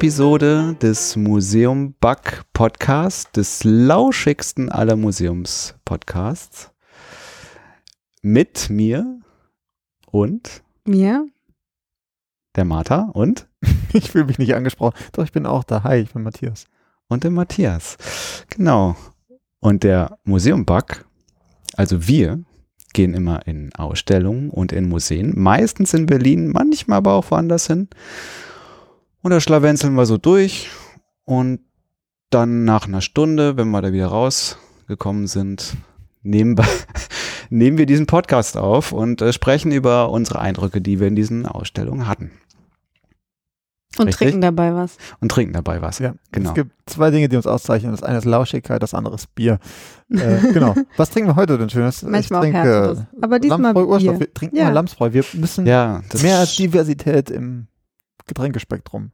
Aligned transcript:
Episode 0.00 0.76
des 0.80 1.14
Museum 1.14 1.92
Bug 2.00 2.46
Podcast, 2.54 3.36
des 3.36 3.64
lauschigsten 3.64 4.72
aller 4.72 4.96
Museums-Podcasts. 4.96 6.70
Mit 8.22 8.70
mir 8.70 9.20
und 10.10 10.62
Mir? 10.86 11.28
der 12.56 12.64
Martha 12.64 13.10
und 13.12 13.46
Ich 13.92 14.12
fühle 14.12 14.24
mich 14.24 14.38
nicht 14.38 14.54
angesprochen. 14.54 14.96
Doch, 15.12 15.24
ich 15.24 15.32
bin 15.32 15.44
auch 15.44 15.64
da. 15.64 15.82
Hi, 15.84 15.98
ich 15.98 16.14
bin 16.14 16.22
Matthias. 16.22 16.64
und 17.08 17.22
dem 17.24 17.34
Matthias. 17.34 17.98
Genau. 18.48 18.96
Und 19.60 19.82
der 19.84 20.16
Museum 20.24 20.64
Bug, 20.64 21.04
also 21.76 22.08
wir, 22.08 22.42
gehen 22.94 23.12
immer 23.12 23.46
in 23.46 23.70
Ausstellungen 23.74 24.48
und 24.48 24.72
in 24.72 24.88
Museen, 24.88 25.38
meistens 25.38 25.92
in 25.92 26.06
Berlin, 26.06 26.48
manchmal 26.48 26.96
aber 26.96 27.12
auch 27.12 27.30
woanders 27.30 27.66
hin. 27.66 27.90
Und 29.22 29.30
da 29.30 29.40
schlawenzeln 29.40 29.94
wir 29.94 30.06
so 30.06 30.16
durch 30.18 30.70
und 31.24 31.60
dann 32.30 32.64
nach 32.64 32.86
einer 32.86 33.00
Stunde, 33.00 33.56
wenn 33.56 33.70
wir 33.70 33.82
da 33.82 33.92
wieder 33.92 34.06
rausgekommen 34.06 35.26
sind, 35.26 35.76
nehmen 36.22 36.56
wir, 36.56 36.64
nehmen 37.50 37.76
wir 37.76 37.86
diesen 37.86 38.06
Podcast 38.06 38.56
auf 38.56 38.92
und 38.92 39.20
äh, 39.20 39.32
sprechen 39.32 39.72
über 39.72 40.10
unsere 40.10 40.38
Eindrücke, 40.38 40.80
die 40.80 41.00
wir 41.00 41.08
in 41.08 41.16
diesen 41.16 41.44
Ausstellungen 41.46 42.06
hatten. 42.06 42.30
Und 43.98 44.06
Richtig? 44.06 44.28
trinken 44.28 44.40
dabei 44.40 44.72
was. 44.72 44.96
Und 45.20 45.32
trinken 45.32 45.52
dabei 45.52 45.82
was. 45.82 45.98
Ja, 45.98 46.14
Genau. 46.30 46.50
Es 46.50 46.54
gibt 46.54 46.70
zwei 46.86 47.10
Dinge, 47.10 47.28
die 47.28 47.36
uns 47.36 47.46
auszeichnen. 47.46 47.90
Das 47.90 48.04
eine 48.04 48.18
ist 48.18 48.24
Lauschigkeit, 48.24 48.80
das 48.82 48.94
andere 48.94 49.16
ist 49.16 49.34
Bier. 49.34 49.58
Äh, 50.08 50.40
genau. 50.52 50.76
Was 50.96 51.10
trinken 51.10 51.30
wir 51.30 51.36
heute 51.36 51.58
denn 51.58 51.68
schönes? 51.68 52.02
Manchmal 52.04 52.40
auch 52.40 52.44
ich 52.44 52.52
trinke 52.52 52.68
Härteres. 52.68 53.02
Aber 53.20 53.38
diesmal 53.40 53.60
Lamsbräu 53.74 53.82
Bier. 53.84 53.88
Urstoff. 53.92 54.20
Wir 54.20 54.32
trinken 54.32 54.56
Ja. 54.56 54.64
mal 54.66 54.70
Lamsbräu. 54.74 55.12
Wir 55.12 55.24
müssen 55.34 55.66
Ja, 55.66 56.02
mehr 56.22 56.46
Diversität 56.46 57.30
im 57.30 57.66
Getränkespektrum. 58.30 59.10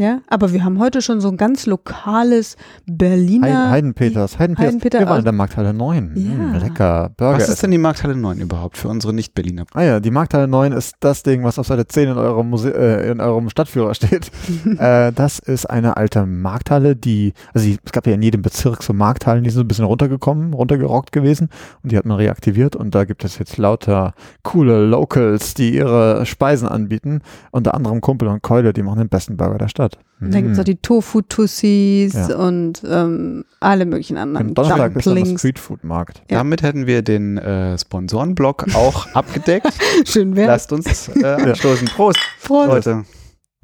Ja, 0.00 0.22
aber 0.28 0.54
wir 0.54 0.64
haben 0.64 0.78
heute 0.78 1.02
schon 1.02 1.20
so 1.20 1.28
ein 1.28 1.36
ganz 1.36 1.66
lokales 1.66 2.56
Berliner. 2.86 3.46
Heiden, 3.46 3.70
Heidenpeters. 3.70 4.38
Heidenpeters. 4.38 4.68
Heidenpeter 4.68 4.98
Wir 5.00 5.06
waren 5.06 5.18
in 5.18 5.24
der 5.24 5.34
Markthalle 5.34 5.74
9. 5.74 6.12
Ja. 6.14 6.30
Mm, 6.30 6.54
lecker. 6.54 7.10
Burger. 7.18 7.36
Was 7.36 7.50
ist 7.50 7.62
denn 7.62 7.70
die 7.70 7.76
Markthalle 7.76 8.16
9 8.16 8.38
überhaupt 8.38 8.78
für 8.78 8.88
unsere 8.88 9.12
Nicht-Berliner? 9.12 9.66
Ah 9.74 9.82
ja, 9.82 10.00
die 10.00 10.10
Markthalle 10.10 10.48
9 10.48 10.72
ist 10.72 10.94
das 11.00 11.22
Ding, 11.22 11.44
was 11.44 11.58
auf 11.58 11.66
Seite 11.66 11.86
10 11.86 12.12
in 12.12 12.16
eurem, 12.16 12.48
Muse 12.48 12.72
äh, 12.74 13.10
in 13.10 13.20
eurem 13.20 13.50
Stadtführer 13.50 13.92
steht. 13.92 14.30
äh, 14.78 15.12
das 15.12 15.38
ist 15.38 15.66
eine 15.66 15.98
alte 15.98 16.24
Markthalle, 16.24 16.96
die, 16.96 17.34
also 17.52 17.66
die, 17.66 17.76
es 17.84 17.92
gab 17.92 18.06
ja 18.06 18.14
in 18.14 18.22
jedem 18.22 18.40
Bezirk 18.40 18.82
so 18.82 18.94
Markthallen, 18.94 19.44
die 19.44 19.50
sind 19.50 19.58
so 19.58 19.64
ein 19.64 19.68
bisschen 19.68 19.84
runtergekommen, 19.84 20.54
runtergerockt 20.54 21.12
gewesen 21.12 21.50
und 21.82 21.92
die 21.92 21.98
hat 21.98 22.06
man 22.06 22.16
reaktiviert 22.16 22.74
und 22.74 22.94
da 22.94 23.04
gibt 23.04 23.22
es 23.22 23.38
jetzt 23.38 23.58
lauter 23.58 24.14
coole 24.44 24.86
Locals, 24.86 25.52
die 25.52 25.74
ihre 25.74 26.24
Speisen 26.24 26.68
anbieten. 26.68 27.20
Unter 27.50 27.74
anderem 27.74 28.00
Kumpel 28.00 28.28
und 28.28 28.40
Keule, 28.40 28.72
die 28.72 28.82
machen 28.82 29.00
den 29.00 29.10
besten 29.10 29.36
Burger 29.36 29.58
der 29.58 29.68
Stadt. 29.68 29.89
Und 30.20 30.34
dann 30.34 30.42
gibt 30.42 30.52
es 30.52 30.58
auch 30.60 30.64
die 30.64 30.76
Tofu-Tussis 30.76 32.12
Ja. 32.12 32.36
und 32.36 32.82
ähm, 32.86 33.46
alle 33.58 33.86
möglichen 33.86 34.18
anderen 34.18 34.48
Am 34.48 34.54
Donnerstag 34.54 34.94
ist 34.96 35.06
dann. 35.06 35.38
Streetfood-Markt. 35.38 36.18
Ja. 36.30 36.38
Damit 36.38 36.62
hätten 36.62 36.86
wir 36.86 37.00
den 37.00 37.38
äh, 37.38 37.78
Sponsorenblock 37.78 38.66
auch 38.74 39.06
abgedeckt. 39.14 39.68
Schön 40.04 40.36
wär's. 40.36 40.46
Lasst 40.68 40.72
uns 40.72 41.08
äh, 41.08 41.24
anstoßen. 41.24 41.88
Prost, 41.88 42.18
Prost. 42.42 42.68
Leute. 42.68 43.04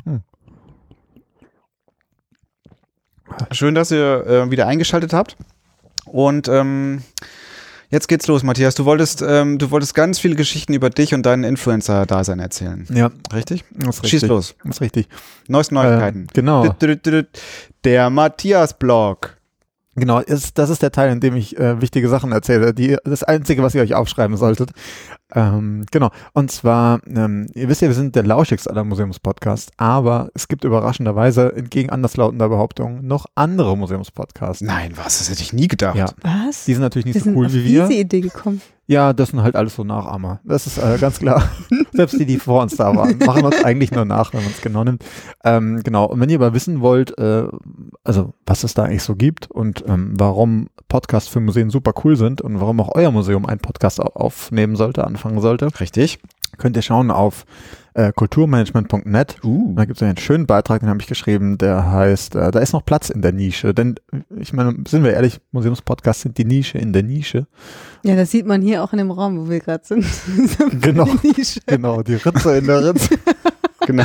Hm. 0.05 0.23
Schön, 3.53 3.75
dass 3.75 3.91
ihr 3.91 4.27
äh, 4.27 4.51
wieder 4.51 4.67
eingeschaltet 4.67 5.13
habt. 5.13 5.37
Und 6.07 6.49
ähm, 6.49 7.03
jetzt 7.91 8.09
geht's 8.09 8.27
los, 8.27 8.43
Matthias. 8.43 8.75
Du 8.75 8.85
wolltest, 8.85 9.23
ähm, 9.27 9.59
du 9.59 9.71
wolltest 9.71 9.95
ganz 9.95 10.19
viele 10.19 10.35
Geschichten 10.37 10.73
über 10.75 10.91
dich 10.91 11.15
und 11.15 11.25
dein 11.25 11.45
Influencer-Dasein 11.45 12.39
erzählen. 12.41 12.87
Ja, 12.93 13.11
Richtig? 13.33 13.65
das 13.71 13.97
Schieß 13.97 14.05
richtig. 14.05 14.29
los. 14.29 14.55
Das 14.65 14.77
ist 14.77 14.81
richtig. 14.81 15.09
Neueste 15.49 15.75
Neuigkeiten. 15.75 16.25
Äh, 16.25 16.35
genau. 16.35 16.75
Der 17.85 18.11
Matthias-Blog. 18.11 19.37
Genau, 19.97 20.21
ist, 20.21 20.59
das 20.59 20.69
ist 20.69 20.83
der 20.83 20.93
Teil, 20.93 21.11
in 21.11 21.21
dem 21.21 21.35
ich 21.37 21.59
äh, 21.59 21.81
wichtige 21.81 22.09
Sachen 22.09 22.31
erzähle. 22.31 22.75
Die, 22.75 22.97
das 23.05 23.23
Einzige, 23.23 23.63
was 23.63 23.75
ihr 23.75 23.81
euch 23.81 23.95
aufschreiben 23.95 24.37
solltet. 24.37 24.73
Ähm, 25.35 25.87
genau. 25.91 26.11
Und 26.35 26.51
zwar, 26.51 27.01
ähm, 27.09 27.47
ihr 27.55 27.69
wisst 27.69 27.81
ja, 27.81 27.89
wir 27.89 27.95
sind 27.95 28.15
der 28.15 28.23
lauschigste 28.23 28.71
aller 28.71 28.85
Museumspodcasts, 28.85 29.73
aber 29.79 30.29
es 30.35 30.49
gibt 30.49 30.65
überraschenderweise, 30.65 31.55
entgegen 31.57 31.91
anderslautender 31.91 32.49
Behauptungen, 32.49 33.07
noch 33.07 33.27
andere 33.35 33.77
Museumspodcasts. 33.77 34.63
Nein, 34.63 34.93
was? 34.97 35.19
Das 35.19 35.31
hätte 35.31 35.43
ich 35.43 35.55
nie 35.55 35.67
gedacht. 35.67 35.97
Ja. 35.97 36.11
Was? 36.21 36.67
Die 36.67 36.75
sind 36.75 36.83
natürlich 36.83 37.07
wir 37.07 37.15
nicht 37.15 37.25
so 37.25 37.31
sind 37.31 37.37
cool 37.37 37.47
auf 37.47 37.53
wie 37.55 37.65
wir. 37.65 37.89
diese 37.89 38.01
Idee 38.01 38.21
gekommen. 38.21 38.61
Ja, 38.89 39.13
das 39.13 39.31
sind 39.31 39.43
halt 39.43 39.57
alles 39.57 39.75
so 39.75 39.83
Nachahmer. 39.83 40.39
Das 40.45 40.67
ist 40.69 40.79
äh, 40.79 40.97
ganz 41.01 41.19
klar. 41.19 41.43
Selbst 41.93 42.21
die, 42.21 42.25
die 42.27 42.39
vor 42.39 42.63
uns 42.63 42.77
da 42.77 42.95
waren, 42.95 43.19
machen 43.19 43.45
uns 43.45 43.65
eigentlich 43.65 43.91
nur 43.91 44.05
nach, 44.05 44.33
wenn 44.33 44.43
man 44.45 44.53
es 44.53 44.61
genau 44.61 44.85
nimmt. 44.85 45.05
Ähm, 45.45 45.81
genau. 45.83 46.05
Und 46.05 46.21
wenn 46.21 46.29
ihr 46.31 46.37
aber 46.37 46.55
wissen 46.55 46.81
wollt, 46.81 47.19
äh, 47.19 47.49
also 48.05 48.35
was 48.47 48.63
es 48.63 48.75
da 48.75 48.85
eigentlich 48.85 49.03
so 49.03 49.17
gibt 49.17 49.51
und 49.51 49.85
ähm, 49.89 50.15
warum 50.17 50.69
Podcasts 50.89 51.29
für 51.29 51.41
Museen 51.41 51.69
super 51.71 51.95
cool 52.05 52.15
sind 52.17 52.41
und 52.43 52.61
warum 52.61 52.81
auch 52.81 52.95
euer 52.95 53.11
Museum 53.11 53.45
einen 53.45 53.59
Podcast 53.61 54.01
au- 54.01 54.05
aufnehmen 54.15 54.77
sollte, 54.77 55.05
anfangen 55.05 55.41
sollte, 55.41 55.69
Richtig? 55.81 56.21
könnt 56.59 56.77
ihr 56.77 56.83
schauen 56.83 57.11
auf 57.11 57.45
äh, 57.97 58.13
kulturmanagement.net. 58.13 59.37
Uh. 59.43 59.75
Da 59.75 59.87
gibt 59.87 59.97
es 59.97 60.03
einen 60.03 60.19
schönen 60.19 60.47
Beitrag, 60.47 60.81
den 60.81 60.91
habe 60.91 61.01
ich 61.01 61.07
geschrieben, 61.07 61.57
der 61.57 61.91
heißt, 61.91 62.35
äh, 62.37 62.51
da 62.51 62.59
ist 62.61 62.75
noch 62.75 62.85
Platz 62.85 63.09
in 63.09 63.23
der 63.23 63.33
Nische. 63.33 63.73
Denn 63.73 63.97
ich 64.39 64.53
meine, 64.53 64.77
sind 64.87 65.03
wir 65.03 65.15
ehrlich, 65.15 65.41
Museumspodcasts 65.53 66.23
sind 66.23 66.37
die 66.37 66.45
Nische 66.45 66.77
in 66.77 66.93
der 66.93 67.03
Nische. 67.03 67.47
Ja, 68.03 68.15
das 68.15 68.31
sieht 68.31 68.47
man 68.47 68.61
hier 68.61 68.85
auch 68.85 68.93
in 68.93 68.99
dem 68.99 69.11
Raum, 69.11 69.39
wo 69.41 69.51
wir 69.51 69.61
gerade 69.61 69.85
sind. 69.85 70.05
Genau. 70.81 71.09
Nische. 71.23 71.61
Genau, 71.67 72.03
die 72.03 72.15
Ritze 72.15 72.59
in 72.59 72.67
der 72.67 72.89
Ritze. 72.89 73.17
Genau. 73.87 74.05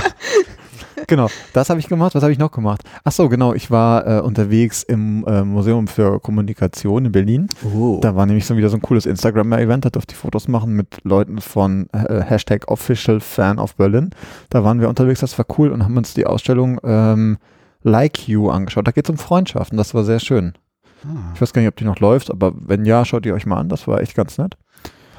Genau, 1.08 1.28
das 1.54 1.70
habe 1.70 1.80
ich 1.80 1.88
gemacht. 1.88 2.16
Was 2.16 2.24
habe 2.24 2.32
ich 2.32 2.40
noch 2.40 2.52
gemacht? 2.52 2.84
Ach 3.04 3.12
so, 3.12 3.30
genau, 3.30 3.54
ich 3.54 3.72
war 3.72 4.08
äh, 4.08 4.22
unterwegs 4.22 4.84
im 4.84 5.26
äh, 5.28 5.44
Museum 5.44 5.88
für 5.88 6.20
Kommunikation 6.20 7.06
in 7.06 7.12
Berlin. 7.12 7.48
Oh. 7.64 8.00
Da 8.02 8.16
war 8.16 8.26
nämlich 8.26 8.46
so 8.46 8.58
wieder 8.58 8.70
so 8.70 8.78
ein 8.78 8.82
cooles 8.82 9.06
Instagram-Event, 9.06 9.86
da 9.86 9.90
durfte 9.90 10.14
ich 10.14 10.18
Fotos 10.18 10.48
machen 10.48 10.74
mit 10.74 11.00
Leuten 11.04 11.40
von 11.42 11.88
äh, 11.94 12.22
Hashtag 12.22 12.68
Official 12.70 13.20
Fan 13.20 13.60
of 13.60 13.76
Berlin. 13.76 14.12
Da 14.50 14.64
waren 14.64 14.80
wir 14.82 14.90
unterwegs, 14.90 15.20
das 15.22 15.38
war 15.38 15.46
cool 15.58 15.70
und 15.72 15.84
haben 15.84 15.98
uns 15.98 16.14
die 16.14 16.26
Ausstellung 16.26 16.80
ähm, 16.84 17.38
Like 17.84 18.28
You 18.28 18.50
angeschaut. 18.50 18.88
Da 18.88 18.92
geht 18.92 19.06
es 19.06 19.10
um 19.10 19.18
Freundschaften, 19.18 19.78
das 19.78 19.94
war 19.94 20.04
sehr 20.04 20.20
schön. 20.20 20.54
Ah, 21.04 21.32
Ich 21.34 21.42
weiß 21.42 21.52
gar 21.54 21.62
nicht, 21.62 21.70
ob 21.70 21.76
die 21.78 21.86
noch 21.86 22.00
läuft, 22.00 22.30
aber 22.30 22.54
wenn 22.56 22.86
ja, 22.86 23.06
schaut 23.06 23.26
ihr 23.26 23.34
euch 23.34 23.46
mal 23.46 23.58
an, 23.58 23.70
das 23.70 23.88
war 23.88 24.02
echt 24.02 24.16
ganz 24.16 24.38
nett. 24.38 24.56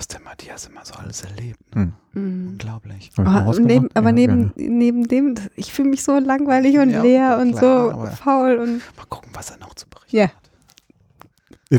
Was 0.02 0.08
der 0.08 0.20
Matthias 0.20 0.66
immer 0.66 0.84
so 0.84 0.94
alles 0.94 1.22
erlebt. 1.22 1.60
Hm. 1.74 1.92
Mhm. 2.14 2.48
Unglaublich. 2.54 3.10
Ausgemacht? 3.16 3.60
neben, 3.60 3.88
aber 3.94 4.08
Ja, 4.08 4.12
neben, 4.12 4.52
neben 4.56 5.06
dem, 5.06 5.36
ich 5.54 5.72
fühle 5.72 5.90
mich 5.90 6.02
so 6.02 6.18
langweilig 6.18 6.76
und 6.78 6.90
Ja, 6.90 7.02
leer 7.02 7.38
und 7.40 7.56
klar, 7.56 8.08
so 8.10 8.16
faul 8.16 8.56
und 8.58 8.78
Mal 8.96 9.06
gucken, 9.08 9.30
was 9.32 9.50
er 9.50 9.58
noch 9.58 9.74
zu 9.74 9.86
berichten 9.88 10.16
Ja. 10.16 10.28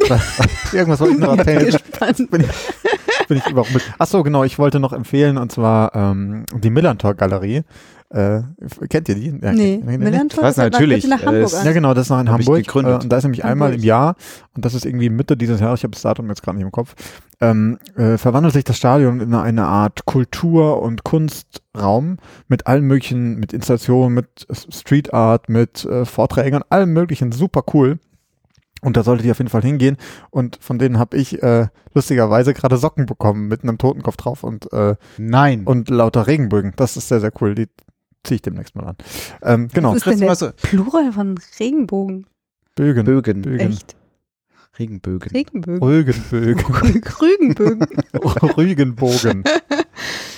hat. 0.10 0.24
Irgendwas 0.72 1.02
wollte 1.02 1.16
ich 1.16 1.20
noch 1.20 1.38
erzählen. 1.38 1.66
gespannt. 1.66 2.32
bin 2.32 2.42
ich, 2.42 3.28
bin 3.28 3.38
ich 3.40 3.48
überrumpelt. 3.48 3.84
Ach 4.00 4.08
so, 4.08 4.24
genau, 4.24 4.46
ich 4.46 4.58
wollte 4.58 4.80
noch 4.80 4.94
empfehlen, 4.94 5.38
und 5.38 5.52
zwar 5.52 5.94
ähm, 5.94 6.46
die 6.54 6.70
Millantor-Galerie. 6.70 7.64
Äh, 8.14 8.44
kennt 8.90 9.10
ihr 9.10 9.16
die? 9.16 9.26
Ja, 9.42 9.54
Nee, 9.54 9.82
nee, 9.84 9.98
nee. 9.98 10.22
Das 10.40 10.58
natürlich, 10.58 11.08
nach 11.08 11.24
äh, 11.24 11.26
Hamburg 11.26 11.46
ist- 11.46 11.56
an. 11.56 11.66
Ja, 11.66 11.72
genau, 11.74 11.96
das 11.96 12.06
ist 12.06 12.10
noch 12.12 12.20
in 12.20 12.30
Hamburg. 12.30 12.58
gegründet. 12.64 13.02
Äh, 13.02 13.04
und 13.04 13.10
da 13.10 13.18
ist 13.18 13.24
nämlich 13.24 13.44
einmal 13.44 13.70
im 13.70 13.74
Hamburg. 13.78 13.86
Jahr, 13.86 14.16
und 14.56 14.64
das 14.64 14.76
ist 14.76 14.86
irgendwie 14.86 15.10
Mitte 15.10 15.36
dieses 15.36 15.60
Jahres, 15.60 15.80
ich 15.80 15.84
habe 15.84 15.94
das 15.94 16.04
Datum 16.04 16.28
jetzt 16.30 16.44
gerade 16.44 16.58
nicht 16.58 16.66
im 16.66 16.72
Kopf, 16.72 16.94
ähm, 17.42 17.80
äh, 17.98 18.18
verwandelt 18.20 18.54
sich 18.54 18.64
das 18.66 18.78
Stadion 18.78 19.20
in 19.20 19.34
eine 19.34 19.66
Art 19.66 20.06
Kultur- 20.06 20.80
und 20.84 21.04
Kunstraum 21.04 22.18
mit 22.48 22.68
allen 22.68 22.84
möglichen, 22.84 23.36
mit 23.40 23.52
Installationen, 23.52 24.14
mit 24.14 24.46
Street 24.70 25.12
Art, 25.12 25.50
mit 25.50 25.84
äh, 25.86 26.06
Vorträgen 26.06 26.62
allem 26.70 26.94
möglichen, 26.94 27.32
super 27.32 27.64
cool. 27.74 27.98
Und 28.82 28.96
da 28.98 29.04
solltet 29.04 29.26
ihr 29.26 29.32
auf 29.32 29.38
jeden 29.40 29.50
Fall 29.50 29.62
hingehen. 29.64 29.96
Und 30.30 30.60
von 30.62 30.78
denen 30.78 31.00
habe 31.00 31.16
ich 31.18 31.42
äh, 31.42 31.68
lustigerweise 31.96 32.54
gerade 32.54 32.78
Socken 32.78 33.06
bekommen 33.06 33.48
mit 33.48 33.64
einem 33.64 33.78
Totenkopf 33.78 34.18
drauf 34.18 34.44
und, 34.44 34.72
äh, 34.74 34.96
Nein. 35.18 35.64
und 35.64 35.90
lauter 35.90 36.28
Regenbögen. 36.28 36.74
Das 36.76 36.98
ist 36.98 37.08
sehr, 37.08 37.22
sehr 37.22 37.32
cool. 37.42 37.56
Die 37.56 37.70
ziehe 38.24 38.36
ich 38.36 38.42
demnächst 38.42 38.76
mal 38.76 38.86
an. 38.86 38.96
Ähm, 39.42 39.68
genau. 39.74 39.92
Was 39.92 40.06
ist 40.06 40.20
denn 40.20 40.20
der 40.20 40.52
Plural 40.62 41.12
von 41.12 41.40
Regenbogen? 41.60 42.26
Bögen. 42.76 43.06
Bögen. 43.06 43.42
Bögen. 43.42 43.72
Echt? 43.72 43.96
Regenbögen. 44.80 45.30
Regenbögen. 45.32 45.84
Rügenbögen. 45.88 46.66
Rügenbögen. 47.22 47.88
Rügenbogen. 48.58 49.44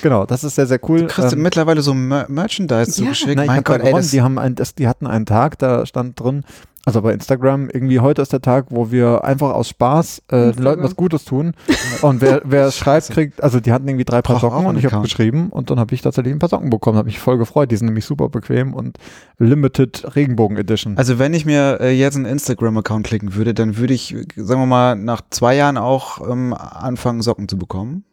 genau, 0.02 0.26
das 0.26 0.44
ist 0.44 0.56
sehr, 0.56 0.68
sehr 0.68 0.80
cool. 0.90 1.02
Du 1.02 1.08
kriegst 1.08 1.34
Ähm, 1.34 1.42
mittlerweile 1.42 1.82
so 1.82 1.94
Mer 1.94 2.26
Merchandise 2.28 2.90
Ja. 2.90 3.06
zugeschickt. 3.14 3.36
nein, 3.38 3.46
ich 3.46 3.48
mein 3.48 3.64
Gott, 3.64 3.82
ey, 3.82 3.94
das, 3.94 4.12
die, 4.12 4.22
haben 4.22 4.38
ein, 4.38 4.56
das, 4.56 4.76
die 4.76 4.88
hatten 4.90 5.08
einen 5.08 5.26
Tag, 5.26 5.58
da 5.60 5.86
stand 5.86 6.20
drin, 6.20 6.44
also 6.86 7.02
bei 7.02 7.14
Instagram, 7.14 7.70
irgendwie 7.70 8.00
heute 8.00 8.22
ist 8.22 8.32
der 8.32 8.42
Tag, 8.42 8.68
wo 8.70 8.92
wir 8.92 9.24
einfach 9.24 9.54
aus 9.54 9.70
Spaß 9.70 10.22
äh, 10.28 10.52
den. 10.52 10.64
Leuten 10.64 10.84
was 10.84 10.96
Gutes 10.96 11.26
tun. 11.26 11.54
Und 12.04 12.22
wer, 12.22 12.44
wer 12.46 12.68
es 12.68 12.78
schreibt, 12.78 13.10
kriegt, 13.10 13.44
also 13.44 13.60
die 13.60 13.72
hatten 13.72 13.88
irgendwie 13.88 14.06
drei 14.06 14.22
Paar 14.22 14.40
Socken 14.40 14.68
und 14.68 14.78
ich 14.78 14.86
habe 14.86 15.02
geschrieben 15.02 15.50
und 15.50 15.70
dann 15.70 15.80
habe 15.80 15.94
ich 15.96 16.02
tatsächlich 16.02 16.34
ein 16.34 16.40
paar 16.40 16.50
Socken 16.50 16.70
bekommen, 16.70 16.98
habe 16.98 17.08
mich 17.08 17.20
voll 17.20 17.38
gefreut. 17.38 17.72
Die 17.72 17.78
sind 17.78 17.88
nämlich 17.88 18.06
super 18.06 18.30
bequem 18.30 18.74
und 18.74 18.98
Limited 19.40 20.16
Regenbogen 20.16 20.58
Edition. 20.58 20.98
also 20.98 21.18
wenn 21.18 21.34
ich 21.34 21.46
mir 21.46 21.80
äh, 21.82 21.92
jetzt 21.92 22.16
einen 22.16 22.26
Instagram-Account 22.26 23.08
klicken 23.08 23.36
würde, 23.36 23.54
dann 23.54 23.78
würde 23.78 23.94
ich, 23.94 24.16
sagen 24.36 24.62
wir 24.62 24.68
mal, 24.68 24.96
nach 24.96 25.22
zwei 25.30 25.56
Jahren 25.56 25.78
auch 25.78 26.28
ähm, 26.30 26.54
anfangen, 26.54 27.22
Socken 27.22 27.48
zu 27.48 27.58
bekommen. 27.58 28.04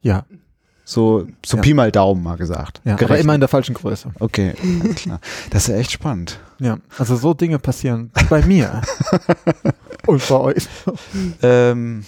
Ja, 0.00 0.24
So, 0.84 1.26
so 1.46 1.58
Ja. 1.58 1.62
Pi 1.62 1.74
mal 1.74 1.92
Daumen 1.92 2.22
mal 2.22 2.36
gesagt. 2.36 2.80
ja 2.84 2.92
aber 2.92 3.00
Gerechnet. 3.00 3.24
immer 3.24 3.34
in 3.34 3.40
der 3.40 3.48
falschen 3.48 3.74
Größe. 3.74 4.10
Okay, 4.18 4.54
klar. 4.96 5.20
Das 5.50 5.62
ist 5.62 5.68
ja 5.68 5.76
echt 5.76 5.92
spannend. 5.92 6.40
Ja, 6.62 6.78
also 6.96 7.16
so 7.16 7.34
Dinge 7.34 7.58
passieren 7.58 8.12
bei 8.30 8.44
mir 8.46 8.82
und 10.06 10.28
bei 10.28 10.36
euch. 10.36 10.68
Ähm, 11.42 12.04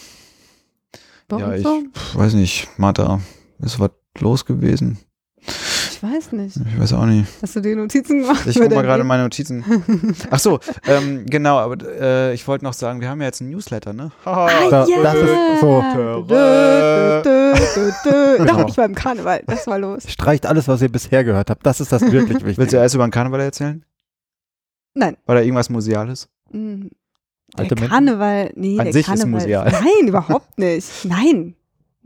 Bei 1.28 1.38
ja, 1.40 1.54
ich 1.54 1.62
so? 1.64 1.82
weiß 2.14 2.34
nicht, 2.34 2.68
Martha, 2.76 3.20
ist 3.58 3.80
was 3.80 3.90
los 4.20 4.44
gewesen? 4.44 4.98
Ich 5.46 6.00
weiß 6.02 6.32
nicht. 6.32 6.56
Ich 6.56 6.78
weiß 6.80 6.92
auch 6.92 7.06
nicht. 7.06 7.26
Hast 7.42 7.56
du 7.56 7.60
dir 7.60 7.74
Notizen 7.74 8.20
gemacht? 8.22 8.46
Ich 8.46 8.54
für 8.56 8.64
guck 8.64 8.74
mal 8.74 8.82
gerade 8.82 9.02
meine 9.04 9.24
Notizen. 9.24 9.64
Ach 10.30 10.38
so, 10.38 10.60
ähm, 10.86 11.24
genau, 11.26 11.58
aber 11.58 11.76
äh, 12.00 12.34
ich 12.34 12.46
wollte 12.46 12.64
noch 12.64 12.74
sagen, 12.74 13.00
wir 13.00 13.08
haben 13.08 13.20
ja 13.20 13.26
jetzt 13.26 13.40
einen 13.40 13.50
Newsletter, 13.50 13.92
ne? 13.92 14.12
Ah, 14.24 14.48
Da- 14.70 14.86
ja. 14.86 15.02
das 15.02 15.14
ist 15.16 15.60
so. 15.60 15.82
Dö. 17.24 17.54
Genau. 18.36 18.58
Doch, 18.58 18.68
ich 18.68 18.76
war 18.76 18.84
im 18.84 18.94
Karneval. 18.94 19.42
Das 19.46 19.66
war 19.66 19.78
los. 19.78 20.04
Streicht 20.08 20.46
alles, 20.46 20.68
was 20.68 20.80
ihr 20.82 20.90
bisher 20.92 21.24
gehört 21.24 21.50
habt. 21.50 21.64
Das 21.66 21.80
ist 21.80 21.90
das 21.90 22.02
wirklich 22.02 22.44
Willst 22.56 22.72
du 22.72 22.76
erst 22.76 22.94
über 22.94 23.06
den 23.06 23.10
Karneval 23.10 23.40
erzählen? 23.40 23.84
Nein. 24.94 25.16
War 25.26 25.34
da 25.36 25.40
irgendwas 25.42 25.70
Museales? 25.70 26.28
Hm. 26.50 26.90
Alte 27.56 27.74
Der? 27.74 27.88
Karneval, 27.88 28.52
nee, 28.56 28.78
An 28.78 28.84
der 28.84 28.92
sich 28.92 29.02
ist 29.02 29.06
Karneval. 29.06 29.28
museal. 29.30 29.70
Nein, 29.70 30.08
überhaupt 30.08 30.58
nicht. 30.58 31.04
Nein. 31.04 31.54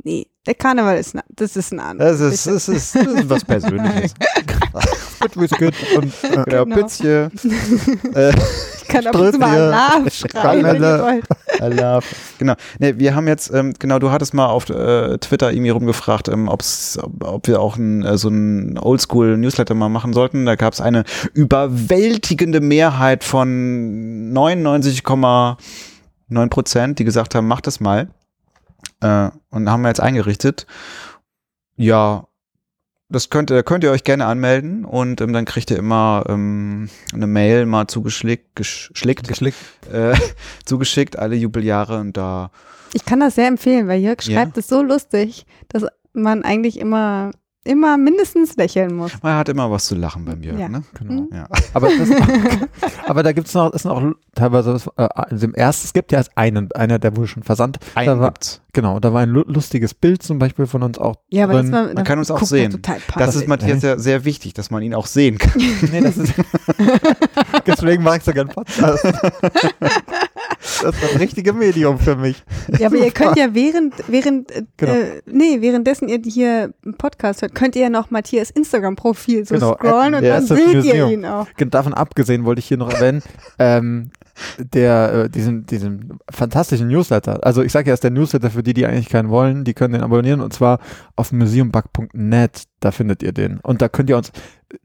Nee, 0.05 0.27
der 0.47 0.55
Karneval 0.55 0.97
ist, 0.99 1.15
na- 1.15 1.25
das 1.29 1.57
ist 1.57 1.73
ein 1.73 1.81
anderes. 1.81 2.21
Das 2.21 2.33
ist, 2.33 2.47
das 2.47 2.69
ist, 2.69 2.95
das 2.95 3.07
ist 3.07 3.29
was 3.29 3.45
Persönliches. 3.45 4.15
Gut, 5.35 5.51
es 5.51 5.59
geht. 5.59 5.75
Und, 5.97 6.13
äh, 6.23 6.45
Genau. 6.47 6.77
Pützchen. 6.77 7.33
äh, 8.15 8.31
ich 8.31 8.89
kann 8.89 9.07
auch 9.09 9.21
jetzt 9.25 9.39
mal. 9.39 9.51
Alarm 9.61 10.09
schreien, 10.09 10.65
wenn 10.65 10.77
ihr 10.77 10.81
Karneval. 10.81 11.03
wollt. 11.03 11.25
Allah. 11.61 12.01
Genau. 12.39 12.55
Nee, 12.79 12.95
wir 12.99 13.15
haben 13.17 13.27
jetzt, 13.27 13.53
ähm, 13.53 13.75
genau, 13.79 13.99
du 13.99 14.11
hattest 14.13 14.33
mal 14.35 14.47
auf 14.47 14.71
äh, 14.71 15.19
Twitter 15.19 15.51
irgendwie 15.53 15.71
rumgefragt, 15.71 16.29
ähm, 16.29 16.47
ob's, 16.49 16.97
ob, 17.03 17.25
ob 17.25 17.49
wir 17.49 17.61
auch 17.61 17.77
ein, 17.77 18.05
äh, 18.05 18.17
so 18.17 18.29
ein 18.29 18.79
Oldschool-Newsletter 18.79 19.75
mal 19.75 19.89
machen 19.89 20.13
sollten. 20.13 20.47
Da 20.47 20.55
gab 20.55 20.73
es 20.73 20.81
eine 20.81 21.03
überwältigende 21.35 22.61
Mehrheit 22.61 23.25
von 23.25 24.33
99,9 24.33 25.57
Prozent, 26.49 26.99
die 27.01 27.05
gesagt 27.05 27.35
haben, 27.35 27.49
macht 27.49 27.67
das 27.67 27.81
mal. 27.81 28.09
Äh, 29.01 29.31
und 29.51 29.71
haben 29.71 29.83
wir 29.83 29.89
jetzt 29.89 30.01
eingerichtet. 30.01 30.67
Ja, 31.77 32.27
das 33.09 33.31
könnt, 33.31 33.51
ihr- 33.51 33.63
könnt 33.63 33.85
ihr 33.85 33.91
euch 33.91 34.05
gerne 34.05 34.27
anmelden 34.27 34.85
und 34.85 35.21
ähm, 35.21 35.33
dann 35.33 35.45
kriegt 35.45 35.71
ihr 35.71 35.79
immer 35.79 36.25
ähm, 36.29 36.91
eine 37.15 37.27
Mail 37.27 37.65
mal 37.67 37.87
zugeschickt, 37.87 38.55
geschickt, 38.57 39.27
geschlickt. 39.29 39.57
äh, 39.93 40.15
zugeschickt, 40.67 41.19
alle 41.19 41.37
Jubeljahre 41.37 42.01
und 42.01 42.17
da, 42.17 42.51
Ich 42.93 43.05
kann 43.05 43.21
das 43.21 43.37
sehr 43.37 43.47
empfehlen, 43.49 43.89
weil 43.89 44.01
Jörg 44.01 44.23
Ja? 44.25 44.35
schreibt 44.43 44.59
es 44.59 44.69
so 44.69 44.83
lustig, 44.83 45.47
dass 45.69 45.85
man 46.13 46.43
eigentlich 46.45 46.79
immer, 46.79 47.31
immer 47.69 47.97
mindestens 47.99 48.57
lächeln 48.57 48.95
muss. 48.97 49.13
man 49.23 49.35
hat 49.37 49.49
immer 49.49 49.71
was 49.71 49.85
zu 49.87 49.95
lachen 49.95 50.25
beim 50.25 50.43
Jörg, 50.43 50.59
Ja. 50.59 50.69
ne? 50.69 50.83
Genau. 50.99 51.13
Mhm. 51.13 51.29
Ja. 51.33 51.47
Aber, 51.75 51.89
das, 51.89 52.09
aber 53.07 53.23
da 53.23 53.33
gibt 53.33 53.47
es 53.49 53.55
noch, 53.55 53.73
ist 53.73 53.85
noch 53.85 54.03
teilweise, 54.35 54.75
was, 54.75 54.87
äh, 54.97 55.09
also 55.15 55.47
im 55.47 55.55
ersten, 55.55 55.87
es 55.87 55.93
gibt 55.93 56.11
ja 56.13 56.23
einen, 56.35 56.73
einer, 56.73 56.99
der 56.99 57.17
wurde 57.17 57.29
schon 57.29 57.43
versandt. 57.43 57.79
Da 57.95 58.01
Einen 58.01 58.21
war, 58.21 58.31
gibt's. 58.33 58.61
genau, 58.73 58.99
da 59.01 59.13
war 59.13 59.21
ein 59.23 59.29
lu- 59.31 59.45
lustiges 59.47 59.95
Bild 59.95 60.23
zum 60.23 60.39
Beispiel 60.39 60.67
von 60.67 60.83
uns 60.83 60.99
auch. 60.99 61.17
Ja, 61.29 61.45
aber 61.45 61.55
das 61.55 61.63
drin. 61.65 61.73
war, 61.73 61.95
Man 61.95 62.05
kann 62.05 62.19
uns 62.19 62.31
auch 62.31 62.43
sehen. 62.43 62.81
Das 63.17 63.37
ist 63.37 63.47
Matthias 63.47 63.83
ja 63.83 63.99
sehr 63.99 64.25
wichtig, 64.25 64.55
dass 64.55 64.71
man 64.71 64.83
ihn 64.83 64.95
auch 64.95 65.07
sehen 65.07 65.39
kann. 65.39 65.53
Nee, 65.93 66.01
das 66.01 66.17
ist. 66.17 66.35
Deswegen 67.67 68.03
mache 68.03 68.19
ich 68.19 68.25
sogar 68.25 68.45
einen 68.45 68.55
Podcast. 68.55 69.05
Das 70.83 70.95
ist 70.95 71.03
das 71.15 71.21
richtige 71.21 71.53
Medium 71.53 71.99
für 71.99 72.17
mich. 72.17 72.43
Ja, 72.79 72.87
aber 72.87 72.97
ihr 72.97 73.11
könnt 73.11 73.37
ja 73.37 73.49
während, 73.55 73.95
während, 74.09 74.51
äh, 74.53 74.63
Genau. 74.77 74.93
äh, 74.93 75.23
nee, 75.27 75.61
währenddessen 75.61 76.09
ihr 76.09 76.21
hier 76.25 76.73
einen 76.85 76.95
Podcast 76.97 77.43
hört, 77.43 77.55
könnt 77.55 77.75
ihr 77.77 77.83
ja 77.83 77.91
noch 77.91 78.11
Matthias 78.11 78.51
Instagram-Profil 78.51 79.45
so 79.47 79.55
Genau, 79.55 79.75
scrollen 79.75 80.15
at- 80.15 80.23
und 80.23 80.29
dann 80.29 80.47
seht 80.47 80.59
ihr 80.69 80.75
Museum. 80.77 81.11
ihn 81.11 81.25
auch. 81.27 81.47
Davon 81.57 81.95
abgesehen 81.95 82.45
wollte 82.45 82.61
ich 82.61 82.67
hier 82.67 82.77
noch 82.77 82.93
erwähnen, 82.93 83.23
ähm, 83.59 84.11
der, 84.59 85.13
äh, 85.25 85.29
diesen, 85.31 85.67
diesen 85.67 86.19
fantastischen 86.31 86.87
Newsletter. 86.89 87.45
Also 87.45 87.63
ich 87.63 87.73
sage 87.73 87.89
ja, 87.89 87.95
es 87.95 87.99
ist 87.99 88.05
der 88.05 88.13
Newsletter 88.13 88.51
für 88.51 88.63
die, 88.63 88.73
die 88.73 88.87
eigentlich 88.87 89.09
keinen 89.09 89.31
wollen, 89.31 89.65
die 89.65 89.75
können 89.75 89.95
den 89.95 90.03
abonnieren 90.03 90.41
und 90.41 90.53
zwar 90.53 90.79
auf 91.17 91.33
museumbug.net, 91.33 92.63
da 92.81 92.91
findet 92.93 93.23
ihr 93.25 93.33
den. 93.33 93.59
Und 93.61 93.83
da 93.83 93.89
könnt 93.89 94.11
ihr 94.11 94.17
uns, 94.17 94.31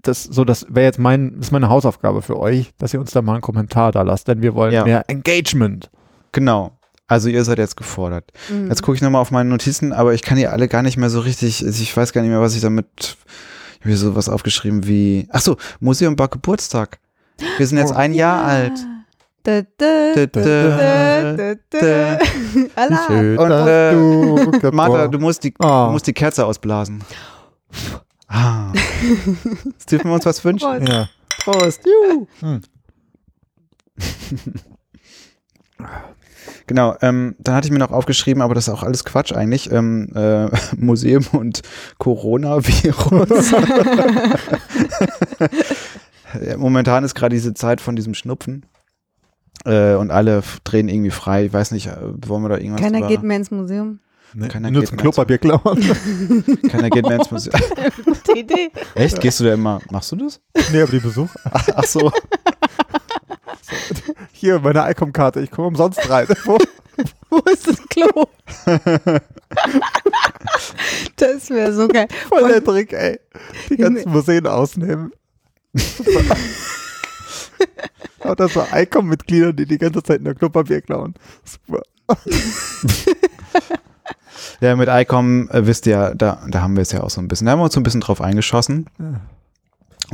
das, 0.02 0.24
so, 0.24 0.46
das 0.46 0.66
wäre 0.70 0.86
jetzt 0.86 1.00
mein, 1.00 1.34
das 1.38 1.48
ist 1.48 1.52
meine 1.52 1.70
Hausaufgabe 1.70 2.22
für 2.22 2.40
euch, 2.40 2.72
dass 2.78 2.94
ihr 2.94 3.00
uns 3.00 3.12
da 3.12 3.22
mal 3.22 3.34
einen 3.34 3.42
Kommentar 3.42 3.92
da 3.92 4.02
lasst, 4.02 4.28
denn 4.28 4.42
wir 4.42 4.56
wollen 4.56 4.72
Ja. 4.74 4.84
mehr 4.86 5.04
Engagement. 5.10 5.90
Genau. 6.32 6.72
Also 7.08 7.28
ihr 7.30 7.44
seid 7.44 7.58
jetzt 7.58 7.76
gefordert. 7.76 8.32
Mhm. 8.50 8.70
Jetzt 8.70 8.82
gucke 8.82 8.96
ich 8.96 9.02
nochmal 9.02 9.22
auf 9.22 9.30
meine 9.32 9.50
Notizen, 9.50 9.92
aber 9.92 10.14
ich 10.14 10.22
kann 10.22 10.38
die 10.38 10.48
alle 10.48 10.68
gar 10.68 10.82
nicht 10.82 10.96
mehr 10.98 11.10
so 11.10 11.20
richtig, 11.20 11.64
also 11.66 11.82
ich 11.84 11.96
weiß 11.96 12.14
gar 12.14 12.22
nicht 12.22 12.30
mehr, 12.32 12.40
was 12.42 12.56
ich 12.56 12.62
damit, 12.62 12.88
ich 12.98 13.80
habe 13.82 13.90
hier 13.90 13.98
sowas 13.98 14.30
aufgeschrieben 14.30 14.88
wie, 14.88 15.28
ach 15.32 15.42
so, 15.42 15.58
Museum 15.82 16.16
Bug 16.16 16.32
Geburtstag. 16.32 17.00
Wir 17.58 17.68
sind 17.68 17.78
jetzt 17.78 17.92
Oh. 17.92 17.96
ein 17.98 18.14
Jahr 18.14 18.44
alt. 18.46 18.74
Da, 19.44 19.62
da, 19.78 20.26
da. 20.26 22.20
Schön, 23.08 23.38
Und, 23.38 23.52
äh, 23.52 23.92
du 23.92 24.72
Martha, 24.72 25.08
du 25.10 25.20
musst 25.20 25.44
die, 25.44 25.54
Ah. 25.60 25.88
du 25.88 25.92
musst 25.92 26.08
die 26.08 26.14
Kerze 26.14 26.46
ausblasen. 26.46 27.04
Ah. 28.36 28.72
Jetzt 29.66 29.92
dürfen 29.92 30.08
wir 30.10 30.16
uns 30.16 30.26
was 30.26 30.44
wünschen. 30.44 30.68
Prost. 30.68 30.90
ja. 30.90 31.10
Prost. 31.44 31.82
Juhu. 31.86 32.28
Hm. 32.40 32.62
Genau, 36.66 36.96
ähm, 37.02 37.36
dann 37.40 37.56
hatte 37.56 37.68
ich 37.68 37.72
mir 37.74 37.80
noch 37.80 37.92
aufgeschrieben, 37.92 38.42
aber 38.42 38.56
das 38.56 38.68
ist 38.70 38.74
auch 38.74 38.84
alles 38.84 39.04
Quatsch 39.04 39.34
eigentlich. 39.34 39.70
Ähm, 39.72 40.10
äh, 40.16 40.48
Museum 40.78 41.26
und 41.34 41.62
Coronavirus. 41.98 43.54
Ja, 46.44 46.58
Momentan 46.58 47.04
ist 47.04 47.14
gerade 47.14 47.36
diese 47.36 47.54
Zeit 47.54 47.80
von 47.80 47.96
diesem 47.96 48.16
Schnupfen. 48.16 48.66
Äh, 49.66 49.94
und 49.96 50.10
alle 50.10 50.42
drehen 50.64 50.90
irgendwie 50.90 51.12
frei. 51.12 51.46
Ich 51.46 51.54
weiß 51.54 51.70
nicht, 51.72 51.86
äh, 51.88 51.96
wollen 52.28 52.42
wir 52.42 52.50
da 52.50 52.58
irgendwas 52.58 52.82
Keiner 52.82 53.00
drüber- 53.02 53.08
geht 53.10 53.22
mehr 53.22 53.38
ins 53.38 53.52
Museum. 53.52 54.00
Nee, 54.36 54.48
Keiner 54.48 54.72
nur 54.72 54.82
geht 54.82 54.90
zum 54.90 54.96
mehr 54.96 55.04
Klopapier 55.04 55.38
klauen. 55.38 55.62
Keiner 56.70 56.90
geht 56.90 57.08
mehr 57.08 57.18
ins 57.18 57.30
Museum. 57.30 57.60
Gute 58.06 58.40
Idee. 58.40 58.72
Echt? 58.96 59.22
Gehst 59.22 59.40
du 59.40 59.44
da 59.44 59.54
immer? 59.54 59.80
Machst 59.92 60.12
du 60.12 60.16
das? 60.16 60.42
nee, 60.72 60.82
aber 60.82 60.92
die 60.92 61.00
Besuch. 61.00 61.30
Ach 61.44 61.84
so. 61.84 62.12
Hier, 64.32 64.60
meine 64.60 64.90
Icom-Karte, 64.92 65.40
ich 65.40 65.52
komme 65.52 65.68
umsonst 65.68 66.10
rein. 66.10 66.28
Wo? 66.46 66.58
Wo 67.30 67.38
ist 67.40 67.68
das 67.68 67.78
Klo? 67.90 68.28
das 71.16 71.50
wäre 71.50 71.74
so 71.74 71.88
geil. 71.88 72.08
Voll 72.30 72.48
der 72.48 72.64
Trick, 72.64 72.94
ey. 72.94 73.20
Die 73.70 73.78
ganzen 73.78 74.12
Museen 74.12 74.48
ausnehmen. 74.48 75.12
Oder 78.20 78.48
so 78.48 78.66
Icom-Mitglieder, 78.72 79.54
die 79.54 79.66
die 79.66 79.78
ganze 79.78 80.04
Zeit 80.04 80.22
nur 80.22 80.34
Klopapier 80.34 80.82
klauen. 80.82 81.16
Super. 81.44 81.82
Ja, 84.64 84.78
mit 84.78 84.88
ICOM 84.88 85.50
äh, 85.50 85.68
wisst 85.68 85.86
ihr, 85.88 86.14
da, 86.16 86.42
da 86.48 86.62
haben 86.62 86.78
wir 86.78 86.84
es 86.84 86.94
ja 86.94 87.04
auch 87.04 87.10
so 87.10 87.20
ein 87.20 87.28
bisschen. 87.28 87.46
Da 87.46 87.52
haben 87.52 87.60
wir 87.60 87.66
uns 87.66 87.74
so 87.74 87.82
ein 87.82 87.84
bisschen 87.84 88.00
drauf 88.00 88.22
eingeschossen. 88.22 88.86
Ja. 88.98 89.20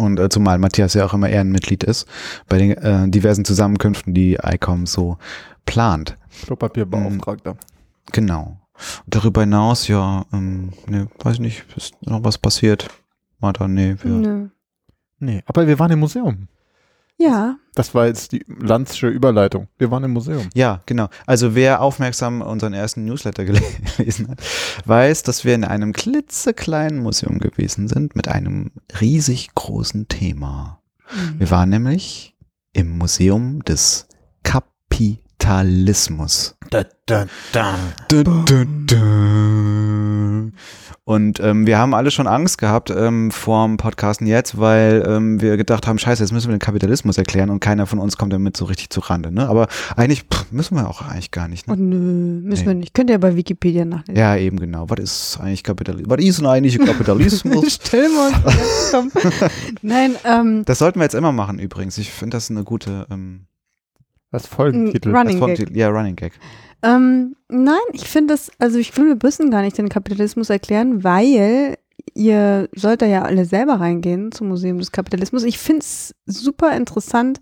Und 0.03 0.19
äh, 0.19 0.29
zumal 0.29 0.57
Matthias 0.57 0.95
ja 0.95 1.05
auch 1.05 1.13
immer 1.13 1.29
Ehrenmitglied 1.29 1.83
ist 1.83 2.07
bei 2.47 2.57
den 2.57 2.71
äh, 2.71 3.07
diversen 3.09 3.45
Zusammenkünften, 3.45 4.15
die 4.15 4.39
ICOM 4.43 4.87
so 4.87 5.17
plant. 5.65 6.17
Klopapierbeauftragter. 6.45 7.57
Genau. 8.11 8.59
Und 9.05 9.15
darüber 9.15 9.41
hinaus, 9.41 9.87
ja, 9.87 10.25
ähm, 10.33 10.71
ne, 10.87 11.09
weiß 11.19 11.35
ich 11.35 11.41
nicht, 11.41 11.65
ist 11.75 12.01
noch 12.01 12.23
was 12.23 12.39
passiert? 12.39 12.87
Martha, 13.39 13.67
nee, 13.67 13.97
wir, 14.01 14.11
Nö. 14.11 14.47
Nee, 15.19 15.43
aber 15.45 15.67
wir 15.67 15.77
waren 15.77 15.91
im 15.91 15.99
Museum. 15.99 16.47
Ja, 17.21 17.57
Das 17.75 17.93
war 17.93 18.07
jetzt 18.07 18.31
die 18.31 18.45
Landsche 18.47 19.07
Überleitung. 19.07 19.67
Wir 19.77 19.91
waren 19.91 20.03
im 20.05 20.11
Museum. 20.11 20.47
Ja, 20.53 20.79
genau. 20.85 21.09
Also 21.25 21.53
wer 21.53 21.81
aufmerksam 21.81 22.41
unseren 22.41 22.71
ersten 22.73 23.03
Newsletter 23.05 23.43
gele- 23.43 23.61
gelesen 23.97 24.29
hat, 24.29 24.39
weiß, 24.85 25.23
dass 25.23 25.43
wir 25.43 25.53
in 25.53 25.65
einem 25.65 25.91
klitzekleinen 25.93 27.01
Museum 27.03 27.39
gewesen 27.39 27.88
sind 27.89 28.15
mit 28.15 28.29
einem 28.29 28.71
riesig 29.01 29.49
großen 29.53 30.07
Thema. 30.07 30.81
Wir 31.38 31.51
waren 31.51 31.69
nämlich 31.69 32.35
im 32.73 32.97
Museum 32.97 33.63
des 33.65 34.07
Kapitalismus. 34.43 36.55
Da, 36.69 36.85
da, 37.05 37.25
da. 37.51 37.75
Und 41.09 41.39
ähm, 41.39 41.65
wir 41.65 41.79
haben 41.79 41.95
alle 41.95 42.11
schon 42.11 42.27
Angst 42.27 42.59
gehabt 42.59 42.91
ähm, 42.95 43.31
vorm 43.31 43.77
Podcasten 43.77 44.27
jetzt, 44.27 44.59
weil 44.59 45.03
ähm, 45.07 45.41
wir 45.41 45.57
gedacht 45.57 45.87
haben, 45.87 45.97
scheiße, 45.97 46.21
jetzt 46.21 46.31
müssen 46.31 46.49
wir 46.49 46.55
den 46.55 46.59
Kapitalismus 46.61 47.17
erklären 47.17 47.49
und 47.49 47.61
keiner 47.61 47.87
von 47.87 47.97
uns 47.97 48.15
kommt 48.15 48.31
damit 48.31 48.55
so 48.55 48.65
richtig 48.65 48.91
zu 48.91 48.99
Rande. 48.99 49.31
Ne? 49.31 49.49
Aber 49.49 49.67
eigentlich 49.95 50.25
pff, 50.31 50.51
müssen 50.51 50.75
wir 50.75 50.87
auch 50.87 51.01
eigentlich 51.01 51.31
gar 51.31 51.47
nicht. 51.47 51.67
Ne? 51.67 51.73
Und 51.73 51.89
nö, 51.89 51.97
müssen 52.47 52.61
Nee. 52.61 52.67
wir 52.67 52.73
nicht. 52.75 52.93
Könnt 52.93 53.09
ihr 53.09 53.17
bei 53.17 53.35
Wikipedia 53.35 53.85
nachlesen. 53.85 54.15
Ja, 54.21 54.35
eben 54.35 54.59
genau. 54.59 54.87
Was 54.87 54.99
ist 54.99 55.39
eigentlich 55.41 55.63
Kapitalismus? 55.63 56.15
Was 56.15 56.23
ist 56.23 56.37
denn 56.41 56.45
eigentlich 56.45 56.77
Kapitalismus? 56.77 57.79
Jetzt 57.91 58.91
komm. 58.91 59.11
Nein, 59.81 60.13
ähm, 60.25 60.61
das 60.65 60.77
sollten 60.77 60.99
wir 60.99 61.05
jetzt 61.05 61.15
immer 61.15 61.31
machen 61.31 61.57
übrigens. 61.57 61.97
Ich 61.97 62.11
finde 62.11 62.37
das 62.37 62.51
eine 62.51 62.63
gute, 62.63 63.07
ähm, 63.09 63.47
Das 64.31 64.45
Folgentitel. 64.45 65.09
Running 65.09 65.25
Das 65.33 65.39
vom 65.39 65.47
Gag. 65.47 65.57
Titel- 65.57 65.75
Ja, 65.75 65.89
Running 65.89 66.15
Gag. 66.15 66.33
Ähm, 66.81 67.36
nein, 67.50 67.75
ich 67.93 68.07
finde 68.07 68.33
das, 68.33 68.51
also 68.59 68.77
ich 68.77 68.91
finde, 68.91 69.12
wir 69.15 69.19
müssen 69.21 69.51
gar 69.51 69.62
nicht 69.62 69.77
den 69.77 69.89
Kapitalismus 69.89 70.50
erklären, 70.50 71.03
weil 71.03 71.77
ihr 72.13 72.69
sollt 72.75 73.01
da 73.01 73.05
ja 73.05 73.24
alle 73.24 73.45
selber 73.45 73.79
reingehen 73.79 74.31
zum 74.31 74.48
Museum 74.48 74.79
des 74.79 74.91
Kapitalismus. 74.91 75.43
Ich 75.43 75.57
finde 75.57 75.81
es 75.81 76.15
super 76.25 76.75
interessant, 76.75 77.41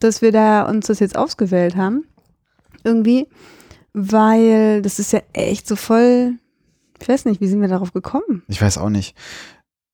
dass 0.00 0.20
wir 0.22 0.32
da 0.32 0.62
uns 0.68 0.86
das 0.88 0.98
jetzt 1.00 1.16
ausgewählt 1.16 1.76
haben. 1.76 2.04
Irgendwie, 2.84 3.28
weil 3.92 4.82
das 4.82 4.98
ist 4.98 5.12
ja 5.12 5.20
echt 5.32 5.68
so 5.68 5.76
voll, 5.76 6.34
ich 7.00 7.08
weiß 7.08 7.24
nicht, 7.26 7.40
wie 7.40 7.46
sind 7.46 7.60
wir 7.60 7.68
darauf 7.68 7.92
gekommen? 7.92 8.42
Ich 8.48 8.60
weiß 8.60 8.78
auch 8.78 8.90
nicht. 8.90 9.16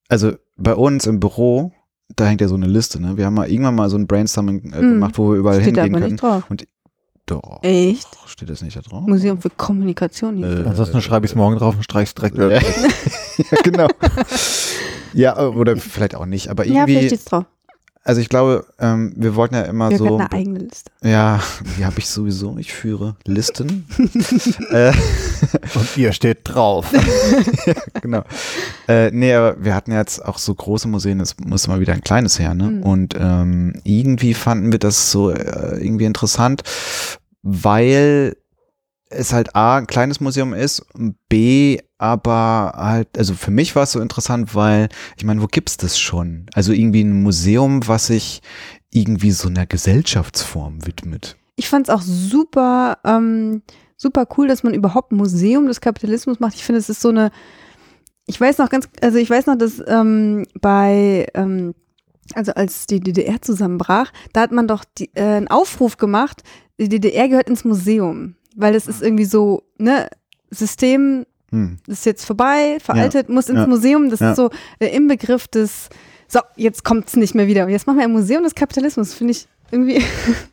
Also 0.09 0.33
bei 0.57 0.75
uns 0.75 1.07
im 1.07 1.21
Büro, 1.21 1.73
da 2.17 2.27
hängt 2.27 2.41
ja 2.41 2.49
so 2.49 2.55
eine 2.55 2.67
Liste, 2.67 3.01
ne? 3.03 3.19
Wir 3.19 3.27
haben 3.27 3.35
mal 3.35 3.51
irgendwann 3.51 3.75
mal 3.75 3.91
so 3.91 3.99
ein 3.99 4.07
Brainstorming 4.07 4.73
äh, 4.73 4.81
Mhm. 4.81 4.93
gemacht, 4.95 5.19
wo 5.19 5.31
wir 5.33 5.37
überall 5.39 5.61
Steht 5.61 5.77
hingehen 5.77 5.93
können. 5.93 6.13
nicht 6.13 6.23
drauf. 6.23 6.45
Doch. 7.29 7.63
Echt? 7.63 8.09
Steht 8.27 8.49
das 8.51 8.63
nicht 8.63 8.77
da 8.77 8.81
drauf? 8.81 9.07
Museum 9.07 9.41
für 9.41 9.51
Kommunikation. 9.51 10.43
Äh, 10.43 10.67
Ansonsten 10.69 11.01
schreibe 11.03 11.27
ich 11.27 11.33
es 11.33 11.37
morgen 11.37 11.57
drauf 11.59 11.77
und 11.77 11.83
streich's 11.85 12.15
direkt. 12.15 12.37
Ja, 12.39 12.49
ja 12.51 12.61
genau. 13.63 13.89
ja, 15.13 15.39
oder 15.39 15.77
vielleicht 15.77 16.15
auch 16.15 16.27
nicht, 16.27 16.49
aber 16.49 16.65
ja, 16.65 16.85
vielleicht 16.85 16.89
irgendwie, 16.89 17.07
steht's 17.09 17.25
drauf. 17.27 17.45
also 18.05 18.21
ich 18.23 18.31
glaube, 18.31 18.65
ähm, 18.79 19.13
wir 19.17 19.35
wollten 19.35 19.55
ja 19.57 19.63
immer 19.63 19.91
Wir 19.91 19.99
so, 19.99 20.17
eine 20.17 20.33
eigene 20.33 20.61
Liste. 20.61 20.91
ja, 21.05 21.41
die 21.79 21.85
habe 21.85 21.99
ich 21.99 22.09
sowieso, 22.09 22.57
ich 22.59 22.73
führe 22.73 23.17
Listen. 23.27 23.87
äh, 24.71 24.93
Und 25.75 25.97
ihr 25.97 26.13
steht 26.13 26.39
drauf. 26.45 26.87
genau. 28.01 28.23
Äh, 28.89 29.11
nee, 29.11 29.35
aber 29.35 29.63
wir 29.63 29.75
hatten 29.75 29.93
jetzt 29.93 30.25
auch 30.25 30.39
so 30.39 30.55
große 30.55 30.89
Museen, 30.89 31.21
es 31.21 31.37
muss 31.39 31.69
mal 31.69 31.81
wieder 31.81 31.93
ein 31.93 32.03
kleines 32.03 32.39
her, 32.39 32.55
ne? 32.55 32.65
Mhm. 32.71 32.83
Und 32.83 33.15
ähm, 33.19 33.75
irgendwie 33.85 34.33
fanden 34.33 34.73
wir 34.73 34.79
das 34.79 35.11
so 35.11 35.31
äh, 35.31 35.79
irgendwie 35.79 36.07
interessant, 36.07 36.63
weil 37.43 38.37
es 39.11 39.33
halt 39.33 39.55
A, 39.55 39.79
ein 39.79 39.87
kleines 39.87 40.21
Museum 40.21 40.53
ist, 40.53 40.85
B, 41.29 41.79
aber 41.97 42.75
halt, 42.77 43.17
also 43.17 43.35
für 43.35 43.51
mich 43.51 43.75
war 43.75 43.85
es 43.85 43.93
so 43.93 44.01
interessant, 44.01 44.55
weil, 44.55 44.89
ich 45.17 45.25
meine, 45.25 45.43
wo 45.43 45.47
gibt's 45.47 45.77
das 45.77 45.99
schon? 45.99 46.47
Also 46.53 46.73
irgendwie 46.73 47.03
ein 47.03 47.23
Museum, 47.23 47.87
was 47.89 48.09
sich 48.09 48.43
irgendwie 48.93 49.31
so 49.31 49.49
einer 49.49 49.67
Gesellschaftsform 49.67 50.87
widmet. 50.87 51.37
Ich 51.57 51.69
fand 51.69 51.89
es 51.89 51.95
auch 51.95 52.03
super, 52.03 52.99
ähm, 53.05 53.63
super 53.97 54.27
cool, 54.37 54.47
dass 54.47 54.63
man 54.63 54.75
überhaupt 54.75 55.13
ein 55.13 55.17
Museum 55.17 55.67
des 55.67 55.81
Kapitalismus 55.81 56.39
macht. 56.39 56.55
Ich 56.55 56.65
finde, 56.65 56.79
es 56.79 56.89
ist 56.89 57.01
so 57.01 57.09
eine, 57.09 57.31
ich 58.27 58.41
weiß 58.41 58.59
noch 58.59 58.69
ganz, 58.69 58.89
also 59.03 59.19
ich 59.19 59.29
weiß 59.29 59.47
noch, 59.47 59.57
dass 59.57 59.83
ähm, 59.87 60.45
bei, 60.61 61.27
ähm, 61.35 61.75
also 62.35 62.53
als 62.53 62.87
die 62.87 63.01
DDR 63.01 63.41
zusammenbrach, 63.43 64.13
da 64.33 64.43
hat 64.43 64.53
man 64.53 64.69
doch 64.69 64.85
die, 64.85 65.11
äh, 65.15 65.23
einen 65.23 65.49
Aufruf 65.49 65.97
gemacht, 65.97 66.43
die 66.79 66.89
DDR 66.89 67.29
gehört 67.29 67.49
ins 67.49 67.65
Museum, 67.65 68.35
weil 68.57 68.75
es 68.75 68.87
ist 68.87 69.03
irgendwie 69.03 69.25
so, 69.25 69.63
ne, 69.79 70.09
System 70.51 71.27
Hm. 71.51 71.79
ist 71.87 72.05
jetzt 72.07 72.25
vorbei, 72.27 72.77
veraltet, 72.81 73.29
muss 73.31 73.49
ins 73.49 73.61
Ja. 73.61 73.67
Museum. 73.67 74.11
Das 74.11 74.21
Ja. 74.21 74.31
ist 74.31 74.37
so 74.37 74.51
der 74.81 74.93
Inbegriff 74.93 75.49
des, 75.49 75.89
so, 76.29 76.41
jetzt 76.57 76.85
kommt's 76.85 77.17
nicht 77.17 77.35
mehr 77.35 77.47
wieder. 77.47 77.65
Und 77.65 77.71
jetzt 77.71 77.87
machen 77.87 77.97
wir 77.99 78.05
ein 78.05 78.13
Museum 78.13 78.43
des 78.43 78.55
Kapitalismus. 78.55 79.15
Finde 79.15 79.31
ich 79.33 79.47
irgendwie, 79.71 80.03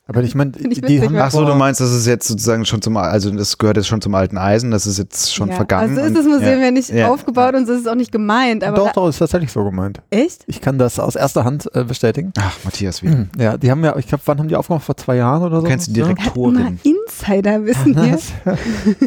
Aber 0.08 0.22
ich 0.24 0.36
meine, 0.36 0.52
die 0.54 1.02
haben 1.02 1.16
Ach 1.18 1.32
so, 1.32 1.46
du 1.46 1.56
meinst, 1.56 1.80
das 1.82 1.92
ist 1.92 2.06
jetzt 2.06 2.28
sozusagen 2.28 2.66
schon 2.66 2.82
zum, 2.82 2.98
also 2.98 3.30
das 3.32 3.58
gehört 3.58 3.78
jetzt 3.78 3.88
schon 3.88 4.02
zum 4.02 4.14
alten 4.16 4.38
Eisen, 4.38 4.72
das 4.72 4.86
ist 4.88 4.98
jetzt 4.98 5.34
schon 5.34 5.50
ja. 5.50 5.56
vergangen. 5.56 5.98
Also 5.98 6.02
ist 6.10 6.18
das 6.18 6.26
Museum 6.26 6.62
ja, 6.62 6.72
nicht 6.72 6.90
ja, 6.90 7.10
aufgebaut 7.10 7.56
und 7.56 7.66
so 7.66 7.74
ist 7.74 7.82
es 7.82 7.88
auch 7.88 7.96
nicht 7.96 8.12
gemeint. 8.12 8.64
Aber 8.64 8.78
doch, 8.78 8.92
doch, 8.92 9.08
ist 9.10 9.20
tatsächlich 9.20 9.52
so 9.52 9.64
gemeint. 9.64 10.02
echt? 10.10 10.44
Ich 10.48 10.62
kann 10.62 10.78
das 10.78 11.00
aus 11.00 11.16
erster 11.16 11.44
Hand 11.46 11.70
äh, 11.74 11.84
bestätigen. 11.84 12.34
Ach, 12.38 12.58
Matthias, 12.64 13.02
wie? 13.04 13.28
Ja, 13.38 13.58
die 13.58 13.72
haben 13.72 13.84
ja, 13.84 13.96
ich 13.98 14.08
glaube, 14.08 14.22
wann 14.26 14.40
haben 14.40 14.48
die 14.48 14.56
aufgemacht? 14.56 14.84
Vor 14.86 14.98
zwei 14.98 15.16
Jahren 15.16 15.44
oder 15.44 15.58
so? 15.58 15.64
Du 15.64 15.70
kennst 15.70 15.96
die 15.96 16.00
Ja? 16.00 16.08
Direktorin. 16.08 16.80
Immer 16.84 16.96
Insiderwissen 17.08 18.02
hier. 18.04 18.20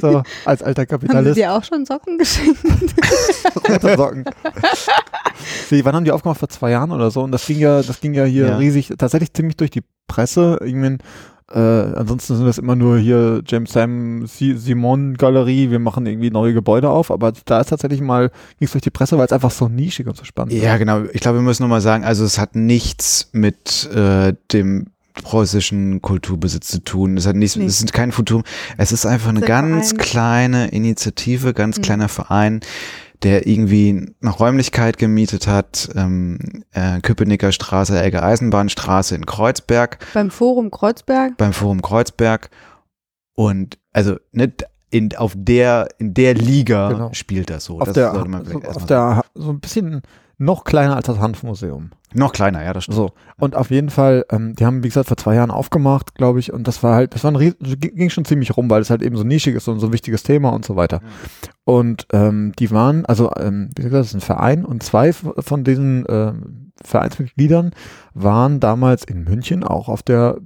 so, 0.01 0.23
als 0.45 0.63
alter 0.63 0.83
Haben 0.83 0.87
sie 1.01 1.07
Kapitalist. 1.07 1.37
dir 1.37 1.53
auch 1.53 1.65
schon 1.65 1.85
Socken 1.85 2.19
geschenkt? 2.19 2.59
rote 3.69 3.97
Socken. 3.97 4.25
Sie, 5.69 5.85
wann 5.85 5.95
haben 5.95 6.05
die 6.05 6.13
aufgemacht? 6.13 6.39
Vor 6.39 6.49
zwei 6.49 6.71
Jahren 6.71 6.93
oder 6.93 7.11
so? 7.11 7.23
Und 7.23 7.33
das 7.33 7.47
ging 7.47 7.59
ja, 7.59 7.83
das 7.83 8.01
ging 8.01 8.15
ja 8.15 8.25
hier 8.25 8.47
Ja. 8.49 8.57
riesig, 8.57 8.93
tatsächlich 8.99 9.33
ziemlich 9.33 9.57
durch 9.57 9.71
die 9.71 9.83
Presse. 10.09 10.59
Ich 10.65 10.75
mein, 10.75 10.99
äh, 11.53 11.59
ansonsten 11.59 12.37
sind 12.37 12.45
das 12.47 12.59
immer 12.59 12.75
nur 12.77 12.99
hier 12.99 13.43
James 13.47 13.73
Sam 13.73 14.27
Si- 14.27 14.57
Simon 14.57 15.17
Galerie, 15.17 15.71
wir 15.71 15.79
machen 15.79 16.05
irgendwie 16.07 16.31
neue 16.31 16.53
Gebäude 16.53 16.91
auf, 16.91 17.11
aber 17.11 17.33
da 17.47 17.61
ist 17.61 17.69
tatsächlich 17.69 18.01
mal, 18.01 18.29
ging 18.59 18.67
es 18.67 18.73
durch 18.73 18.83
die 18.83 18.91
Presse, 18.91 19.17
weil 19.17 19.25
es 19.27 19.33
einfach 19.33 19.51
so 19.53 19.69
nischig 19.69 20.07
und 20.09 20.17
so 20.17 20.25
spannend 20.25 20.53
Ja, 20.55 20.77
genau. 20.77 21.05
Ich 21.13 21.21
glaube, 21.21 21.39
wir 21.39 21.43
müssen 21.43 21.63
nur 21.63 21.71
mal 21.71 21.81
sagen, 21.81 22.05
also 22.05 22.25
es 22.25 22.39
hat 22.39 22.55
nichts 22.57 23.31
mit 23.33 23.89
äh, 23.95 24.35
dem 24.53 24.89
preußischen 25.15 26.01
Kulturbesitz 26.01 26.69
zu 26.69 26.83
tun. 26.85 27.17
Es 27.17 27.27
hat 27.27 27.35
nichts, 27.37 27.57
Nee. 27.57 27.65
es 27.65 27.81
ist 27.81 27.93
kein 27.93 28.13
Futur. 28.13 28.43
Es 28.77 28.93
ist 28.93 29.05
einfach 29.05 29.31
eine 29.31 29.41
ist 29.41 29.47
ganz 29.47 29.89
Verein. 29.91 29.99
kleine 30.05 30.69
Initiative, 30.69 31.55
ganz 31.55 31.79
Mhm. 31.79 31.83
kleiner 31.83 32.09
Verein, 32.09 32.61
der 33.23 33.47
irgendwie 33.47 34.15
eine 34.23 34.31
Räumlichkeit 34.31 34.99
gemietet 34.99 35.47
hat, 35.47 35.89
ähm, 35.97 36.39
äh, 36.73 37.01
Köpenicker 37.01 37.53
Straße, 37.53 38.01
Elge 38.01 38.23
Eisenbahnstraße 38.23 39.15
in 39.15 39.27
Kreuzberg, 39.27 39.99
Beim 40.15 40.31
Forum 40.31 40.71
Kreuzberg. 40.71 41.37
beim 41.37 41.53
Forum 41.53 41.83
Kreuzberg. 41.83 42.51
Und 43.35 43.79
also 43.93 44.17
ne, 44.33 44.53
in, 44.91 45.15
auf 45.17 45.35
der, 45.37 45.89
in 45.99 46.15
der 46.15 46.35
Liga 46.35 46.89
Genau. 46.91 47.11
spielt 47.13 47.51
das 47.51 47.65
so. 47.65 47.79
Auf 47.81 47.87
das 47.87 47.95
der, 47.95 48.13
sollte 48.13 48.29
man 48.31 48.45
so, 48.45 48.57
auf 48.59 48.65
erstmal 48.65 48.87
der, 48.87 49.23
so 49.35 49.51
ein 49.51 49.61
bisschen 49.61 50.03
noch 50.41 50.63
kleiner 50.65 50.95
als 50.97 51.07
das 51.07 51.19
Hanfmuseum. 51.19 51.91
Noch 52.15 52.33
kleiner, 52.33 52.63
ja, 52.65 52.73
das 52.73 52.85
stimmt. 52.85 52.97
So. 52.97 53.11
Und 53.39 53.55
auf 53.57 53.71
jeden 53.71 53.91
Fall, 53.91 54.25
ähm, 54.31 54.55
die 54.55 54.65
haben, 54.65 54.83
wie 54.83 54.89
gesagt, 54.89 55.09
vor 55.09 55.17
zwei 55.17 55.35
Jahren 55.35 55.51
aufgemacht, 55.51 56.15
glaube 56.15 56.39
ich, 56.39 56.53
und 56.53 56.67
das 56.67 56.83
war 56.83 56.95
halt, 56.95 57.15
das 57.15 57.23
war 57.25 57.33
ein 57.33 57.37
ries- 57.37 57.57
ging 57.61 57.95
ging 57.97 58.09
schon 58.09 58.25
ziemlich 58.25 58.57
rum, 58.57 58.71
weil 58.71 58.81
es 58.81 58.89
halt 58.89 59.03
eben 59.03 59.17
so 59.17 59.25
nischig 59.25 59.57
ist 59.57 59.69
und 59.69 59.81
so 59.81 59.89
ein 59.89 59.93
wichtiges 59.93 60.23
Thema 60.23 60.51
und 60.51 60.65
so 60.65 60.75
weiter. 60.77 61.01
Und 61.69 62.07
ähm, 62.15 62.53
die 62.59 62.71
waren, 62.71 63.05
also, 63.05 63.31
ähm, 63.37 63.69
wie 63.77 63.83
gesagt, 63.83 64.01
das 64.01 64.07
ist 64.07 64.15
ein 64.15 64.23
Verein 64.23 64.65
und 64.65 64.83
zwei 64.83 65.13
von 65.13 65.65
diesen 65.65 66.07
ähm, 66.09 66.73
Vereinsmitgliedern 66.83 67.73
waren 68.15 68.59
damals 68.59 69.05
in 69.05 69.25
München 69.25 69.65
auch 69.65 69.91
auf 69.91 70.03
der 70.03 70.39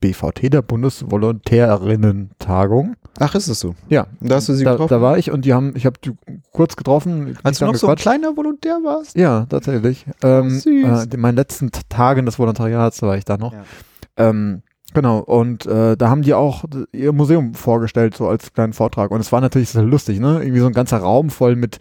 BVT, 0.00 0.54
der 0.54 0.62
Bundesvolontärerinnen-Tagung. 0.62 2.94
Ach, 3.20 3.34
ist 3.34 3.48
es 3.48 3.60
so? 3.60 3.74
Ja, 3.90 4.06
Da 4.20 4.36
hast 4.36 4.48
du 4.48 4.54
sie 4.54 4.64
da, 4.64 4.70
getroffen? 4.72 4.88
da 4.94 5.02
war 5.02 5.18
ich 5.18 5.30
und 5.30 5.44
die 5.44 5.52
haben, 5.52 5.74
ich 5.76 5.84
habe 5.84 5.98
die 6.02 6.12
kurz 6.52 6.76
getroffen. 6.76 7.36
Als 7.42 7.58
du 7.58 7.66
noch 7.66 7.74
so 7.74 7.88
ein 7.88 7.96
kleiner 7.96 8.34
Volontär 8.34 8.78
warst? 8.82 9.18
Ja, 9.18 9.44
tatsächlich. 9.44 10.06
Ähm, 10.22 10.48
süß. 10.48 10.64
äh, 10.66 11.04
in 11.12 11.20
meinen 11.20 11.36
letzten 11.36 11.72
Tagen 11.90 12.24
des 12.24 12.38
Volontariats 12.38 13.02
war 13.02 13.18
ich 13.18 13.26
da 13.26 13.36
noch. 13.36 13.52
Ja. 13.52 13.64
Ähm, 14.16 14.62
genau, 14.94 15.18
und 15.18 15.66
äh, 15.66 15.96
da 15.96 16.08
haben 16.08 16.22
die 16.22 16.34
auch 16.34 16.64
ihr 16.92 17.12
Museum 17.12 17.54
vorgestellt, 17.54 18.16
so 18.16 18.28
als 18.28 18.52
kleinen 18.52 18.72
Vortrag. 18.72 19.10
Und 19.10 19.20
es 19.20 19.32
war 19.32 19.40
natürlich 19.40 19.70
sehr 19.70 19.82
lustig, 19.82 20.20
ne? 20.20 20.40
Irgendwie 20.42 20.60
so 20.60 20.66
ein 20.66 20.72
ganzer 20.72 20.98
Raum 20.98 21.30
voll 21.30 21.56
mit 21.56 21.78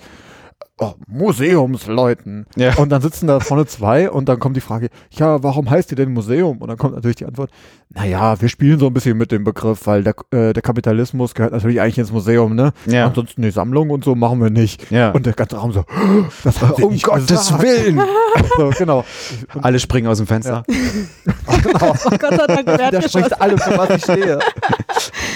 oh, 0.84 0.96
Museumsleuten. 1.08 2.46
Ja. 2.56 2.76
Und 2.76 2.90
dann 2.90 3.02
sitzen 3.02 3.28
da 3.28 3.40
vorne 3.40 3.66
zwei 3.66 4.10
und 4.10 4.30
dann 4.30 4.40
kommt 4.40 4.56
die 4.56 4.62
Frage, 4.62 4.90
ja, 5.12 5.42
warum 5.44 5.70
heißt 5.70 5.92
ihr 5.92 5.96
denn 5.98 6.14
Museum? 6.14 6.58
Und 6.60 6.68
dann 6.68 6.78
kommt 6.78 6.96
natürlich 6.96 7.18
die 7.18 7.26
Antwort, 7.26 7.50
naja, 7.90 8.40
wir 8.42 8.50
spielen 8.50 8.80
so 8.80 8.88
ein 8.88 8.94
bisschen 8.94 9.18
mit 9.18 9.32
dem 9.32 9.44
Begriff, 9.44 9.86
weil 9.86 10.04
der, 10.04 10.16
äh, 10.32 10.54
der 10.54 10.62
Kapitalismus 10.64 11.34
gehört 11.36 11.54
natürlich 11.54 11.80
eigentlich 11.80 12.00
ins 12.00 12.12
Museum, 12.12 12.56
ne? 12.56 12.74
Ja. 12.88 13.06
Ansonsten 13.08 13.42
die 13.44 13.52
Sammlung 13.52 13.90
und 13.92 14.04
so 14.04 14.16
machen 14.16 14.42
wir 14.42 14.50
nicht. 14.50 14.90
ja. 14.92 15.12
Und 15.12 15.26
der 15.26 15.34
ganze 15.34 15.58
Raum 15.58 15.72
so, 15.72 15.84
das 16.44 16.62
haben 16.62 16.74
sie 16.78 16.84
um 16.84 16.94
nicht 16.94 17.04
Gottes 17.06 17.28
gesagt. 17.28 17.62
Willen! 17.62 18.02
So, 18.58 18.72
genau. 18.78 19.06
Und, 19.54 19.64
Alle 19.64 19.80
springen 19.80 20.08
aus 20.08 20.18
dem 20.18 20.28
Fenster. 20.28 20.64
genau. 20.68 21.94
Oh 22.06 22.10
Gott 22.20 22.36
sei 22.36 22.64
Dank 22.64 22.92
Der 22.92 23.02
spricht 23.08 23.40
alle, 23.42 23.58
für 23.58 23.78
was 23.78 23.90
ich 23.92 24.04
stehe. 24.04 24.40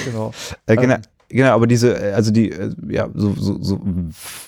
genau. 0.06 0.32
Äh, 0.66 0.76
genau, 0.76 0.96
Ähm. 0.96 1.02
Genau, 1.30 1.54
aber 1.54 1.68
diese, 1.68 1.94
äh, 1.98 2.14
also 2.14 2.32
die, 2.32 2.52
äh, 2.52 2.72
ja, 2.90 3.10
so, 3.14 3.34
so, 3.34 3.62
so 3.62 3.82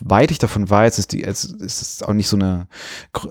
weit 0.01 0.31
ich 0.31 0.39
davon 0.39 0.69
weiß, 0.69 0.99
ist 0.99 1.11
die, 1.11 1.23
es 1.23 1.43
es 1.43 1.81
ist 1.81 2.07
auch 2.07 2.13
nicht 2.13 2.27
so 2.27 2.37
eine, 2.37 2.67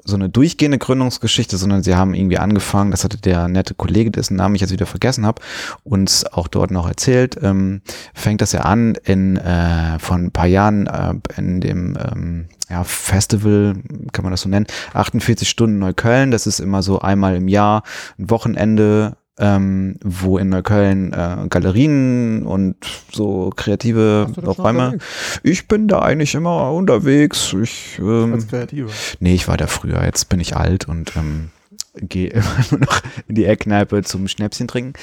so 0.04 0.16
eine 0.16 0.28
durchgehende 0.28 0.78
Gründungsgeschichte, 0.78 1.56
sondern 1.56 1.82
sie 1.82 1.94
haben 1.94 2.14
irgendwie 2.14 2.38
angefangen, 2.38 2.90
das 2.90 3.04
hatte 3.04 3.18
der 3.18 3.48
nette 3.48 3.74
Kollege, 3.74 4.10
dessen 4.10 4.36
Namen 4.36 4.54
ich 4.54 4.60
jetzt 4.60 4.72
wieder 4.72 4.86
vergessen 4.86 5.26
habe, 5.26 5.42
uns 5.84 6.24
auch 6.26 6.48
dort 6.48 6.70
noch 6.70 6.88
erzählt, 6.88 7.38
ähm, 7.42 7.82
fängt 8.14 8.40
das 8.40 8.52
ja 8.52 8.60
an 8.60 8.94
in, 9.04 9.36
äh, 9.36 9.98
von 9.98 10.26
ein 10.26 10.30
paar 10.32 10.46
Jahren 10.46 10.86
äh, 10.86 11.14
in 11.36 11.60
dem, 11.60 11.96
ähm, 11.96 12.48
ja, 12.70 12.84
Festival, 12.84 13.76
kann 14.12 14.24
man 14.24 14.30
das 14.30 14.42
so 14.42 14.48
nennen, 14.48 14.66
48 14.92 15.48
Stunden 15.48 15.78
Neukölln, 15.78 16.30
das 16.30 16.46
ist 16.46 16.60
immer 16.60 16.82
so 16.82 17.00
einmal 17.00 17.36
im 17.36 17.48
Jahr, 17.48 17.82
ein 18.18 18.30
Wochenende, 18.30 19.16
ähm, 19.38 19.96
wo 20.02 20.38
in 20.38 20.48
Neukölln 20.48 21.12
äh, 21.12 21.46
Galerien 21.48 22.44
und 22.44 22.76
so 23.12 23.50
kreative 23.54 24.26
Räume. 24.36 24.98
Ich 25.42 25.68
bin 25.68 25.88
da 25.88 26.00
eigentlich 26.00 26.34
immer 26.34 26.72
unterwegs. 26.72 27.54
Ich, 27.60 27.98
ähm, 27.98 28.34
Als 28.34 28.48
Kreative. 28.48 28.88
nee, 29.20 29.34
ich 29.34 29.48
war 29.48 29.56
da 29.56 29.66
früher. 29.66 30.04
Jetzt 30.04 30.28
bin 30.28 30.40
ich 30.40 30.56
alt 30.56 30.88
und 30.88 31.16
ähm, 31.16 31.50
gehe 31.94 32.30
immer 32.30 32.64
nur 32.70 32.80
noch 32.80 33.00
in 33.28 33.34
die 33.34 33.44
Eckkneipe 33.44 34.02
zum 34.02 34.28
Schnäpschen 34.28 34.68
trinken. 34.68 34.94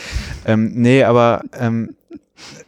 Ähm, 0.45 0.71
nee, 0.75 1.03
aber 1.03 1.43
ähm, 1.57 1.95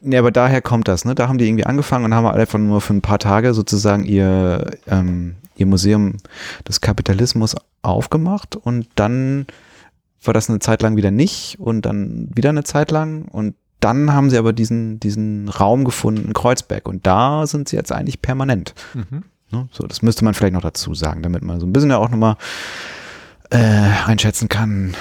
nee, 0.02 0.18
aber 0.18 0.32
daher 0.32 0.62
kommt 0.62 0.88
das. 0.88 1.06
Ne? 1.06 1.16
Da 1.16 1.28
haben 1.28 1.38
die 1.38 1.48
irgendwie 1.48 1.66
angefangen 1.66 2.06
und 2.06 2.14
haben 2.14 2.28
einfach 2.28 2.60
nur 2.60 2.82
für 2.82 2.94
ein 2.94 3.02
paar 3.02 3.20
Tage 3.20 3.54
sozusagen 3.54 4.04
ihr 4.04 4.72
ähm, 4.88 5.36
ihr 5.58 5.66
Museum 5.66 6.18
des 6.68 6.82
Kapitalismus 6.82 7.56
aufgemacht 7.82 8.56
und 8.56 8.88
dann 8.96 9.48
war 10.24 10.34
das 10.34 10.50
eine 10.50 10.60
Zeit 10.60 10.82
lang 10.82 10.96
wieder 10.96 11.12
nicht 11.12 11.60
und 11.60 11.86
dann 11.86 12.30
wieder 12.34 12.50
eine 12.50 12.64
Zeit 12.64 12.92
lang 12.92 13.26
und 13.26 13.56
dann 13.80 14.14
haben 14.14 14.30
sie 14.30 14.38
aber 14.38 14.54
diesen, 14.54 15.00
diesen 15.00 15.50
Raum 15.50 15.86
gefunden, 15.86 16.34
Kreuzberg 16.34 16.88
und 16.88 17.06
da 17.06 17.46
sind 17.46 17.70
sie 17.70 17.76
jetzt 17.76 17.92
eigentlich 17.92 18.22
permanent. 18.22 18.74
Mhm. 18.94 19.24
Ne? 19.52 19.70
So, 19.72 19.86
das 19.86 20.02
müsste 20.02 20.26
man 20.26 20.34
vielleicht 20.34 20.54
noch 20.54 20.62
dazu 20.62 20.94
sagen, 20.94 21.22
damit 21.22 21.44
man 21.44 21.60
so 21.60 21.68
ein 21.68 21.74
bisschen 21.74 21.92
ja 21.92 21.98
auch 21.98 22.10
nochmal 22.10 22.38
äh, 23.52 23.58
einschätzen 24.06 24.50
kann, 24.50 24.96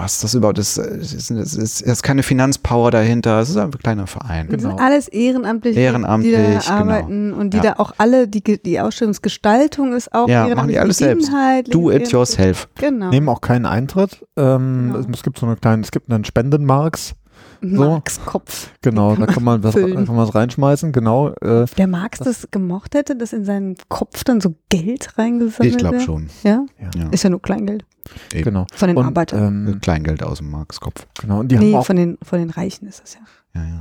was 0.00 0.20
das 0.20 0.34
überhaupt 0.34 0.58
ist. 0.58 0.78
Es 0.78 1.12
ist, 1.12 1.30
ist, 1.30 1.56
es 1.56 1.80
ist 1.80 2.02
keine 2.02 2.22
Finanzpower 2.22 2.90
dahinter, 2.90 3.40
es 3.40 3.50
ist 3.50 3.56
ein 3.56 3.70
kleiner 3.70 4.06
Verein. 4.06 4.48
Das 4.48 4.56
Genau. 4.58 4.70
sind 4.70 4.80
alles 4.80 5.08
Ehrenamtliche, 5.08 5.78
Ehrenamtlich, 5.78 6.34
die 6.34 6.42
da 6.42 6.58
genau. 6.60 6.70
arbeiten 6.72 7.32
und 7.32 7.52
die 7.54 7.58
Ja. 7.58 7.62
da 7.62 7.72
auch 7.78 7.92
alle, 7.98 8.26
die, 8.28 8.42
die 8.42 8.80
Ausstellungsgestaltung 8.80 9.92
ist 9.94 10.12
auch 10.12 10.28
Ja, 10.28 10.40
machen 10.40 10.48
ehrenamtlich. 10.48 10.74
die 10.76 10.80
alles 10.80 10.96
selbst. 10.98 11.28
Inhaltlich 11.28 11.72
Do 11.72 11.90
it 11.90 12.10
yourself. 12.12 12.68
Genau. 12.78 13.10
Nehmen 13.10 13.28
auch 13.28 13.40
keinen 13.40 13.66
Eintritt. 13.66 14.24
Ähm, 14.36 14.92
Genau. 14.94 15.06
Es 15.12 15.22
gibt 15.22 15.38
so 15.38 15.46
eine 15.46 15.56
kleine, 15.56 15.82
es 15.82 15.90
gibt 15.90 16.10
einen 16.12 16.24
Spendenmarks. 16.24 17.14
So. 17.62 17.68
Marx 17.84 18.20
Kopf. 18.24 18.70
Genau, 18.82 19.14
da 19.16 19.26
kann 19.26 19.44
man 19.44 19.62
was, 19.62 19.74
kann 19.74 19.90
man 20.06 20.16
was 20.16 20.34
reinschmeißen. 20.34 20.92
Genau. 20.92 21.28
Äh, 21.40 21.66
Der 21.76 21.86
Marx 21.86 22.18
das 22.18 22.48
gemocht 22.50 22.94
hätte, 22.94 23.16
dass 23.16 23.32
in 23.32 23.44
seinen 23.44 23.76
Kopf 23.88 24.24
dann 24.24 24.40
so 24.40 24.54
Geld 24.68 25.16
reingesammelt 25.18 25.72
Ich 25.74 25.78
glaube 25.78 26.00
schon. 26.00 26.28
Ja? 26.42 26.64
Ja. 26.96 27.08
Ist 27.10 27.22
ja 27.24 27.30
nur 27.30 27.42
Kleingeld. 27.42 27.84
Eben. 28.32 28.44
genau. 28.44 28.66
Von 28.74 28.88
den 28.88 28.96
Und, 28.96 29.06
Arbeitern. 29.06 29.66
ähm, 29.68 29.78
Kleingeld 29.80 30.22
aus 30.22 30.38
dem 30.38 30.50
Markskopf. 30.50 31.06
genau. 31.20 31.40
Und 31.40 31.52
die 31.52 31.58
nee, 31.58 31.72
haben 31.72 31.80
auch. 31.80 31.86
von 31.86 31.96
den, 31.96 32.18
von 32.22 32.38
den 32.38 32.50
Reichen 32.50 32.86
ist 32.88 33.02
das 33.02 33.14
ja. 33.14 33.20
Ja, 33.54 33.62
ja. 33.66 33.80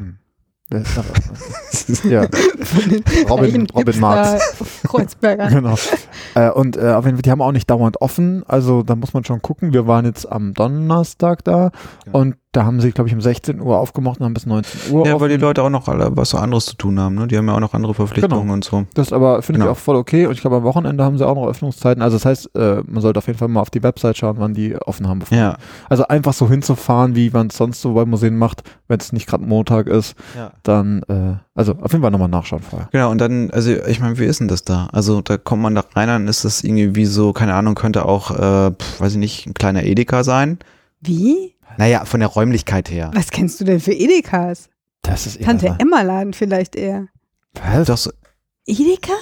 ja, 2.03 2.27
Von 2.61 2.89
den 2.89 3.03
Robin, 3.27 3.45
reichen 3.45 3.67
Robin 3.71 3.99
Marx. 3.99 4.53
Kreuzberger. 4.83 5.47
Genau. 5.49 5.75
Äh, 6.35 6.51
und 6.51 6.77
äh, 6.77 6.91
auf 6.91 7.05
jeden 7.05 7.17
Fall, 7.17 7.21
die 7.23 7.31
haben 7.31 7.41
auch 7.41 7.51
nicht 7.51 7.67
dauernd 7.71 8.01
offen. 8.01 8.43
Also 8.47 8.83
da 8.83 8.95
muss 8.95 9.13
man 9.15 9.23
schon 9.23 9.41
gucken. 9.41 9.73
Wir 9.73 9.87
waren 9.87 10.05
jetzt 10.05 10.31
am 10.31 10.53
Donnerstag 10.53 11.43
da 11.43 11.71
Ja. 12.05 12.11
und 12.11 12.35
da 12.51 12.65
haben 12.65 12.81
sie, 12.81 12.91
glaube 12.91 13.07
ich, 13.07 13.13
um 13.13 13.21
16 13.21 13.61
Uhr 13.61 13.77
aufgemacht 13.77 14.19
und 14.19 14.25
haben 14.25 14.33
bis 14.33 14.47
19 14.47 14.91
Uhr 14.91 15.05
Ja, 15.05 15.13
offen. 15.13 15.21
weil 15.21 15.29
die 15.29 15.37
Leute 15.37 15.61
auch 15.61 15.69
noch 15.69 15.87
alle 15.87 16.09
was 16.17 16.33
anderes 16.33 16.65
zu 16.65 16.75
tun 16.75 16.99
haben. 16.99 17.13
Ne? 17.13 17.27
Die 17.27 17.37
haben 17.37 17.47
ja 17.47 17.53
auch 17.53 17.59
noch 17.59 17.75
andere 17.75 17.93
Verpflichtungen 17.93 18.41
Genau. 18.41 18.53
und 18.53 18.63
so. 18.63 18.85
Das 18.95 19.13
aber 19.13 19.43
finde 19.43 19.59
Genau. 19.59 19.71
ich 19.71 19.77
auch 19.77 19.81
voll 19.81 19.95
okay. 19.95 20.25
Und 20.25 20.33
ich 20.33 20.41
glaube, 20.41 20.55
am 20.55 20.63
Wochenende 20.63 21.03
haben 21.03 21.17
sie 21.19 21.27
auch 21.27 21.35
noch 21.35 21.45
Öffnungszeiten. 21.47 22.01
Also 22.01 22.15
das 22.17 22.25
heißt, 22.25 22.55
äh, 22.55 22.81
man 22.87 23.01
sollte 23.01 23.19
auf 23.19 23.27
jeden 23.27 23.37
Fall 23.37 23.49
mal 23.49 23.59
auf 23.61 23.69
die 23.69 23.83
Website 23.83 24.17
schauen, 24.17 24.37
wann 24.39 24.55
die 24.55 24.75
offen 24.77 25.07
haben. 25.07 25.21
Ja. 25.29 25.57
Also 25.89 26.07
einfach 26.07 26.33
so 26.33 26.49
hinzufahren, 26.49 27.15
wie 27.15 27.29
man 27.29 27.47
es 27.47 27.57
sonst 27.57 27.81
so 27.81 27.93
bei 27.93 28.05
Museen 28.05 28.35
macht, 28.35 28.63
wenn 28.87 28.99
es 28.99 29.13
nicht 29.13 29.27
gerade 29.27 29.43
Montag 29.45 29.85
ist, 29.85 30.15
ja. 30.35 30.51
dann, 30.63 31.03
äh, 31.07 31.35
also 31.53 31.73
auf 31.73 31.91
jeden 31.91 32.01
Fall 32.01 32.09
nochmal 32.11 32.29
nachschauen 32.29 32.63
vorher. 32.63 32.89
Genau, 32.91 33.11
und 33.11 33.19
dann, 33.21 33.51
also 33.51 33.69
ich 33.71 33.99
meine, 33.99 34.17
wie 34.17 34.25
ist 34.25 34.39
denn 34.39 34.47
das 34.47 34.63
da? 34.63 34.87
Also 34.91 35.21
da 35.21 35.37
kommt 35.37 35.61
man 35.61 35.75
da 35.75 35.83
rein, 35.93 36.07
dann 36.07 36.27
ist 36.27 36.45
das 36.45 36.63
irgendwie 36.63 36.95
wie 36.95 37.05
so, 37.05 37.31
keine 37.31 37.53
Ahnung, 37.53 37.75
könnte 37.75 38.05
auch, 38.05 38.31
äh, 38.31 38.71
pf, 38.71 38.99
weiß 39.01 39.11
ich 39.11 39.17
nicht, 39.19 39.45
ein 39.45 39.53
kleiner 39.53 39.83
Edeka 39.83 40.23
sein. 40.23 40.57
Wie? 41.01 41.53
Naja, 41.77 42.05
von 42.05 42.19
der 42.19 42.29
Räumlichkeit 42.29 42.89
her. 42.91 43.11
Was 43.13 43.31
kennst 43.31 43.59
du 43.61 43.65
denn 43.65 43.79
für 43.79 43.93
Edekas? 43.93 44.69
Das 45.01 45.25
ist 45.25 45.41
Tante 45.41 45.75
Emma-Laden 45.79 46.33
vielleicht 46.33 46.75
eher. 46.75 47.07
Was? 47.53 47.87
Doch 47.87 47.97
so, 47.97 48.11
Edeka? 48.65 49.13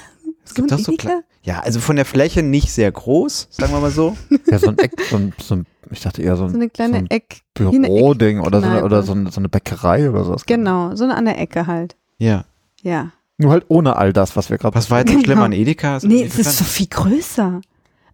es 0.43 0.53
gibt 0.53 0.71
doch 0.71 0.79
so 0.79 0.91
Edeka? 0.91 1.07
klein, 1.09 1.21
ja, 1.43 1.59
also 1.59 1.79
von 1.79 1.95
der 1.95 2.05
Fläche 2.05 2.43
nicht 2.43 2.71
sehr 2.71 2.91
groß, 2.91 3.47
sagen 3.51 3.71
wir 3.73 3.79
mal 3.79 3.91
so. 3.91 4.17
Ja, 4.51 4.59
so 4.59 4.69
ein 4.69 4.77
Eck, 4.77 4.91
so 5.09 5.17
ein, 5.17 5.33
so 5.41 5.55
ein 5.55 5.65
ich 5.91 6.01
dachte 6.01 6.21
eher 6.21 6.35
so 6.35 6.47
So 6.47 6.55
ein 6.55 6.61
eine 6.61 6.69
kleine 6.69 6.93
so 6.93 6.99
ein 6.99 7.09
Eck. 7.09 7.41
Büroding 7.53 8.39
oder, 8.41 8.59
so 8.61 8.67
eine, 8.67 8.83
oder 8.83 9.03
so 9.03 9.13
eine, 9.13 9.31
so 9.31 9.39
eine 9.39 9.47
Bäckerei 9.49 10.09
oder 10.09 10.23
sowas. 10.25 10.45
Genau, 10.45 10.95
so 10.95 11.03
eine 11.05 11.15
an 11.15 11.25
der 11.25 11.39
Ecke 11.39 11.67
halt. 11.67 11.95
Ja. 12.17 12.43
Ja. 12.81 13.11
Nur 13.37 13.51
halt 13.51 13.65
ohne 13.69 13.95
all 13.97 14.11
das, 14.13 14.35
was 14.35 14.49
wir 14.49 14.57
gerade 14.57 14.75
Was 14.75 14.89
war 14.89 14.99
jetzt 14.99 15.09
so 15.09 15.13
Genau. 15.13 15.23
schlimm 15.25 15.39
an 15.41 15.51
Edeka? 15.53 15.99
Nee, 16.03 16.23
es 16.23 16.37
ist 16.39 16.57
so 16.57 16.63
viel 16.65 16.87
größer. 16.87 17.61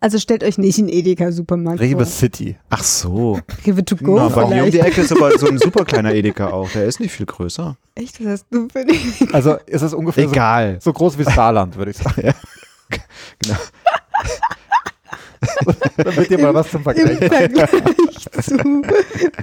Also 0.04 0.20
stellt 0.20 0.44
euch 0.44 0.58
nicht 0.58 0.78
einen 0.80 0.90
Edeka-Supermarkt 0.90 1.80
Rewe 1.80 2.00
vor. 2.00 2.06
City. 2.06 2.58
Ach 2.70 2.84
so. 2.84 3.40
Rewe 3.66 3.86
to 3.86 3.96
go 3.96 4.18
Na, 4.18 4.28
Bei 4.28 4.48
mir 4.48 4.66
um 4.66 4.70
die 4.70 4.82
Ecke 4.82 5.00
ist 5.00 5.14
aber 5.14 5.38
so 5.40 5.48
ein 5.48 5.58
super 5.58 5.86
kleiner 5.86 6.14
Edeka 6.14 6.48
auch. 6.50 6.70
Der 6.72 6.84
ist 6.84 7.00
nicht 7.00 7.14
viel 7.14 7.26
größer. 7.26 7.78
Echt, 7.96 8.20
was 8.20 8.32
hast 8.32 8.46
du 8.52 8.68
für 8.68 8.80
Edeka? 8.82 9.32
Also 9.32 9.56
ist 9.66 9.82
es 9.82 9.94
ungefähr 9.94 10.26
so, 10.26 10.32
Egal. 10.32 10.78
so 10.82 10.92
groß 10.92 11.18
wie 11.20 11.24
Saarland, 11.24 11.78
würde 11.78 11.92
ich 11.92 11.98
sagen. 11.98 12.34
Genau. 13.40 13.56
Damit 15.96 16.30
ihr 16.32 16.38
mal 16.38 16.54
was 16.54 16.70
zum 16.70 16.80
Im 16.82 16.84
Vergleich 16.84 17.18
Vergleich 17.20 17.70
zu 18.42 18.58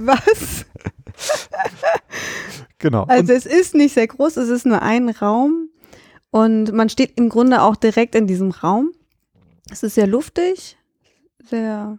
was? 0.01 0.65
Genau. 2.77 3.05
Also 3.05 3.33
es 3.33 3.47
ist 3.47 3.73
nicht 3.73 3.95
sehr 3.95 4.05
groß, 4.05 4.37
es 4.37 4.49
ist 4.49 4.67
nur 4.67 4.83
ein 4.83 5.09
Raum 5.09 5.69
und 6.29 6.71
man 6.71 6.87
steht 6.89 7.13
im 7.17 7.29
Grunde 7.29 7.63
auch 7.63 7.75
direkt 7.75 8.13
in 8.13 8.27
diesem 8.27 8.51
Raum. 8.51 8.91
Es 9.69 9.83
ist 9.83 9.95
sehr 9.95 10.07
luftig, 10.07 10.77
sehr 11.43 11.97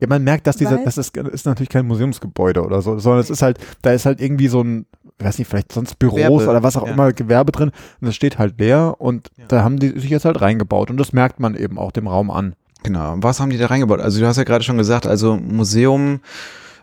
Ja, 0.00 0.06
man 0.08 0.22
merkt, 0.24 0.46
dass 0.46 0.56
dieser, 0.56 0.78
das 0.78 0.98
ist, 0.98 1.16
ist 1.16 1.46
natürlich 1.46 1.68
kein 1.68 1.86
Museumsgebäude 1.86 2.62
oder 2.64 2.82
so, 2.82 2.98
sondern 2.98 3.20
es 3.20 3.30
ist 3.30 3.42
halt, 3.42 3.58
da 3.82 3.92
ist 3.92 4.06
halt 4.06 4.20
irgendwie 4.20 4.48
so 4.48 4.62
ein, 4.62 4.86
ich 5.18 5.24
weiß 5.24 5.38
nicht, 5.38 5.48
vielleicht 5.48 5.72
sonst 5.72 5.98
Büros 5.98 6.16
Gewerbe, 6.16 6.48
oder 6.48 6.62
was 6.62 6.76
auch 6.76 6.86
ja. 6.86 6.92
immer, 6.92 7.12
Gewerbe 7.12 7.52
drin 7.52 7.70
und 8.00 8.06
das 8.06 8.14
steht 8.14 8.38
halt 8.38 8.58
leer 8.58 8.96
und 8.98 9.30
Ja. 9.36 9.44
da 9.48 9.64
haben 9.64 9.78
die 9.78 9.98
sich 9.98 10.10
jetzt 10.10 10.24
halt 10.24 10.40
reingebaut 10.40 10.90
und 10.90 10.96
das 10.96 11.12
merkt 11.12 11.40
man 11.40 11.54
eben 11.54 11.78
auch 11.78 11.92
dem 11.92 12.06
Raum 12.06 12.30
an. 12.30 12.54
Genau. 12.82 13.14
Was 13.18 13.38
haben 13.38 13.50
die 13.50 13.58
da 13.58 13.66
reingebaut? 13.66 14.00
Also 14.00 14.18
du 14.20 14.26
hast 14.26 14.38
ja 14.38 14.44
gerade 14.44 14.64
schon 14.64 14.78
gesagt, 14.78 15.06
also 15.06 15.36
Museum, 15.36 16.20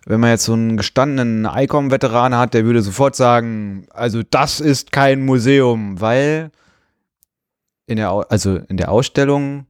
wenn 0.05 0.21
man 0.21 0.29
jetzt 0.29 0.45
so 0.45 0.53
einen 0.53 0.77
gestandenen 0.77 1.45
ICOM-Veteran 1.45 2.35
hat, 2.35 2.53
der 2.53 2.63
würde 2.63 2.81
sofort 2.81 3.15
sagen, 3.17 3.85
also 3.93 4.21
das 4.23 4.61
ist 4.61 4.93
kein 4.93 5.25
Museum, 5.25 5.99
weil 5.99 6.51
in 7.85 7.97
der, 7.97 8.11
also 8.29 8.55
in 8.69 8.77
der 8.77 8.91
Ausstellung, 8.91 9.65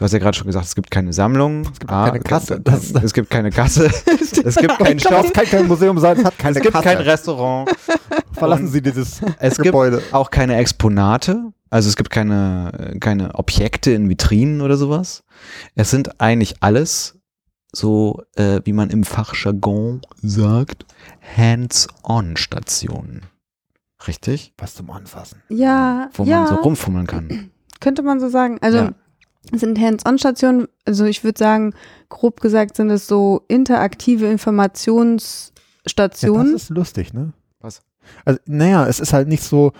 du 0.00 0.04
hast 0.04 0.12
ja 0.12 0.18
gerade 0.18 0.34
schon 0.34 0.46
gesagt, 0.46 0.64
es 0.64 0.74
gibt 0.74 0.90
keine 0.90 1.12
Sammlung. 1.12 1.60
Es 1.60 1.78
gibt 1.78 1.88
keine 1.88 2.20
Kasse. 2.20 2.58
Das- 2.58 2.90
es 2.90 3.12
gibt 3.12 3.28
keine 3.28 3.50
Kasse. 3.50 3.84
es 4.44 4.56
gibt 4.56 4.78
keinen 4.78 4.96
Das 4.96 5.02
Stoff. 5.06 5.30
kann 5.34 5.44
kein 5.44 5.68
Museum 5.68 5.98
sein, 5.98 6.16
es 6.18 6.24
hat 6.24 6.38
keine 6.38 6.56
Es 6.56 6.62
gibt 6.62 6.72
Kasse. 6.72 6.84
kein 6.88 6.96
Restaurant. 6.98 7.70
Verlassen 8.32 8.68
Sie 8.68 8.80
dieses 8.80 9.20
Es 9.38 9.56
gibt 9.56 9.66
Gebäude. 9.66 10.02
auch 10.12 10.30
keine 10.30 10.56
Exponate. 10.56 11.52
Also 11.68 11.90
es 11.90 11.96
gibt 11.96 12.08
keine, 12.08 12.96
keine 12.98 13.34
Objekte 13.34 13.90
in 13.90 14.08
Vitrinen 14.08 14.62
oder 14.62 14.78
sowas. 14.78 15.22
Es 15.74 15.90
sind 15.90 16.18
eigentlich 16.18 16.62
alles 16.62 17.18
so, 17.72 18.22
äh, 18.36 18.60
wie 18.64 18.72
man 18.72 18.88
im 18.88 19.04
Fachjargon 19.04 20.00
sagt, 20.22 20.86
Hands-on-Stationen. 21.36 23.22
Richtig? 24.06 24.54
Was 24.58 24.74
zum 24.74 24.90
Anfassen. 24.90 25.42
ja, 25.50 26.08
Wo 26.14 26.24
ja, 26.24 26.40
man 26.40 26.48
so 26.48 26.54
rumfummeln 26.56 27.06
kann. 27.06 27.50
könnte 27.80 28.02
man 28.02 28.18
so 28.18 28.28
sagen. 28.30 28.58
Also 28.62 28.78
Ja. 28.78 28.92
Sind 29.52 29.78
Hands-on-Stationen, 29.78 30.66
also 30.84 31.04
ich 31.06 31.24
würde 31.24 31.38
sagen, 31.38 31.74
grob 32.08 32.40
gesagt 32.40 32.76
sind 32.76 32.90
es 32.90 33.06
so 33.06 33.42
interaktive 33.48 34.26
Ja, 34.26 34.32
Informationsstationen. 34.32 36.52
das 36.52 36.62
ist 36.64 36.70
lustig, 36.70 37.12
ne? 37.12 37.32
Was? 37.60 37.82
Also, 38.24 38.40
naja, 38.46 38.86
es 38.86 39.00
ist 39.00 39.12
halt 39.12 39.28
nicht 39.28 39.42
so, 39.42 39.72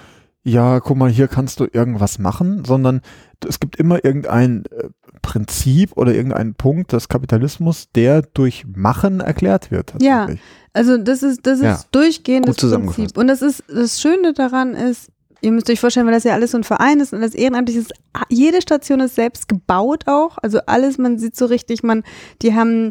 ja, 0.43 0.81
guck 0.81 0.97
mal, 0.97 1.11
hier 1.11 1.29
kannst 1.29 1.61
du 1.61 1.67
irgendwas 1.71 2.19
machen, 2.19 2.65
sondern 2.65 3.01
es 3.47 3.61
gibt 3.61 3.77
immer 3.77 4.05
irgendein 4.05 4.65
äh, 4.67 4.89
Prinzip 5.23 5.97
oder 5.97 6.15
irgendeinen 6.15 6.55
Punkt 6.55 6.93
des 6.93 7.09
Kapitalismus, 7.09 7.91
der 7.95 8.23
durch 8.23 8.65
Machen 8.75 9.21
erklärt 9.21 9.71
wird. 9.71 9.95
Ja. 10.01 10.29
Also 10.73 10.97
das 10.97 11.23
ist, 11.23 11.47
das 11.47 11.59
ist 11.59 11.65
Ja, 11.65 11.81
durchgehendes 11.91 12.57
gut 12.57 12.61
zusammengefasst. 12.61 13.15
Prinzip. 13.15 13.19
Und 13.19 13.29
das 13.29 13.43
ist, 13.43 13.65
das 13.69 14.01
Schöne 14.01 14.33
daran 14.33 14.75
ist, 14.75 15.11
ihr 15.43 15.53
müsst 15.53 15.71
euch 15.71 15.81
vorstellen, 15.81 16.07
weil 16.07 16.15
das 16.15 16.25
ja 16.25 16.35
alles 16.35 16.51
so 16.53 16.59
ein 16.59 16.65
Verein 16.65 17.01
ist 17.01 17.13
und 17.13 17.21
alles 17.21 17.35
ehrenamtlich 17.35 17.77
ist, 17.77 17.93
jede 18.29 18.61
Station 18.63 19.01
ist 19.01 19.15
selbst 19.15 19.49
gebaut 19.49 20.05
auch. 20.07 20.39
Also 20.43 20.61
alles, 20.67 20.99
man 20.99 21.19
sieht 21.19 21.37
so 21.37 21.47
richtig, 21.47 21.83
man, 21.83 22.03
die 22.43 22.55
haben 22.55 22.91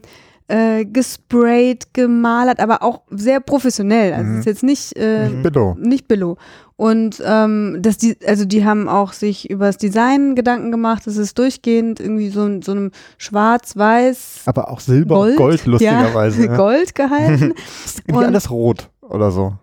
äh, 0.51 0.83
gesprayt, 0.83 1.93
gemalert, 1.93 2.59
aber 2.59 2.81
auch 2.81 3.01
sehr 3.11 3.39
professionell. 3.39 4.13
Also 4.13 4.25
Mhm. 4.25 4.33
es 4.33 4.39
ist 4.39 4.45
jetzt 4.45 4.63
nicht, 4.63 4.97
äh, 4.97 5.29
Nicht 5.29 5.43
Billo. 5.43 5.75
nicht 5.79 6.07
Billo. 6.07 6.37
Und 6.75 7.21
ähm, 7.23 7.77
das 7.81 7.97
die, 7.97 8.17
also 8.25 8.45
die 8.45 8.65
haben 8.65 8.87
auch 8.89 9.13
sich 9.13 9.47
über 9.49 9.65
das 9.67 9.77
Design 9.77 10.33
Gedanken 10.33 10.71
gemacht. 10.71 11.05
Es 11.07 11.17
ist 11.17 11.37
durchgehend 11.37 11.99
irgendwie 11.99 12.29
so, 12.29 12.61
so 12.63 12.71
einem 12.71 12.91
schwarz-weiß 13.17 14.41
Aber 14.45 14.69
auch 14.71 14.79
Silber 14.79 15.15
Gold, 15.15 15.31
und 15.31 15.37
Gold, 15.37 15.65
lustigerweise. 15.65 16.45
ja, 16.45 16.45
Ja, 16.51 16.57
Gold 16.57 16.95
gehalten. 16.95 17.47
Nicht 18.07 18.15
und- 18.17 18.23
alles 18.23 18.49
rot 18.49 18.89
oder 19.01 19.31
so. 19.31 19.53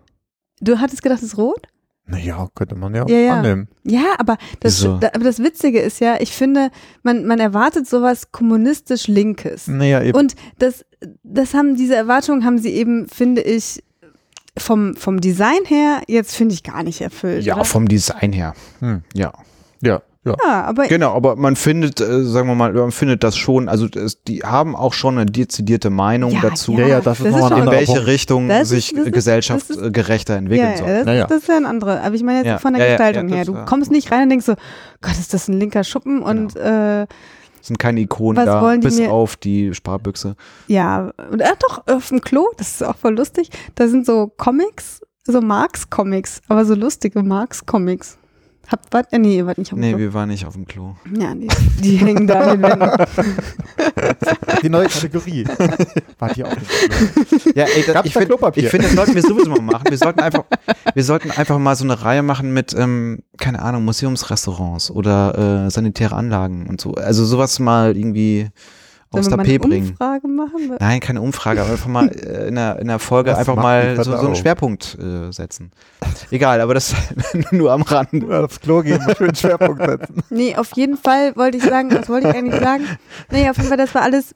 Du 0.59 0.79
hattest 0.79 1.03
gedacht, 1.03 1.19
es 1.19 1.29
ist 1.33 1.37
rot? 1.37 1.67
Naja, 2.09 2.47
könnte 2.55 2.75
man 2.75 2.95
ja, 2.95 3.05
Ja, 3.07 3.17
ja. 3.17 3.33
annehmen. 3.39 3.67
Ja, 3.83 4.15
aber 4.17 4.37
das, 4.61 4.81
da, 4.81 5.09
aber 5.13 5.23
das 5.25 5.39
Witzige 5.39 5.79
ist 5.81 5.99
ja, 5.99 6.15
ich 6.19 6.31
finde, 6.31 6.71
man, 7.03 7.25
man 7.25 7.39
erwartet 7.39 7.87
sowas 7.87 8.31
kommunistisch-linkes. 8.31 9.67
Naja, 9.67 10.01
eben. 10.01 10.17
Und 10.17 10.35
das, 10.57 10.85
das 11.23 11.53
haben, 11.53 11.75
diese 11.75 11.95
Erwartungen 11.95 12.45
haben 12.45 12.59
sie 12.59 12.71
eben, 12.71 13.07
finde 13.07 13.41
ich, 13.41 13.83
vom, 14.57 14.95
vom 14.95 15.19
Design 15.19 15.65
her 15.65 16.01
jetzt, 16.07 16.35
finde 16.35 16.53
ich, 16.53 16.63
gar 16.63 16.81
nicht 16.83 17.01
erfüllt. 17.01 17.43
Ja, 17.43 17.55
oder? 17.55 17.65
vom 17.65 17.87
Design 17.87 18.31
her. 18.31 18.53
Hm. 18.79 19.03
Ja. 19.13 19.33
ja, 19.81 20.01
ja. 20.27 20.35
ja, 20.45 20.63
aber 20.65 20.87
Genau, 20.87 21.13
aber 21.13 21.35
man 21.35 21.55
findet, 21.55 21.99
äh, 22.01 22.23
sagen 22.23 22.47
wir 22.47 22.55
mal, 22.55 22.73
man 22.73 22.91
findet 22.91 23.23
das 23.23 23.35
schon, 23.37 23.69
also 23.69 23.87
es, 23.95 24.23
die 24.23 24.39
haben 24.43 24.75
auch 24.75 24.93
schon 24.93 25.17
eine 25.17 25.25
dezidierte 25.25 25.89
Meinung 25.89 26.31
Ja, 26.31 26.41
dazu, 26.41 26.73
Ja, 26.73 26.87
ja, 26.87 27.01
das 27.01 27.19
ist 27.19 27.25
nochmal 27.31 27.43
ein 27.43 27.49
schon- 27.59 27.67
in 27.67 27.71
welche 27.71 27.93
Punkt. 27.93 28.07
Richtung 28.07 28.47
Das 28.49 28.61
ist- 28.63 28.69
sich 28.69 28.93
das 28.93 29.05
ist- 29.07 29.13
Gesellschaft 29.13 29.69
das 29.69 29.77
ist- 29.77 29.81
äh, 30.29 30.33
entwickeln 30.33 30.71
ja, 30.71 30.77
soll. 30.77 30.87
das, 30.87 31.05
Ja, 31.07 31.13
ja. 31.13 31.27
das 31.27 31.37
ist 31.41 31.47
ja 31.47 31.57
ein 31.57 31.65
anderer. 31.65 32.01
Aber 32.03 32.15
ich 32.15 32.23
meine 32.23 32.39
jetzt 32.39 32.47
Ja, 32.47 32.57
von 32.59 32.73
der 32.73 32.87
Gestaltung 32.87 33.29
ja, 33.29 33.35
her. 33.35 33.45
das 33.45 33.53
Du 33.55 33.65
kommst 33.65 33.91
nicht 33.91 34.11
rein 34.11 34.23
und 34.23 34.29
denkst 34.29 34.45
so, 34.45 34.53
Gott, 35.01 35.11
ist 35.19 35.33
das 35.33 35.47
ein 35.47 35.59
linker 35.59 35.83
Schuppen 35.83 36.21
und 36.21 36.55
äh, 36.55 37.03
Es 37.59 37.67
sind 37.69 37.79
keine 37.79 37.99
Ikonen 37.99 38.37
Was 38.37 38.45
da, 38.45 38.75
bis 38.77 38.97
mir- 38.99 39.11
auf 39.11 39.35
die 39.35 39.73
Sparbüchse. 39.73 40.35
Ja, 40.67 41.11
und 41.31 41.41
äh, 41.41 41.49
doch, 41.59 41.83
auf 41.87 42.09
dem 42.09 42.21
Klo, 42.21 42.45
das 42.57 42.67
ist 42.75 42.83
auch 42.85 42.95
voll 42.95 43.15
lustig. 43.15 43.49
Da 43.75 43.87
sind 43.87 44.05
so 44.05 44.31
Comics, 44.37 45.01
so 45.25 45.41
Marx-Comics, 45.41 46.41
aber 46.47 46.63
so 46.65 46.75
lustige 46.75 47.21
Marx-Comics. 47.23 48.17
Habt, 48.69 48.93
wart, 48.93 49.13
äh, 49.13 49.17
nee, 49.19 49.37
ihr 49.37 49.45
wart 49.45 49.57
nicht 49.57 49.71
auf 49.71 49.77
dem 49.77 49.81
Nee, 49.81 49.91
Klo. 49.91 49.99
wir 49.99 50.13
waren 50.13 50.29
nicht 50.29 50.45
auf 50.45 50.53
dem 50.53 50.65
Klo. 50.67 50.95
Ja, 51.17 51.33
die, 51.33 51.47
die 51.81 51.97
hängen 51.97 52.27
da 52.27 52.41
an 52.41 52.61
den 52.61 52.63
Wänden. 52.63 52.91
Die 54.61 54.69
neue 54.69 54.87
Kategorie. 54.87 55.45
Wart 56.19 56.37
ihr 56.37 56.47
auch 56.47 56.55
nicht? 56.55 57.55
Ja, 57.55 57.65
ey, 57.65 57.83
das, 57.85 58.05
ich 58.05 58.13
da 58.13 58.19
finde, 58.19 58.35
ich 58.55 58.69
find, 58.69 58.83
das 58.83 58.93
sollten 58.93 59.15
wir 59.15 59.21
sowieso 59.21 59.49
mal 59.51 59.61
machen. 59.61 59.85
Wir 59.89 59.97
sollten 59.97 60.19
einfach, 60.19 60.43
wir 60.93 61.03
sollten 61.03 61.31
einfach 61.31 61.59
mal 61.59 61.75
so 61.75 61.83
eine 61.83 62.01
Reihe 62.01 62.23
machen 62.23 62.53
mit, 62.53 62.73
ähm, 62.73 63.19
keine 63.37 63.61
Ahnung, 63.61 63.85
Museumsrestaurants 63.85 64.91
oder 64.91 65.65
äh, 65.67 65.69
sanitäre 65.69 66.15
Anlagen 66.15 66.67
und 66.67 66.81
so. 66.81 66.93
Also 66.95 67.23
sowas 67.25 67.59
mal 67.59 67.95
irgendwie 67.95 68.49
mal 69.11 69.21
Tapet 69.23 69.49
eine 69.49 69.59
bringen. 69.59 69.89
Umfrage 69.89 70.27
machen? 70.27 70.75
Nein, 70.79 70.99
keine 70.99 71.21
Umfrage, 71.21 71.61
aber 71.61 71.71
einfach 71.71 71.87
mal 71.87 72.07
äh, 72.15 72.47
in 72.47 72.55
der, 72.55 72.79
in 72.79 72.87
der 72.87 72.99
Folge 72.99 73.31
Was 73.31 73.39
einfach 73.39 73.55
mal 73.55 73.95
so, 73.97 74.03
so 74.03 74.27
einen? 74.27 74.35
Schwerpunkt 74.35 74.97
äh, 74.99 75.31
setzen. 75.31 75.71
Egal, 76.31 76.61
aber 76.61 76.73
das 76.73 76.93
nur 77.51 77.71
am 77.71 77.81
Rand. 77.81 78.09
Ja, 78.13 78.43
aufs 78.43 78.59
Klo 78.59 78.81
gehen 78.81 79.03
und 79.05 79.17
schön 79.17 79.35
Schwerpunkt 79.35 79.83
setzen. 79.85 80.23
Nee, 80.29 80.55
auf 80.55 80.71
jeden 80.75 80.97
Fall 80.97 81.35
wollte 81.35 81.57
ich 81.57 81.63
sagen, 81.63 81.91
was 81.91 82.09
wollte 82.09 82.29
ich 82.29 82.35
eigentlich 82.35 82.59
sagen? 82.59 82.85
Nee, 83.31 83.49
auf 83.49 83.57
jeden 83.57 83.69
Fall, 83.69 83.77
das 83.77 83.95
war 83.95 84.01
alles 84.03 84.35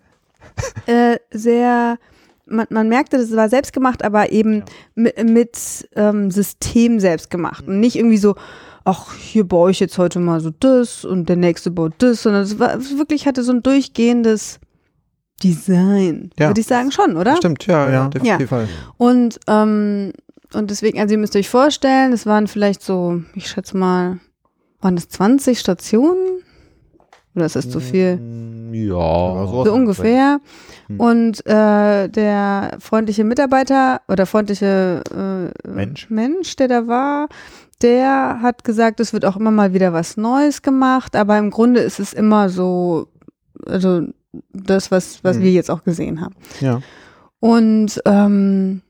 äh, 0.86 1.18
sehr, 1.32 1.98
man, 2.46 2.68
man 2.70 2.90
merkte, 2.90 3.18
das 3.18 3.36
war 3.36 3.50
selbst 3.50 3.74
gemacht, 3.74 4.04
aber 4.04 4.32
eben 4.32 4.64
mit, 4.96 5.24
mit 5.24 5.90
ähm, 5.96 6.32
System 6.32 7.00
selbst 7.00 7.30
gemacht. 7.30 7.68
Und 7.68 7.80
nicht 7.80 7.98
irgendwie 7.98 8.18
so, 8.18 8.36
ach, 8.84 9.14
hier 9.16 9.44
baue 9.44 9.72
ich 9.72 9.80
jetzt 9.80 9.98
heute 9.98 10.20
mal 10.20 10.40
so 10.40 10.52
das 10.60 11.06
und 11.06 11.30
der 11.30 11.36
nächste 11.36 11.72
baut 11.72 11.94
das, 12.00 12.24
sondern 12.24 12.44
es 12.44 12.60
war 12.60 12.76
es 12.76 12.98
wirklich 12.98 13.28
hatte 13.28 13.44
so 13.44 13.52
ein 13.52 13.64
durchgehendes 13.64 14.60
Design. 15.44 16.30
Ja. 16.40 16.48
Würde 16.50 16.62
ich 16.62 16.68
sagen 16.68 16.92
schon, 16.92 17.18
oder? 17.18 17.36
Stimmt, 17.38 17.66
ja, 17.68 17.86
ja, 17.88 17.92
Ja. 17.94 18.08
definitiv. 18.10 18.50
Fall. 18.50 18.68
Und, 18.98 19.40
ähm, 19.48 20.14
und 20.54 20.70
deswegen, 20.70 21.00
also 21.00 21.14
ihr 21.14 21.18
müsst 21.20 21.36
euch 21.36 21.50
vorstellen, 21.50 22.14
es 22.14 22.26
waren 22.26 22.48
vielleicht 22.48 22.82
so, 22.82 23.22
ich 23.36 23.48
schätze 23.48 23.78
mal, 23.78 24.20
waren 24.82 24.96
das 24.96 25.10
20 25.10 25.60
Stationen? 25.60 26.40
Oder 27.36 27.46
ist 27.46 27.56
das 27.56 27.70
zu 27.70 27.80
viel? 27.80 28.18
Mm, 28.18 28.74
Ja. 28.74 29.46
so. 29.48 29.64
So 29.66 29.74
ungefähr. 29.74 30.40
Hm. 30.88 31.00
Und 31.00 31.46
äh, 31.46 32.10
der 32.10 32.78
freundliche 32.80 33.24
Mitarbeiter 33.24 34.02
oder 34.10 34.26
freundliche 34.26 35.02
äh, 35.66 35.68
Mensch. 35.70 36.10
Mensch, 36.10 36.58
der 36.58 36.68
da 36.68 36.88
war, 36.88 37.30
der 37.82 38.40
hat 38.42 38.66
gesagt, 38.66 39.00
es 39.00 39.14
wird 39.14 39.24
auch 39.26 39.38
immer 39.38 39.52
mal 39.52 39.74
wieder 39.74 39.94
was 39.94 40.18
Neues 40.18 40.62
gemacht, 40.62 41.16
aber 41.16 41.38
im 41.38 41.52
Grunde 41.52 41.80
ist 41.80 42.00
es 42.02 42.12
immer 42.12 42.50
so, 42.50 43.08
also 43.66 44.02
das, 44.54 44.92
was, 44.92 45.24
was 45.24 45.38
Hm. 45.38 45.44
wir 45.44 45.52
jetzt 45.52 45.70
auch 45.72 45.84
gesehen 45.84 46.22
haben. 46.22 46.36
Ja. 46.60 46.82
Und 47.40 48.02
ähm, 48.06 48.82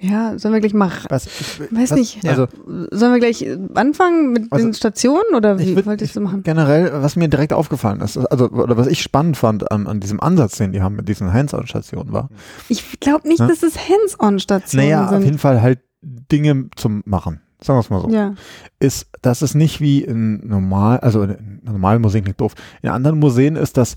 ja, 0.00 0.38
sollen 0.38 0.52
wir 0.52 0.60
gleich 0.60 0.74
mal 0.74 0.90
Was, 1.08 1.26
ich, 1.26 1.60
Weiß 1.72 1.92
was, 1.92 1.98
nicht. 1.98 2.26
Also 2.28 2.46
Sollen 2.90 3.12
wir 3.12 3.20
gleich 3.20 3.46
anfangen 3.74 4.32
mit 4.32 4.52
Also, 4.52 4.66
den 4.66 4.74
Stationen 4.74 5.34
oder 5.34 5.58
wie 5.58 5.74
würd- 5.76 5.86
wolltest 5.86 6.14
du 6.16 6.20
machen? 6.20 6.42
Generell, 6.42 6.92
was 7.02 7.16
mir 7.16 7.28
direkt 7.28 7.54
aufgefallen 7.54 8.00
ist, 8.02 8.18
also 8.18 8.50
oder 8.50 8.76
was 8.76 8.86
ich 8.86 9.00
spannend 9.02 9.36
fand 9.38 9.70
an, 9.70 9.86
an 9.86 10.00
diesem 10.00 10.20
Ansatz, 10.20 10.58
den 10.58 10.72
die 10.72 10.82
haben 10.82 10.96
mit 10.96 11.08
diesen 11.08 11.32
Hands-on-Stationen 11.32 12.12
war. 12.12 12.28
Ich 12.68 13.00
glaube 13.00 13.26
nicht, 13.28 13.40
Ja? 13.40 13.46
dass 13.46 13.62
es 13.62 13.76
Hands-on-Stationen 13.88 14.84
Naja, 14.86 15.04
auf 15.06 15.10
sind. 15.12 15.22
jeden 15.24 15.38
Fall 15.38 15.62
halt 15.62 15.78
Dinge 16.02 16.68
zum 16.76 17.02
Machen. 17.06 17.40
Sagen 17.62 17.78
wir 17.78 17.80
es 17.80 17.88
mal 17.88 18.00
so. 18.02 18.10
Ja, 18.10 18.34
Ist, 18.78 19.06
dass 19.22 19.40
es 19.40 19.54
nicht 19.54 19.80
wie 19.80 20.02
in 20.02 20.46
normal, 20.46 20.98
also 21.00 21.22
in 21.22 21.60
normalen 21.64 22.02
Museen 22.02 22.24
klingt 22.24 22.38
doof. 22.42 22.54
In 22.82 22.90
anderen 22.90 23.18
Museen 23.20 23.56
ist 23.56 23.78
das, 23.78 23.94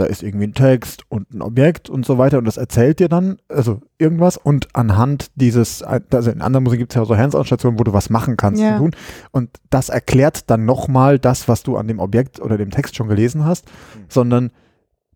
da 0.00 0.06
ist 0.06 0.22
irgendwie 0.22 0.46
ein 0.46 0.54
Text 0.54 1.04
und 1.08 1.32
ein 1.34 1.42
Objekt 1.42 1.90
und 1.90 2.06
so 2.06 2.16
weiter 2.18 2.38
und 2.38 2.46
das 2.46 2.56
erzählt 2.56 2.98
dir 3.00 3.08
dann, 3.08 3.36
also 3.48 3.80
irgendwas 3.98 4.36
und 4.38 4.74
anhand 4.74 5.30
dieses, 5.34 5.82
also 5.82 6.30
in 6.30 6.40
anderen 6.40 6.64
Museen 6.64 6.78
gibt 6.78 6.92
es 6.92 6.96
ja 6.96 7.04
so 7.04 7.16
Hands-on-Stationen, 7.16 7.78
wo 7.78 7.84
du 7.84 7.92
was 7.92 8.08
machen 8.10 8.36
kannst 8.36 8.62
Ja. 8.62 8.72
und 8.72 8.78
tun 8.78 8.90
und 9.30 9.50
das 9.68 9.88
erklärt 9.90 10.50
dann 10.50 10.64
nochmal 10.64 11.18
das, 11.18 11.48
was 11.48 11.62
du 11.62 11.76
an 11.76 11.86
dem 11.86 11.98
Objekt 11.98 12.40
oder 12.40 12.56
dem 12.56 12.70
Text 12.70 12.96
schon 12.96 13.08
gelesen 13.08 13.44
hast, 13.44 13.66
Mhm. 13.66 14.04
sondern 14.08 14.50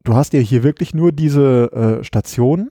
du 0.05 0.15
hast 0.15 0.33
ja 0.35 0.41
hier 0.41 0.63
wirklich 0.63 0.93
nur 0.95 1.13
diese 1.13 1.73
äh, 2.01 2.05
Stationen 2.05 2.71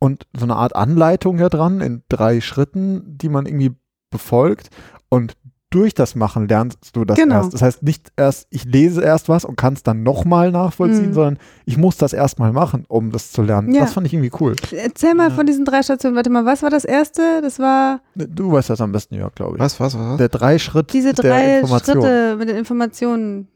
und 0.00 0.26
so 0.36 0.44
eine 0.44 0.56
Art 0.56 0.74
Anleitung 0.74 1.38
ja 1.38 1.48
dran 1.48 1.80
in 1.80 2.02
drei 2.08 2.40
Schritten, 2.40 3.16
die 3.18 3.28
man 3.28 3.46
irgendwie 3.46 3.72
befolgt 4.10 4.70
und 5.08 5.34
durch 5.70 5.94
das 5.94 6.14
Machen 6.16 6.48
lernst 6.48 6.94
du 6.96 7.04
das 7.04 7.16
Genau. 7.16 7.36
erst. 7.36 7.54
Das 7.54 7.62
heißt 7.62 7.82
nicht 7.82 8.10
erst, 8.16 8.46
ich 8.50 8.64
lese 8.64 9.02
erst 9.02 9.28
was 9.28 9.44
und 9.44 9.56
kann 9.56 9.74
es 9.74 9.82
dann 9.82 10.02
nochmal 10.02 10.50
nachvollziehen, 10.50 11.10
Mhm. 11.10 11.14
sondern 11.14 11.38
ich 11.64 11.76
muss 11.78 11.96
das 11.96 12.12
erstmal 12.12 12.52
machen, 12.52 12.84
um 12.88 13.12
das 13.12 13.30
zu 13.32 13.42
lernen. 13.42 13.72
Ja. 13.72 13.82
Das 13.82 13.92
fand 13.92 14.06
ich 14.06 14.12
irgendwie 14.12 14.32
cool. 14.40 14.56
Erzähl 14.76 15.14
mal 15.14 15.28
Ja. 15.28 15.34
von 15.34 15.46
diesen 15.46 15.64
drei 15.64 15.82
Stationen. 15.82 16.16
Warte 16.16 16.28
mal, 16.30 16.44
was 16.44 16.62
war 16.62 16.70
das 16.70 16.84
erste? 16.84 17.40
Das 17.42 17.58
war 17.58 18.00
Du 18.16 18.52
weißt 18.52 18.68
das 18.70 18.80
am 18.80 18.92
besten, 18.92 19.14
ja, 19.14 19.28
glaube 19.34 19.56
ich. 19.56 19.60
Was, 19.60 19.78
was, 19.80 19.96
was? 19.98 20.16
Der 20.18 20.28
Drei-Schritt 20.28 20.92
diese 20.92 21.12
der 21.14 21.62
drei. 21.62 21.66
Schritte 21.78 22.36
mit 22.36 22.48
den 22.48 22.56
Informationen. 22.56 23.48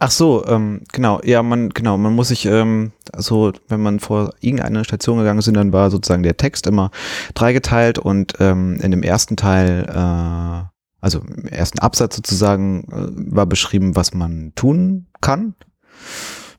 Ach 0.00 0.12
so, 0.12 0.44
ähm, 0.46 0.82
genau, 0.92 1.20
ja, 1.24 1.42
man, 1.42 1.70
genau, 1.70 1.98
man 1.98 2.14
muss 2.14 2.28
sich, 2.28 2.46
ähm, 2.46 2.92
also 3.12 3.50
wenn 3.66 3.80
man 3.80 3.98
vor 3.98 4.32
irgendeine 4.40 4.84
Station 4.84 5.18
gegangen 5.18 5.40
ist, 5.40 5.48
dann 5.56 5.72
war 5.72 5.90
sozusagen 5.90 6.22
der 6.22 6.36
Text 6.36 6.68
immer 6.68 6.92
dreigeteilt 7.34 7.98
und 7.98 8.34
ähm, 8.38 8.78
in 8.80 8.92
dem 8.92 9.02
ersten 9.02 9.36
Teil, 9.36 9.86
äh, 9.88 10.68
also 11.00 11.20
im 11.20 11.46
ersten 11.46 11.78
Absatz 11.78 12.16
sozusagen, 12.16 12.84
äh, 12.90 13.34
war 13.34 13.46
beschrieben, 13.46 13.96
was 13.96 14.14
man 14.14 14.52
tun 14.54 15.06
kann. 15.20 15.54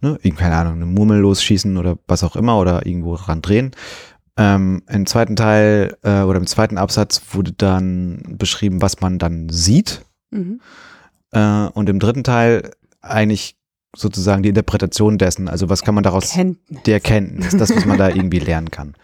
Ne? 0.02 0.18
Keine 0.36 0.56
Ahnung, 0.56 0.74
eine 0.74 0.86
Murmel 0.86 1.20
losschießen 1.20 1.78
oder 1.78 1.98
was 2.08 2.24
auch 2.24 2.36
immer 2.36 2.58
oder 2.58 2.86
irgendwo 2.86 3.16
dran 3.16 3.42
drehen. 3.42 3.72
Ähm, 4.38 4.84
Im 4.88 5.06
zweiten 5.06 5.36
Teil 5.36 5.98
äh, 6.04 6.22
oder 6.22 6.38
im 6.38 6.48
zweiten 6.48 6.78
Absatz 6.78 7.22
wurde 7.34 7.52
dann 7.52 8.38
beschrieben, 8.38 8.82
was 8.82 9.02
man 9.02 9.20
dann 9.20 9.50
sieht. 9.50 10.06
Mhm. 10.32 10.62
Äh, 11.32 11.66
und 11.74 11.90
im 11.90 12.00
dritten 12.00 12.24
Teil 12.24 12.72
eigentlich 13.02 13.58
sozusagen 13.96 14.44
die 14.44 14.50
Interpretation 14.50 15.18
dessen, 15.18 15.50
also 15.50 15.70
was 15.70 15.84
kann 15.84 15.96
man 15.96 16.04
daraus, 16.04 16.32
Kenntnis. 16.32 16.84
die 16.86 16.92
Erkenntnis, 16.92 17.58
das, 17.58 17.76
was 17.76 17.86
man 17.86 17.98
da 17.98 18.10
irgendwie 18.16 18.40
lernen 18.40 18.72
kann. 18.72 18.96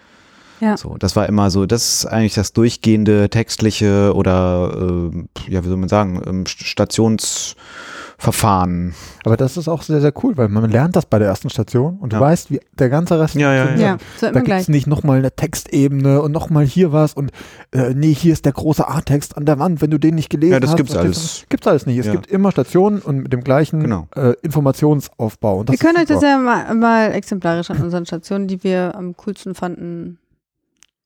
Ja. 0.62 0.78
So, 0.78 0.96
das 0.98 1.16
war 1.16 1.28
immer 1.28 1.50
so, 1.52 1.66
das 1.66 1.96
ist 1.96 2.06
eigentlich 2.06 2.36
das 2.36 2.54
durchgehende 2.54 3.30
textliche 3.30 4.14
oder, 4.16 5.12
äh, 5.12 5.52
ja, 5.52 5.64
wie 5.64 5.68
soll 5.68 5.78
man 5.78 5.90
sagen, 5.90 6.22
ähm, 6.26 6.44
St- 6.46 6.64
Stationsverfahren. 6.64 8.94
Aber 9.26 9.36
das 9.38 9.58
ist 9.58 9.68
auch 9.68 9.82
sehr, 9.82 10.00
sehr 10.02 10.14
cool, 10.24 10.38
weil 10.38 10.48
man 10.48 10.70
lernt 10.70 10.96
das 10.96 11.06
bei 11.06 11.20
der 11.20 11.28
ersten 11.28 11.50
Station 11.50 11.98
und 12.00 12.14
du 12.14 12.18
Ja. 12.18 12.22
weißt, 12.22 12.52
wie 12.52 12.60
der 12.80 12.90
ganze 12.90 13.20
Rest 13.20 13.36
Ja, 13.36 13.54
ja, 13.54 13.66
funktioniert. 13.66 14.02
Ja, 14.02 14.08
so 14.18 14.32
Da 14.34 14.40
gibt 14.42 14.62
es 14.62 14.68
nicht 14.70 14.88
nochmal 14.88 15.18
eine 15.20 15.32
Textebene 15.36 16.22
und 16.22 16.32
nochmal 16.32 16.66
hier 16.66 16.92
was 16.94 17.14
und 17.14 17.32
äh, 17.72 17.94
nee, 17.94 18.14
hier 18.14 18.34
ist 18.34 18.46
der 18.46 18.54
große 18.54 18.88
A-Text 18.88 19.38
an 19.38 19.46
der 19.46 19.60
Wand, 19.60 19.82
wenn 19.82 19.92
du 19.92 19.98
den 19.98 20.16
nicht 20.16 20.30
gelesen 20.30 20.54
Ja, 20.54 20.60
das 20.60 20.72
hast. 20.72 20.78
gibt's 20.78 20.96
alles. 20.96 21.42
du? 21.42 21.46
Gibt's 21.50 21.68
alles 21.68 21.86
nicht. 21.86 21.98
Es 21.98 22.06
Ja. 22.06 22.14
gibt 22.14 22.28
immer 22.28 22.52
Stationen 22.52 23.00
und 23.00 23.18
mit 23.24 23.34
dem 23.34 23.44
gleichen 23.44 23.82
Genau. 23.82 24.08
äh, 24.16 24.34
Informationsaufbau. 24.42 25.60
Und 25.60 25.70
das 25.70 25.74
Wir 25.74 25.80
können 25.86 25.98
euch 25.98 26.06
das 26.08 26.22
ja 26.24 26.38
mal, 26.38 26.74
mal 26.76 27.12
exemplarisch 27.12 27.70
an 27.72 27.82
unseren 27.82 28.06
Stationen, 28.06 28.48
die 28.48 28.64
wir 28.64 28.94
am 28.96 29.18
coolsten 29.18 29.56
fanden, 29.56 30.18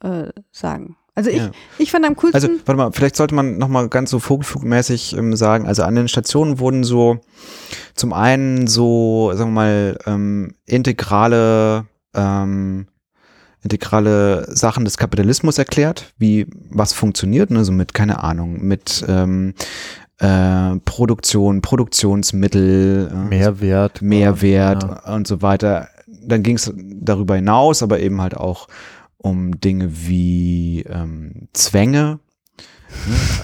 äh, 0.04 0.30
sagen. 0.52 0.96
Also 1.16 1.30
ich, 1.32 1.38
Ja. 1.38 1.52
ich 1.78 1.92
fand 1.92 2.06
am 2.06 2.16
coolsten. 2.16 2.36
Also, 2.36 2.48
warte 2.66 2.78
mal, 2.78 2.92
vielleicht 2.94 3.18
sollte 3.18 3.36
man 3.36 3.58
nochmal 3.58 3.90
ganz 3.90 4.10
so 4.10 4.20
vogelflugmäßig 4.20 5.18
ähm, 5.18 5.36
sagen, 5.36 5.68
also 5.68 5.84
an 5.84 5.96
den 5.96 6.08
Stationen 6.08 6.60
wurden 6.60 6.84
so 6.86 7.20
zum 7.96 8.14
einen 8.14 8.68
so, 8.68 9.32
sagen 9.34 9.50
wir 9.52 9.56
mal, 9.56 9.98
ähm, 10.06 10.54
integrale, 10.66 11.88
ähm, 12.14 12.88
integrale 13.62 14.46
Sachen 14.56 14.86
des 14.86 14.98
Kapitalismus 14.98 15.58
erklärt, 15.58 16.14
wie 16.18 16.48
was 16.70 16.94
funktioniert, 16.94 17.52
ne, 17.52 17.66
so 17.66 17.74
mit, 17.74 17.94
keine 17.94 18.24
Ahnung, 18.24 18.62
mit 18.66 19.04
ähm, 19.10 19.54
äh, 20.20 20.78
Produktion, 20.86 21.62
Produktionsmittel, 21.62 23.10
äh, 23.12 23.16
Mehrwert. 23.16 24.02
Mehrwert 24.02 24.84
Ja. 24.84 25.14
und 25.16 25.28
so 25.28 25.42
weiter. 25.42 25.90
Dann 26.08 26.44
ging 26.44 26.56
es 26.56 26.72
darüber 26.76 27.36
hinaus, 27.36 27.84
aber 27.84 28.00
eben 28.00 28.22
halt 28.22 28.36
auch 28.38 28.68
um 29.20 29.60
Dinge 29.60 29.90
wie 30.08 30.82
ähm, 30.90 31.48
Zwänge. 31.54 32.20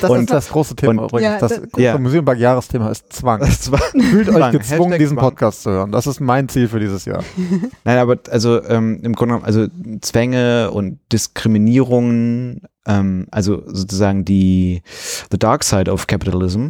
Das 0.00 0.10
Und- 0.10 0.20
ist 0.22 0.30
das 0.30 0.48
große 0.48 0.74
Thema 0.76 1.02
und- 1.02 1.08
übrigens. 1.10 1.22
Ja, 1.22 1.38
das 1.38 1.50
da- 1.52 1.58
große 1.66 1.82
Ja. 1.82 1.98
Museum-Jahresthema 1.98 2.90
ist 2.90 3.12
Zwang. 3.12 3.40
Das 3.46 3.70
war, 3.70 3.78
Fühlt 3.78 4.28
euch 4.28 4.34
Zwang. 4.34 4.52
gezwungen, 4.52 4.82
Hashtag 4.92 4.98
diesen 4.98 5.16
Zwang. 5.16 5.24
Podcast 5.30 5.62
zu 5.62 5.70
hören. 5.70 5.92
Das 5.92 6.06
ist 6.06 6.20
mein 6.20 6.48
Ziel 6.48 6.68
für 6.68 6.80
dieses 6.80 7.04
Jahr. 7.04 7.22
Nein, 7.84 7.98
aber 7.98 8.18
also 8.30 8.62
ähm, 8.64 9.00
im 9.02 9.12
Grunde 9.14 9.34
genommen, 9.34 9.44
also 9.44 9.66
Zwänge 10.00 10.70
und 10.72 10.98
Diskriminierungen, 11.12 12.62
ähm, 12.86 13.26
also 13.30 13.62
sozusagen 13.66 14.24
die 14.24 14.82
the 15.30 15.38
dark 15.38 15.62
side 15.62 15.90
of 15.90 16.06
capitalism. 16.08 16.68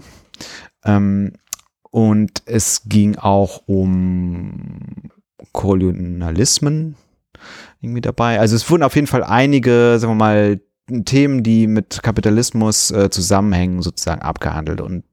Ähm, 0.85 1.33
und 1.91 2.43
es 2.45 2.83
ging 2.85 3.17
auch 3.17 3.63
um 3.67 5.11
Kolonialismen 5.53 6.97
irgendwie 7.81 8.01
dabei. 8.01 8.41
Also 8.41 8.57
es 8.57 8.69
wurden 8.71 8.83
auf 8.83 8.95
jeden 8.95 9.07
Fall 9.07 9.23
einige, 9.25 9.99
sagen 9.99 10.13
wir 10.13 10.17
mal, 10.17 10.61
Themen, 11.05 11.43
die 11.43 11.67
mit 11.67 12.03
Kapitalismus 12.03 12.91
äh, 12.91 13.11
zusammenhängen, 13.11 13.83
sozusagen 13.83 14.23
abgehandelt 14.23 14.81
und 14.81 15.05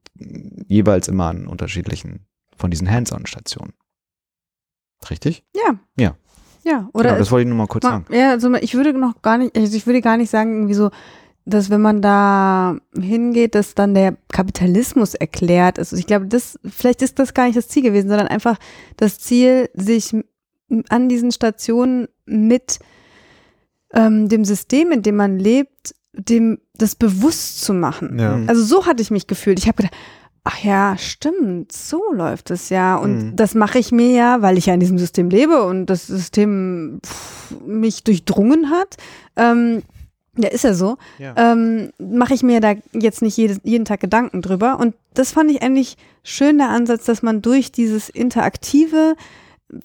jeweils 0.68 1.08
immer 1.08 1.26
an 1.26 1.46
unterschiedlichen 1.46 2.26
von 2.56 2.70
diesen 2.70 2.90
Hands-on-Stationen. 2.90 3.74
Richtig? 5.10 5.44
Ja. 5.54 5.78
Ja. 5.98 6.16
Ja, 6.64 6.88
oder 6.94 7.10
genau, 7.10 7.18
das 7.18 7.30
wollte 7.30 7.42
ich 7.42 7.48
nur 7.48 7.58
mal 7.58 7.68
kurz 7.68 7.84
Ma- 7.84 7.90
sagen. 7.90 8.06
Ja, 8.10 8.30
also 8.30 8.52
ich 8.54 8.74
würde 8.74 8.92
noch 8.98 9.22
gar 9.22 9.38
nicht, 9.38 9.56
also 9.56 9.76
ich 9.76 9.86
würde 9.86 10.00
gar 10.00 10.16
nicht 10.16 10.30
sagen, 10.30 10.52
irgendwie 10.54 10.74
so, 10.74 10.90
dass 11.44 11.70
wenn 11.70 11.80
man 11.80 12.02
da 12.02 12.76
hingeht, 12.98 13.54
dass 13.54 13.76
dann 13.76 13.94
der 13.94 14.16
Kapitalismus 14.32 15.14
erklärt 15.14 15.78
ist. 15.78 15.92
Also 15.92 16.00
ich 16.00 16.08
glaube, 16.08 16.26
das, 16.26 16.58
vielleicht 16.68 17.02
ist 17.02 17.20
das 17.20 17.34
gar 17.34 17.44
nicht 17.44 17.56
das 17.56 17.68
Ziel 17.68 17.84
gewesen, 17.84 18.08
sondern 18.08 18.26
einfach 18.26 18.56
das 18.96 19.20
Ziel, 19.20 19.70
sich 19.74 20.12
an 20.88 21.08
diesen 21.08 21.32
Stationen 21.32 22.08
mit 22.24 22.78
ähm, 23.92 24.28
dem 24.28 24.44
System, 24.44 24.90
in 24.92 25.02
dem 25.02 25.16
man 25.16 25.38
lebt, 25.38 25.94
dem 26.12 26.58
das 26.74 26.94
bewusst 26.94 27.62
zu 27.62 27.72
machen. 27.74 28.18
Ja. 28.18 28.36
Mhm. 28.36 28.48
Also 28.48 28.62
so 28.64 28.86
hatte 28.86 29.02
ich 29.02 29.10
mich 29.10 29.26
gefühlt. 29.26 29.58
Ich 29.58 29.68
habe 29.68 29.76
gedacht, 29.76 29.94
ach 30.44 30.62
ja, 30.62 30.96
stimmt, 30.98 31.72
so 31.72 32.00
läuft 32.12 32.50
es 32.50 32.68
ja. 32.68 32.96
Und 32.96 33.16
Mhm. 33.18 33.36
das 33.36 33.54
mache 33.54 33.78
ich 33.78 33.92
mir 33.92 34.10
ja, 34.10 34.42
weil 34.42 34.58
ich 34.58 34.66
ja 34.66 34.74
in 34.74 34.80
diesem 34.80 34.98
System 34.98 35.28
lebe 35.30 35.62
und 35.64 35.86
das 35.86 36.06
System 36.06 37.00
pff, 37.04 37.54
mich 37.66 38.04
durchdrungen 38.04 38.70
hat. 38.70 38.96
Ähm, 39.36 39.82
ja, 40.38 40.48
ist 40.50 40.64
ja 40.64 40.74
so. 40.74 40.98
Ja. 41.18 41.34
Ähm, 41.36 41.90
mache 41.98 42.34
ich 42.34 42.42
mir 42.42 42.60
da 42.60 42.74
jetzt 42.92 43.22
nicht 43.22 43.36
jedes, 43.36 43.60
jeden 43.64 43.84
Tag 43.86 44.00
Gedanken 44.00 44.42
drüber. 44.42 44.78
Und 44.78 44.94
das 45.14 45.32
fand 45.32 45.50
ich 45.50 45.62
eigentlich 45.62 45.96
schön, 46.22 46.58
der 46.58 46.68
Ansatz, 46.68 47.06
dass 47.06 47.22
man 47.22 47.40
durch 47.40 47.72
dieses 47.72 48.08
Interaktive 48.10 49.16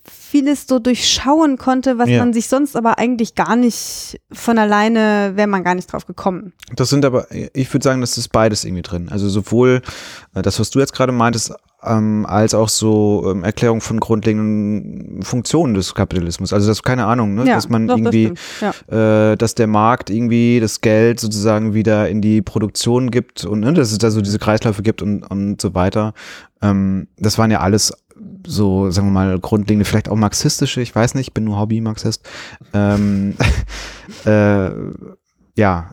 vieles 0.10 0.68
so 0.68 0.80
durchschauen 0.80 1.58
konnte, 1.58 1.98
was 1.98 2.10
Ja. 2.10 2.20
man 2.20 2.34
sich 2.34 2.48
sonst 2.48 2.76
aber 2.76 3.00
eigentlich 3.00 3.36
gar 3.36 3.56
nicht 3.56 4.20
von 4.32 4.58
alleine, 4.58 5.34
wäre 5.36 5.48
man 5.48 5.64
gar 5.64 5.76
nicht 5.76 5.92
drauf 5.92 6.06
gekommen. 6.06 6.54
Das 6.76 6.90
sind 6.90 7.04
aber, 7.04 7.28
ich 7.32 7.74
würde 7.74 7.84
sagen, 7.84 8.02
das 8.02 8.18
ist 8.18 8.30
beides 8.30 8.64
irgendwie 8.64 8.84
drin. 8.84 9.10
Also 9.10 9.28
sowohl 9.28 9.82
äh, 10.36 10.42
das, 10.42 10.60
was 10.60 10.70
du 10.70 10.80
jetzt 10.80 10.94
gerade 10.94 11.12
meintest, 11.12 11.54
ähm, 11.84 12.26
als 12.28 12.54
auch 12.54 12.70
so 12.70 13.28
ähm, 13.32 13.44
Erklärung 13.44 13.82
von 13.82 14.00
grundlegenden 14.00 15.24
Funktionen 15.24 15.74
des 15.74 15.96
Kapitalismus. 15.96 16.54
Also 16.54 16.68
das, 16.68 16.84
keine 16.84 17.06
Ahnung, 17.06 17.34
ne? 17.34 17.46
ja, 17.48 17.56
dass 17.56 17.70
man 17.70 17.88
doch, 17.88 17.98
irgendwie, 17.98 18.34
das 18.60 18.76
ja. 18.92 19.32
äh, 19.32 19.36
dass 19.38 19.56
der 19.56 19.68
Markt 19.68 20.10
irgendwie 20.12 20.60
das 20.60 20.82
Geld 20.82 21.20
sozusagen 21.20 21.74
wieder 21.74 22.08
in 22.08 22.22
die 22.22 22.44
Produktion 22.44 23.10
gibt 23.10 23.46
und 23.46 23.62
ne, 23.62 23.74
dass 23.74 23.92
es 23.92 23.98
da 23.98 24.12
so 24.12 24.22
diese 24.22 24.38
Kreisläufe 24.38 24.84
gibt 24.84 25.02
und, 25.02 25.24
und 25.24 25.60
so 25.60 25.74
weiter. 25.74 26.14
Ähm, 26.62 27.08
das 27.18 27.40
waren 27.40 27.50
ja 27.50 27.62
alles 27.62 27.92
so, 28.46 28.90
sagen 28.92 29.08
wir 29.08 29.12
mal, 29.12 29.40
grundlegende, 29.40 29.86
vielleicht 29.86 30.10
auch 30.10 30.16
marxistische, 30.16 30.82
ich 30.82 30.96
weiß 30.96 31.16
nicht, 31.16 31.28
ich 31.30 31.34
bin 31.34 31.44
nur 31.44 31.60
Hobby-Marxist. 31.60 32.28
Ähm, 32.74 33.36
äh, 34.26 34.70
ja, 35.58 35.92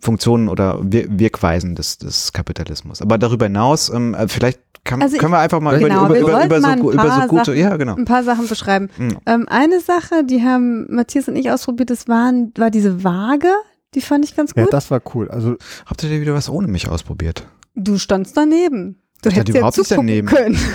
Funktionen 0.00 0.48
oder 0.48 0.78
Wir 0.82 1.06
Wirkweisen 1.18 1.74
des, 1.74 1.98
des 1.98 2.32
Kapitalismus. 2.32 3.02
Aber 3.02 3.18
darüber 3.18 3.46
hinaus, 3.46 3.90
ähm, 3.90 4.14
äh, 4.14 4.28
vielleicht 4.28 4.60
kann, 4.84 5.02
Also 5.02 5.14
ich- 5.16 5.20
können 5.20 5.32
wir 5.32 5.38
einfach 5.38 5.60
mal 5.60 5.78
Genau, 5.78 6.06
über, 6.06 6.18
über, 6.18 6.44
über, 6.44 6.60
so, 6.60 6.92
über 6.92 7.02
so 7.02 7.08
paar 7.08 7.28
gute, 7.28 7.44
Sachen- 7.46 7.58
ja 7.58 7.76
genau. 7.76 7.96
ein 7.96 8.04
paar 8.04 8.22
Sachen 8.24 8.48
beschreiben. 8.48 8.88
Mhm. 8.98 9.18
Ähm, 9.26 9.46
eine 9.48 9.80
Sache, 9.80 10.24
die 10.24 10.42
haben 10.42 10.86
Matthias 10.94 11.28
und 11.28 11.36
ich 11.36 11.50
ausprobiert, 11.50 11.90
das 11.90 12.08
waren, 12.08 12.52
war 12.56 12.70
diese 12.70 13.04
Waage. 13.04 13.48
Die 13.94 14.00
fand 14.00 14.24
ich 14.24 14.36
ganz 14.36 14.52
Ja, 14.54 14.64
gut. 14.64 14.72
das 14.72 14.90
war 14.90 15.02
cool. 15.14 15.28
Also 15.30 15.56
Habt 15.84 16.02
ihr 16.04 16.20
wieder 16.20 16.34
was 16.34 16.48
ohne 16.48 16.68
mich 16.68 16.88
ausprobiert? 16.88 17.46
du 17.76 17.98
standst 17.98 18.36
daneben. 18.36 18.99
Du 19.22 19.28
Ich 19.28 19.36
hättest 19.36 19.54
ja 19.54 19.60
überhaupt 19.60 19.78
nicht 19.78 19.88
zugucken 19.88 20.26
können. 20.26 20.58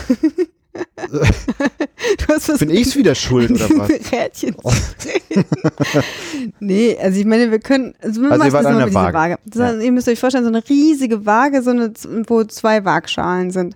du 1.08 2.28
hast 2.28 2.50
was 2.50 2.60
Bin 2.60 2.70
ich's 2.70 2.96
wieder 2.96 3.16
schuld 3.16 3.52
oder 3.52 3.70
was? 3.78 3.90
Rädchen. 4.12 4.56
nee, 6.60 6.98
also 7.02 7.20
ich 7.20 7.26
meine, 7.26 7.52
wir 7.52 7.60
können, 7.60 7.94
also 8.02 8.22
wir 8.22 8.32
Also 8.32 8.46
ihr 8.46 8.52
machen 8.52 8.54
das 8.54 8.66
an 8.66 8.74
mal 8.74 8.78
der 8.80 8.86
mit 8.88 8.96
Waage. 8.96 9.14
Waage. 9.18 9.38
Das 9.46 9.60
Ja. 9.60 9.66
heißt, 9.68 9.84
Ihr 9.84 9.92
müsst 9.92 10.08
euch 10.10 10.20
vorstellen, 10.20 10.44
so 10.44 10.50
eine 10.50 10.68
riesige 10.68 11.26
Waage, 11.26 11.62
so 11.62 11.72
eine, 11.72 11.94
wo 12.28 12.44
zwei 12.44 12.84
Waagschalen 12.86 13.52
sind. 13.52 13.76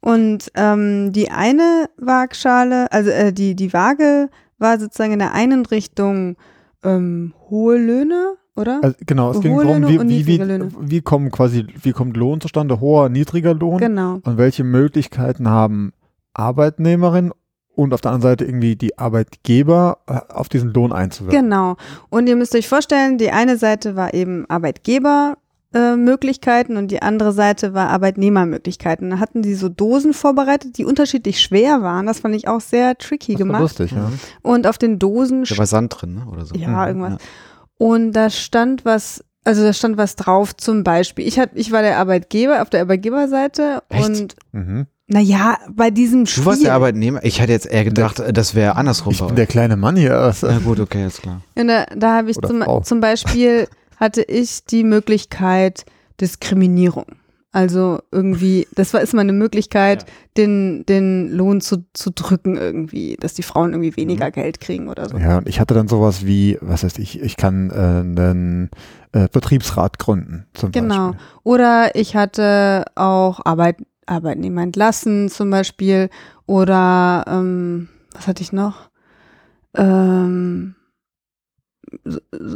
Und 0.00 0.50
ähm, 0.54 1.12
die 1.12 1.30
eine 1.30 1.90
Waagschale, 1.98 2.90
also 2.90 3.10
äh, 3.10 3.32
die, 3.32 3.54
die 3.54 3.72
Waage 3.72 4.30
war 4.58 4.78
sozusagen 4.80 5.12
in 5.12 5.18
der 5.18 5.32
einen 5.32 5.66
Richtung 5.66 6.36
ähm, 6.82 7.34
hohe 7.48 7.76
Löhne, 7.76 8.34
oder? 8.60 8.80
Also 8.82 8.96
genau, 9.06 9.30
es 9.32 9.40
ging 9.40 9.56
darum, 9.56 9.88
wie, 9.88 10.00
wie, 10.00 10.26
wie, 10.26 10.62
wie 10.80 11.00
kommen 11.00 11.30
quasi, 11.30 11.66
wie 11.82 11.92
kommt 11.92 12.16
Lohn 12.16 12.40
zustande, 12.40 12.80
hoher, 12.80 13.08
niedriger 13.08 13.54
Lohn 13.54 13.78
genau. 13.78 14.20
und 14.22 14.38
welche 14.38 14.62
Möglichkeiten 14.64 15.48
haben 15.48 15.92
Arbeitnehmerinnen 16.34 17.32
und 17.74 17.94
auf 17.94 18.00
der 18.00 18.10
anderen 18.12 18.32
Seite 18.32 18.44
irgendwie 18.44 18.76
die 18.76 18.98
Arbeitgeber 18.98 19.98
äh, 20.06 20.18
auf 20.32 20.48
diesen 20.48 20.72
Lohn 20.74 20.92
einzuwirken. 20.92 21.42
Genau. 21.44 21.76
Und 22.10 22.28
ihr 22.28 22.36
müsst 22.36 22.54
euch 22.54 22.68
vorstellen, 22.68 23.16
die 23.18 23.30
eine 23.30 23.56
Seite 23.56 23.96
war 23.96 24.12
eben 24.14 24.44
Arbeitgeber. 24.48 25.36
äh, 25.72 25.94
Möglichkeiten 25.94 26.76
und 26.76 26.90
die 26.90 27.00
andere 27.00 27.32
Seite 27.32 27.74
war 27.74 27.90
Arbeitnehmermöglichkeiten. 27.90 29.08
Da 29.10 29.18
hatten 29.20 29.44
sie 29.44 29.54
so 29.54 29.68
Dosen 29.68 30.12
vorbereitet, 30.14 30.78
die 30.78 30.84
unterschiedlich 30.84 31.40
schwer 31.40 31.80
waren. 31.80 32.06
Das 32.06 32.18
fand 32.20 32.34
ich 32.34 32.48
auch 32.48 32.60
sehr 32.60 32.98
tricky 32.98 33.32
Das 33.34 33.40
war 33.42 33.46
gemacht. 33.46 33.62
lustig, 33.62 33.92
ja. 33.92 34.10
Und 34.42 34.66
auf 34.66 34.78
den 34.78 34.98
Dosen 34.98 35.44
Da 35.44 35.56
war 35.58 35.66
Sand 35.66 35.94
drin, 35.96 36.14
ne? 36.16 36.26
Oder 36.30 36.44
so. 36.44 36.56
ja, 36.56 36.68
Mhm, 36.68 36.86
irgendwas. 36.88 37.12
ja. 37.12 37.18
Und 37.80 38.12
da 38.12 38.28
stand 38.28 38.84
was, 38.84 39.24
also 39.42 39.62
da 39.62 39.72
stand 39.72 39.96
was 39.96 40.14
drauf, 40.14 40.54
zum 40.54 40.84
Beispiel. 40.84 41.26
Ich, 41.26 41.38
hat, 41.38 41.52
ich 41.54 41.72
war 41.72 41.80
der 41.80 41.96
Arbeitgeber 41.96 42.60
auf 42.60 42.68
der 42.68 42.82
Arbeitgeberseite 42.82 43.82
Echt? 43.88 44.06
und 44.06 44.36
Mhm. 44.52 44.86
naja, 45.06 45.56
bei 45.70 45.90
diesem 45.90 46.26
Spiel. 46.26 46.44
Du 46.44 46.50
warst 46.50 46.62
der 46.62 46.74
Arbeitnehmer? 46.74 47.24
Ich 47.24 47.40
hätte 47.40 47.52
jetzt 47.52 47.64
eher 47.64 47.84
gedacht, 47.84 48.20
äh, 48.20 48.34
das 48.34 48.54
wäre 48.54 48.76
andersrum. 48.76 49.14
Ich 49.14 49.22
bin 49.24 49.34
der 49.34 49.46
kleine 49.46 49.78
Mann 49.78 49.96
hier. 49.96 50.14
Also, 50.18 50.46
Na 50.46 50.58
gut, 50.58 50.78
okay, 50.78 51.06
ist 51.06 51.22
klar. 51.22 51.40
Und 51.54 51.68
da, 51.68 51.86
da 51.96 52.16
habe 52.18 52.30
ich 52.30 52.36
zum, 52.36 52.62
zum 52.84 53.00
Beispiel 53.00 53.66
hatte 53.96 54.20
ich 54.20 54.62
die 54.66 54.84
Möglichkeit 54.84 55.86
Diskriminierung. 56.20 57.06
Also 57.52 57.98
irgendwie, 58.12 58.68
das 58.76 58.94
war 58.94 59.00
ist 59.00 59.12
mal 59.12 59.22
eine 59.22 59.32
Möglichkeit, 59.32 60.06
den, 60.36 60.86
den 60.86 61.30
Lohn 61.32 61.60
zu, 61.60 61.84
zu 61.94 62.10
drücken 62.12 62.56
irgendwie, 62.56 63.16
dass 63.18 63.34
die 63.34 63.42
Frauen 63.42 63.72
irgendwie 63.72 63.96
weniger 63.96 64.26
Mhm. 64.28 64.32
Geld 64.32 64.60
kriegen 64.60 64.88
oder 64.88 65.08
so. 65.08 65.16
ja, 65.18 65.38
und 65.38 65.48
ich 65.48 65.58
hatte 65.58 65.74
dann 65.74 65.88
sowas 65.88 66.24
wie, 66.24 66.58
was 66.60 66.84
heißt 66.84 67.00
ich, 67.00 67.20
ich 67.20 67.36
kann 67.36 67.70
äh, 67.70 67.74
einen 67.74 68.70
äh, 69.12 69.26
Betriebsrat 69.32 69.98
gründen, 69.98 70.46
zum 70.54 70.70
Genau. 70.70 71.08
Beispiel. 71.08 71.20
Oder 71.42 71.94
ich 71.96 72.14
hatte 72.14 72.84
auch 72.94 73.40
Arbeit, 73.44 73.78
Arbeitnehmer 74.06 74.62
entlassen 74.62 75.28
zum 75.28 75.50
Beispiel. 75.50 76.08
Oder 76.46 77.24
ähm, 77.26 77.88
was 78.12 78.28
hatte 78.28 78.42
ich 78.42 78.52
noch? 78.52 78.90
Ähm, 79.74 80.74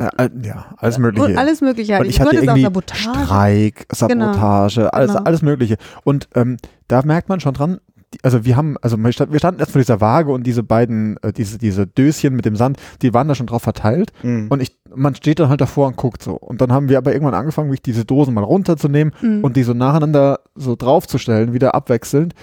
Ja, 0.00 0.08
äh, 0.18 0.30
ja, 0.42 0.66
alles 0.76 0.98
mögliche. 0.98 1.26
und 1.26 1.36
alles 1.38 1.60
Mögliche. 1.60 1.94
Weil 1.94 2.06
Ich, 2.06 2.10
ich 2.16 2.20
hatte 2.20 2.30
wollte 2.32 2.38
es 2.38 2.48
auch 2.48 2.56
irgendwie 2.56 2.62
Sabotage. 2.64 3.24
Streik, 3.24 3.86
Sabotage, 3.92 4.92
alles, 4.92 5.12
genau. 5.12 5.24
alles 5.24 5.42
Mögliche. 5.42 5.76
Und 6.04 6.28
ähm, 6.34 6.56
da 6.88 7.02
merkt 7.02 7.28
man 7.28 7.40
schon 7.40 7.54
dran, 7.54 7.78
also 8.22 8.44
wir 8.44 8.56
haben, 8.56 8.76
also 8.80 8.96
wir 8.96 9.10
stand- 9.12 9.32
wir 9.32 9.38
standen 9.40 9.58
erst 9.60 9.72
vor 9.72 9.80
dieser 9.80 10.00
Waage 10.00 10.30
und 10.30 10.44
diese 10.44 10.62
beiden, 10.62 11.16
äh, 11.22 11.32
diese, 11.32 11.58
diese 11.58 11.86
Döschen 11.86 12.34
mit 12.36 12.44
dem 12.44 12.54
Sand, 12.54 12.78
die 13.02 13.12
waren 13.12 13.26
da 13.26 13.34
schon 13.34 13.46
drauf 13.48 13.62
verteilt. 13.62 14.12
Mhm. 14.22 14.46
Und 14.50 14.62
ich, 14.62 14.76
man 14.94 15.16
steht 15.16 15.40
dann 15.40 15.48
halt 15.48 15.60
davor 15.60 15.88
und 15.88 15.96
guckt 15.96 16.22
so. 16.22 16.34
Und 16.36 16.60
dann 16.60 16.70
haben 16.70 16.88
wir 16.88 16.98
aber 16.98 17.12
irgendwann 17.12 17.34
angefangen, 17.34 17.68
wirklich 17.70 17.82
diese 17.82 18.04
Dosen 18.04 18.32
mal 18.34 18.44
runterzunehmen 18.44 19.12
Mhm. 19.20 19.42
und 19.42 19.56
die 19.56 19.64
so 19.64 19.74
nacheinander 19.74 20.38
so 20.54 20.76
draufzustellen, 20.76 21.52
wieder 21.54 21.74
abwechselnd. 21.74 22.34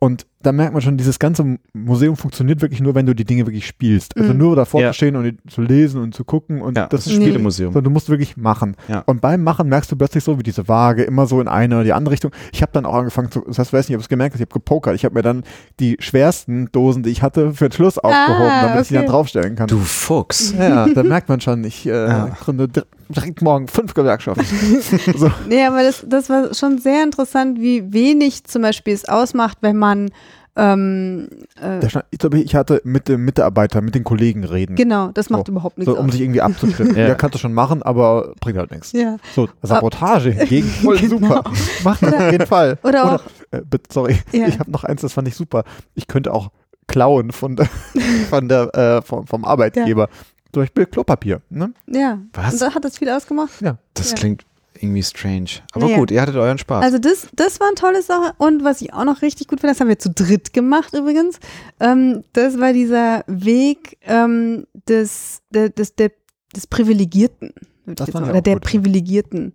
Und 0.00 0.26
da 0.40 0.52
merkt 0.52 0.72
man 0.72 0.80
schon, 0.80 0.96
dieses 0.96 1.18
ganze 1.18 1.58
Museum 1.72 2.16
funktioniert 2.16 2.60
wirklich 2.62 2.80
nur, 2.80 2.94
wenn 2.94 3.06
du 3.06 3.14
die 3.14 3.24
Dinge 3.24 3.44
wirklich 3.46 3.66
spielst. 3.66 4.16
Also 4.16 4.32
Mhm. 4.32 4.38
nur 4.38 4.54
davor 4.56 4.80
Ja. 4.80 4.90
zu 4.92 4.94
stehen 4.98 5.16
und 5.16 5.24
die 5.24 5.36
zu 5.50 5.62
lesen 5.62 6.00
und 6.00 6.14
zu 6.14 6.22
gucken 6.24 6.62
und 6.62 6.76
ja, 6.76 6.86
das 6.86 7.04
das 7.04 7.12
ist. 7.12 7.20
Spielemuseum. 7.20 7.72
so, 7.72 7.80
du 7.80 7.90
musst 7.90 8.08
wirklich 8.08 8.36
machen. 8.36 8.76
Ja. 8.86 9.00
Und 9.06 9.20
beim 9.20 9.42
Machen 9.42 9.68
merkst 9.68 9.90
du 9.90 9.96
plötzlich 9.96 10.22
so, 10.22 10.38
wie 10.38 10.44
diese 10.44 10.68
Waage 10.68 11.02
immer 11.02 11.26
so 11.26 11.40
in 11.40 11.48
eine 11.48 11.74
oder 11.74 11.84
die 11.84 11.92
andere 11.92 12.12
Richtung. 12.12 12.30
Ich 12.52 12.62
habe 12.62 12.70
dann 12.72 12.86
auch 12.86 12.94
angefangen 12.94 13.32
zu, 13.32 13.40
das 13.40 13.58
heißt, 13.58 13.70
ich 13.70 13.72
weiß 13.72 13.88
nicht, 13.88 13.96
ob 13.96 14.02
es 14.02 14.08
gemerkt 14.08 14.34
hast, 14.34 14.40
ich 14.40 14.46
habe 14.46 14.52
gepokert. 14.54 14.94
Ich 14.94 15.04
habe 15.04 15.14
mir 15.16 15.22
dann 15.22 15.42
die 15.80 15.96
schwersten 15.98 16.70
Dosen, 16.70 17.02
die 17.02 17.10
ich 17.10 17.22
hatte, 17.22 17.52
für 17.54 17.68
den 17.68 17.72
Schluss 17.72 17.98
aufgehoben, 17.98 18.48
damit 18.62 18.82
ich 18.82 18.88
die 18.88 18.94
dann 18.94 19.02
okay. 19.04 19.10
draufstellen 19.12 19.56
kann. 19.56 19.66
Du 19.66 19.78
Fuchs. 19.80 20.54
Ja, 20.56 20.86
da 20.88 21.02
merkt 21.02 21.28
man 21.28 21.40
schon, 21.40 21.64
ich 21.64 21.84
äh, 21.86 21.90
Ja. 21.90 22.26
gründe 22.40 22.68
dir- 22.68 22.86
direkt 23.08 23.40
morgen 23.42 23.66
fünf 23.68 23.94
Gewerkschaften. 23.94 24.44
so. 25.16 25.30
Nee, 25.48 25.64
aber 25.64 25.82
das, 25.82 26.04
das 26.06 26.28
war 26.28 26.52
schon 26.54 26.78
sehr 26.78 27.02
interessant, 27.02 27.58
wie 27.58 27.92
wenig 27.92 28.44
zum 28.44 28.62
Beispiel 28.62 28.92
es 28.94 29.08
ausmacht, 29.08 29.58
wenn 29.62 29.78
man 29.78 30.10
ähm, 30.58 31.28
äh, 31.60 31.88
stand, 31.88 32.04
ich 32.10 32.18
glaube, 32.18 32.38
ich 32.40 32.54
hatte 32.54 32.80
mit 32.84 33.08
dem 33.08 33.24
Mitarbeiter, 33.24 33.80
mit 33.80 33.94
den 33.94 34.04
Kollegen 34.04 34.44
reden. 34.44 34.74
genau, 34.76 35.08
das 35.12 35.30
macht 35.30 35.46
So, 35.46 35.52
überhaupt 35.52 35.78
nichts 35.78 35.92
So, 35.92 35.98
um 35.98 36.06
aus. 36.06 36.12
sich 36.12 36.20
irgendwie 36.20 36.40
abzustimmen. 36.42 36.94
Ja. 36.96 37.08
ja. 37.08 37.14
kannst 37.14 37.36
du 37.36 37.38
schon 37.38 37.54
machen, 37.54 37.82
aber 37.82 38.34
bringt 38.40 38.58
halt 38.58 38.70
nichts. 38.72 38.92
Ja. 38.92 39.16
So, 39.34 39.48
Sabotage 39.62 40.30
hingegen 40.32 40.66
voll 40.82 40.98
Genau. 40.98 41.18
super. 41.18 41.44
Mach 41.84 41.98
das 42.00 42.12
auf 42.14 42.32
jeden 42.32 42.46
Fall. 42.46 42.78
Oder 42.82 43.14
auch- 43.14 43.22
äh, 43.52 43.62
bitte, 43.64 43.84
sorry, 43.92 44.18
Ja. 44.32 44.48
ich 44.48 44.58
habe 44.58 44.70
noch 44.70 44.84
eins, 44.84 45.00
das 45.02 45.12
fand 45.12 45.28
ich 45.28 45.36
super. 45.36 45.64
Ich 45.94 46.06
könnte 46.08 46.32
auch 46.34 46.50
klauen 46.86 47.30
von 47.32 47.54
der, 47.56 47.66
von 48.30 48.48
der, 48.48 48.74
äh, 48.74 49.02
vom, 49.02 49.26
vom 49.26 49.44
Arbeitgeber. 49.44 50.08
Zum 50.52 50.62
Beispiel 50.62 50.86
Klopapier. 50.86 51.42
Ne? 51.50 51.72
Ja. 51.86 52.18
Was? 52.32 52.54
Und 52.54 52.62
da 52.62 52.74
hat 52.74 52.82
das 52.84 52.96
viel 52.98 53.10
ausgemacht. 53.10 53.50
Das 53.94 54.10
Ja. 54.10 54.16
klingt 54.16 54.44
irgendwie 54.82 55.02
strange. 55.02 55.48
Aber 55.72 55.86
Ja. 55.88 55.96
gut, 55.96 56.10
ihr 56.10 56.20
hattet 56.20 56.36
euren 56.36 56.58
Spaß. 56.58 56.84
Also 56.84 56.98
das, 56.98 57.28
das 57.34 57.60
war 57.60 57.66
eine 57.68 57.74
tolle 57.76 58.02
Sache. 58.02 58.32
Und 58.38 58.64
was 58.64 58.80
ich 58.80 58.92
auch 58.92 59.04
noch 59.04 59.22
richtig 59.22 59.48
gut 59.48 59.60
finde, 59.60 59.72
das 59.74 59.80
haben 59.80 59.88
wir 59.88 59.98
zu 59.98 60.10
dritt 60.10 60.52
gemacht 60.52 60.94
übrigens, 60.94 61.38
ähm, 61.80 62.24
das 62.32 62.58
war 62.58 62.72
dieser 62.72 63.24
Weg 63.26 63.98
ähm, 64.02 64.66
des, 64.88 65.40
der, 65.50 65.68
des, 65.70 65.94
der, 65.94 66.10
des 66.54 66.66
Privilegierten. 66.66 67.52
Oder 67.86 68.40
der 68.42 68.54
gut. 68.54 68.64
Privilegierten. 68.64 69.54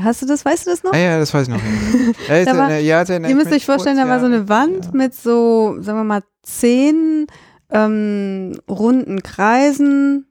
Hast 0.00 0.22
du 0.22 0.26
das, 0.26 0.44
weißt 0.44 0.66
du 0.66 0.70
das 0.70 0.82
noch? 0.84 0.92
Ja, 0.94 1.00
ja, 1.00 1.18
das 1.18 1.34
weiß 1.34 1.48
ich 1.48 1.54
noch. 1.54 1.60
Ja, 2.28 2.44
Da 2.44 2.56
war- 2.56 2.70
ja, 2.78 3.02
Ihr 3.04 3.34
müsst 3.34 3.52
euch 3.52 3.66
vorstellen, 3.66 3.96
kurz, 3.96 4.06
da 4.06 4.10
war 4.12 4.20
so 4.20 4.26
eine 4.26 4.48
Wand 4.48 4.94
mit 4.94 5.14
so, 5.14 5.76
sagen 5.80 5.98
wir 5.98 6.04
mal, 6.04 6.22
zehn 6.42 7.26
ähm, 7.70 8.58
runden 8.70 9.22
Kreisen 9.22 10.26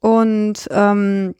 und 0.00 0.54
ähm, 0.70 1.34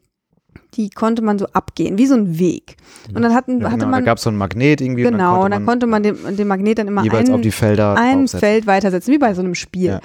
die 0.75 0.89
konnte 0.89 1.21
man 1.21 1.39
so 1.39 1.45
abgehen, 1.53 1.97
wie 1.97 2.05
so 2.07 2.15
ein 2.15 2.37
Weg. 2.39 2.77
Und 3.13 3.21
dann 3.21 3.33
hatten, 3.33 3.61
Ja, 3.61 3.67
hatte 3.67 3.77
genau, 3.79 3.91
man, 3.91 4.01
da 4.01 4.05
gab 4.05 4.17
es 4.17 4.23
so 4.23 4.29
einen 4.29 4.37
Magnet 4.37 4.81
irgendwie. 4.81 5.03
genau, 5.03 5.39
und 5.39 5.45
und 5.45 5.51
dann 5.51 5.65
konnte 5.65 5.87
man 5.87 6.03
den, 6.03 6.17
den 6.35 6.47
Magnet 6.47 6.77
dann 6.79 6.87
immer 6.87 7.03
jeweils 7.03 7.29
auf 7.29 7.35
ein, 7.37 7.41
die 7.41 7.51
Felder 7.51 7.95
ein. 7.97 8.27
Feld 8.27 8.67
weitersetzen, 8.67 9.13
wie 9.13 9.17
bei 9.17 9.33
so 9.33 9.41
einem 9.41 9.55
Spiel. 9.55 9.85
Ja. 9.85 10.01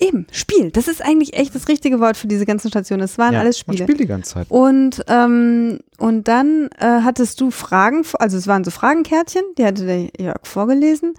Eben, 0.00 0.26
Spiel. 0.32 0.70
Das 0.72 0.88
ist 0.88 1.00
eigentlich 1.04 1.34
echt 1.34 1.54
das 1.54 1.68
richtige 1.68 2.00
Wort 2.00 2.16
für 2.16 2.26
diese 2.26 2.44
ganzen 2.44 2.68
Stationen. 2.68 3.02
Es 3.04 3.18
waren 3.18 3.34
Ja, 3.34 3.40
alles 3.40 3.64
Man 3.66 3.76
Spiele. 3.76 3.84
spielt 3.86 4.00
die 4.00 4.06
ganze 4.06 4.34
Zeit. 4.34 4.46
Und, 4.50 5.04
ähm, 5.06 5.78
und 5.98 6.26
dann 6.26 6.68
äh, 6.80 7.02
hattest 7.02 7.40
du 7.40 7.50
Fragen, 7.52 8.02
also 8.18 8.36
es 8.36 8.48
waren 8.48 8.64
so 8.64 8.72
Fragenkärtchen, 8.72 9.42
die 9.58 9.64
hatte 9.64 9.86
der 9.86 10.08
Jörg 10.18 10.40
vorgelesen. 10.42 11.14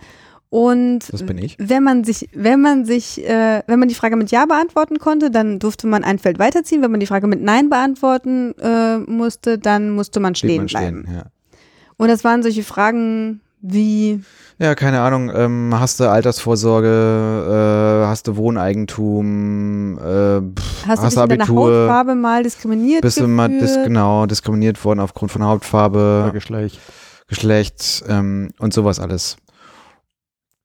Und 0.54 1.12
Das 1.12 1.24
bin 1.24 1.40
ich. 1.40 1.58
wenn 1.58 1.82
man 1.82 2.04
sich, 2.04 2.30
wenn 2.36 2.62
man 2.62 2.86
sich, 2.86 3.28
äh, 3.28 3.64
wenn 3.66 3.80
man 3.80 3.88
die 3.88 3.96
Frage 3.96 4.16
mit 4.16 4.30
Ja 4.30 4.46
beantworten 4.46 5.00
konnte, 5.00 5.32
dann 5.32 5.58
durfte 5.58 5.88
man 5.88 6.04
ein 6.04 6.20
Feld 6.20 6.38
weiterziehen. 6.38 6.84
Wenn 6.84 6.92
man 6.92 7.00
die 7.00 7.08
Frage 7.08 7.26
mit 7.26 7.42
Nein 7.42 7.70
beantworten 7.70 8.54
äh, 8.62 9.00
musste, 9.00 9.58
dann 9.58 9.90
musste 9.90 10.20
man 10.20 10.36
stehen 10.36 10.58
man 10.58 10.66
bleiben. 10.68 11.02
stehen, 11.08 11.16
ja. 11.16 11.24
Und 11.98 12.10
das 12.10 12.24
waren 12.24 12.44
solche 12.44 12.62
Fragen 12.64 13.42
wie, 13.62 14.22
Ja, 14.60 14.76
keine 14.76 15.02
Ahnung. 15.02 15.32
Ähm, 15.34 15.74
hast 15.80 16.00
du 16.00 16.04
Altersvorsorge? 16.08 18.04
Äh, 18.04 18.08
hast 18.08 18.28
du 18.28 18.36
Wohneigentum? 18.38 19.98
Äh, 19.98 20.02
pff, 20.02 20.86
hast 20.88 21.02
du 21.02 21.08
dich 21.08 21.16
du 21.16 21.22
in 21.24 21.30
deiner 21.30 21.44
Abitur? 21.46 21.82
Hautfarbe 21.82 22.14
mal 22.14 22.44
diskriminiert 22.44 23.02
Bist 23.02 23.20
du 23.20 23.28
mal 23.28 23.50
dis 23.50 23.76
genau 23.84 24.28
diskriminiert 24.28 24.84
worden 24.86 25.00
aufgrund 25.00 25.32
von 25.32 25.42
Oder 25.42 25.50
Hautfarbe, 25.52 26.30
Geschlecht. 26.32 26.80
Geschlecht 27.28 28.04
ähm, 28.08 28.50
und 28.60 28.72
sowas 28.74 29.00
alles. 29.00 29.38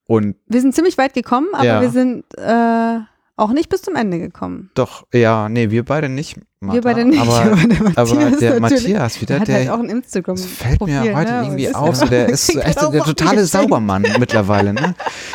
Und 0.08 0.36
Wir 0.46 0.60
sind 0.62 0.74
ziemlich 0.74 0.96
weit 0.98 1.12
gekommen, 1.14 1.48
aber 1.52 1.64
Ja. 1.64 1.80
wir 1.82 1.90
sind 1.90 2.24
äh, 2.38 2.98
auch 3.36 3.52
nicht 3.52 3.68
bis 3.68 3.82
zum 3.82 3.94
Ende 3.94 4.18
gekommen. 4.18 4.70
doch, 4.74 5.06
ja, 5.12 5.48
nee, 5.48 5.70
wir 5.70 5.84
beide 5.84 6.08
nicht. 6.08 6.38
Martha, 6.60 6.74
wir 6.74 6.82
beide 6.82 7.04
nicht, 7.04 7.20
Aber, 7.20 7.44
der 7.56 7.98
aber 7.98 8.14
Matthias 8.14 8.38
der. 8.40 8.60
Matthias 8.60 9.20
wieder, 9.20 9.36
Der 9.36 9.44
der, 9.46 9.54
halt 9.56 9.68
auch 9.68 9.78
ein 9.78 9.90
Instagram. 9.90 10.34
Das 10.34 10.44
fällt 10.46 10.80
mir 10.80 10.96
Profil, 10.98 11.14
heute 11.14 11.32
ne? 11.32 11.42
irgendwie 11.44 11.74
auf. 11.74 11.94
So, 11.94 12.06
der 12.06 12.28
ist 12.30 12.46
so 12.48 12.58
echt 12.58 12.80
der 12.82 13.04
totale. 13.04 13.44
Saubermann 13.44 14.02
mittlerweile. 14.18 14.72
Ne? 14.72 14.94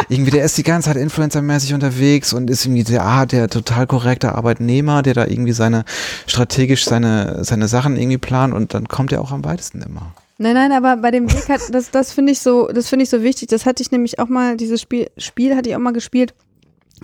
Irgendwie, 0.10 0.32
der 0.32 0.44
ist 0.44 0.58
die 0.58 0.64
ganze 0.64 0.90
Zeit 0.90 0.98
influencermäßig 0.98 1.74
unterwegs 1.76 2.34
und 2.34 2.50
ist 2.50 2.66
irgendwie 2.66 2.84
der, 2.84 3.06
ah, 3.06 3.26
der 3.26 3.48
total 3.48 3.88
korrekte 3.88 4.34
Arbeitnehmer, 4.36 5.02
der 5.04 5.14
da 5.14 5.26
irgendwie 5.28 5.54
seine 5.54 5.86
strategisch 6.28 6.84
seine, 6.84 7.46
seine 7.46 7.68
Sachen 7.70 7.96
irgendwie 7.96 8.18
plant 8.18 8.54
und 8.54 8.74
dann 8.74 8.88
kommt 8.90 9.14
er 9.14 9.22
auch 9.22 9.32
am 9.32 9.46
weitesten 9.46 9.82
immer. 9.82 10.14
Nein, 10.40 10.56
nein, 10.56 10.72
aber 10.72 10.98
bei 10.98 11.12
dem 11.12 11.32
Weg 11.32 11.48
hat, 11.50 11.62
das, 11.72 11.92
das 11.92 12.12
finde 12.12 12.32
ich 12.32 12.40
so, 12.42 12.68
das 12.68 12.90
finde 12.90 13.04
ich 13.04 13.10
so 13.10 13.22
wichtig. 13.22 13.50
Das 13.50 13.66
hatte 13.66 13.84
ich 13.84 13.92
nämlich 13.92 14.20
auch 14.20 14.30
mal, 14.30 14.58
dieses 14.58 14.82
Spiel, 14.82 15.08
Spiel 15.18 15.56
hatte 15.56 15.70
ich 15.70 15.76
auch 15.76 15.80
mal 15.80 15.94
gespielt 15.94 16.34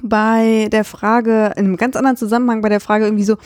bei 0.01 0.67
der 0.71 0.83
Frage, 0.83 1.53
in 1.55 1.65
einem 1.65 1.77
ganz 1.77 1.95
anderen 1.95 2.17
Zusammenhang, 2.17 2.61
bei 2.61 2.69
der 2.69 2.79
Frage 2.79 3.05
irgendwie 3.05 3.23
so, 3.23 3.37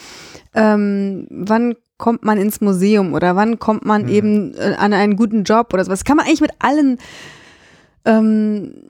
ähm, 0.53 1.27
wann 1.29 1.75
kommt 1.97 2.23
man 2.23 2.37
ins 2.37 2.61
Museum 2.61 3.13
oder 3.13 3.35
wann 3.35 3.59
kommt 3.59 3.85
man 3.85 4.03
Mhm. 4.03 4.09
eben 4.09 4.53
äh, 4.55 4.75
an 4.77 4.93
einen 4.93 5.15
guten 5.15 5.43
Job 5.43 5.73
oder 5.73 5.83
sowas. 5.85 5.99
Das 5.99 6.05
kann 6.05 6.17
man 6.17 6.25
eigentlich 6.25 6.41
mit 6.41 6.51
allen 6.59 6.97
ähm, 8.05 8.83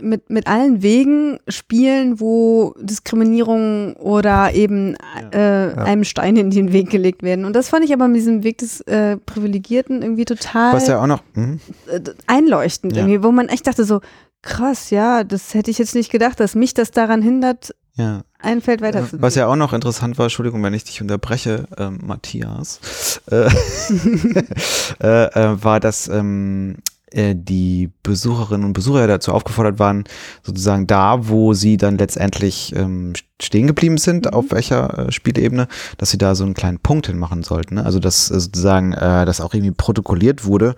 mit, 0.00 0.28
mit 0.28 0.46
allen 0.46 0.82
Wegen 0.82 1.38
spielen, 1.48 2.20
wo 2.20 2.74
Diskriminierung 2.80 3.94
oder 3.94 4.52
eben 4.54 4.96
äh, 5.30 5.38
einem 5.38 6.04
Steine 6.04 6.40
in 6.40 6.50
den 6.50 6.72
Weg 6.72 6.90
gelegt 6.90 7.22
werden. 7.22 7.44
Und 7.44 7.54
das 7.54 7.68
fand 7.68 7.84
ich 7.84 7.92
aber 7.92 8.08
mit 8.08 8.16
diesem 8.16 8.42
Weg 8.42 8.58
des 8.58 8.80
äh, 8.82 9.16
Privilegierten 9.18 10.02
irgendwie 10.02 10.24
total 10.24 10.74
Was 10.74 10.88
ja 10.88 11.00
auch 11.00 11.06
noch, 11.06 11.22
hm? 11.34 11.60
äh, 11.86 12.00
einleuchtend, 12.26 12.94
Ja. 12.96 13.02
irgendwie, 13.02 13.22
wo 13.22 13.30
man 13.30 13.48
echt 13.48 13.66
dachte 13.66 13.84
so, 13.84 14.00
krass, 14.42 14.90
ja, 14.90 15.24
das 15.24 15.54
hätte 15.54 15.70
ich 15.70 15.78
jetzt 15.78 15.94
nicht 15.94 16.10
gedacht, 16.10 16.40
dass 16.40 16.54
mich 16.54 16.74
das 16.74 16.90
daran 16.90 17.22
hindert, 17.22 17.74
ja. 17.94 18.22
ein 18.40 18.60
Feld 18.60 18.80
weiterzuziehen. 18.80 19.22
Was 19.22 19.34
ja 19.36 19.46
auch 19.46 19.56
noch 19.56 19.72
interessant 19.72 20.18
war, 20.18 20.26
Entschuldigung, 20.26 20.62
wenn 20.62 20.74
ich 20.74 20.84
dich 20.84 21.00
unterbreche, 21.00 21.66
ähm, 21.78 22.00
Matthias, 22.04 23.20
äh, 23.30 23.48
äh, 25.02 25.24
äh, 25.24 25.64
war, 25.64 25.80
dass 25.80 26.08
ähm, 26.08 26.76
äh, 26.78 26.95
die 27.34 27.90
Besucherinnen 28.02 28.66
und 28.66 28.72
Besucher 28.72 29.06
dazu 29.06 29.32
aufgefordert 29.32 29.78
waren, 29.78 30.04
sozusagen 30.42 30.86
da, 30.86 31.28
wo 31.28 31.54
sie 31.54 31.76
dann 31.76 31.98
letztendlich 31.98 32.74
ähm, 32.74 33.12
stehen 33.40 33.66
geblieben 33.66 33.98
sind, 33.98 34.26
Mhm. 34.26 34.32
auf 34.32 34.50
welcher 34.50 34.98
äh, 35.08 35.12
Spielebene, 35.12 35.68
dass 35.98 36.10
sie 36.10 36.18
da 36.18 36.34
so 36.34 36.44
einen 36.44 36.54
kleinen 36.54 36.78
Punkt 36.78 37.06
hinmachen 37.06 37.42
sollten. 37.42 37.76
Ne? 37.76 37.84
Also 37.84 37.98
dass 37.98 38.30
äh, 38.30 38.40
sozusagen 38.40 38.92
äh, 38.92 39.24
das 39.24 39.40
auch 39.40 39.54
irgendwie 39.54 39.72
protokolliert 39.72 40.44
wurde, 40.44 40.74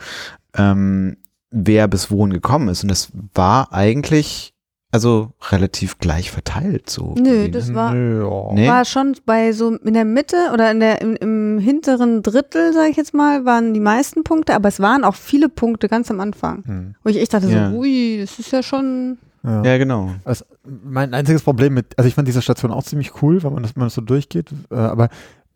ähm, 0.55 1.17
wer 1.51 1.89
bis 1.89 2.11
wohin 2.11 2.33
gekommen 2.33 2.69
ist. 2.69 2.83
Und 2.83 2.91
das 2.91 3.09
war 3.35 3.73
eigentlich 3.73 4.53
also 4.91 5.33
relativ 5.51 5.99
gleich 5.99 6.31
verteilt 6.31 6.89
so. 6.89 7.15
Nö, 7.19 7.51
das 7.51 7.75
war. 7.75 7.93
Nee. 7.93 8.69
war 8.69 8.85
schon 8.85 9.17
bei 9.27 9.53
so 9.53 9.77
in 9.77 9.95
der 9.95 10.07
Mitte 10.07 10.37
oder 10.53 10.71
in 10.71 10.81
der, 10.81 11.03
im, 11.03 11.15
im 11.17 11.59
hinteren 11.59 12.23
Drittel, 12.23 12.73
sage 12.73 12.91
ich 12.91 12.97
jetzt 12.97 13.13
mal, 13.13 13.45
waren 13.45 13.75
die 13.75 13.81
meisten 13.81 14.25
Punkte, 14.25 14.55
aber 14.55 14.69
es 14.69 14.81
waren 14.81 15.05
auch 15.05 15.15
viele 15.15 15.49
Punkte 15.49 15.89
ganz 15.89 16.11
am 16.11 16.21
Anfang. 16.21 16.65
Hm. 16.65 16.95
Wo 17.05 17.11
ich 17.11 17.19
echt 17.19 17.35
dachte 17.35 17.49
Ja. 17.49 17.71
so, 17.71 17.77
ui, 17.77 18.19
das 18.21 18.39
ist 18.39 18.51
ja 18.51 18.63
schon, 18.63 19.19
Ja. 19.45 19.63
Ja, 19.63 19.79
genau. 19.79 20.11
Also, 20.25 20.45
mein 20.65 21.13
einziges 21.15 21.43
Problem 21.43 21.75
mit, 21.75 21.87
also 21.99 22.09
ich 22.09 22.15
fand 22.15 22.27
diese 22.27 22.43
Station 22.43 22.71
auch 22.71 22.83
ziemlich 22.83 23.23
cool, 23.23 23.43
wenn 23.43 23.53
man 23.53 23.63
das, 23.63 23.77
wenn 23.77 23.81
man 23.81 23.87
das 23.87 23.95
so 23.95 24.01
durchgeht, 24.01 24.51
äh, 24.71 24.75
aber 24.75 25.09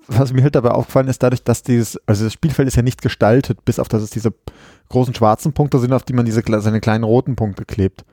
was 0.09 0.33
mir 0.33 0.43
halt 0.43 0.55
dabei 0.55 0.71
aufgefallen 0.71 1.09
ist, 1.09 1.23
dadurch, 1.23 1.43
dass 1.43 1.63
dieses, 1.63 1.99
also 2.07 2.25
das 2.25 2.33
Spielfeld 2.33 2.69
ist 2.69 2.77
ja 2.77 2.83
nicht 2.83 3.03
gestaltet, 3.03 3.65
bis 3.65 3.79
auf 3.79 3.89
dass 3.89 4.03
es 4.03 4.11
diese 4.11 4.33
großen 4.89 5.15
schwarzen 5.15 5.53
Punkte 5.53 5.79
sind, 5.79 5.93
auf 5.93 6.03
die 6.03 6.13
man 6.13 6.27
diese 6.27 6.43
seine 6.61 6.81
kleinen 6.81 7.05
roten 7.05 7.37
Punkte 7.37 7.65
klebt. 7.65 8.05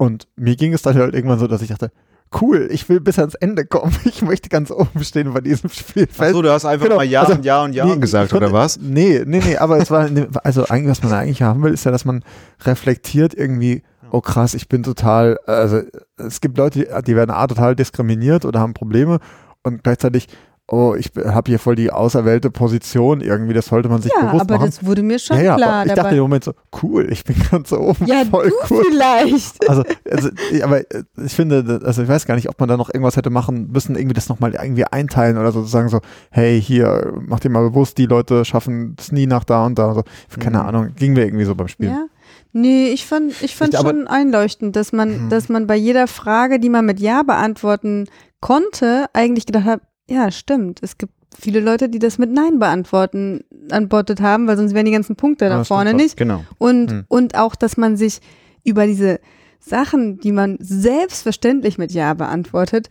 Und 0.00 0.28
mir 0.34 0.56
ging 0.56 0.72
es 0.72 0.80
dann 0.80 0.96
halt 0.96 1.14
irgendwann 1.14 1.38
so, 1.38 1.46
dass 1.46 1.60
ich 1.60 1.68
dachte, 1.68 1.92
cool, 2.40 2.68
ich 2.72 2.88
will 2.88 3.00
bis 3.00 3.18
ans 3.18 3.34
Ende 3.34 3.66
kommen. 3.66 3.94
Ich 4.06 4.22
möchte 4.22 4.48
ganz 4.48 4.70
oben 4.70 5.04
stehen 5.04 5.34
bei 5.34 5.42
diesem 5.42 5.68
Spielfeld. 5.68 6.30
Achso, 6.30 6.40
du 6.40 6.50
hast 6.50 6.64
einfach 6.64 6.84
Genau, 6.86 6.96
mal 6.96 7.04
Ja 7.04 7.20
also, 7.20 7.34
und 7.34 7.44
Ja 7.44 7.62
und 7.64 7.74
Ja 7.74 7.84
Nee, 7.84 7.98
gesagt, 7.98 8.30
konnte- 8.30 8.46
oder 8.46 8.54
was? 8.54 8.78
Nee, 8.80 9.22
nee, 9.26 9.42
nee, 9.44 9.58
aber 9.58 9.76
es 9.76 9.90
war, 9.90 10.08
also 10.42 10.64
eigentlich, 10.68 10.88
was 10.90 11.02
man 11.02 11.12
eigentlich 11.12 11.42
haben 11.42 11.62
will, 11.62 11.74
ist 11.74 11.84
ja, 11.84 11.90
dass 11.90 12.06
man 12.06 12.24
reflektiert 12.64 13.34
irgendwie, 13.34 13.82
oh 14.10 14.22
krass, 14.22 14.54
ich 14.54 14.68
bin 14.68 14.82
total, 14.82 15.38
also 15.44 15.82
es 16.16 16.40
gibt 16.40 16.56
Leute, 16.56 16.78
die, 16.78 17.02
die 17.04 17.14
werden 17.14 17.30
A, 17.30 17.46
total 17.46 17.76
diskriminiert 17.76 18.46
oder 18.46 18.58
haben 18.60 18.72
Probleme 18.72 19.18
und 19.64 19.84
gleichzeitig, 19.84 20.28
oh, 20.72 20.94
ich 20.94 21.10
habe 21.24 21.50
hier 21.50 21.58
voll 21.58 21.74
die 21.74 21.90
auserwählte 21.90 22.50
Position 22.50 23.20
irgendwie, 23.20 23.54
das 23.54 23.66
sollte 23.66 23.88
man 23.88 24.00
sich 24.02 24.12
ja, 24.14 24.26
bewusst 24.26 24.42
aber 24.42 24.54
machen. 24.54 24.66
das 24.66 24.86
wurde 24.86 25.02
mir 25.02 25.18
schon 25.18 25.36
ja, 25.36 25.42
ja, 25.42 25.56
klar 25.56 25.72
aber 25.82 25.86
ich 25.86 25.92
dachte 25.94 26.14
im 26.14 26.20
Moment 26.22 26.44
so, 26.44 26.52
cool, 26.82 27.08
ich 27.10 27.24
bin 27.24 27.34
ganz 27.50 27.72
oben, 27.72 28.06
ja, 28.06 28.22
voll 28.30 28.50
du 28.50 28.54
cool. 28.74 28.84
vielleicht. 28.88 29.68
Also, 29.68 29.82
also, 30.10 30.28
aber 30.62 30.78
äh, 30.80 31.02
ich 31.24 31.32
finde, 31.34 31.80
also 31.84 32.02
ich 32.02 32.08
weiß 32.08 32.24
gar 32.26 32.36
nicht, 32.36 32.48
ob 32.48 32.58
man 32.60 32.68
da 32.68 32.76
noch 32.76 32.88
irgendwas 32.88 33.16
hätte 33.16 33.30
machen 33.30 33.70
müssen, 33.72 33.96
irgendwie 33.96 34.14
das 34.14 34.28
nochmal 34.28 34.54
irgendwie 34.54 34.84
einteilen 34.84 35.38
oder 35.38 35.50
so, 35.52 35.64
sagen 35.64 35.88
so, 35.88 36.00
hey, 36.30 36.60
hier, 36.62 37.14
mach 37.26 37.40
dir 37.40 37.50
mal 37.50 37.68
bewusst, 37.68 37.98
die 37.98 38.06
Leute 38.06 38.44
schaffen 38.44 38.94
es 38.98 39.10
nie 39.12 39.26
nach 39.26 39.42
da 39.44 39.66
und 39.66 39.78
da. 39.78 39.92
So. 39.94 40.02
Keine 40.38 40.58
Mhm. 40.60 40.66
Ahnung, 40.66 40.88
ging 40.96 41.14
mir 41.14 41.24
irgendwie 41.24 41.44
so 41.44 41.54
beim 41.54 41.68
Spielen. 41.68 41.90
Ja. 41.90 42.06
Nee, 42.52 42.88
ich 42.90 43.06
fand, 43.06 43.32
ich 43.42 43.54
fand 43.56 43.74
Ich- 43.74 43.80
aber- 43.80 43.90
schon 43.90 44.06
einleuchtend, 44.08 44.76
dass 44.76 44.92
man, 44.92 45.24
Mhm. 45.24 45.28
dass 45.30 45.48
man 45.48 45.66
bei 45.66 45.76
jeder 45.76 46.06
Frage, 46.06 46.58
die 46.60 46.68
man 46.68 46.84
mit 46.86 47.00
Ja 47.00 47.22
beantworten 47.22 48.06
konnte, 48.40 49.06
eigentlich 49.12 49.46
gedacht 49.46 49.64
hat, 49.66 49.80
ja, 50.10 50.30
stimmt. 50.30 50.80
Es 50.82 50.98
gibt 50.98 51.12
viele 51.38 51.60
Leute, 51.60 51.88
die 51.88 51.98
das 52.00 52.18
mit 52.18 52.30
Nein 52.32 52.58
beantworten, 52.58 53.44
antwortet 53.70 54.20
haben, 54.20 54.46
weil 54.46 54.56
sonst 54.56 54.74
wären 54.74 54.86
die 54.86 54.92
ganzen 54.92 55.16
Punkte 55.16 55.44
Ja, 55.46 55.50
da 55.50 55.58
das 55.58 55.68
vorne 55.68 55.90
stimmt 55.90 56.02
nicht. 56.02 56.16
Genau. 56.16 56.44
Und, 56.58 56.90
Mhm. 56.92 57.04
und 57.08 57.36
auch, 57.38 57.54
dass 57.54 57.76
man 57.76 57.96
sich 57.96 58.20
über 58.64 58.86
diese 58.86 59.20
Sachen, 59.60 60.18
die 60.20 60.32
man 60.32 60.56
selbstverständlich 60.60 61.78
mit 61.78 61.92
Ja 61.92 62.14
beantwortet, 62.14 62.88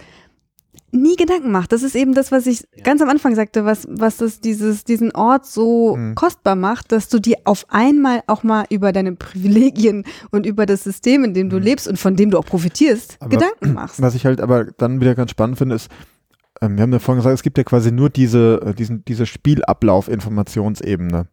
nie 0.92 1.16
Gedanken 1.16 1.52
macht. 1.52 1.72
Das 1.72 1.84
ist 1.84 1.96
eben 1.96 2.16
das, 2.16 2.32
was 2.32 2.48
ich 2.48 2.64
ganz 2.84 3.02
am 3.04 3.10
Anfang 3.10 3.36
sagte, 3.36 3.64
was, 3.66 3.86
was 3.92 4.18
das 4.18 4.40
dieses, 4.40 4.86
diesen 4.86 5.12
Ort 5.14 5.46
so 5.46 5.96
Mhm. 5.96 6.16
kostbar 6.16 6.56
macht, 6.56 6.92
dass 6.92 7.10
du 7.10 7.20
dir 7.20 7.38
auf 7.44 7.66
einmal 7.70 8.24
auch 8.26 8.42
mal 8.42 8.66
über 8.72 8.92
deine 8.92 9.14
Privilegien 9.14 10.04
und 10.32 10.48
über 10.48 10.66
das 10.66 10.84
System, 10.84 11.24
in 11.24 11.34
dem 11.36 11.50
du 11.50 11.58
Mhm. 11.58 11.64
lebst 11.64 11.88
und 11.88 11.98
von 12.00 12.16
dem 12.16 12.32
du 12.32 12.40
auch 12.40 12.46
profitierst, 12.46 13.18
Aber- 13.20 13.30
Gedanken 13.30 13.74
machst. 13.74 14.02
Was 14.02 14.16
ich 14.16 14.26
halt 14.26 14.42
aber 14.42 14.66
dann 14.66 15.00
wieder 15.02 15.14
ganz 15.14 15.30
spannend 15.32 15.60
finde, 15.60 15.76
ist, 15.76 15.90
ähm, 16.62 16.78
wir 16.78 16.84
haben 16.84 16.94
ja 16.94 17.00
vorhin 17.00 17.20
gesagt, 17.20 17.36
es 17.36 17.44
gibt 17.44 17.58
ja 17.58 17.64
quasi 17.64 17.92
nur 17.92 18.10
diese, 18.10 18.62
äh, 18.66 18.74
diesen, 18.74 19.06
diese 19.06 19.26
Spielablauf-Informationsebene. 19.26 21.28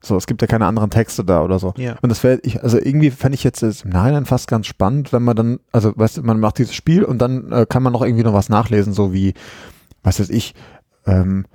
So, 0.00 0.16
es 0.16 0.26
gibt 0.26 0.42
ja 0.42 0.46
keine 0.46 0.66
anderen 0.66 0.90
Texte 0.90 1.24
da 1.24 1.42
oder 1.42 1.58
so. 1.58 1.74
Ja. 1.76 1.96
Und 2.00 2.10
das 2.10 2.22
wäre, 2.22 2.38
ich, 2.42 2.62
also 2.62 2.78
irgendwie 2.78 3.10
fände 3.10 3.34
ich 3.34 3.44
jetzt 3.44 3.62
im 3.62 3.90
Nachhinein 3.90 4.24
fast 4.24 4.48
ganz 4.48 4.66
spannend, 4.66 5.12
wenn 5.12 5.22
man 5.22 5.36
dann, 5.36 5.60
also 5.72 5.92
weißt 5.96 6.18
du, 6.18 6.22
man 6.22 6.38
macht 6.38 6.58
dieses 6.58 6.74
Spiel 6.74 7.02
und 7.02 7.18
dann 7.18 7.50
äh, 7.50 7.66
kann 7.68 7.82
man 7.82 7.92
noch 7.92 8.02
irgendwie 8.02 8.22
noch 8.22 8.34
was 8.34 8.48
nachlesen, 8.48 8.92
so 8.92 9.12
wie, 9.12 9.34
was 10.02 10.20
weiß 10.20 10.30
ich, 10.30 10.54
ähm, 11.06 11.46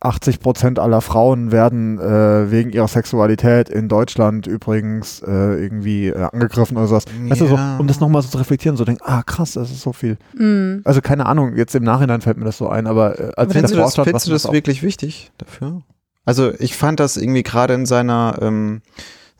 80 0.00 0.40
Prozent 0.40 0.78
aller 0.78 1.00
Frauen 1.00 1.50
werden 1.52 1.98
äh, 1.98 2.50
wegen 2.50 2.70
ihrer 2.70 2.88
Sexualität 2.88 3.68
in 3.68 3.88
Deutschland 3.88 4.46
übrigens 4.46 5.20
äh, 5.20 5.30
irgendwie 5.62 6.08
äh, 6.08 6.28
angegriffen 6.32 6.76
oder 6.76 6.86
sowas. 6.86 7.04
Weißt 7.28 7.40
du, 7.40 7.46
so, 7.46 7.54
Ja. 7.56 7.76
um 7.78 7.86
das 7.86 8.00
nochmal 8.00 8.22
so 8.22 8.28
zu 8.28 8.38
reflektieren, 8.38 8.76
so 8.76 8.84
denken, 8.84 9.02
ah 9.04 9.22
krass, 9.22 9.52
das 9.52 9.70
ist 9.70 9.80
so 9.80 9.92
viel. 9.92 10.18
Mhm. 10.36 10.82
Also 10.84 11.00
keine 11.00 11.26
Ahnung, 11.26 11.56
jetzt 11.56 11.74
im 11.74 11.84
Nachhinein 11.84 12.20
fällt 12.20 12.36
mir 12.36 12.44
das 12.44 12.58
so 12.58 12.68
ein, 12.68 12.86
aber 12.86 13.18
äh, 13.18 13.32
als 13.36 13.48
ich 13.48 13.52
Findest 13.54 13.74
du 13.74 13.78
das, 13.78 13.92
stand, 13.92 14.06
findest 14.06 14.26
du 14.26 14.30
das 14.32 14.52
wirklich 14.52 14.82
wichtig 14.82 15.32
dafür? 15.38 15.82
Also 16.24 16.52
ich 16.58 16.76
fand 16.76 17.00
das 17.00 17.16
irgendwie 17.16 17.42
gerade 17.42 17.74
in 17.74 17.86
seiner, 17.86 18.38
ähm, 18.40 18.82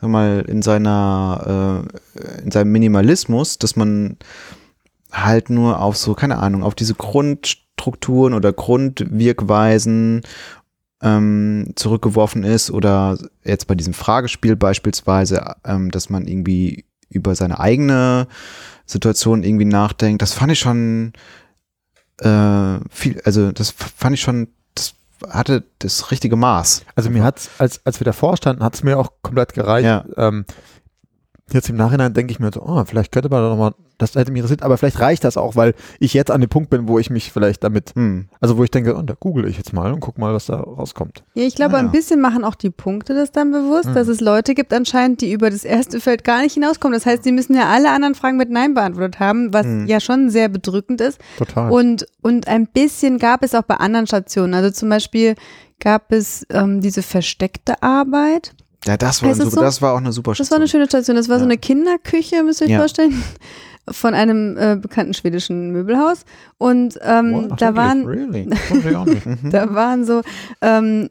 sag 0.00 0.10
mal, 0.10 0.44
in 0.46 0.62
seiner, 0.62 1.84
äh, 2.40 2.42
in 2.42 2.50
seinem 2.50 2.72
Minimalismus, 2.72 3.58
dass 3.58 3.76
man 3.76 4.16
halt 5.12 5.48
nur 5.48 5.80
auf 5.80 5.96
so, 5.96 6.14
keine 6.14 6.38
Ahnung, 6.38 6.62
auf 6.62 6.74
diese 6.74 6.94
Grundstrukturen 7.84 8.34
oder 8.34 8.52
Grundwirkweisen 8.52 10.22
ähm, 11.02 11.72
zurückgeworfen 11.76 12.44
ist 12.44 12.70
oder 12.70 13.18
jetzt 13.44 13.66
bei 13.66 13.74
diesem 13.74 13.94
Fragespiel 13.94 14.56
beispielsweise, 14.56 15.56
ähm, 15.64 15.90
dass 15.90 16.08
man 16.08 16.26
irgendwie 16.26 16.84
über 17.10 17.34
seine 17.34 17.60
eigene 17.60 18.26
Situation 18.86 19.42
irgendwie 19.42 19.66
nachdenkt. 19.66 20.22
Das 20.22 20.32
fand 20.32 20.52
ich 20.52 20.58
schon 20.58 21.12
äh, 22.20 22.78
viel, 22.90 23.20
also 23.24 23.52
das 23.52 23.70
fand 23.70 24.14
ich 24.14 24.22
schon, 24.22 24.48
das 24.74 24.94
hatte 25.28 25.64
das 25.80 26.10
richtige 26.10 26.36
Maß. 26.36 26.84
Also 26.94 27.10
mir 27.10 27.22
hat's, 27.22 27.50
als, 27.58 27.84
als 27.84 28.00
wir 28.00 28.04
davor 28.06 28.36
standen, 28.36 28.64
hat's 28.64 28.82
mir 28.82 28.98
auch 28.98 29.10
komplett 29.22 29.52
gereicht. 29.52 29.86
Ja. 29.86 30.04
Ähm, 30.16 30.46
jetzt 31.52 31.68
im 31.68 31.76
Nachhinein 31.76 32.14
denke 32.14 32.32
ich 32.32 32.40
mir 32.40 32.50
so, 32.52 32.62
oh, 32.62 32.84
vielleicht 32.86 33.12
könnte 33.12 33.28
man 33.28 33.42
da 33.42 33.50
nochmal, 33.50 33.74
das 33.98 34.14
hätte 34.14 34.32
mich 34.32 34.40
interessiert, 34.40 34.62
aber 34.62 34.76
vielleicht 34.78 34.98
reicht 34.98 35.22
das 35.24 35.36
auch, 35.36 35.54
weil 35.56 35.74
ich 36.00 36.14
jetzt 36.14 36.30
an 36.30 36.40
dem 36.40 36.48
Punkt 36.50 36.70
bin, 36.70 36.88
wo 36.88 36.98
ich 36.98 37.10
mich 37.10 37.30
vielleicht 37.30 37.62
damit, 37.62 37.92
Hm. 37.94 38.26
also 38.40 38.56
wo 38.56 38.64
ich 38.64 38.70
denke, 38.70 38.96
oh, 38.96 39.02
da 39.02 39.14
google 39.18 39.46
ich 39.46 39.56
jetzt 39.56 39.72
mal 39.72 39.92
und 39.92 40.00
guck 40.00 40.18
mal, 40.18 40.32
was 40.34 40.46
da 40.46 40.56
rauskommt. 40.58 41.22
Ja, 41.34 41.44
ich 41.44 41.54
glaube, 41.54 41.74
Ah, 41.74 41.78
ja. 41.80 41.84
ein 41.84 41.92
bisschen 41.92 42.20
machen 42.20 42.44
auch 42.44 42.54
die 42.54 42.70
Punkte 42.70 43.14
das 43.14 43.30
dann 43.30 43.52
bewusst, 43.52 43.90
Mhm. 43.90 43.94
dass 43.94 44.08
es 44.08 44.20
Leute 44.20 44.54
gibt 44.54 44.72
anscheinend, 44.72 45.20
die 45.20 45.32
über 45.32 45.50
das 45.50 45.64
erste 45.64 46.00
Feld 46.00 46.24
gar 46.24 46.40
nicht 46.42 46.54
hinauskommen. 46.54 46.94
Das 46.94 47.06
heißt, 47.06 47.22
sie 47.24 47.32
müssen 47.32 47.54
ja 47.54 47.68
alle 47.68 47.90
anderen 47.90 48.14
Fragen 48.14 48.36
mit 48.36 48.50
Nein 48.50 48.74
beantwortet 48.74 49.20
haben, 49.20 49.52
was 49.52 49.66
Mhm. 49.66 49.86
ja 49.86 50.00
schon 50.00 50.30
sehr 50.30 50.48
bedrückend 50.48 51.00
ist. 51.02 51.20
Total. 51.38 51.70
Und, 51.70 52.06
und 52.22 52.48
ein 52.48 52.66
bisschen 52.66 53.18
gab 53.18 53.44
es 53.44 53.54
auch 53.54 53.62
bei 53.62 53.76
anderen 53.76 54.06
Stationen. 54.06 54.54
Also 54.54 54.70
zum 54.70 54.88
Beispiel 54.88 55.34
gab 55.78 56.10
es 56.10 56.46
ähm, 56.50 56.80
diese 56.80 57.02
versteckte 57.02 57.82
Arbeit. 57.82 58.54
Ja, 58.86 58.96
das 58.96 59.22
war, 59.22 59.34
super, 59.34 59.50
so? 59.50 59.60
das 59.60 59.80
war 59.82 59.94
auch 59.94 59.98
eine 59.98 60.12
super 60.12 60.34
Das 60.36 60.50
war 60.50 60.58
eine 60.58 60.68
schöne 60.68 60.86
Station. 60.86 61.16
Das 61.16 61.28
war 61.28 61.38
so 61.38 61.44
Ja. 61.44 61.50
eine 61.50 61.58
Kinderküche, 61.58 62.42
müsst 62.42 62.60
ihr 62.60 62.66
euch 62.66 62.72
Ja. 62.72 62.78
vorstellen, 62.78 63.22
von 63.90 64.14
einem 64.14 64.56
äh, 64.56 64.76
bekannten 64.76 65.14
schwedischen 65.14 65.70
Möbelhaus. 65.72 66.24
Und 66.58 66.98
ähm, 67.02 67.48
Ach, 67.52 67.56
da 67.56 67.74
waren 67.76 68.04
Really? 68.06 68.46
Nicht. 69.06 69.26
Mhm. 69.26 69.50
da 69.50 69.74
waren 69.74 70.04
so, 70.04 70.22
ähm, 70.60 71.08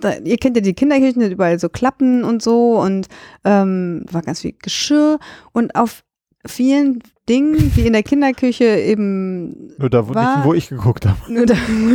da, 0.00 0.14
ihr 0.18 0.36
kennt 0.36 0.56
ja 0.56 0.62
die 0.62 0.74
Kinderkirchen, 0.74 1.22
überall 1.30 1.58
so 1.58 1.68
Klappen 1.68 2.24
und 2.24 2.42
so 2.42 2.80
und 2.80 3.08
ähm, 3.44 4.04
war 4.10 4.22
ganz 4.22 4.40
viel 4.40 4.54
Geschirr 4.60 5.18
und 5.52 5.74
auf 5.74 6.02
vielen 6.46 7.00
Dingen, 7.28 7.72
die 7.76 7.86
in 7.86 7.92
der 7.92 8.02
Kinderküche 8.02 8.64
eben 8.64 9.72
Nur 9.76 9.90
da, 9.90 10.08
wo, 10.08 10.14
War- 10.14 10.36
nicht, 10.38 10.46
wo 10.46 10.54
ich 10.54 10.68
geguckt 10.68 11.04
habe. 11.06 11.18
nur 11.32 11.44
da, 11.46 11.54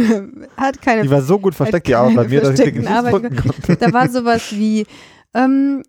hat 0.57 0.81
keine 0.81 1.03
Die 1.03 1.09
war 1.09 1.21
so 1.21 1.39
gut 1.39 1.55
versteckt, 1.55 1.87
die 1.87 1.95
Arbeit 1.95 2.15
bei 2.15 2.27
mir, 2.27 2.41
dass 2.41 2.59
ich 2.59 2.73
nicht. 2.73 2.87
Da 2.89 3.93
war 3.93 4.09
sowas 4.09 4.51
wie 4.51 4.85
ähm, 5.33 5.81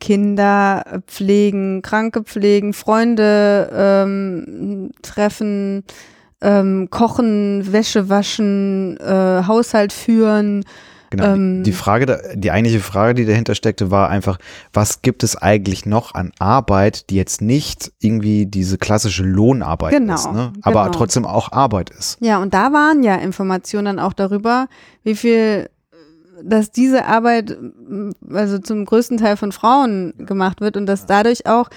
Kinder 0.00 1.02
pflegen, 1.06 1.82
Kranke 1.82 2.22
pflegen, 2.22 2.72
Freunde 2.72 3.70
ähm, 3.72 4.90
treffen, 5.02 5.84
ähm, 6.40 6.88
kochen, 6.90 7.72
Wäsche 7.72 8.08
waschen, 8.08 8.96
äh, 8.98 9.42
Haushalt 9.46 9.92
führen. 9.92 10.64
Genau. 11.10 11.24
Ähm, 11.34 11.62
die 11.64 11.72
Frage, 11.72 12.20
die 12.34 12.50
eigentliche 12.50 12.80
Frage, 12.80 13.14
die 13.14 13.24
dahinter 13.24 13.54
steckte, 13.54 13.90
war 13.90 14.10
einfach, 14.10 14.38
was 14.72 15.00
gibt 15.02 15.22
es 15.22 15.36
eigentlich 15.36 15.86
noch 15.86 16.14
an 16.14 16.32
Arbeit, 16.38 17.08
die 17.10 17.16
jetzt 17.16 17.40
nicht 17.40 17.92
irgendwie 17.98 18.44
diese 18.46 18.76
klassische 18.76 19.22
Lohnarbeit 19.24 19.92
Genau, 19.92 20.14
ist, 20.14 20.30
ne? 20.32 20.52
aber 20.62 20.84
genau. 20.84 20.96
trotzdem 20.98 21.24
auch 21.24 21.52
Arbeit 21.52 21.90
ist. 21.90 22.18
Ja, 22.20 22.42
und 22.42 22.52
da 22.52 22.72
waren 22.72 23.02
ja 23.02 23.14
Informationen 23.14 23.86
dann 23.86 23.98
auch 23.98 24.12
darüber, 24.12 24.68
wie 25.02 25.14
viel, 25.14 25.70
dass 26.42 26.70
diese 26.72 27.06
Arbeit 27.06 27.52
m, 27.52 28.12
also 28.32 28.58
zum 28.58 28.84
größten 28.84 29.16
Teil 29.16 29.36
von 29.38 29.52
Frauen 29.52 30.12
gemacht 30.18 30.60
wird 30.60 30.76
und 30.76 30.84
dass 30.86 31.06
dadurch 31.06 31.46
auch 31.46 31.70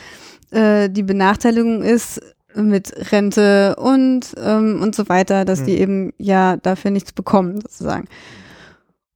äh, 0.51 0.89
die 0.89 1.03
Benachteiligung 1.03 1.83
ist 1.83 2.21
mit 2.53 2.91
Rente 3.13 3.77
und 3.77 4.35
ähm, 4.37 4.81
und 4.81 4.93
so 4.93 5.07
weiter, 5.07 5.45
dass 5.45 5.63
die 5.63 5.79
eben 5.79 6.11
ja 6.17 6.57
dafür 6.57 6.91
nichts 6.91 7.13
bekommen 7.13 7.61
sozusagen. 7.61 8.09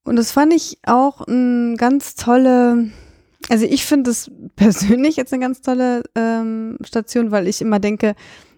Und 0.06 0.16
das 0.16 0.32
fand 0.32 0.53
ich 0.53 0.78
auch 0.86 1.22
ein 1.28 1.76
ganz 1.78 2.16
tolle, 2.16 2.89
also 3.49 3.66
ich 3.66 3.86
finde 3.86 4.12
es 4.12 4.32
persönlich 4.56 5.16
jetzt 5.18 5.34
eine 5.34 5.41
ganz 5.41 5.62
tolle 5.62 6.03
ähm, 6.16 6.78
Station, 6.84 7.32
weil 7.32 7.47
ich 7.47 7.62
immer 7.62 7.80
denke, 7.80 8.16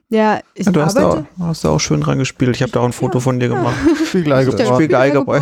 ja, 0.09 0.39
ich 0.53 0.65
Ja, 0.65 0.71
du 0.71 0.81
hast 0.81 0.95
da, 0.95 1.09
arbeite. 1.09 1.25
auch, 1.39 1.47
hast 1.47 1.63
da 1.65 1.69
auch 1.69 1.79
schön 1.79 1.99
dran 2.01 2.17
gespielt. 2.19 2.55
Ich 2.55 2.61
habe 2.61 2.71
da 2.71 2.79
auch 2.79 2.85
ein 2.85 2.93
Foto 2.93 3.19
von 3.19 3.39
dir 3.41 3.49
gemacht. 3.49 3.75
Gebracht. 4.51 4.75
Spiel 4.75 4.87
Geige 4.87 5.23
bei- 5.25 5.41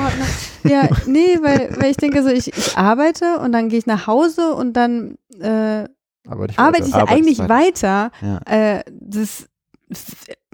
Ja, 0.63 0.89
nee, 1.05 1.37
weil, 1.41 1.75
weil 1.79 1.91
ich 1.91 1.97
denke 1.97 2.23
so, 2.23 2.29
ich, 2.29 2.47
ich 2.55 2.75
arbeite 2.77 3.37
und 3.39 3.51
dann 3.51 3.69
gehe 3.69 3.77
ich 3.77 3.85
nach 3.85 4.07
Hause 4.07 4.53
und 4.55 4.73
dann 4.73 5.17
äh, 5.39 5.85
Aber 6.27 6.49
ich 6.49 6.57
arbeite 6.57 6.87
ich 6.87 6.93
ja 6.95 7.05
eigentlich 7.07 7.37
weiter. 7.39 8.11
Ja. 8.21 8.39
Äh, 8.45 8.83
das, 8.89 9.45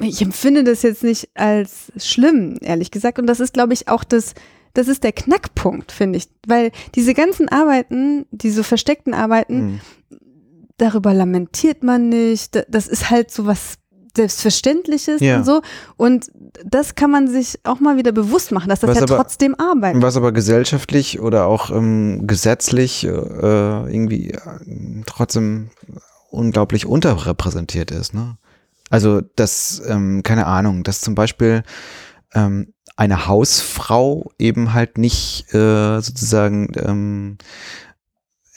ich 0.01 0.21
empfinde 0.21 0.65
das 0.65 0.81
jetzt 0.81 1.03
nicht 1.03 1.29
als 1.35 1.93
schlimm, 1.95 2.57
ehrlich 2.61 2.91
gesagt. 2.91 3.17
Und 3.17 3.27
das 3.27 3.39
ist, 3.39 3.53
glaube 3.53 3.71
ich, 3.73 3.87
auch 3.87 4.03
das, 4.03 4.33
das 4.73 4.87
ist 4.87 5.03
der 5.03 5.11
Knackpunkt, 5.11 5.91
finde 5.91 6.17
ich. 6.17 6.27
Weil 6.47 6.71
diese 6.95 7.13
ganzen 7.13 7.49
Arbeiten, 7.49 8.25
diese 8.31 8.63
versteckten 8.63 9.13
Arbeiten, 9.13 9.59
Hm. 9.59 9.79
darüber 10.77 11.13
lamentiert 11.13 11.83
man 11.83 12.09
nicht. 12.09 12.55
Da- 12.55 12.63
Das 12.69 12.87
ist 12.87 13.09
halt 13.09 13.31
so 13.31 13.45
was 13.45 13.75
Selbstverständliches 14.15 15.21
Ja. 15.21 15.37
und 15.37 15.45
so. 15.45 15.61
Und 15.95 16.29
das 16.65 16.95
kann 16.95 17.11
man 17.11 17.29
sich 17.29 17.59
auch 17.63 17.79
mal 17.79 17.95
wieder 17.95 18.11
bewusst 18.11 18.51
machen, 18.51 18.67
dass 18.67 18.81
das 18.81 18.89
Was 18.89 18.97
ja 18.97 19.03
aber- 19.03 19.15
trotzdem 19.17 19.55
Arbeit 19.57 19.95
ist. 19.95 20.01
Was 20.01 20.17
aber 20.17 20.31
gesellschaftlich 20.33 21.21
oder 21.21 21.45
auch 21.47 21.71
ähm, 21.71 22.27
gesetzlich 22.27 23.05
äh, 23.05 23.07
irgendwie 23.09 24.31
äh, 24.31 24.39
trotzdem 25.05 25.69
unglaublich 26.29 26.85
unterrepräsentiert 26.85 27.91
ist. 27.91 28.13
Ne? 28.13 28.35
Also 28.89 29.21
das, 29.37 29.81
ähm, 29.87 30.23
keine 30.23 30.45
Ahnung, 30.45 30.83
dass 30.83 30.99
zum 31.01 31.15
Beispiel 31.15 31.63
ähm, 32.33 32.73
eine 32.95 33.27
Hausfrau 33.27 34.31
eben 34.37 34.73
halt 34.73 34.97
nicht 34.97 35.53
äh, 35.53 35.99
sozusagen 36.01 36.71
ähm, 36.77 37.37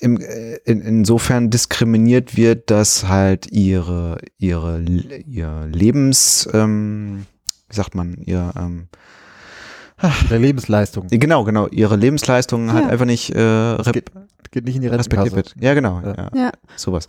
im, 0.01 0.21
äh, 0.21 0.57
in, 0.65 0.81
insofern 0.83 1.51
diskriminiert 1.51 2.37
wird, 2.37 2.71
dass 2.71 3.09
halt 3.09 3.51
ihre, 3.51 4.19
ihre, 4.39 4.81
ihr 4.83 5.67
Lebens, 5.73 6.49
ähm, 6.53 7.27
wie 7.69 7.77
sagt 7.77 7.95
man, 7.95 8.19
ihr, 8.19 8.53
ähm, 8.57 8.89
Der 10.29 10.39
Lebensleistung. 10.41 11.07
Genau, 11.09 11.45
genau. 11.45 11.69
Ihre 11.69 11.97
Lebensleistungen 11.97 12.73
halt 12.73 12.85
Ja. 12.85 12.91
einfach 12.91 13.07
nicht 13.07 13.31
äh, 13.31 13.77
Geht, 13.93 14.11
geht 14.51 14.65
nicht 14.65 14.77
in 14.77 14.83
die 14.83 14.89
respektiert 14.89 15.33
Rentenkasse. 15.35 15.55
wird. 15.55 15.65
Ja, 15.65 15.73
genau. 15.75 16.01
Ja. 16.05 16.15
Ja. 16.17 16.31
Ja. 16.35 16.53
Sowas. 16.77 17.07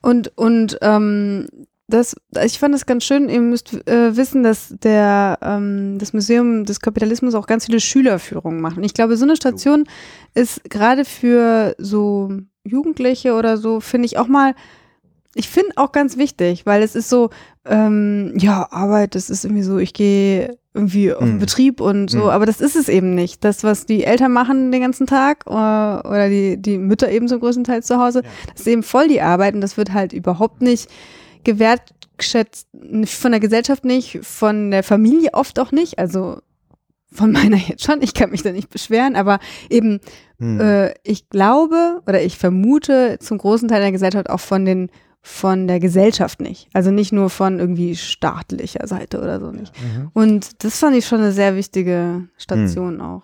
Und, 0.00 0.28
und 0.38 0.78
ähm, 0.80 1.48
das, 1.88 2.14
ich 2.44 2.58
fand 2.58 2.74
das 2.74 2.84
ganz 2.86 3.04
schön, 3.04 3.28
ihr 3.30 3.40
müsst 3.40 3.72
äh, 3.88 4.14
wissen, 4.16 4.42
dass 4.42 4.74
der, 4.82 5.38
ähm, 5.42 5.96
das 5.98 6.12
Museum 6.12 6.64
des 6.66 6.80
Kapitalismus 6.80 7.34
auch 7.34 7.46
ganz 7.46 7.64
viele 7.66 7.80
Schülerführungen 7.80 8.60
macht. 8.60 8.76
Und 8.76 8.84
ich 8.84 8.92
glaube, 8.94 9.16
so 9.16 9.24
eine 9.24 9.36
Station 9.36 9.84
ist 10.34 10.62
gerade 10.68 11.04
für 11.06 11.74
so 11.78 12.30
Jugendliche 12.64 13.32
oder 13.34 13.56
so, 13.56 13.80
finde 13.80 14.04
ich 14.06 14.18
auch 14.18 14.28
mal, 14.28 14.54
ich 15.34 15.48
finde 15.48 15.72
auch 15.76 15.92
ganz 15.92 16.16
wichtig, 16.18 16.66
weil 16.66 16.82
es 16.82 16.94
ist 16.94 17.08
so, 17.08 17.30
ähm, 17.64 18.34
ja, 18.36 18.66
Arbeit, 18.70 19.14
das 19.14 19.30
ist 19.30 19.44
irgendwie 19.44 19.62
so, 19.62 19.78
ich 19.78 19.94
gehe 19.94 20.58
irgendwie 20.74 21.12
auf 21.12 21.20
den 21.24 21.34
Mhm. 21.34 21.38
Betrieb 21.38 21.80
und 21.80 22.10
so, 22.10 22.24
Mhm. 22.24 22.28
aber 22.30 22.44
das 22.46 22.60
ist 22.60 22.76
es 22.76 22.88
eben 22.88 23.14
nicht. 23.14 23.44
Das, 23.44 23.64
was 23.64 23.86
die 23.86 24.04
Eltern 24.04 24.32
machen 24.32 24.72
den 24.72 24.80
ganzen 24.82 25.06
Tag 25.06 25.44
äh, 25.46 25.50
oder 25.50 26.28
die, 26.28 26.56
die 26.60 26.76
Mütter 26.78 27.10
eben 27.10 27.28
zum 27.28 27.40
größten 27.40 27.64
Teil 27.64 27.82
zu 27.82 27.98
Hause, 27.98 28.22
das 28.52 28.60
ist 28.60 28.66
eben 28.68 28.82
voll 28.82 29.08
die 29.08 29.22
Arbeit 29.22 29.54
und 29.54 29.60
das 29.62 29.76
wird 29.76 29.92
halt 29.92 30.12
überhaupt 30.12 30.60
nicht 30.60 30.88
gewertschätzt, 31.44 32.68
von 33.04 33.30
der 33.30 33.40
Gesellschaft 33.40 33.84
nicht, 33.84 34.20
von 34.22 34.70
der 34.70 34.82
Familie 34.82 35.34
oft 35.34 35.58
auch 35.58 35.72
nicht, 35.72 35.98
also 35.98 36.38
von 37.12 37.32
meiner 37.32 37.56
jetzt 37.56 37.84
schon, 37.84 38.02
ich 38.02 38.14
kann 38.14 38.30
mich 38.30 38.42
da 38.42 38.52
nicht 38.52 38.70
beschweren, 38.70 39.16
aber 39.16 39.38
eben, 39.70 40.00
Hm. 40.40 40.60
äh, 40.60 40.94
ich 41.02 41.28
glaube 41.30 42.00
oder 42.06 42.22
ich 42.22 42.38
vermute 42.38 43.18
zum 43.20 43.38
großen 43.38 43.68
Teil 43.68 43.80
der 43.80 43.92
Gesellschaft 43.92 44.30
auch 44.30 44.40
von 44.40 44.64
den 44.64 44.90
von 45.20 45.66
der 45.66 45.80
Gesellschaft 45.80 46.40
nicht. 46.40 46.68
Also 46.72 46.90
nicht 46.90 47.12
nur 47.12 47.28
von 47.28 47.58
irgendwie 47.58 47.96
staatlicher 47.96 48.86
Seite 48.86 49.20
oder 49.20 49.40
so 49.40 49.50
nicht. 49.50 49.72
Mhm. 49.82 50.10
Und 50.14 50.64
das 50.64 50.78
fand 50.78 50.96
ich 50.96 51.06
schon 51.06 51.18
eine 51.18 51.32
sehr 51.32 51.56
wichtige 51.56 52.28
Station 52.38 53.00
auch. 53.00 53.22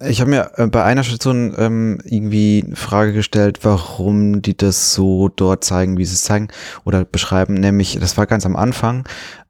Ich 0.00 0.20
habe 0.20 0.30
mir 0.30 0.52
äh, 0.56 0.66
bei 0.68 0.84
einer 0.84 1.02
Station 1.02 1.54
ähm, 1.58 1.98
irgendwie 2.04 2.62
eine 2.64 2.76
Frage 2.76 3.12
gestellt, 3.12 3.60
warum 3.62 4.42
die 4.42 4.56
das 4.56 4.94
so 4.94 5.28
dort 5.28 5.64
zeigen, 5.64 5.98
wie 5.98 6.04
sie 6.04 6.14
es 6.14 6.22
zeigen 6.22 6.48
oder 6.84 7.04
beschreiben. 7.04 7.54
Nämlich, 7.54 7.98
das 7.98 8.16
war 8.16 8.26
ganz 8.26 8.46
am 8.46 8.54
Anfang, 8.54 9.04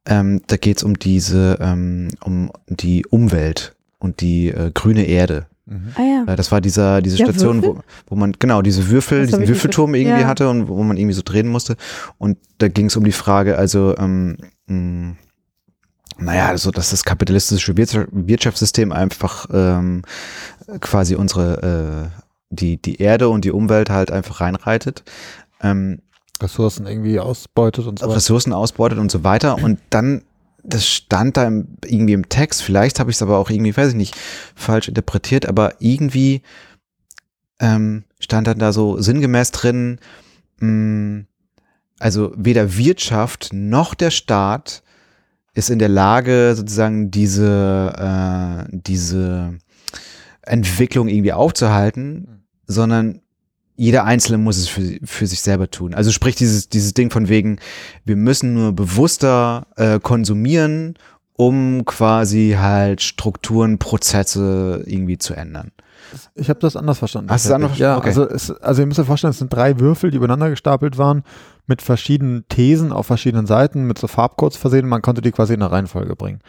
ähm, 0.07 0.41
da 0.47 0.57
geht 0.57 0.79
es 0.79 0.83
um 0.85 0.99
diese, 0.99 1.59
ähm, 1.61 2.09
um 2.25 2.51
die 2.67 3.05
Umwelt 3.07 3.77
und 3.99 4.23
die 4.23 4.49
äh, 4.49 4.71
grüne 4.73 5.05
Erde. 5.07 5.47
Mhm. 5.67 5.93
Ah 5.97 6.03
ja. 6.03 6.33
Äh, 6.33 6.37
Das 6.37 6.51
war 6.51 6.63
dieser, 6.63 7.03
diese 7.03 7.19
Station, 7.19 7.63
wo, 7.63 7.81
wo 8.07 8.17
man, 8.17 8.33
genau, 8.39 8.63
diese 8.63 8.89
Würfel, 8.89 9.21
Das 9.27 9.33
diesen 9.33 9.49
Würfelturm 9.49 9.95
irgendwie 9.95 10.23
Ja. 10.23 10.27
hatte 10.29 10.49
und 10.49 10.69
wo 10.69 10.83
man 10.83 10.97
irgendwie 10.97 11.13
so 11.15 11.23
drehen 11.23 11.49
musste. 11.49 11.77
Und 12.17 12.39
da 12.57 12.69
ging 12.69 12.87
es 12.87 12.97
um 12.97 13.05
die 13.05 13.13
Frage, 13.13 13.59
also, 13.59 13.95
ähm, 13.99 14.39
mh, 14.67 15.17
naja, 16.19 16.47
also 16.49 16.71
dass 16.71 16.91
das 16.91 17.05
kapitalistische 17.05 17.77
Wir- 17.77 18.09
Wirtschaftssystem 18.11 18.93
einfach 18.93 19.47
ähm, 19.53 20.03
quasi 20.81 21.15
unsere 21.15 22.11
äh, 22.13 22.23
die 22.51 22.81
die 22.81 22.97
Erde 23.01 23.29
und 23.29 23.45
die 23.45 23.53
Umwelt 23.53 23.91
halt 23.91 24.11
einfach 24.11 24.41
reinreitet. 24.41 25.05
Ähm, 25.63 26.01
Ressourcen 26.41 26.87
irgendwie 26.87 27.19
ausbeutet 27.21 27.87
und 27.87 27.99
so 27.99 28.07
weiter. 28.07 28.17
Ressourcen 28.17 28.53
ausbeutet 28.53 28.99
und 28.99 29.11
so 29.11 29.25
weiter. 29.25 29.57
Und 29.63 29.81
dann, 29.91 30.23
das 30.63 30.87
stand 30.87 31.37
da 31.37 31.45
im, 31.47 31.77
irgendwie 31.85 32.13
im 32.13 32.29
Text, 32.29 32.63
vielleicht 32.63 33.01
habe 33.01 33.11
ich 33.11 33.17
es 33.17 33.23
aber 33.23 33.39
auch 33.39 33.51
irgendwie, 33.51 33.77
weiß 33.77 33.91
ich 33.91 33.95
nicht, 33.97 34.17
falsch 34.55 34.89
interpretiert, 34.89 35.47
aber 35.47 35.75
irgendwie 35.81 36.43
ähm, 37.61 38.05
stand 38.21 38.47
dann 38.47 38.59
da 38.61 38.73
so 38.73 39.01
sinngemäß 39.01 39.51
drin, 39.51 39.99
mh, 40.61 41.25
also 41.99 42.33
weder 42.37 42.77
Wirtschaft 42.77 43.51
noch 43.53 43.95
der 43.95 44.11
Staat 44.13 44.83
ist 45.59 45.71
in 45.71 45.81
der 45.81 45.89
Lage, 45.89 46.55
sozusagen 46.57 47.11
diese, 47.11 47.93
äh, 47.99 48.65
diese 48.71 49.59
Entwicklung 50.43 51.09
irgendwie 51.09 51.33
aufzuhalten, 51.33 52.45
sondern 52.69 53.21
jeder 53.75 54.05
Einzelne 54.05 54.39
muss 54.39 54.57
es 54.57 54.69
für, 54.69 54.99
für 55.05 55.27
sich 55.27 55.41
selber 55.41 55.69
tun. 55.69 55.95
Also 55.95 56.13
sprich 56.13 56.37
dieses, 56.37 56.69
dieses 56.69 56.95
Ding 56.95 57.11
von 57.11 57.29
wegen, 57.29 57.59
wir 58.05 58.15
müssen 58.15 58.55
nur 58.55 58.73
bewusster 58.73 59.67
äh, 59.77 59.99
konsumieren, 59.99 60.95
um 61.33 61.85
quasi 61.85 62.57
halt 62.57 63.03
Strukturen, 63.03 63.79
Prozesse 63.79 64.85
irgendwie 64.87 65.19
zu 65.19 65.35
ändern. 65.35 65.73
Ich 66.35 66.49
habe 66.49 66.61
das 66.61 66.77
anders 66.77 66.99
verstanden. 66.99 67.31
Hast 67.31 67.45
du 67.45 67.49
es 67.51 67.55
anders 67.55 67.79
Ja, 67.79 68.01
verstanden? 68.01 68.23
Okay. 68.23 68.35
also, 68.35 68.53
es, 68.53 68.63
also 68.63 68.83
ihr 68.83 68.87
müsst 68.87 69.01
euch 69.01 69.07
vorstellen, 69.07 69.33
es 69.33 69.39
sind 69.39 69.53
drei 69.53 69.79
Würfel, 69.81 70.11
die 70.11 70.17
übereinander 70.17 70.51
gestapelt 70.51 70.99
waren, 70.99 71.23
mit 71.67 71.83
verschiedenen 71.83 72.47
Thesen 72.49 72.93
auf 72.93 73.07
verschiedenen 73.07 73.47
Seiten, 73.47 73.85
mit 73.87 73.99
so 73.99 74.07
Farbcodes 74.07 74.57
versehen. 74.57 74.89
Man 74.89 75.03
konnte 75.03 75.21
die 75.21 75.33
quasi 75.33 75.55
in 75.55 75.63
eine 75.63 75.71
Reihenfolge 75.71 76.17
bringen. 76.17 76.41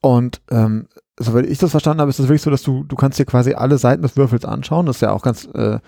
Und 0.00 0.40
ähm, 0.50 0.88
soweit 1.18 1.46
ich 1.46 1.58
das 1.58 1.70
verstanden 1.70 2.00
habe, 2.00 2.10
ist 2.10 2.18
es 2.18 2.26
wirklich 2.26 2.42
so, 2.42 2.50
dass 2.50 2.62
du, 2.62 2.84
du 2.84 2.96
kannst 2.96 3.18
dir 3.18 3.24
quasi 3.24 3.54
alle 3.54 3.78
Seiten 3.78 4.02
des 4.02 4.16
Würfels 4.16 4.44
anschauen. 4.44 4.86
Das 4.86 4.96
ist 4.96 5.02
ja 5.02 5.12
auch 5.12 5.22
ganz 5.22 5.48
äh, 5.54 5.78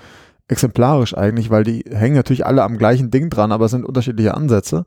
exemplarisch 0.48 1.16
eigentlich, 1.16 1.50
weil 1.50 1.64
die 1.64 1.84
hängen 1.90 2.14
natürlich 2.14 2.46
alle 2.46 2.62
am 2.62 2.78
gleichen 2.78 3.10
Ding 3.10 3.30
dran, 3.30 3.50
aber 3.50 3.64
es 3.64 3.72
sind 3.72 3.84
unterschiedliche 3.84 4.34
Ansätze. 4.34 4.86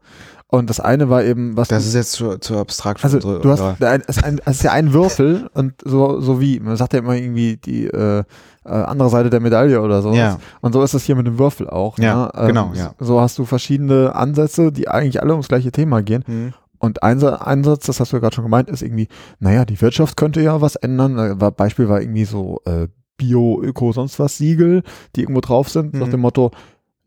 Und 0.51 0.67
das 0.69 0.79
eine 0.79 1.09
war 1.11 1.23
eben, 1.23 1.55
was 1.55 1.67
Das 1.67 1.83
du- 1.83 1.89
ist 1.89 1.93
jetzt 1.95 2.11
zu, 2.13 2.39
zu 2.39 2.57
abstrakt. 2.57 2.99
für 3.01 3.05
also 3.05 3.17
unsere 3.17 3.39
du 3.39 3.49
hast, 3.51 3.61
ein, 3.83 4.01
es, 4.07 4.17
ist 4.17 4.23
ein, 4.23 4.41
es 4.45 4.57
ist 4.57 4.63
ja 4.63 4.71
ein 4.71 4.93
Würfel 4.93 5.47
und 5.53 5.73
so, 5.85 6.19
so 6.21 6.41
wie, 6.41 6.59
man 6.59 6.75
sagt 6.75 6.93
ja 6.93 6.99
immer 6.99 7.15
irgendwie 7.15 7.57
die 7.57 7.85
äh, 7.85 8.23
äh, 8.65 8.69
andere 8.69 9.09
Seite 9.09 9.29
der 9.29 9.41
Medaille 9.41 9.79
oder 9.79 10.01
so. 10.01 10.11
Ja. 10.13 10.39
Und 10.61 10.73
so 10.73 10.81
ist 10.81 10.95
es 10.95 11.03
hier 11.03 11.15
mit 11.15 11.27
dem 11.27 11.37
Würfel 11.37 11.69
auch. 11.69 11.99
Ja, 11.99 12.31
ne? 12.35 12.47
genau, 12.47 12.71
ja. 12.73 12.95
So 12.99 13.21
hast 13.21 13.37
du 13.37 13.45
verschiedene 13.45 14.15
Ansätze, 14.15 14.71
die 14.71 14.87
eigentlich 14.89 15.21
alle 15.21 15.33
ums 15.33 15.49
gleiche 15.49 15.71
Thema 15.71 16.01
gehen. 16.01 16.23
Hm. 16.25 16.53
Und 16.79 17.03
ein 17.03 17.19
Sa- 17.19 17.35
Einsatz, 17.35 17.85
das 17.85 17.99
hast 17.99 18.11
du 18.11 18.15
ja 18.15 18.21
gerade 18.21 18.33
schon 18.35 18.45
gemeint, 18.45 18.69
ist 18.69 18.81
irgendwie, 18.81 19.07
naja, 19.39 19.65
die 19.65 19.79
Wirtschaft 19.79 20.17
könnte 20.17 20.41
ja 20.41 20.61
was 20.61 20.75
ändern. 20.77 21.39
War, 21.39 21.51
Beispiel 21.51 21.89
war 21.89 22.01
irgendwie 22.01 22.25
so 22.25 22.61
äh, 22.65 22.87
Bio, 23.17 23.61
Öko, 23.61 23.91
sonst 23.91 24.17
was 24.17 24.37
Siegel, 24.37 24.81
die 25.15 25.21
irgendwo 25.21 25.41
drauf 25.41 25.69
sind, 25.69 25.93
nach 25.93 26.07
Mhm. 26.07 26.11
dem 26.11 26.19
Motto, 26.21 26.51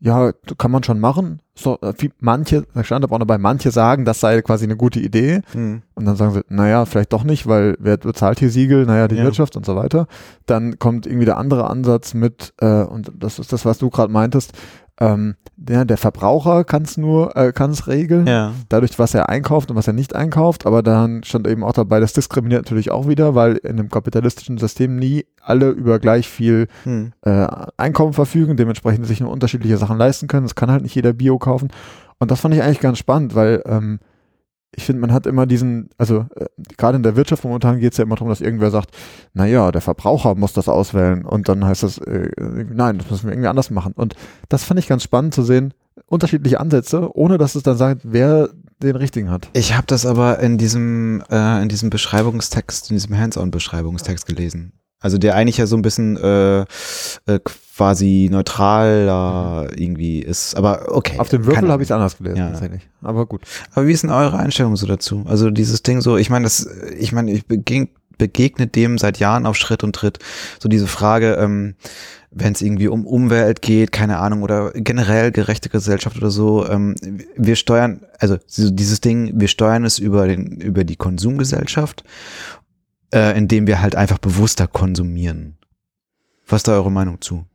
ja, 0.05 0.33
kann 0.57 0.69
man 0.69 0.83
schon 0.83 0.99
machen. 0.99 1.39
So, 1.55 1.77
äh, 1.81 1.93
wie 1.99 2.11
manche, 2.19 2.65
da 2.73 2.83
stand 2.83 3.05
aber 3.05 3.15
auch 3.15 3.19
dabei, 3.19 3.37
manche 3.37 3.71
sagen, 3.71 4.03
das 4.03 4.19
sei 4.19 4.41
quasi 4.41 4.65
eine 4.65 4.75
gute 4.75 4.99
Idee. 4.99 5.41
Hm. 5.53 5.81
Und 5.95 6.05
dann 6.05 6.17
sagen 6.17 6.33
sie, 6.33 6.41
naja, 6.49 6.85
vielleicht 6.85 7.13
doch 7.13 7.23
nicht, 7.23 7.47
weil 7.47 7.77
wer 7.79 7.95
bezahlt 7.95 8.39
hier 8.39 8.49
Siegel? 8.49 8.85
Naja, 8.85 9.07
die 9.07 9.15
Ja. 9.15 9.23
Wirtschaft 9.23 9.55
und 9.55 9.65
so 9.65 9.77
weiter. 9.77 10.07
Dann 10.45 10.77
kommt 10.77 11.05
irgendwie 11.07 11.25
der 11.25 11.37
andere 11.37 11.69
Ansatz 11.69 12.13
mit, 12.13 12.53
äh, 12.59 12.83
und 12.83 13.13
das 13.17 13.39
ist 13.39 13.53
das, 13.53 13.63
was 13.63 13.77
du 13.77 13.89
gerade 13.89 14.11
meintest, 14.11 14.51
ähm, 14.99 15.35
der, 15.55 15.85
der 15.85 15.97
Verbraucher 15.97 16.63
kann 16.63 16.83
es 16.83 16.97
nur, 16.97 17.35
äh, 17.35 17.51
kann 17.51 17.71
es 17.71 17.87
regeln, 17.87 18.27
Ja. 18.27 18.53
dadurch, 18.69 18.97
was 18.99 19.13
er 19.13 19.29
einkauft 19.29 19.69
und 19.71 19.77
was 19.77 19.87
er 19.87 19.93
nicht 19.93 20.15
einkauft. 20.15 20.65
Aber 20.65 20.83
dann 20.83 21.23
stand 21.23 21.47
eben 21.47 21.63
auch 21.63 21.73
dabei, 21.73 21.99
das 21.99 22.13
diskriminiert 22.13 22.63
natürlich 22.65 22.91
auch 22.91 23.07
wieder, 23.07 23.33
weil 23.35 23.57
in 23.57 23.71
einem 23.79 23.89
kapitalistischen 23.89 24.57
System 24.57 24.95
nie 24.97 25.25
alle 25.41 25.69
über 25.69 25.99
gleich 25.99 26.27
viel 26.27 26.67
Hm. 26.83 27.13
äh, 27.21 27.47
Einkommen 27.77 28.13
verfügen, 28.13 28.55
dementsprechend 28.57 29.05
sich 29.07 29.19
nur 29.19 29.31
unterschiedliche 29.31 29.77
Sachen 29.77 29.97
leisten 29.97 30.27
können. 30.27 30.45
Es 30.45 30.55
kann 30.55 30.71
halt 30.71 30.83
nicht 30.83 30.95
jeder 30.95 31.13
Bio 31.13 31.37
kaufen. 31.39 31.69
Und 32.19 32.31
das 32.31 32.39
fand 32.41 32.53
ich 32.55 32.61
eigentlich 32.63 32.79
ganz 32.79 32.97
spannend, 32.99 33.35
weil 33.35 33.61
ähm, 33.65 33.99
ich 34.75 34.83
finde, 34.85 35.01
man 35.01 35.13
hat 35.13 35.27
immer 35.27 35.45
diesen, 35.45 35.89
also 35.97 36.25
äh, 36.35 36.45
gerade 36.77 36.97
in 36.97 37.03
der 37.03 37.15
Wirtschaft 37.15 37.43
momentan 37.43 37.79
geht 37.79 37.91
es 37.91 37.97
ja 37.97 38.03
immer 38.03 38.15
darum, 38.15 38.29
dass 38.29 38.41
irgendwer 38.41 38.71
sagt, 38.71 38.91
naja, 39.33 39.71
der 39.71 39.81
Verbraucher 39.81 40.35
muss 40.35 40.53
das 40.53 40.67
auswählen 40.67 41.25
und 41.25 41.47
dann 41.49 41.63
heißt 41.63 41.83
das, 41.83 41.97
äh, 41.99 42.29
nein, 42.37 42.97
das 42.97 43.09
müssen 43.09 43.25
wir 43.25 43.33
irgendwie 43.33 43.49
anders 43.49 43.69
machen. 43.69 43.93
Und 43.93 44.15
das 44.49 44.63
fand 44.63 44.79
ich 44.79 44.87
ganz 44.87 45.03
spannend 45.03 45.33
zu 45.33 45.43
sehen, 45.43 45.73
unterschiedliche 46.07 46.59
Ansätze, 46.59 47.15
ohne 47.15 47.37
dass 47.37 47.55
es 47.55 47.63
dann 47.63 47.77
sagt, 47.77 48.01
wer 48.03 48.49
den 48.81 48.95
richtigen 48.95 49.29
hat. 49.29 49.49
Ich 49.53 49.75
habe 49.75 49.87
das 49.87 50.05
aber 50.05 50.39
in 50.39 50.57
diesem, 50.57 51.23
äh, 51.29 51.61
in 51.61 51.69
diesem 51.69 51.89
Beschreibungstext, 51.89 52.89
in 52.89 52.95
diesem 52.95 53.17
Hands-on-Beschreibungstext 53.17 54.25
gelesen. 54.25 54.73
Also 55.03 55.19
der 55.19 55.35
eigentlich 55.35 55.57
ja 55.57 55.67
so 55.67 55.75
ein 55.75 55.81
bisschen 55.83 56.17
äh, 56.17 56.61
äh, 56.61 56.65
quasi 57.75 58.29
neutraler 58.31 59.67
irgendwie 59.75 60.19
ist. 60.19 60.55
Aber 60.55 60.95
okay. 60.95 61.19
Auf 61.19 61.29
dem 61.29 61.45
Würfel 61.45 61.69
habe 61.69 61.83
ich 61.83 61.87
es 61.87 61.91
anders 61.91 62.17
gelesen, 62.17 62.37
Ja. 62.37 62.49
tatsächlich. 62.49 62.87
Aber 63.01 63.25
gut. 63.25 63.41
Aber 63.73 63.85
wie 63.87 63.91
ist 63.91 64.03
denn 64.03 64.09
eure 64.09 64.37
Einstellung 64.37 64.75
so 64.75 64.87
dazu? 64.87 65.25
Also 65.27 65.51
dieses 65.51 65.83
Ding 65.83 66.01
so, 66.01 66.17
ich 66.17 66.29
meine, 66.29 66.43
das, 66.43 66.67
ich 66.97 67.11
meine, 67.11 67.31
ich 67.31 67.45
begeg 67.45 67.89
begegne 68.19 68.67
dem 68.67 68.99
seit 68.99 69.17
Jahren 69.17 69.47
auf 69.47 69.55
Schritt 69.55 69.83
und 69.83 69.95
Tritt. 69.95 70.19
So 70.59 70.69
diese 70.69 70.85
Frage, 70.85 71.33
ähm, 71.33 71.73
wenn 72.29 72.53
es 72.53 72.61
irgendwie 72.61 72.87
um 72.87 73.07
Umwelt 73.07 73.63
geht, 73.63 73.91
keine 73.91 74.19
Ahnung, 74.19 74.43
oder 74.43 74.71
generell 74.75 75.31
gerechte 75.31 75.69
Gesellschaft 75.69 76.17
oder 76.17 76.29
so, 76.29 76.65
ähm, 76.67 76.95
wir 77.35 77.55
steuern, 77.55 78.01
also 78.19 78.37
so 78.45 78.69
dieses 78.69 79.01
Ding, 79.01 79.31
wir 79.35 79.47
steuern 79.47 79.83
es 79.83 79.97
über 79.97 80.27
den, 80.27 80.61
über 80.61 80.83
die 80.83 80.95
Konsumgesellschaft, 80.95 82.03
äh, 83.13 83.37
indem 83.37 83.67
wir 83.67 83.81
halt 83.81 83.95
einfach 83.95 84.17
bewusster 84.17 84.67
konsumieren. 84.67 85.57
Was 86.47 86.57
ist 86.59 86.67
da 86.67 86.73
eure 86.73 86.91
Meinung 86.91 87.21
zu? 87.21 87.45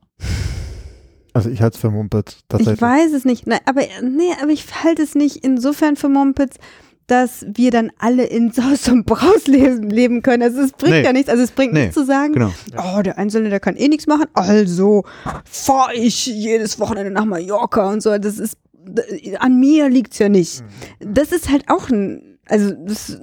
Also 1.33 1.49
ich 1.49 1.61
halte 1.61 1.75
es 1.75 1.81
für 1.81 1.91
Mumpitz, 1.91 2.37
Ich 2.57 2.65
weiß 2.81 3.13
es 3.13 3.23
nicht. 3.23 3.45
Nein, 3.45 3.59
aber, 3.65 3.81
nee, 4.01 4.31
aber 4.41 4.51
ich 4.51 4.65
halte 4.83 5.03
es 5.03 5.13
nicht 5.15 5.37
insofern 5.37 5.95
für 5.95 6.09
Mumpitz, 6.09 6.55
dass 7.07 7.45
wir 7.53 7.71
dann 7.71 7.91
alle 7.99 8.25
in 8.25 8.51
Saus 8.53 8.87
und 8.89 9.05
Braus 9.05 9.45
leben, 9.47 9.89
leben 9.89 10.21
können. 10.21 10.43
Also 10.43 10.61
es 10.61 10.71
bringt 10.71 10.95
Nee. 10.95 11.03
ja 11.03 11.13
nichts. 11.13 11.29
Also 11.29 11.43
es 11.43 11.51
bringt 11.51 11.73
Nee, 11.73 11.81
nichts 11.81 11.95
zu 11.95 12.05
sagen, 12.05 12.33
Genau. 12.33 12.51
oh, 12.77 13.01
der 13.01 13.17
Einzelne, 13.17 13.49
der 13.49 13.59
kann 13.59 13.75
eh 13.75 13.87
nichts 13.87 14.07
machen. 14.07 14.25
Also 14.33 15.03
fahre 15.45 15.93
ich 15.93 16.25
jedes 16.25 16.79
Wochenende 16.79 17.11
nach 17.11 17.25
Mallorca 17.25 17.89
und 17.89 18.01
so. 18.01 18.17
Das 18.17 18.37
ist, 18.39 18.57
an 19.39 19.59
mir 19.59 19.87
liegt's 19.89 20.17
ja 20.19 20.29
nicht. 20.29 20.63
Das 20.99 21.31
ist 21.31 21.49
halt 21.49 21.65
auch 21.69 21.89
ein, 21.89 22.39
also 22.47 22.73
das, 22.73 23.19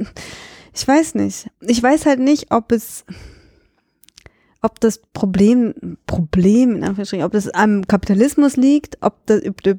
ich 0.77 0.87
weiß 0.87 1.15
nicht. 1.15 1.51
Ich 1.61 1.83
weiß 1.83 2.07
halt 2.07 2.21
nicht, 2.21 2.53
ob 2.53 2.71
es, 2.71 3.05
ob 4.61 4.79
das 4.81 4.99
Problem, 5.13 5.97
Problem, 6.07 6.77
in 6.77 6.85
Anführungsstrichen, 6.85 7.25
ob 7.25 7.33
das 7.33 7.49
am 7.49 7.87
Kapitalismus 7.87 8.57
liegt, 8.57 8.99
ob, 9.01 9.25
das, 9.27 9.43
ob 9.47 9.63
der 9.63 9.79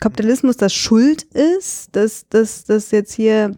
Kapitalismus 0.00 0.56
das 0.56 0.74
Schuld 0.74 1.22
ist, 1.22 1.96
dass, 1.96 2.28
dass, 2.28 2.64
dass 2.64 2.90
jetzt 2.90 3.14
hier 3.14 3.56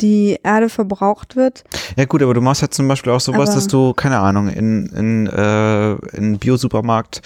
die 0.00 0.38
Erde 0.42 0.68
verbraucht 0.68 1.36
wird. 1.36 1.64
Ja 1.96 2.04
gut, 2.04 2.22
aber 2.22 2.34
du 2.34 2.40
machst 2.40 2.62
ja 2.62 2.68
zum 2.70 2.86
Beispiel 2.88 3.12
auch 3.12 3.20
sowas, 3.20 3.50
Aber- 3.50 3.56
dass 3.56 3.66
du, 3.66 3.92
keine 3.94 4.18
Ahnung, 4.18 4.48
in, 4.48 4.86
in, 4.86 5.26
äh, 5.26 5.92
in 5.92 5.98
einen 6.16 6.38
Biosupermarkt 6.38 7.20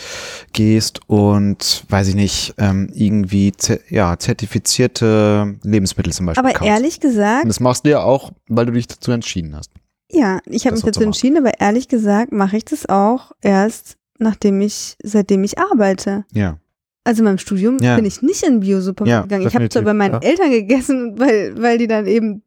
gehst 0.52 1.00
und, 1.06 1.84
weiß 1.88 2.08
ich 2.08 2.14
nicht, 2.14 2.54
ähm, 2.58 2.88
irgendwie 2.94 3.52
ja, 3.88 4.18
zertifizierte 4.18 5.56
Lebensmittel 5.62 6.12
zum 6.12 6.26
Beispiel 6.26 6.44
Aber 6.44 6.52
kaufst. 6.54 6.72
ehrlich 6.72 7.00
gesagt, 7.00 7.44
Und 7.44 7.48
das 7.48 7.60
machst 7.60 7.84
du 7.84 7.90
ja 7.90 8.00
auch, 8.02 8.32
weil 8.48 8.66
du 8.66 8.72
dich 8.72 8.86
dazu 8.86 9.12
entschieden 9.12 9.54
hast. 9.56 9.70
Ja, 10.10 10.40
ich 10.46 10.66
habe 10.66 10.74
mich 10.76 10.84
dazu 10.84 11.02
entschieden, 11.02 11.38
aber 11.38 11.58
ehrlich 11.60 11.88
gesagt 11.88 12.32
mache 12.32 12.56
ich 12.58 12.64
das 12.64 12.86
auch 12.88 13.32
erst, 13.40 13.96
nachdem 14.18 14.60
ich, 14.60 14.96
seitdem 15.02 15.42
ich 15.44 15.58
arbeite. 15.58 16.24
Ja. 16.32 16.58
Also 17.04 17.20
in 17.20 17.24
meinem 17.24 17.38
Studium 17.38 17.78
Ja. 17.80 17.96
bin 17.96 18.04
ich 18.04 18.22
nicht 18.22 18.42
in 18.44 18.60
Bio-Supermarkt 18.60 19.10
Ja, 19.10 19.22
gegangen. 19.22 19.46
Ich 19.48 19.54
habe 19.54 19.68
zwar 19.68 19.82
bei 19.82 19.94
meinen 19.94 20.12
ja. 20.14 20.18
Eltern 20.20 20.50
gegessen, 20.50 21.18
weil, 21.18 21.60
weil 21.60 21.78
die 21.78 21.86
dann 21.88 22.06
eben, 22.06 22.42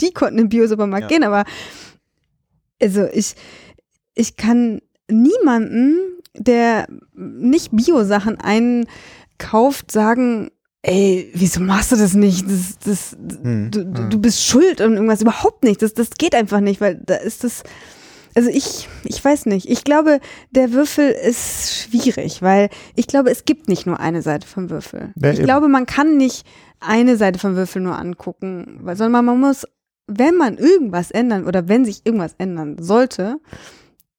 die 0.00 0.12
konnten 0.12 0.38
in 0.38 0.44
den 0.44 0.48
Bio-Supermarkt 0.48 1.10
Ja. 1.10 1.16
gehen, 1.18 1.24
aber 1.24 1.44
also 2.80 3.06
ich, 3.12 3.34
ich 4.14 4.36
kann 4.36 4.80
niemanden, 5.10 5.98
der 6.36 6.86
nicht 7.14 7.70
Bio-Sachen 7.72 8.38
einkauft, 8.40 9.90
sagen, 9.90 10.50
ey, 10.82 11.30
wieso 11.34 11.60
machst 11.60 11.92
du 11.92 11.96
das 11.96 12.14
nicht? 12.14 12.46
Das, 12.48 12.78
das, 12.84 13.16
Hm. 13.42 13.70
du, 13.70 13.84
du, 13.84 14.08
du 14.08 14.18
bist 14.20 14.44
schuld 14.44 14.80
und 14.80 14.94
irgendwas 14.94 15.22
überhaupt 15.22 15.64
nicht. 15.64 15.82
Das, 15.82 15.92
das 15.94 16.10
geht 16.10 16.34
einfach 16.34 16.60
nicht, 16.60 16.80
weil 16.80 17.00
da 17.04 17.16
ist 17.16 17.44
das. 17.44 17.62
Also 18.38 18.50
ich, 18.50 18.88
ich 19.02 19.24
weiß 19.24 19.46
nicht. 19.46 19.68
Ich 19.68 19.82
glaube, 19.82 20.20
der 20.52 20.70
Würfel 20.72 21.10
ist 21.10 21.74
schwierig, 21.76 22.40
weil 22.40 22.68
ich 22.94 23.08
glaube, 23.08 23.30
es 23.32 23.44
gibt 23.44 23.66
nicht 23.66 23.84
nur 23.84 23.98
eine 23.98 24.22
Seite 24.22 24.46
vom 24.46 24.70
Würfel. 24.70 25.12
Ja, 25.16 25.30
ich 25.32 25.38
eben. 25.38 25.44
glaube, 25.46 25.66
man 25.66 25.86
kann 25.86 26.16
nicht 26.16 26.46
eine 26.78 27.16
Seite 27.16 27.40
vom 27.40 27.56
Würfel 27.56 27.82
nur 27.82 27.98
angucken, 27.98 28.78
weil, 28.82 28.94
sondern 28.94 29.24
man 29.24 29.40
muss, 29.40 29.66
wenn 30.06 30.36
man 30.36 30.56
irgendwas 30.56 31.10
ändern 31.10 31.46
oder 31.48 31.66
wenn 31.66 31.84
sich 31.84 32.02
irgendwas 32.06 32.36
ändern 32.38 32.76
sollte, 32.78 33.40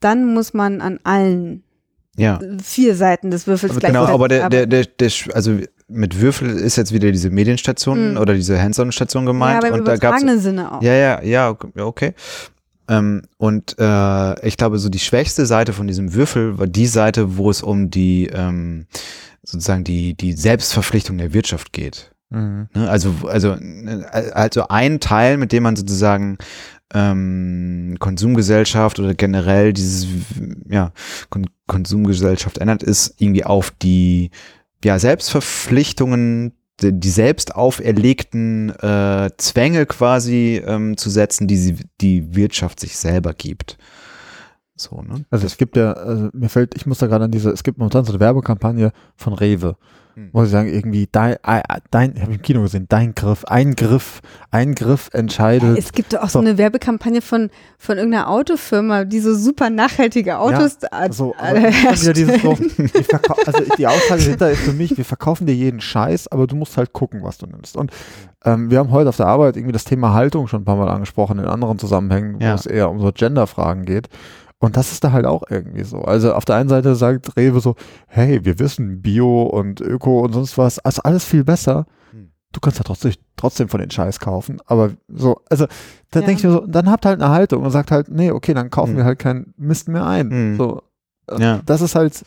dann 0.02 0.34
muss 0.34 0.54
man 0.54 0.82
an 0.82 1.00
allen 1.06 1.64
Ja. 2.18 2.42
vier 2.62 2.96
Seiten 2.96 3.32
des 3.32 3.48
Würfels 3.48 3.72
Aber 3.72 3.80
gleichzeitig 3.80 4.06
Genau, 4.06 4.14
aber 4.14 4.28
der, 4.28 4.50
der, 4.50 4.66
der, 4.66 4.84
der, 4.84 5.12
also 5.34 5.60
mit 5.88 6.20
Würfel 6.20 6.50
ist 6.50 6.76
jetzt 6.76 6.92
wieder 6.92 7.14
diese 7.14 7.30
Medienstation 7.30 8.12
Mhm. 8.12 8.18
oder 8.18 8.34
diese 8.34 8.62
Hands-on-Station 8.62 9.24
Ja, 9.24 9.32
gemeint. 9.32 9.58
aber 9.64 9.68
im 9.70 9.74
und 9.76 9.88
da 9.88 9.96
gab's 9.96 10.22
Sinne 10.44 10.74
auch. 10.74 10.82
Ja, 10.82 10.94
ja, 10.94 11.24
ja, 11.24 11.56
ja, 11.76 11.86
okay. 11.86 12.14
Ähm, 12.90 13.22
und 13.38 13.76
äh, 13.78 14.48
ich 14.48 14.58
glaube, 14.58 14.80
so 14.80 14.90
die 14.90 15.00
schwächste 15.00 15.46
Seite 15.46 15.74
von 15.74 15.88
diesem 15.88 16.14
Würfel 16.16 16.58
war 16.58 16.68
die 16.68 16.88
Seite, 16.88 17.38
wo 17.38 17.50
es 17.50 17.62
um 17.62 17.92
die 17.92 18.28
ähm, 18.34 18.88
sozusagen 19.44 19.84
die 19.84 20.16
die 20.16 20.34
Selbstverpflichtung 20.34 21.18
der 21.18 21.34
Wirtschaft 21.34 21.72
geht. 21.72 22.12
Mhm. 22.32 22.68
Ne? 22.74 22.90
Also 22.90 23.14
also 23.28 23.56
also 24.12 24.68
ein 24.68 25.00
Teil, 25.00 25.38
mit 25.38 25.52
dem 25.52 25.64
man 25.64 25.76
sozusagen 25.76 26.40
ähm, 26.92 27.98
Konsumgesellschaft 28.00 28.98
oder 29.00 29.14
generell 29.14 29.72
dieses 29.72 30.08
ja 30.68 30.92
Kon 31.30 31.46
Konsumgesellschaft 31.68 32.58
ändert, 32.58 32.82
ist 32.82 33.22
irgendwie 33.22 33.46
auf 33.46 33.70
die 33.70 34.32
ja 34.84 34.98
Selbstverpflichtungen 34.98 36.54
die 36.82 37.10
selbst 37.10 37.56
auferlegten 37.56 38.70
äh, 38.70 39.30
Zwänge 39.38 39.86
quasi 39.86 40.62
ähm, 40.66 40.98
zu 40.98 41.10
setzen, 41.10 41.48
die 41.48 41.58
sie, 41.58 41.78
die 42.02 42.36
Wirtschaft 42.36 42.80
sich 42.80 42.98
selber 42.98 43.34
gibt. 43.34 43.78
So, 44.76 45.02
ne? 45.02 45.26
Also 45.30 45.46
es 45.46 45.58
gibt 45.58 45.76
ja, 45.76 45.94
also 45.94 46.30
mir 46.34 46.50
fällt, 46.50 46.76
ich 46.76 46.86
muss 46.86 47.00
da 47.00 47.08
gerade 47.08 47.26
an 47.26 47.32
diese, 47.32 47.50
es 47.52 47.64
gibt 47.64 47.78
momentan 47.78 48.06
so 48.06 48.14
eine 48.14 48.20
Werbekampagne 48.20 48.92
von 49.16 49.34
Rewe, 49.34 49.76
Hm. 50.20 50.30
wo 50.34 50.44
sie 50.44 50.50
sagen, 50.52 50.68
irgendwie 50.68 51.08
dein, 51.12 51.34
äh, 51.44 51.62
dein 51.92 52.20
habe 52.22 52.32
ich 52.32 52.38
im 52.38 52.42
Kino 52.42 52.62
gesehen, 52.62 52.88
dein 52.90 53.16
Griff, 53.16 53.46
ein 53.46 53.76
Griff, 53.76 54.20
ein 54.52 54.76
Griff 54.76 55.10
entscheidet. 55.14 55.78
Es 55.78 55.94
gibt 55.94 56.14
doch 56.14 56.20
auch 56.20 56.30
so 56.30 56.40
So. 56.40 56.40
eine 56.40 56.58
Werbekampagne 56.58 57.22
von, 57.22 57.50
von 57.78 57.98
irgendeiner 57.98 58.30
Autofirma, 58.30 59.06
die 59.06 59.20
so 59.20 59.34
super 59.34 59.70
nachhaltige 59.70 60.38
Autos 60.40 60.78
ja, 60.92 61.12
so, 61.12 61.34
wieder 61.40 62.14
dieses 62.14 62.42
so, 62.42 62.58
ich 62.78 63.08
also 63.48 63.64
die 63.78 63.88
Aussage 63.88 64.22
dahinter 64.24 64.52
ist 64.52 64.62
für 64.62 64.74
mich, 64.74 64.98
wir 64.98 65.06
verkaufen 65.06 65.48
dir 65.48 65.56
jeden 65.56 65.80
Scheiß, 65.80 66.28
aber 66.28 66.48
du 66.48 66.56
musst 66.56 66.76
halt 66.78 66.92
gucken, 66.94 67.24
was 67.24 67.38
du 67.38 67.46
nimmst. 67.46 67.78
Und 67.78 67.92
ähm, 68.46 68.70
wir 68.72 68.80
haben 68.80 68.92
heute 68.92 69.10
auf 69.10 69.18
der 69.18 69.28
Arbeit 69.28 69.56
irgendwie 69.58 69.74
das 69.74 69.84
Thema 69.86 70.14
Haltung 70.14 70.48
schon 70.48 70.62
ein 70.62 70.66
paar 70.66 70.76
Mal 70.76 70.90
angesprochen 70.90 71.40
in 71.40 71.46
anderen 71.46 71.80
Zusammenhängen, 71.80 72.36
wo 72.40 72.44
Ja. 72.44 72.56
es 72.56 72.66
eher 72.66 72.90
um 72.90 73.00
so 73.00 73.12
Genderfragen 73.14 73.86
geht. 73.86 74.10
Und 74.60 74.76
das 74.76 74.92
ist 74.92 75.04
da 75.06 75.12
halt 75.14 75.26
auch 75.26 75.44
irgendwie 75.50 75.84
so. 75.84 76.02
Also 76.02 76.34
auf 76.34 76.44
der 76.46 76.56
einen 76.58 76.68
Seite 76.70 76.94
sagt 76.96 77.36
Rewe 77.38 77.62
so, 77.62 77.76
hey, 78.08 78.44
wir 78.44 78.60
wissen 78.60 79.02
Bio 79.02 79.44
und 79.44 79.80
Öko 79.80 80.20
und 80.20 80.34
sonst 80.34 80.58
was, 80.58 80.80
also 80.80 81.02
alles 81.04 81.24
viel 81.24 81.46
besser. 81.46 81.86
Hm. 82.12 82.32
Du 82.52 82.60
kannst 82.60 82.78
ja 82.78 82.84
trotzdem, 82.84 83.14
trotzdem 83.38 83.70
von 83.70 83.80
den 83.80 83.90
Scheiß 83.90 84.20
kaufen. 84.20 84.60
Aber 84.66 84.92
so, 85.08 85.40
also 85.50 85.66
da 86.12 86.20
Ja. 86.20 86.26
denke 86.26 86.40
ich 86.40 86.44
mir 86.46 86.52
so, 86.52 86.66
dann 86.68 86.92
habt 86.92 87.06
halt 87.06 87.22
eine 87.22 87.32
Haltung 87.32 87.64
und 87.64 87.72
sagt 87.72 87.90
halt, 87.92 88.10
nee, 88.10 88.32
okay, 88.32 88.54
dann 88.54 88.70
kaufen 88.70 88.92
Hm. 88.92 88.98
wir 88.98 89.06
halt 89.06 89.20
keinen 89.20 89.54
Mist 89.58 89.88
mehr 89.88 90.06
ein. 90.06 90.30
Hm. 90.30 90.58
So, 90.58 90.82
Ja. 91.38 91.62
das 91.66 91.80
ist 91.80 91.96
halt, 91.96 92.26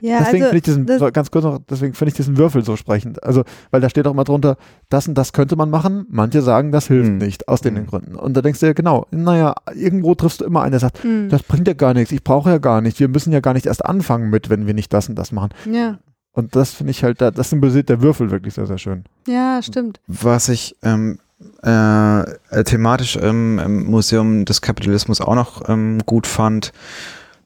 ja, 0.00 0.18
deswegen 0.20 0.44
also, 0.44 0.54
finde 0.54 0.56
ich 0.56 0.62
diesen, 0.62 1.12
ganz 1.12 1.30
kurz 1.30 1.44
noch, 1.44 1.58
deswegen 1.70 1.94
finde 1.94 2.10
ich 2.10 2.16
diesen 2.16 2.36
Würfel 2.36 2.64
so 2.64 2.76
sprechend. 2.76 3.22
Also, 3.22 3.44
weil 3.70 3.80
da 3.80 3.88
steht 3.88 4.06
auch 4.06 4.14
mal 4.14 4.24
drunter, 4.24 4.56
das 4.88 5.08
und 5.08 5.14
das 5.14 5.32
könnte 5.32 5.56
man 5.56 5.70
machen. 5.70 6.06
Manche 6.10 6.42
sagen, 6.42 6.72
das 6.72 6.86
hilft 6.88 7.08
Hm. 7.10 7.18
nicht, 7.18 7.48
aus 7.48 7.60
den 7.60 7.76
Hm. 7.76 7.86
Gründen. 7.86 8.14
Und 8.14 8.34
da 8.36 8.42
denkst 8.42 8.60
du 8.60 8.66
ja, 8.66 8.72
genau, 8.72 9.06
naja, 9.10 9.54
irgendwo 9.74 10.14
triffst 10.14 10.40
du 10.40 10.44
immer 10.44 10.62
einen, 10.62 10.72
der 10.72 10.80
sagt, 10.80 11.02
hm, 11.02 11.28
das 11.28 11.42
bringt 11.42 11.66
ja 11.68 11.74
gar 11.74 11.94
nichts, 11.94 12.12
ich 12.12 12.22
brauche 12.24 12.50
ja 12.50 12.58
gar 12.58 12.80
nicht, 12.80 12.98
wir 13.00 13.08
müssen 13.08 13.32
ja 13.32 13.40
gar 13.40 13.54
nicht 13.54 13.66
erst 13.66 13.84
anfangen 13.84 14.30
mit, 14.30 14.50
wenn 14.50 14.66
wir 14.66 14.74
nicht 14.74 14.92
das 14.92 15.08
und 15.08 15.14
das 15.16 15.32
machen. 15.32 15.50
ja, 15.70 15.98
Und 16.32 16.54
das 16.56 16.72
finde 16.72 16.90
ich 16.92 17.02
halt, 17.04 17.20
da- 17.20 17.30
das 17.30 17.50
symbolisiert 17.50 17.88
der 17.88 18.00
Würfel 18.02 18.30
wirklich 18.30 18.54
sehr, 18.54 18.66
sehr 18.66 18.78
schön. 18.78 19.04
ja, 19.26 19.60
stimmt. 19.62 20.00
Was 20.06 20.48
ich 20.48 20.76
ähm, 20.82 21.18
äh, 21.62 22.20
äh, 22.22 22.64
thematisch 22.64 23.16
ähm, 23.20 23.58
im 23.58 23.84
Museum 23.86 24.44
des 24.44 24.60
Kapitalismus 24.60 25.20
auch 25.20 25.34
noch 25.36 25.68
ähm, 25.68 25.98
gut 26.04 26.26
fand, 26.26 26.72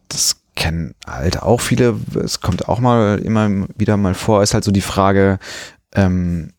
das 0.09 0.37
kennen 0.55 0.95
halt 1.07 1.43
auch 1.43 1.61
viele, 1.61 1.97
es 2.23 2.41
kommt 2.41 2.69
auch 2.69 2.79
mal 2.79 3.19
immer 3.19 3.67
wieder 3.77 3.97
mal 3.97 4.15
vor, 4.15 4.43
ist 4.43 4.55
halt 4.55 4.65
so 4.65 4.71
die 4.71 4.81
Frage, 4.81 5.39
ähm, 5.95 6.53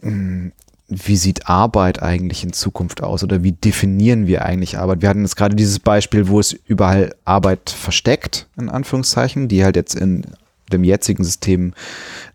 mh, 0.00 0.52
wie 0.88 1.16
sieht 1.16 1.48
Arbeit 1.48 2.02
eigentlich 2.02 2.44
in 2.44 2.52
Zukunft 2.52 3.02
aus 3.02 3.24
oder 3.24 3.42
wie 3.42 3.52
definieren 3.52 4.28
wir 4.28 4.44
eigentlich 4.44 4.78
Arbeit? 4.78 5.02
Wir 5.02 5.08
hatten 5.08 5.22
jetzt 5.22 5.36
gerade 5.36 5.56
dieses 5.56 5.80
Beispiel, 5.80 6.28
wo 6.28 6.38
es 6.38 6.52
überall 6.52 7.14
Arbeit 7.24 7.70
versteckt, 7.70 8.46
in 8.56 8.68
Anführungszeichen, 8.68 9.48
die 9.48 9.64
halt 9.64 9.74
jetzt 9.74 9.96
in 9.96 10.24
dem 10.72 10.84
jetzigen 10.84 11.24
System 11.24 11.74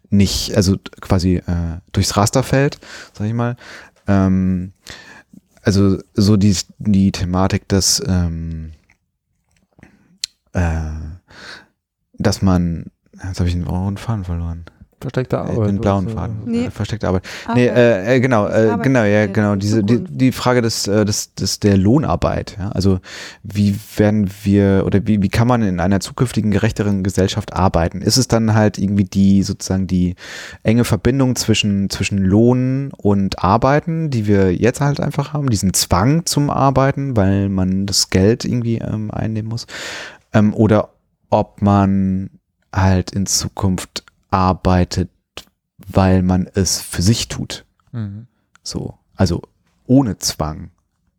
nicht, 0.09 0.55
also 0.55 0.75
quasi 0.99 1.37
äh, 1.37 1.79
durchs 1.93 2.17
Raster 2.17 2.43
fällt, 2.43 2.79
sag 3.13 3.27
ich 3.27 3.33
mal. 3.33 3.55
Ähm, 4.07 4.73
also 5.63 5.99
so 6.13 6.35
die, 6.35 6.57
die 6.79 7.13
Thematik, 7.13 7.67
dass, 7.69 8.03
ähm, 8.05 8.71
äh, 8.73 8.80
dass 10.53 12.41
man, 12.41 12.85
jetzt 13.27 13.39
habe 13.39 13.49
ich 13.49 13.55
einen 13.55 13.65
roten 13.67 13.97
Faden 13.97 14.23
verloren. 14.23 14.65
Versteckte 14.99 15.37
Äh, 15.37 15.39
Arbeit. 15.39 15.67
den 15.69 15.81
blauen 15.81 16.07
äh, 16.07 16.11
Faden. 16.11 16.35
Nee. 16.45 16.65
Äh, 16.65 16.69
versteckte 16.69 17.07
Arbeit. 17.07 17.23
Nee, 17.55 17.69
Aber- 17.71 17.77
äh, 17.79 18.17
äh, 18.17 18.19
genau, 18.19 18.47
äh, 18.47 18.69
Arbeit 18.69 18.83
genau, 18.83 19.03
ja, 19.03 19.25
genau, 19.25 19.55
diese, 19.55 19.83
die, 19.83 20.03
die 20.03 20.31
Frage 20.31 20.61
des, 20.61 20.85
äh, 20.85 21.05
des, 21.05 21.33
des, 21.33 21.59
der 21.59 21.75
Lohnarbeit, 21.75 22.55
ja, 22.59 22.69
also 22.69 22.99
wie 23.41 23.75
werden 23.97 24.29
wir 24.43 24.83
oder 24.85 25.07
wie, 25.07 25.23
wie 25.23 25.29
kann 25.29 25.47
man 25.47 25.63
in 25.63 25.79
einer 25.79 26.01
zukünftigen 26.01 26.51
gerechteren 26.51 27.01
Gesellschaft 27.01 27.53
arbeiten? 27.53 28.03
Ist 28.03 28.17
es 28.17 28.27
dann 28.27 28.53
halt 28.53 28.77
irgendwie 28.77 29.05
die, 29.05 29.41
sozusagen 29.41 29.87
die 29.87 30.13
enge 30.61 30.83
Verbindung 30.83 31.35
zwischen, 31.35 31.89
zwischen 31.89 32.19
Lohn 32.19 32.91
und 32.95 33.43
Arbeiten, 33.43 34.11
die 34.11 34.27
wir 34.27 34.53
jetzt 34.55 34.81
halt 34.81 34.99
einfach 34.99 35.33
haben, 35.33 35.49
diesen 35.49 35.73
Zwang 35.73 36.27
zum 36.27 36.51
Arbeiten, 36.51 37.17
weil 37.17 37.49
man 37.49 37.87
das 37.87 38.11
Geld 38.11 38.45
irgendwie 38.45 38.77
ähm, 38.77 39.09
einnehmen 39.09 39.49
muss, 39.49 39.65
ähm, 40.33 40.53
oder 40.53 40.89
ob 41.29 41.61
man 41.61 42.29
halt 42.73 43.11
in 43.11 43.25
Zukunft 43.25 44.03
arbeitet, 44.29 45.09
weil 45.87 46.21
man 46.23 46.47
es 46.53 46.81
für 46.81 47.01
sich 47.01 47.27
tut. 47.27 47.65
Mhm. 47.91 48.27
So, 48.63 48.95
also 49.15 49.41
ohne 49.87 50.17
Zwang. 50.17 50.71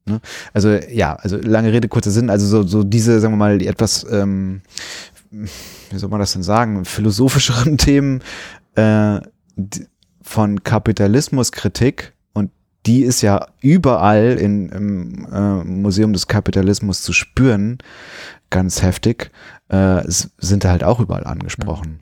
Ne? 0.06 0.20
Also 0.52 0.70
ja, 0.70 1.14
also 1.14 1.36
lange 1.36 1.72
Rede, 1.72 1.88
kurzer 1.88 2.10
Sinn, 2.10 2.30
also 2.30 2.46
so, 2.46 2.62
so 2.62 2.82
diese, 2.82 3.20
sagen 3.20 3.34
wir 3.34 3.38
mal, 3.38 3.58
die 3.58 3.66
etwas, 3.66 4.06
ähm, 4.10 4.62
wie 5.30 5.98
soll 5.98 6.10
man 6.10 6.20
das 6.20 6.32
denn 6.32 6.42
sagen, 6.42 6.84
philosophischeren 6.84 7.76
Themen 7.78 8.22
äh, 8.74 9.20
von 10.22 10.64
Kapitalismuskritik 10.64 12.14
und 12.32 12.50
die 12.86 13.02
ist 13.02 13.22
ja 13.22 13.46
überall 13.60 14.38
in, 14.38 14.70
im 14.70 15.26
äh, 15.32 15.64
Museum 15.64 16.12
des 16.12 16.26
Kapitalismus 16.26 17.02
zu 17.02 17.12
spüren, 17.12 17.78
ganz 18.52 18.82
heftig, 18.82 19.32
äh, 19.68 20.02
sind 20.06 20.62
da 20.64 20.70
halt 20.70 20.84
auch 20.84 21.00
überall 21.00 21.24
angesprochen. 21.24 21.98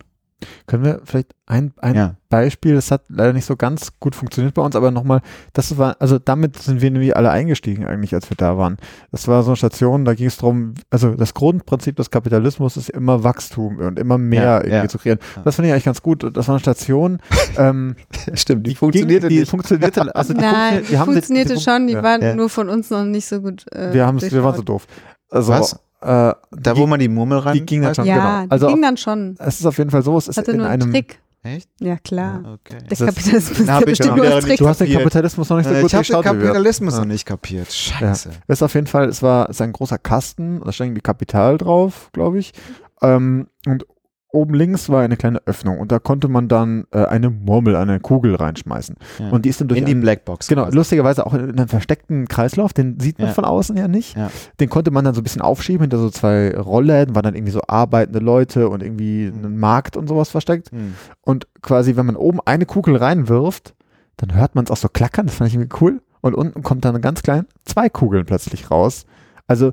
Können 0.66 0.84
wir 0.84 1.02
vielleicht 1.04 1.34
ein, 1.44 1.74
ein 1.76 1.94
Ja. 1.94 2.14
Beispiel, 2.30 2.74
das 2.74 2.90
hat 2.90 3.02
leider 3.08 3.34
nicht 3.34 3.44
so 3.44 3.56
ganz 3.56 3.92
gut 4.00 4.14
funktioniert 4.14 4.54
bei 4.54 4.62
uns, 4.62 4.74
aber 4.74 4.90
nochmal, 4.90 5.20
das 5.52 5.76
war, 5.76 5.96
also 6.00 6.18
damit 6.18 6.56
sind 6.56 6.80
wir 6.80 6.90
nämlich 6.90 7.14
alle 7.14 7.30
eingestiegen 7.30 7.84
eigentlich, 7.84 8.14
als 8.14 8.30
wir 8.30 8.38
da 8.38 8.56
waren. 8.56 8.78
Das 9.12 9.28
war 9.28 9.42
so 9.42 9.50
eine 9.50 9.56
Station, 9.56 10.06
da 10.06 10.14
ging 10.14 10.28
es 10.28 10.38
darum, 10.38 10.72
also 10.88 11.14
das 11.14 11.34
Grundprinzip 11.34 11.96
des 11.96 12.10
Kapitalismus 12.10 12.78
ist 12.78 12.88
immer 12.88 13.22
Wachstum 13.22 13.76
und 13.80 13.98
immer 13.98 14.16
mehr 14.16 14.42
Ja, 14.42 14.56
irgendwie 14.60 14.74
ja. 14.76 14.88
zu 14.88 14.96
kreieren. 14.98 15.18
Ja. 15.36 15.42
Das 15.42 15.56
finde 15.56 15.68
ich 15.68 15.72
eigentlich 15.74 15.84
ganz 15.84 16.00
gut. 16.00 16.24
Das 16.34 16.48
war 16.48 16.54
eine 16.54 16.60
Station, 16.60 17.18
ähm, 17.58 17.96
Stimmt, 18.32 18.66
die 18.66 18.74
ging- 18.74 19.28
die 19.28 19.44
funktionierte, 19.44 20.00
also 20.16 20.32
die 20.32 20.40
Nein, 20.40 20.54
funktionierte- 20.54 20.86
die 20.88 20.98
haben 20.98 21.08
sie- 21.10 21.12
funktionierte 21.16 21.54
die 21.56 21.60
schon, 21.60 21.86
die 21.86 21.92
ja. 21.92 22.02
waren 22.02 22.22
Ja. 22.22 22.34
nur 22.34 22.48
von 22.48 22.70
uns 22.70 22.88
noch 22.88 23.04
nicht 23.04 23.26
so 23.26 23.42
gut. 23.42 23.66
Äh, 23.72 23.92
wir, 23.92 24.06
wir 24.06 24.42
waren 24.44 24.56
so 24.56 24.62
doof. 24.62 24.86
Also, 25.28 25.52
Was? 25.52 25.78
Äh, 26.02 26.06
Da, 26.06 26.36
die, 26.74 26.76
wo 26.80 26.86
man 26.86 26.98
die 27.00 27.08
Murmel 27.08 27.38
rein. 27.38 27.54
die 27.54 27.66
ging 27.66 27.82
dann 27.82 27.94
schon, 27.94 28.06
Ja, 28.06 28.14
genau. 28.16 28.44
die 28.46 28.50
Also 28.50 28.66
ging 28.68 28.82
dann 28.82 28.96
schon. 28.96 29.36
es 29.38 29.60
ist 29.60 29.66
auf 29.66 29.76
jeden 29.78 29.90
Fall 29.90 30.02
so, 30.02 30.16
es 30.18 30.28
ist 30.28 30.36
Hatte 30.38 30.52
in 30.52 30.58
nur 30.58 30.66
einen 30.68 30.82
einem, 30.82 30.92
Trick. 30.92 31.20
Echt? 31.42 31.70
Ja, 31.80 31.96
klar. 31.96 32.40
Okay. 32.60 32.78
Der 32.82 32.88
Das- 32.88 32.98
Kapitalismus 32.98 33.66
der 33.66 33.78
ich 33.78 33.84
bestimmt 33.86 34.14
genau 34.16 34.30
nur 34.30 34.40
Trick. 34.40 34.58
du 34.58 34.68
hast 34.68 34.80
den. 34.82 34.92
Kapitalismus 34.92 35.48
noch 35.48 35.56
nicht 35.56 35.68
so 35.68 35.74
Äh, 35.74 35.80
gut 35.80 35.92
ich 35.92 35.94
habe 36.12 36.22
den. 36.22 36.22
Kapitalismus 36.22 36.94
Ja. 36.94 37.00
noch 37.00 37.06
nicht 37.06 37.24
kapiert. 37.26 37.72
Scheiße. 37.72 38.30
Das 38.46 38.58
ist 38.58 38.62
auf 38.62 38.74
jeden 38.74 38.86
Fall, 38.86 39.08
es 39.08 39.22
war 39.22 39.44
es 39.48 39.56
ist 39.56 39.62
ein 39.62 39.72
großer 39.72 39.96
Kasten, 39.96 40.60
da 40.62 40.70
stand 40.70 40.88
irgendwie 40.88 41.00
Kapital 41.00 41.56
drauf, 41.56 42.10
glaube 42.12 42.38
ich. 42.38 42.52
Ähm, 43.00 43.46
und 43.66 43.86
oben 44.32 44.54
links 44.54 44.88
war 44.88 45.02
eine 45.02 45.16
kleine 45.16 45.40
Öffnung 45.46 45.78
und 45.78 45.90
da 45.92 45.98
konnte 45.98 46.28
man 46.28 46.48
dann 46.48 46.84
äh, 46.92 47.04
eine 47.04 47.30
Murmel, 47.30 47.76
eine 47.76 47.98
Kugel 48.00 48.34
reinschmeißen. 48.34 48.96
Ja. 49.18 49.30
Und 49.30 49.44
die 49.44 49.48
ist 49.48 49.60
dann 49.60 49.68
durch 49.68 49.80
in 49.80 49.86
die 49.86 49.92
einen- 49.92 50.00
Blackbox. 50.02 50.46
Genau, 50.48 50.64
quasi. 50.64 50.76
lustigerweise 50.76 51.26
auch 51.26 51.34
in 51.34 51.50
einem 51.58 51.68
versteckten 51.68 52.28
Kreislauf, 52.28 52.72
den 52.72 53.00
sieht 53.00 53.18
man 53.18 53.28
Ja. 53.28 53.34
von 53.34 53.44
außen 53.44 53.76
ja 53.76 53.88
nicht. 53.88 54.16
Ja. 54.16 54.30
Den 54.60 54.68
konnte 54.70 54.90
man 54.90 55.04
dann 55.04 55.14
so 55.14 55.20
ein 55.20 55.24
bisschen 55.24 55.42
aufschieben 55.42 55.82
hinter 55.82 55.98
so 55.98 56.10
zwei 56.10 56.56
Rollläden, 56.56 57.14
waren 57.14 57.24
dann 57.24 57.34
irgendwie 57.34 57.52
so 57.52 57.62
arbeitende 57.66 58.20
Leute 58.20 58.68
und 58.68 58.82
irgendwie 58.82 59.30
Mhm. 59.32 59.44
ein 59.44 59.58
Markt 59.58 59.96
und 59.96 60.06
sowas 60.08 60.28
versteckt. 60.30 60.70
Hm. 60.70 60.94
Und 61.22 61.48
quasi, 61.62 61.96
wenn 61.96 62.06
man 62.06 62.16
oben 62.16 62.38
eine 62.44 62.66
Kugel 62.66 62.96
reinwirft, 62.96 63.74
dann 64.16 64.34
hört 64.34 64.54
man 64.54 64.64
es 64.64 64.70
auch 64.70 64.76
so 64.76 64.88
klackern, 64.88 65.26
das 65.26 65.34
fand 65.36 65.48
ich 65.48 65.54
irgendwie 65.54 65.76
cool. 65.80 66.02
Und 66.20 66.34
unten 66.34 66.62
kommt 66.62 66.84
dann 66.84 67.00
ganz 67.00 67.22
klein 67.22 67.46
zwei 67.64 67.88
Kugeln 67.88 68.26
plötzlich 68.26 68.70
raus. 68.70 69.06
Also 69.46 69.72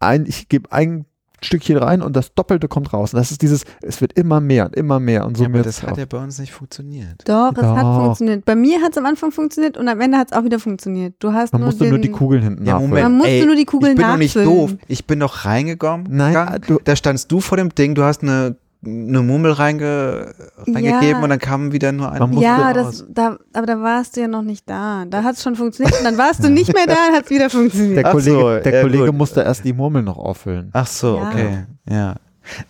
ein, 0.00 0.26
ich 0.26 0.48
gebe 0.48 0.70
ein 0.70 1.06
Stückchen 1.40 1.76
rein 1.76 2.02
und 2.02 2.16
das 2.16 2.34
Doppelte 2.34 2.68
kommt 2.68 2.92
raus. 2.92 3.12
Und 3.14 3.18
das 3.18 3.30
ist 3.30 3.42
dieses, 3.42 3.64
es 3.82 4.00
wird 4.00 4.12
immer 4.14 4.40
mehr 4.40 4.66
und 4.66 4.74
immer 4.76 4.98
mehr 5.00 5.24
und 5.26 5.36
so 5.36 5.44
Ja, 5.44 5.48
aber 5.48 5.58
mehr. 5.58 5.62
das 5.64 5.82
hat 5.82 5.96
ja 5.96 6.04
bei 6.06 6.18
uns 6.18 6.38
nicht 6.38 6.52
funktioniert. 6.52 7.22
Doch, 7.26 7.52
es 7.56 7.62
hat 7.62 7.80
funktioniert. 8.04 8.44
Bei 8.44 8.54
mir 8.56 8.80
hat 8.82 8.92
es 8.92 8.98
am 8.98 9.06
Anfang 9.06 9.30
funktioniert 9.30 9.76
und 9.76 9.88
am 9.88 10.00
Ende 10.00 10.18
hat 10.18 10.32
es 10.32 10.36
auch 10.36 10.44
wieder 10.44 10.58
funktioniert. 10.58 11.14
Du 11.20 11.32
hast 11.32 11.52
man 11.52 11.60
nur 11.62 11.68
musste 11.68 11.84
den, 11.84 11.90
nur 11.90 11.98
die 12.00 12.10
Kugeln 12.10 12.42
hinten 12.42 12.64
Ja, 12.66 12.72
nachfüllen. 12.74 12.90
Moment. 12.90 13.04
Man 13.08 13.16
musste 13.18 13.32
Ey, 13.32 13.46
nur 13.46 13.56
die 13.56 13.64
Kugeln 13.64 13.92
ich 13.92 13.98
bin 13.98 14.06
doch 14.06 14.16
nicht 14.16 14.36
nachfüllen. 14.36 14.56
doof. 14.58 14.74
Ich 14.88 15.06
bin 15.06 15.20
doch 15.20 15.44
reingekommen. 15.44 16.06
Nein, 16.10 16.60
du- 16.66 16.80
da 16.82 16.96
standst 16.96 17.30
du 17.30 17.40
vor 17.40 17.56
dem 17.56 17.74
Ding, 17.74 17.94
du 17.94 18.02
hast 18.02 18.22
eine 18.22 18.56
eine 18.84 19.22
Murmel 19.22 19.52
reinge, 19.52 20.34
reingegeben 20.58 21.02
Ja. 21.08 21.20
und 21.22 21.30
dann 21.30 21.38
kam 21.40 21.72
wieder 21.72 21.90
nur 21.90 22.12
ein 22.12 22.38
Ja, 22.38 22.72
das, 22.72 23.04
da, 23.08 23.36
aber 23.52 23.66
da 23.66 23.80
warst 23.80 24.16
du 24.16 24.20
ja 24.20 24.28
noch 24.28 24.42
nicht 24.42 24.70
da. 24.70 25.04
Da 25.04 25.24
hat 25.24 25.34
es 25.34 25.42
schon 25.42 25.56
funktioniert 25.56 25.98
und 25.98 26.04
dann 26.04 26.16
warst 26.16 26.44
du 26.44 26.48
nicht 26.48 26.72
mehr 26.72 26.86
da 26.86 26.92
und 27.08 27.16
hat 27.16 27.24
es 27.24 27.30
wieder 27.30 27.50
funktioniert. 27.50 27.96
Der 28.04 28.12
Kollege, 28.12 28.30
so, 28.30 28.58
der 28.60 28.74
ja, 28.74 28.80
Kollege 28.82 29.06
gut. 29.06 29.16
musste 29.16 29.40
erst 29.42 29.64
die 29.64 29.72
Murmel 29.72 30.02
noch 30.02 30.16
auffüllen. 30.16 30.70
Ach 30.72 30.86
so, 30.86 31.16
Ja. 31.16 31.28
okay. 31.28 31.64
Ja. 31.90 32.14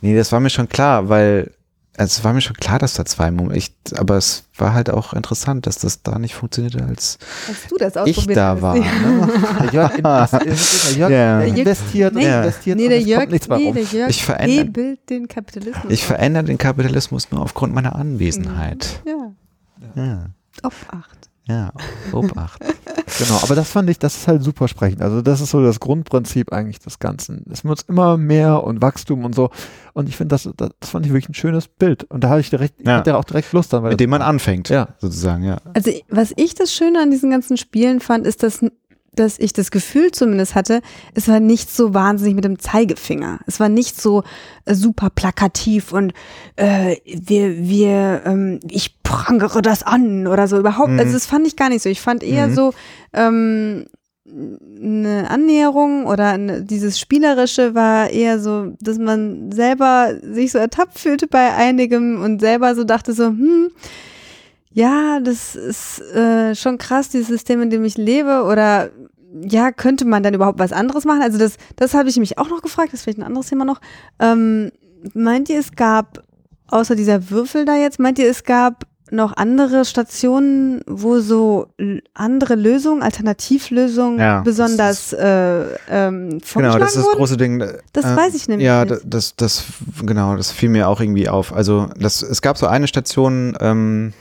Nee, 0.01 0.17
das 0.17 0.33
war 0.33 0.41
mir 0.41 0.51
schon 0.51 0.69
klar, 0.69 1.09
weil 1.11 1.51
es 1.99 2.23
war 2.25 2.33
mir 2.33 2.41
schon 2.41 2.57
klar, 2.57 2.79
dass 2.79 2.95
da 2.95 3.05
zwei 3.05 3.31
Murmeln, 3.31 3.57
ich, 3.59 3.73
aber 3.97 4.17
es 4.17 4.45
war 4.57 4.73
halt 4.73 4.89
auch 4.91 5.13
interessant, 5.13 5.67
dass 5.67 5.79
das 5.79 6.03
da 6.03 6.19
nicht 6.19 6.35
funktionierte, 6.35 6.85
als 6.85 7.19
Als 7.49 7.67
du 7.69 7.77
das 7.77 7.95
ich 8.07 8.17
ausprobiert 8.17 8.37
da 8.37 8.55
hast. 8.55 8.63
war. 8.63 8.77
Ja. 8.77 8.83
Ne? 8.85 9.29
Jörg, 9.73 9.99
Ja. 10.97 11.41
investiert 11.41 12.15
Nee, 12.15 12.29
investiert 12.41 12.77
Nee, 12.79 12.85
und 12.85 12.91
der 12.91 13.01
Jörg, 13.03 13.29
nichts 13.29 13.49
nee, 13.49 13.73
der 13.73 13.83
Jörg 13.83 14.11
Ich 14.11 14.23
verändere- 14.25 14.59
hebelt 14.65 15.11
den 15.11 15.27
Kapitalismus. 15.29 15.85
Ich 15.93 16.01
auf. 16.03 16.07
verändere 16.07 16.45
den 16.45 16.59
Kapitalismus 16.59 17.31
nur 17.31 17.43
aufgrund 17.43 17.75
meiner 17.75 17.97
Anwesenheit. 17.97 19.01
Ja, 19.05 19.33
Ja, 19.95 20.27
Obacht. 20.63 21.18
Ja, 21.49 21.73
Obacht. 22.13 22.63
Genau, 23.19 23.39
aber 23.43 23.55
das 23.55 23.71
fand 23.71 23.89
ich, 23.91 23.99
das 23.99 24.17
ist 24.17 24.29
halt 24.29 24.43
super 24.43 24.69
sprechend. 24.69 25.01
Also 25.03 25.23
das 25.23 25.41
ist 25.41 25.51
so 25.51 25.63
das 25.63 25.81
Grundprinzip 25.81 26.53
eigentlich 26.53 26.79
des 26.79 26.99
Ganzen. 26.99 27.45
Es 27.51 27.65
wird 27.65 27.85
immer 27.89 28.17
mehr 28.19 28.63
und 28.65 28.83
Wachstum 28.83 29.25
und 29.25 29.35
so. 29.35 29.51
Und 29.95 30.09
ich 30.09 30.17
finde, 30.17 30.35
das, 30.35 30.49
das, 30.57 30.71
das 30.79 30.91
fand 30.91 31.07
ich 31.07 31.13
wirklich 31.13 31.31
ein 31.31 31.35
schönes 31.35 31.69
Bild. 31.69 32.05
Und 32.05 32.23
da 32.23 32.29
hatte 32.29 32.41
ich 32.41 32.51
direkt, 32.51 32.81
ich 32.81 32.87
Ja. 32.87 32.99
hatte 32.99 33.17
auch 33.17 33.25
direkt 33.25 33.53
Lust 33.53 33.73
an. 33.75 33.83
weil 33.83 33.91
Mit 33.91 34.01
dem 34.01 34.11
man 34.11 34.23
anfängt, 34.23 34.69
Ja. 34.69 34.89
sozusagen, 34.99 35.43
ja. 35.43 35.57
Also 35.75 35.91
was 36.11 36.33
ich 36.37 36.55
das 36.55 36.73
Schöne 36.73 37.01
an 37.01 37.11
diesen 37.11 37.31
ganzen 37.31 37.57
Spielen 37.57 38.01
fand, 38.01 38.27
ist, 38.27 38.43
dass, 38.43 38.61
dass 39.19 39.39
ich 39.39 39.53
das 39.53 39.71
Gefühl 39.71 40.11
zumindest 40.13 40.55
hatte, 40.55 40.81
es 41.15 41.29
war 41.29 41.41
nicht 41.41 41.71
so 41.75 41.95
wahnsinnig 41.95 42.35
mit 42.35 42.45
dem 42.45 42.59
Zeigefinger. 42.59 43.41
Es 43.47 43.61
war 43.61 43.69
nicht 43.69 44.01
so 44.01 44.23
äh, 44.65 44.75
super 44.75 45.11
plakativ 45.11 45.93
und 45.93 46.13
äh, 46.57 46.97
wir, 47.05 47.59
wir, 47.69 48.23
ähm, 48.25 48.61
ich 48.71 49.03
prangere 49.03 49.63
das 49.63 49.83
an 49.83 50.27
oder 50.27 50.49
so 50.49 50.59
überhaupt. 50.59 50.91
Mhm. 50.91 50.99
Also 51.01 51.13
das 51.15 51.27
fand 51.27 51.47
ich 51.47 51.57
gar 51.57 51.69
nicht 51.69 51.83
so. 51.83 51.89
Ich 51.89 52.01
fand 52.01 52.23
eher 52.23 52.49
Mhm. 52.49 52.55
so 52.55 52.75
ähm, 53.13 53.87
eine 54.81 55.31
Annäherung 55.31 56.07
oder 56.07 56.29
eine, 56.33 56.63
dieses 56.63 57.01
Spielerische 57.01 57.75
war 57.75 58.11
eher 58.11 58.39
so, 58.39 58.75
dass 58.81 58.99
man 58.99 59.51
selber 59.53 60.13
sich 60.23 60.53
so 60.53 60.59
ertappt 60.59 60.99
fühlte 60.99 61.27
bei 61.27 61.55
einigem 61.55 62.23
und 62.23 62.41
selber 62.41 62.75
so 62.75 62.85
dachte 62.85 63.13
so, 63.15 63.27
hm, 63.29 63.71
ja, 64.73 65.21
das 65.21 65.55
ist 65.57 66.01
äh, 66.15 66.55
schon 66.55 66.79
krass, 66.79 67.09
dieses 67.09 67.29
System, 67.29 67.63
in 67.63 67.71
dem 67.71 67.85
ich 67.85 67.97
lebe. 67.97 68.45
Oder 68.45 68.91
ja, 69.43 69.73
könnte 69.73 70.05
man 70.05 70.23
dann 70.23 70.35
überhaupt 70.35 70.59
was 70.59 70.73
anderes 70.73 71.05
machen? 71.05 71.23
Also 71.23 71.39
das, 71.39 71.57
das 71.77 71.95
habe 71.95 72.09
ich 72.09 72.17
mich 72.19 72.39
auch 72.39 72.49
noch 72.49 72.63
gefragt, 72.63 72.89
das 72.93 73.01
ist 73.01 73.05
vielleicht 73.05 73.19
ein 73.19 73.25
anderes 73.27 73.49
Thema 73.49 73.65
noch. 73.65 73.81
Ähm, 74.21 74.71
meint 75.15 75.49
ihr, 75.49 75.59
es 75.61 75.73
gab, 75.73 76.23
außer 76.69 76.97
dieser 76.97 77.31
Würfel 77.31 77.65
da 77.65 77.77
jetzt, 77.77 77.99
meint 77.99 78.19
ihr, 78.19 78.29
es 78.31 78.45
gab 78.45 78.85
noch 79.11 79.35
andere 79.39 79.87
Stationen, 79.87 80.83
wo 80.87 81.19
so 81.21 81.69
andere 82.13 82.57
Lösungen, 82.57 83.03
Alternativlösungen 83.03 84.19
Ja, 84.19 84.41
besonders 84.43 85.15
äh, 85.15 85.65
ähm, 85.89 86.41
Genau, 86.55 86.79
das 86.79 86.95
ist 86.95 87.07
das 87.07 87.15
große 87.15 87.37
Ding. 87.39 87.59
Das 87.95 88.05
äh, 88.05 88.17
weiß 88.17 88.35
ich 88.35 88.49
nämlich 88.49 88.67
Ja, 88.67 88.85
nicht. 88.85 88.97
da- 88.97 89.07
das, 89.07 89.35
das, 89.37 89.65
genau, 90.05 90.37
das 90.37 90.51
fiel 90.53 90.69
mir 90.69 90.89
auch 90.89 91.01
irgendwie 91.01 91.29
auf. 91.29 91.55
Also, 91.55 91.89
das, 91.99 92.21
es 92.23 92.43
gab 92.43 92.59
so 92.59 92.67
eine 92.67 92.87
Station, 92.87 93.57
ähm, 93.61 94.13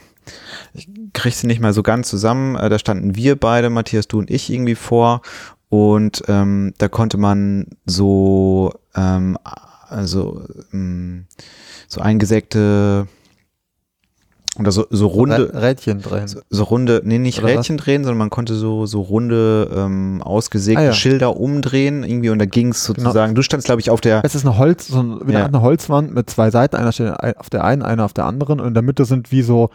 ich 0.77 0.87
kriege 1.13 1.35
sie 1.35 1.47
nicht 1.47 1.59
mal 1.59 1.73
so 1.73 1.83
ganz 1.83 2.09
zusammen. 2.09 2.55
Äh, 2.55 2.69
da 2.69 2.77
standen 2.79 3.15
wir 3.15 3.35
beide, 3.35 3.69
Matthias, 3.69 4.07
du 4.07 4.19
und 4.19 4.29
ich, 4.31 4.51
irgendwie 4.51 4.75
vor. 4.75 5.21
Und 5.69 6.23
ähm, 6.27 6.73
da 6.77 6.87
konnte 6.87 7.17
man 7.17 7.67
so, 7.85 8.73
ähm, 8.95 9.37
also 9.89 10.43
ähm, 10.73 11.25
so 11.87 11.99
eingesägte 12.01 13.07
oder 14.59 14.71
so, 14.71 14.87
so 14.89 15.05
runde, 15.07 15.51
Rä- 15.53 15.61
Rädchen 15.61 16.01
drehen. 16.01 16.27
so, 16.27 16.39
so 16.49 16.63
runde, 16.63 17.01
nee, 17.03 17.19
nicht 17.19 17.39
Oder 17.39 17.49
was? 17.49 17.57
Rädchen 17.59 17.77
drehen, 17.77 18.03
sondern 18.03 18.17
man 18.17 18.29
konnte 18.31 18.55
so, 18.55 18.85
so 18.87 19.01
runde, 19.01 19.69
ähm, 19.75 20.21
ausgesägte 20.23 20.81
Ah, 20.81 20.85
ja. 20.85 20.93
Schilder 20.93 21.37
umdrehen 21.37 22.03
irgendwie 22.03 22.29
und 22.31 22.39
da 22.39 22.45
ging 22.45 22.69
es 22.69 22.83
sozusagen, 22.83 23.35
du 23.35 23.43
standst 23.43 23.65
glaube 23.67 23.81
ich 23.81 23.91
auf 23.91 24.01
der, 24.01 24.21
Es 24.25 24.33
ist 24.33 24.45
eine 24.47 24.57
Holz, 24.57 24.87
so 24.87 24.99
ein, 25.03 25.19
wie 25.27 25.33
Ja. 25.33 25.45
eine 25.45 25.61
Holzwand 25.61 26.11
mit 26.13 26.29
zwei 26.29 26.49
Seiten, 26.49 26.75
einer 26.75 26.91
steht 26.91 27.11
auf 27.37 27.49
der 27.51 27.65
einen, 27.65 27.83
einer 27.83 28.03
auf 28.03 28.13
der 28.13 28.25
anderen 28.25 28.59
und 28.59 28.67
in 28.69 28.73
der 28.73 28.83
Mitte 28.83 29.05
sind 29.05 29.31
wie 29.31 29.43
so, 29.43 29.69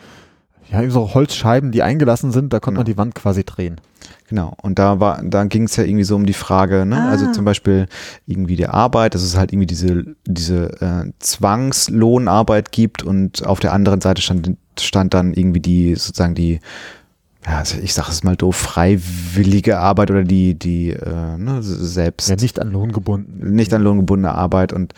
ja, 0.70 0.88
so 0.90 1.12
Holzscheiben, 1.14 1.70
die 1.72 1.82
eingelassen 1.82 2.32
sind, 2.32 2.52
da 2.52 2.60
konnte 2.60 2.78
man 2.78 2.84
Genau. 2.86 2.94
die 2.94 2.98
Wand 2.98 3.14
quasi 3.14 3.44
drehen. 3.44 3.80
genau, 4.28 4.54
und 4.62 4.78
da 4.78 4.98
war, 5.00 5.22
da 5.22 5.44
ging 5.44 5.64
es 5.64 5.76
ja 5.76 5.84
irgendwie 5.84 6.04
so 6.04 6.16
um 6.16 6.24
die 6.26 6.32
Frage, 6.32 6.86
ne, 6.86 6.96
Ah. 6.96 7.10
also 7.10 7.30
zum 7.32 7.44
Beispiel 7.44 7.86
irgendwie 8.26 8.56
der 8.56 8.72
Arbeit, 8.74 9.14
dass 9.14 9.22
es 9.22 9.36
halt 9.36 9.52
irgendwie 9.52 9.66
diese, 9.66 10.04
diese 10.26 10.80
äh, 10.80 11.12
Zwangslohnarbeit 11.18 12.72
gibt 12.72 13.02
und 13.02 13.44
auf 13.46 13.60
der 13.60 13.72
anderen 13.72 14.00
Seite 14.00 14.22
stand, 14.22 14.56
stand 14.80 15.14
dann 15.14 15.34
irgendwie 15.34 15.60
die, 15.60 15.94
sozusagen 15.94 16.34
die, 16.34 16.60
ja, 17.46 17.58
also 17.58 17.78
ich 17.78 17.92
sag 17.94 18.08
es 18.08 18.22
mal 18.24 18.36
doof, 18.36 18.56
freiwillige 18.56 19.78
Arbeit 19.78 20.10
oder 20.10 20.24
die, 20.24 20.54
die, 20.58 20.90
äh, 20.90 21.36
ne, 21.36 21.58
selbst 21.62 22.28
Ja, 22.28 22.36
nicht 22.36 22.60
an 22.60 22.70
Lohn 22.72 22.92
gebunden. 22.92 23.54
nicht 23.54 23.72
an 23.74 23.82
lohngebundene 23.82 24.34
Arbeit 24.34 24.72
und 24.72 24.94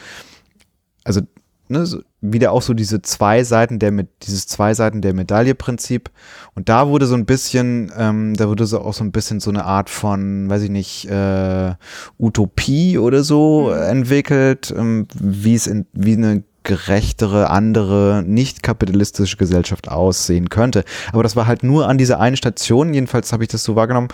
also 1.05 1.21
ne, 1.69 1.87
so, 1.87 2.01
wieder 2.21 2.53
auch 2.53 2.63
so 2.63 2.75
diese 2.75 3.03
zwei 3.03 3.45
Seiten 3.45 3.79
der 3.79 3.93
mit 3.93 4.09
dieses 4.23 4.47
zwei 4.47 4.75
Seiten 4.75 5.01
der 5.01 5.15
Medaille 5.15 5.55
Prinzip 5.55 6.11
und 6.55 6.69
da 6.69 6.89
wurde 6.89 7.07
so 7.07 7.15
ein 7.15 7.27
bisschen 7.27 7.93
ähm, 7.97 8.35
da 8.35 8.49
wurde 8.49 8.67
so 8.67 8.81
auch 8.81 8.95
so 8.95 9.05
ein 9.05 9.13
bisschen 9.13 9.41
so 9.41 9.51
eine 9.51 9.65
Art 9.65 9.91
von 9.91 10.49
weiß 10.49 10.63
ich 10.63 10.71
nicht 10.71 11.09
äh, 11.11 11.75
Utopie 12.19 12.99
oder 12.99 13.23
so 13.23 13.71
Mhm. 13.75 13.83
entwickelt 13.83 14.75
ähm, 14.77 15.07
wie 15.15 15.55
es 15.55 15.67
in 15.67 15.87
wie 15.93 16.15
eine 16.15 16.45
gerechtere 16.65 17.51
andere 17.51 18.25
nicht 18.27 18.63
kapitalistische 18.63 19.37
Gesellschaft 19.37 19.89
aussehen 19.89 20.49
könnte. 20.49 20.85
Aber 21.13 21.23
das 21.23 21.37
war 21.37 21.47
halt 21.47 21.63
nur 21.63 21.89
an 21.89 21.99
dieser 21.99 22.21
einen 22.21 22.37
Station 22.37 22.95
jedenfalls 22.95 23.33
habe 23.35 23.45
ich 23.45 23.51
das 23.51 23.63
so 23.65 23.77
wahrgenommen. 23.77 24.09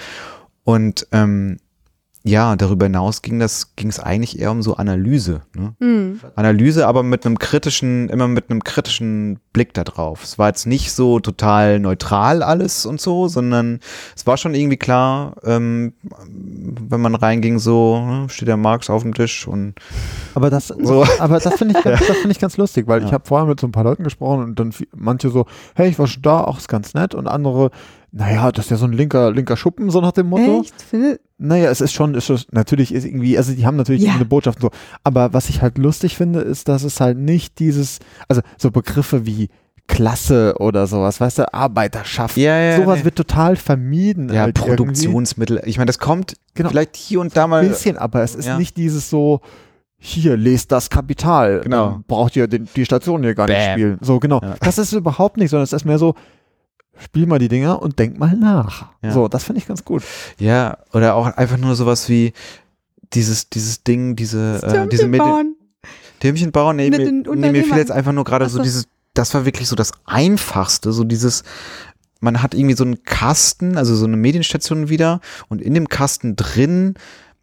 Und 0.64 1.06
ähm, 1.12 1.58
ja, 2.22 2.54
darüber 2.54 2.84
hinaus 2.84 3.22
ging 3.22 3.38
das, 3.38 3.74
ging 3.76 3.88
es 3.88 3.98
eigentlich 3.98 4.38
eher 4.38 4.50
um 4.50 4.60
so 4.62 4.76
Analyse. 4.76 5.40
Ne? 5.56 5.72
Hm. 5.80 6.20
Analyse, 6.36 6.86
aber 6.86 7.02
mit 7.02 7.24
einem 7.24 7.38
kritischen, 7.38 8.10
immer 8.10 8.28
mit 8.28 8.50
einem 8.50 8.62
kritischen 8.62 9.38
Blick 9.54 9.72
da 9.72 9.84
drauf. 9.84 10.22
Es 10.22 10.38
war 10.38 10.48
jetzt 10.48 10.66
nicht 10.66 10.92
so 10.92 11.18
total 11.20 11.80
neutral 11.80 12.42
alles 12.42 12.84
und 12.84 13.00
so, 13.00 13.26
sondern 13.28 13.80
es 14.14 14.26
war 14.26 14.36
schon 14.36 14.54
irgendwie 14.54 14.76
klar, 14.76 15.36
ähm, 15.44 15.94
wenn 16.28 17.00
man 17.00 17.14
reinging, 17.14 17.58
so 17.58 18.04
ne, 18.04 18.28
steht 18.28 18.48
der 18.48 18.58
Marx 18.58 18.90
auf 18.90 19.02
dem 19.02 19.14
Tisch 19.14 19.48
und 19.48 19.74
Aber 20.34 20.50
das, 20.50 20.68
So. 20.68 21.06
aber 21.20 21.38
das 21.40 21.54
finde 21.54 21.78
ich, 21.78 21.84
ganz- 21.84 22.06
das 22.06 22.16
finde 22.18 22.32
ich 22.32 22.38
ganz 22.38 22.56
lustig, 22.58 22.86
weil 22.86 23.00
ich 23.00 23.06
Ja. 23.08 23.12
habe 23.12 23.24
vorher 23.26 23.46
mit 23.48 23.58
so 23.60 23.66
ein 23.66 23.72
paar 23.72 23.84
Leuten 23.84 24.04
gesprochen 24.04 24.42
und 24.44 24.60
dann 24.60 24.74
manche 24.94 25.30
so, 25.30 25.46
hey, 25.74 25.88
ich 25.88 25.98
war 25.98 26.06
schon 26.06 26.22
da, 26.22 26.44
auch 26.44 26.58
ist 26.58 26.68
ganz 26.68 26.92
nett 26.92 27.14
und 27.14 27.26
andere, 27.26 27.70
naja, 28.12 28.50
das 28.52 28.66
ist 28.66 28.70
ja 28.70 28.76
so 28.76 28.86
ein 28.86 28.92
linker, 28.92 29.30
linker 29.32 29.56
Schuppen, 29.56 29.90
so 29.90 30.00
nach 30.00 30.12
dem 30.12 30.26
Motto. 30.28 30.62
Echt? 30.62 30.80
Finde, 30.82 31.20
Naja, 31.38 31.70
es 31.70 31.80
ist 31.80 31.92
schon, 31.92 32.14
ist 32.14 32.26
schon, 32.26 32.40
natürlich 32.50 32.92
ist 32.92 33.04
irgendwie, 33.04 33.36
also 33.38 33.52
die 33.52 33.64
haben 33.66 33.76
natürlich 33.76 34.02
Ja. 34.02 34.08
irgendwie 34.08 34.20
eine 34.22 34.28
Botschaft 34.28 34.58
und 34.58 34.72
so. 34.72 34.78
Aber 35.04 35.32
was 35.32 35.48
ich 35.48 35.62
halt 35.62 35.78
lustig 35.78 36.16
finde, 36.16 36.40
ist, 36.40 36.68
dass 36.68 36.82
es 36.82 37.00
halt 37.00 37.18
nicht 37.18 37.58
dieses, 37.58 37.98
also 38.28 38.42
so 38.58 38.70
Begriffe 38.70 39.26
wie 39.26 39.48
Klasse 39.86 40.54
oder 40.58 40.86
sowas, 40.86 41.20
weißt 41.20 41.38
du, 41.38 41.52
Arbeiterschaft. 41.54 42.36
ja, 42.36 42.56
ja, 42.58 42.76
sowas 42.76 43.00
nee. 43.00 43.04
wird 43.06 43.16
total 43.16 43.56
vermieden. 43.56 44.32
ja, 44.32 44.42
halt 44.42 44.54
Produktionsmittel. 44.54 45.62
Ich 45.64 45.78
meine, 45.78 45.86
das 45.86 45.98
kommt 45.98 46.34
Genau. 46.54 46.68
vielleicht 46.70 46.96
hier 46.96 47.20
und 47.20 47.36
da 47.36 47.42
Irgendwie. 47.42 47.50
mal. 47.50 47.62
Ein 47.64 47.68
bisschen, 47.70 47.96
aber 47.96 48.22
es 48.22 48.34
ist 48.34 48.46
ja. 48.46 48.58
nicht 48.58 48.76
dieses 48.76 49.10
so, 49.10 49.40
hier, 49.98 50.36
lest 50.36 50.72
das 50.72 50.90
Kapital. 50.90 51.60
Genau. 51.62 52.00
Braucht 52.06 52.34
ihr 52.36 52.48
den, 52.48 52.68
die 52.74 52.84
Station 52.84 53.22
hier 53.22 53.34
gar 53.34 53.46
nicht 53.46 53.56
Bam. 53.56 53.72
spielen. 53.72 53.98
So, 54.00 54.18
genau. 54.18 54.40
Ja. 54.42 54.54
Das 54.60 54.78
ist 54.78 54.92
überhaupt 54.92 55.36
nicht, 55.36 55.50
sondern 55.50 55.64
es 55.64 55.72
ist 55.72 55.84
mehr 55.84 55.98
so, 55.98 56.14
spiel 57.00 57.26
mal 57.26 57.38
die 57.38 57.48
Dinger 57.48 57.82
und 57.82 57.98
denk 57.98 58.18
mal 58.18 58.36
nach. 58.36 58.86
Ja. 59.02 59.12
So, 59.12 59.28
das 59.28 59.44
finde 59.44 59.60
ich 59.60 59.66
ganz 59.66 59.84
gut. 59.84 60.02
Ja, 60.38 60.78
oder 60.92 61.14
auch 61.14 61.26
einfach 61.26 61.56
nur 61.56 61.74
sowas 61.74 62.08
wie 62.08 62.32
dieses, 63.12 63.48
dieses 63.48 63.82
Ding, 63.82 64.16
diese, 64.16 64.60
äh, 64.62 64.88
diese. 64.88 65.10
Türmchen 66.20 66.52
bauen, 66.52 66.76
nee, 66.76 66.90
Mit 66.90 67.00
mir, 67.00 67.36
nee, 67.36 67.52
mir 67.52 67.64
fiel 67.64 67.78
jetzt 67.78 67.90
einfach 67.90 68.12
nur 68.12 68.24
gerade 68.24 68.48
so 68.48 68.58
so. 68.58 68.62
dieses, 68.62 68.86
das 69.14 69.32
war 69.34 69.46
wirklich 69.46 69.68
so 69.68 69.74
das 69.74 69.92
Einfachste, 70.04 70.92
so 70.92 71.04
dieses, 71.04 71.44
man 72.20 72.42
hat 72.42 72.54
irgendwie 72.54 72.76
so 72.76 72.84
einen 72.84 73.02
Kasten, 73.02 73.78
also 73.78 73.96
so 73.96 74.04
eine 74.04 74.18
Medienstation 74.18 74.90
wieder 74.90 75.20
und 75.48 75.62
in 75.62 75.74
dem 75.74 75.88
Kasten 75.88 76.36
drin 76.36 76.94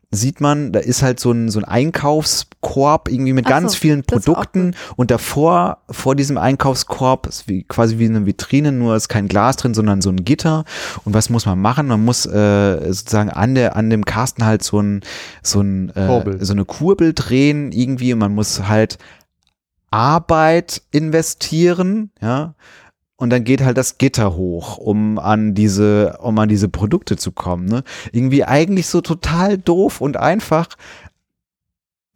sieht 0.09 0.39
man, 0.39 0.71
da 0.71 0.79
ist 0.79 1.01
halt 1.01 1.19
so 1.19 1.31
ein, 1.31 1.49
so 1.49 1.59
ein 1.59 1.65
Einkaufskorb 1.65 3.09
irgendwie 3.09 3.33
mit 3.33 3.45
Ach 3.45 3.49
ganz 3.49 3.73
so, 3.73 3.79
vielen 3.79 4.03
Produkten. 4.03 4.73
Und 4.95 5.11
davor, 5.11 5.79
vor 5.89 6.15
diesem 6.15 6.37
Einkaufskorb 6.37 7.27
ist 7.27 7.49
wie, 7.49 7.63
quasi 7.63 7.99
wie 7.99 8.05
eine 8.05 8.25
Vitrine, 8.25 8.71
nur 8.71 8.95
ist 8.95 9.09
kein 9.09 9.27
Glas 9.27 9.57
drin, 9.57 9.73
sondern 9.73 10.01
so 10.01 10.09
ein 10.09 10.23
Gitter. 10.23 10.63
Und 11.03 11.13
was 11.13 11.29
muss 11.29 11.45
man 11.45 11.59
machen? 11.59 11.87
Man 11.87 12.05
muss 12.05 12.25
äh, 12.25 12.93
sozusagen 12.93 13.29
an 13.29 13.55
der, 13.55 13.75
an 13.75 13.89
dem 13.89 14.05
Kasten 14.05 14.45
halt 14.45 14.63
so 14.63 14.79
ein, 14.79 15.01
so 15.43 15.59
ein, 15.59 15.89
äh, 15.89 16.07
Kurbel. 16.07 16.45
so 16.45 16.53
eine 16.53 16.63
Kurbel 16.63 17.13
drehen 17.13 17.73
irgendwie. 17.73 18.13
Und 18.13 18.19
man 18.19 18.33
muss 18.33 18.67
halt 18.67 18.97
Arbeit 19.91 20.83
investieren, 20.91 22.11
ja, 22.21 22.55
und 23.17 23.31
dann 23.31 23.43
geht 23.43 23.63
halt 23.63 23.77
das 23.77 23.97
Gitter 23.97 24.35
hoch, 24.35 24.77
um 24.77 25.17
an 25.17 25.55
diese, 25.55 26.17
um 26.21 26.37
an 26.37 26.47
diese 26.47 26.69
Produkte 26.69 27.17
zu 27.17 27.31
kommen. 27.31 27.65
Ne? 27.65 27.83
Irgendwie 28.11 28.43
eigentlich 28.43 28.87
so 28.87 29.01
total 29.01 29.57
doof 29.57 30.01
und 30.01 30.17
einfach. 30.17 30.69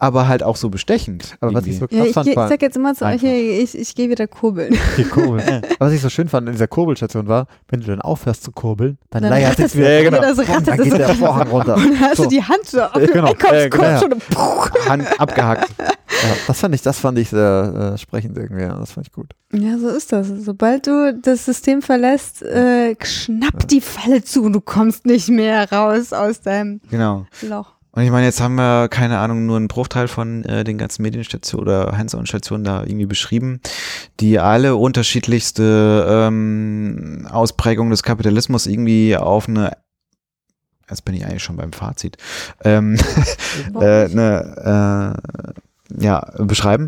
Aber 0.02 0.28
halt 0.28 0.42
auch 0.42 0.56
so 0.56 0.70
bestechend. 0.70 1.38
Aber 1.42 1.54
was 1.54 1.68
ich 1.68 1.78
so 1.78 1.86
irgendwie. 1.86 1.98
Ja, 1.98 2.02
krass 2.02 2.10
ich, 2.10 2.14
fand, 2.16 2.26
geh- 2.26 2.32
ich 2.32 2.38
war, 2.38 2.48
sag 2.50 2.62
jetzt 2.64 2.76
immer 2.76 2.96
zu 2.96 3.06
euch, 3.06 3.12
Einfach. 3.12 3.28
hier, 3.28 3.62
ich, 3.62 3.78
ich 3.78 3.94
gehe 3.94 4.10
wieder 4.10 4.26
kurbeln. 4.28 4.76
die 4.98 5.04
Kurbel. 5.04 5.42
Aber 5.80 5.86
was 5.88 5.94
ich 5.94 6.02
so 6.02 6.10
schön 6.10 6.28
fand 6.28 6.48
in 6.48 6.54
dieser 6.54 6.68
Kurbelstation 6.68 7.28
war, 7.28 7.46
wenn 7.70 7.82
du 7.82 7.86
dann 7.86 8.02
aufhörst 8.02 8.44
zu 8.44 8.52
kurbeln, 8.52 8.98
dann, 9.12 9.22
Dann 9.22 9.32
leiert 9.32 9.60
es 9.60 9.76
wieder. 9.78 9.92
Ja, 9.92 10.10
genau. 10.10 10.20
das 10.22 10.40
rattert 10.40 10.68
dann 10.70 10.78
geht 10.84 10.98
der. 10.98 11.10
Vorhang 11.16 11.48
runter. 11.50 11.76
Und 11.76 11.84
dann 11.86 12.00
hast 12.00 12.18
So. 12.18 12.24
du 12.24 12.30
die 12.30 12.42
Hand 12.44 12.66
so 12.66 12.82
auf 12.82 12.94
dem 12.94 13.08
Genau. 13.08 13.28
Einkaufskorb 13.28 13.84
Ja, 13.84 14.00
schon. 14.00 14.10
Puh. 14.10 14.90
Hand 14.90 15.20
abgehackt. 15.22 15.70
Ja, 15.80 16.30
das 16.48 16.60
fand 16.60 16.74
ich, 16.76 16.82
das 16.82 17.00
fand 17.00 17.18
ich 17.20 17.30
sehr 17.30 17.94
äh, 17.94 17.98
sprechend 18.00 18.38
irgendwie. 18.38 18.64
Ja, 18.64 18.76
das 18.80 18.92
fand 18.92 19.06
ich 19.08 19.14
gut. 19.14 19.28
Ja, 19.54 19.78
so 19.78 19.88
ist 19.90 20.12
das. 20.12 20.28
Sobald 20.28 20.88
du 20.88 21.14
das 21.22 21.46
System 21.46 21.82
verlässt, 21.84 22.42
äh, 22.42 22.96
schnapp 23.04 23.68
die 23.68 23.82
Falle 23.82 24.24
zu 24.24 24.44
und 24.44 24.54
du 24.54 24.62
kommst 24.62 25.06
nicht 25.06 25.30
mehr 25.30 25.72
raus 25.72 26.12
aus 26.12 26.42
deinem 26.42 26.82
Genau. 26.90 27.26
Loch. 27.44 27.74
Und 27.94 28.04
ich 28.04 28.12
meine, 28.12 28.26
jetzt 28.26 28.40
haben 28.40 28.56
wir, 28.56 28.88
keine 28.88 29.20
Ahnung, 29.20 29.46
nur 29.46 29.58
einen 29.58 29.68
Bruchteil 29.68 30.08
von 30.08 30.46
äh, 30.46 30.64
den 30.64 30.78
ganzen 30.78 31.02
Medienstationen 31.02 31.68
oder 31.68 31.98
Hands-on-Stationen 31.98 32.64
da 32.64 32.84
irgendwie 32.84 33.06
beschrieben, 33.06 33.60
die 34.22 34.40
alle 34.40 34.78
unterschiedlichste 34.78 36.06
ähm, 36.10 37.28
Ausprägungen 37.30 37.92
des 37.92 38.04
Kapitalismus 38.04 38.66
irgendwie 38.66 39.18
auf 39.18 39.50
eine, 39.50 39.78
jetzt 40.90 41.04
bin 41.04 41.16
ich 41.16 41.26
eigentlich 41.26 41.44
schon 41.44 41.58
beim 41.58 41.74
Fazit, 41.74 42.18
ähm, 42.64 42.96
äh, 43.76 44.06
eine, 44.06 45.16
äh, 45.98 46.02
ja, 46.02 46.32
beschreiben. 46.38 46.88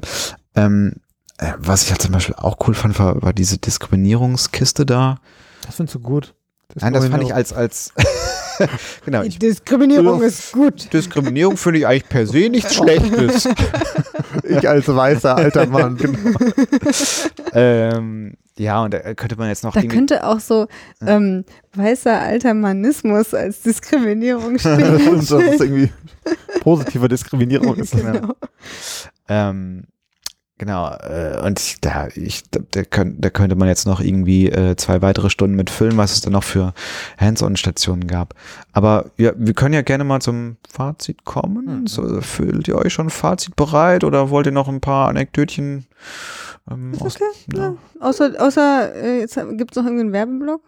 Ähm, 0.56 0.94
äh, 1.38 1.52
was 1.58 1.84
ich 1.84 1.92
halt 1.92 2.02
zum 2.02 2.14
Beispiel 2.14 2.36
auch 2.36 2.66
cool 2.68 2.76
fand, 2.76 2.98
war, 2.98 3.22
war 3.22 3.34
diese 3.34 3.58
Diskriminierungskiste 3.58 4.86
da. 4.86 5.20
Das 5.66 5.76
findest 5.76 5.96
du 5.96 6.00
gut. 6.00 6.34
Nein, 6.76 6.94
das 6.94 7.08
fand 7.08 7.24
ich 7.24 7.34
als, 7.34 7.52
als, 7.52 7.94
genau, 9.06 9.22
Die 9.22 9.28
ich 9.30 9.40
Diskriminierung 9.40 10.22
ist 10.22 10.52
gut. 10.52 10.92
Diskriminierung 10.94 11.58
finde 11.58 11.80
ich 11.80 11.88
eigentlich 11.88 12.10
per 12.10 12.28
se 12.28 12.38
nichts 12.50 12.76
Schlechtes. 12.76 13.48
ich 14.44 14.68
als 14.68 14.88
weißer 14.88 15.36
alter 15.36 15.68
Mann. 15.68 15.98
ähm, 17.54 18.34
ja, 18.58 18.84
und 18.84 18.94
da 18.94 19.14
könnte 19.16 19.36
man 19.36 19.50
jetzt 19.50 19.64
noch 19.64 19.74
Da 19.74 19.82
könnte 19.82 20.26
auch 20.26 20.40
so 20.40 20.68
ähm, 21.06 21.44
weißer 21.74 22.20
alter 22.20 22.54
Mannismus 22.54 23.34
als 23.34 23.62
Diskriminierung 23.62 24.54
das 24.54 24.62
stehen. 24.62 25.16
dass 25.16 25.32
es 25.32 25.62
irgendwie 25.62 25.92
positive 26.62 27.08
Diskriminierung 27.08 27.76
ist. 27.78 27.96
genau. 27.96 28.36
ähm, 29.28 29.86
genau, 30.58 30.90
äh, 30.96 31.40
und 31.44 31.60
ich, 31.60 31.82
da, 31.82 32.08
ich, 32.16 32.44
da, 32.50 32.60
da, 32.72 32.84
könnt, 32.84 33.24
da 33.24 33.30
könnte 33.30 33.56
man 33.56 33.68
jetzt 33.68 33.86
noch 33.86 34.00
irgendwie 34.00 34.50
äh, 34.50 34.76
zwei 34.76 35.02
weitere 35.02 35.30
Stunden 35.30 35.56
mitfüllen, 35.56 35.98
was 35.98 36.14
es 36.14 36.22
dann 36.22 36.34
noch 36.34 36.44
für 36.44 36.74
Hands-on-Stationen 37.18 38.08
gab. 38.08 38.34
Aber 38.72 39.12
ja, 39.18 39.32
wir 39.36 39.54
können 39.54 39.74
ja 39.74 39.82
gerne 39.82 40.04
mal 40.04 40.22
zum 40.22 40.58
Fazit 40.70 41.26
kommen. 41.26 41.82
Mhm. 41.82 41.88
So, 41.88 42.22
fühlt 42.22 42.68
ihr 42.68 42.76
euch 42.76 42.94
schon 42.94 43.10
Fazit 43.10 43.56
bereit 43.56 44.04
oder 44.04 44.30
wollt 44.30 44.46
ihr 44.46 44.52
noch 44.52 44.68
ein 44.68 44.82
paar 44.82 45.10
Anekdötchen 45.10 45.86
ähm, 46.70 46.94
aus 47.00 47.16
Okay, 47.16 47.26
ja. 47.54 47.60
ja. 47.60 47.76
Außer, 48.00 48.34
außer 48.38 48.96
äh, 48.96 49.20
jetzt 49.20 49.36
gibt 49.36 49.72
es 49.72 49.78
noch 49.78 49.86
irgendeinen 49.86 50.14
Werbeblock. 50.14 50.62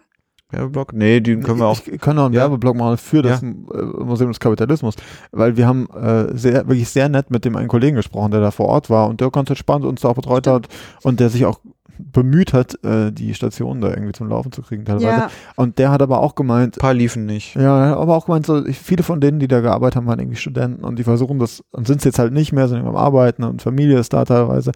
Werbeblock? 0.50 0.92
Nee, 0.92 1.20
den 1.20 1.42
können 1.42 1.58
wir 1.58 1.66
auch. 1.66 1.80
Ich 1.86 2.00
kann 2.00 2.16
noch 2.16 2.26
einen 2.26 2.34
Ja. 2.34 2.42
Werbeblock 2.42 2.76
machen 2.76 2.96
für 2.98 3.22
das 3.22 3.42
Ja. 3.42 3.48
äh, 3.48 3.82
Museum 4.04 4.30
des 4.30 4.38
Kapitalismus, 4.40 4.94
weil 5.32 5.56
wir 5.56 5.66
haben 5.66 5.88
äh, 5.90 6.36
sehr, 6.36 6.66
wirklich 6.68 6.88
sehr 6.88 7.08
nett 7.08 7.30
mit 7.30 7.44
dem 7.44 7.56
einen 7.56 7.68
Kollegen 7.68 7.96
gesprochen, 7.96 8.30
der 8.30 8.40
da 8.40 8.50
vor 8.50 8.66
Ort 8.66 8.88
war 8.88 9.08
und 9.08 9.20
der 9.20 9.30
ganz 9.30 9.50
entspannt 9.50 9.84
uns 9.84 10.02
da 10.02 10.08
auch 10.08 10.14
betreut 10.14 10.46
hat 10.46 10.68
und 11.02 11.18
der 11.20 11.30
sich 11.30 11.44
auch 11.46 11.60
bemüht 11.98 12.52
hat, 12.52 12.78
äh, 12.84 13.10
die 13.10 13.32
Station 13.34 13.80
da 13.80 13.88
irgendwie 13.88 14.12
zum 14.12 14.28
Laufen 14.28 14.52
zu 14.52 14.60
kriegen 14.62 14.84
teilweise. 14.84 15.06
Ja, 15.06 15.30
Und 15.56 15.78
der 15.78 15.90
hat 15.90 16.02
aber 16.02 16.20
auch 16.20 16.34
gemeint, 16.34 16.76
Ein 16.76 16.80
paar 16.80 16.94
liefen 16.94 17.24
nicht. 17.26 17.54
ja, 17.56 17.86
er 17.86 17.96
aber 17.96 18.14
auch 18.16 18.26
gemeint, 18.26 18.44
so, 18.46 18.62
viele 18.66 19.02
von 19.02 19.20
denen, 19.20 19.38
die 19.40 19.48
da 19.48 19.60
gearbeitet 19.62 19.96
haben, 19.96 20.06
waren 20.06 20.18
irgendwie 20.18 20.36
Studenten 20.36 20.84
und 20.84 20.98
die 20.98 21.04
versuchen 21.04 21.38
das, 21.38 21.64
und 21.72 21.86
sind 21.86 21.98
es 21.98 22.04
jetzt 22.04 22.18
halt 22.18 22.32
nicht 22.34 22.52
mehr, 22.52 22.68
sind 22.68 22.84
am 22.86 22.96
Arbeiten 22.96 23.44
und 23.44 23.62
Familie 23.62 23.98
ist 23.98 24.12
da 24.12 24.24
teilweise. 24.26 24.72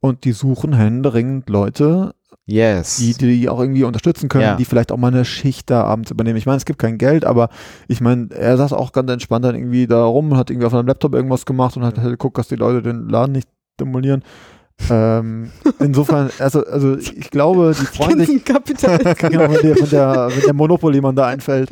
Und 0.00 0.24
die 0.24 0.32
suchen 0.32 0.72
händeringend 0.74 1.48
Leute, 1.50 2.14
Yes. 2.46 2.96
die, 2.96 3.14
die 3.14 3.48
auch 3.48 3.58
irgendwie 3.58 3.84
unterstützen 3.84 4.28
können, 4.28 4.44
Ja. 4.44 4.56
die 4.56 4.66
vielleicht 4.66 4.92
auch 4.92 4.98
mal 4.98 5.08
eine 5.08 5.24
Schicht 5.24 5.70
da 5.70 5.84
abends 5.84 6.10
übernehmen. 6.10 6.36
Ich 6.36 6.44
meine, 6.46 6.58
es 6.58 6.66
gibt 6.66 6.78
kein 6.78 6.98
Geld, 6.98 7.24
aber 7.24 7.48
ich 7.88 8.00
meine, 8.02 8.28
er 8.30 8.56
saß 8.58 8.72
auch 8.74 8.92
ganz 8.92 9.10
entspannt 9.10 9.44
dann 9.46 9.54
irgendwie 9.54 9.86
da 9.86 10.04
rum 10.04 10.30
und 10.32 10.36
hat 10.38 10.50
irgendwie 10.50 10.66
auf 10.66 10.74
einem 10.74 10.86
Laptop 10.86 11.14
irgendwas 11.14 11.46
gemacht 11.46 11.76
und 11.76 11.84
hat 11.84 11.96
halt 11.98 12.10
geguckt, 12.10 12.36
dass 12.36 12.48
die 12.48 12.56
Leute 12.56 12.82
den 12.82 13.08
Laden 13.08 13.32
nicht 13.32 13.48
demolieren. 13.80 14.22
ähm, 14.90 15.52
insofern, 15.78 16.30
also, 16.38 16.66
also 16.66 16.96
ich 16.98 17.30
glaube, 17.30 17.74
die 17.78 17.86
freuen 17.86 18.24
sich, 18.26 18.44
Kapitalisten. 18.44 19.14
genau, 19.30 19.42
wenn 19.50 19.62
der, 19.62 19.76
wenn 19.80 19.88
der, 19.90 20.28
wenn 20.34 20.42
der 20.42 20.54
Monopoly 20.54 21.00
man 21.00 21.16
da 21.16 21.26
einfällt. 21.28 21.70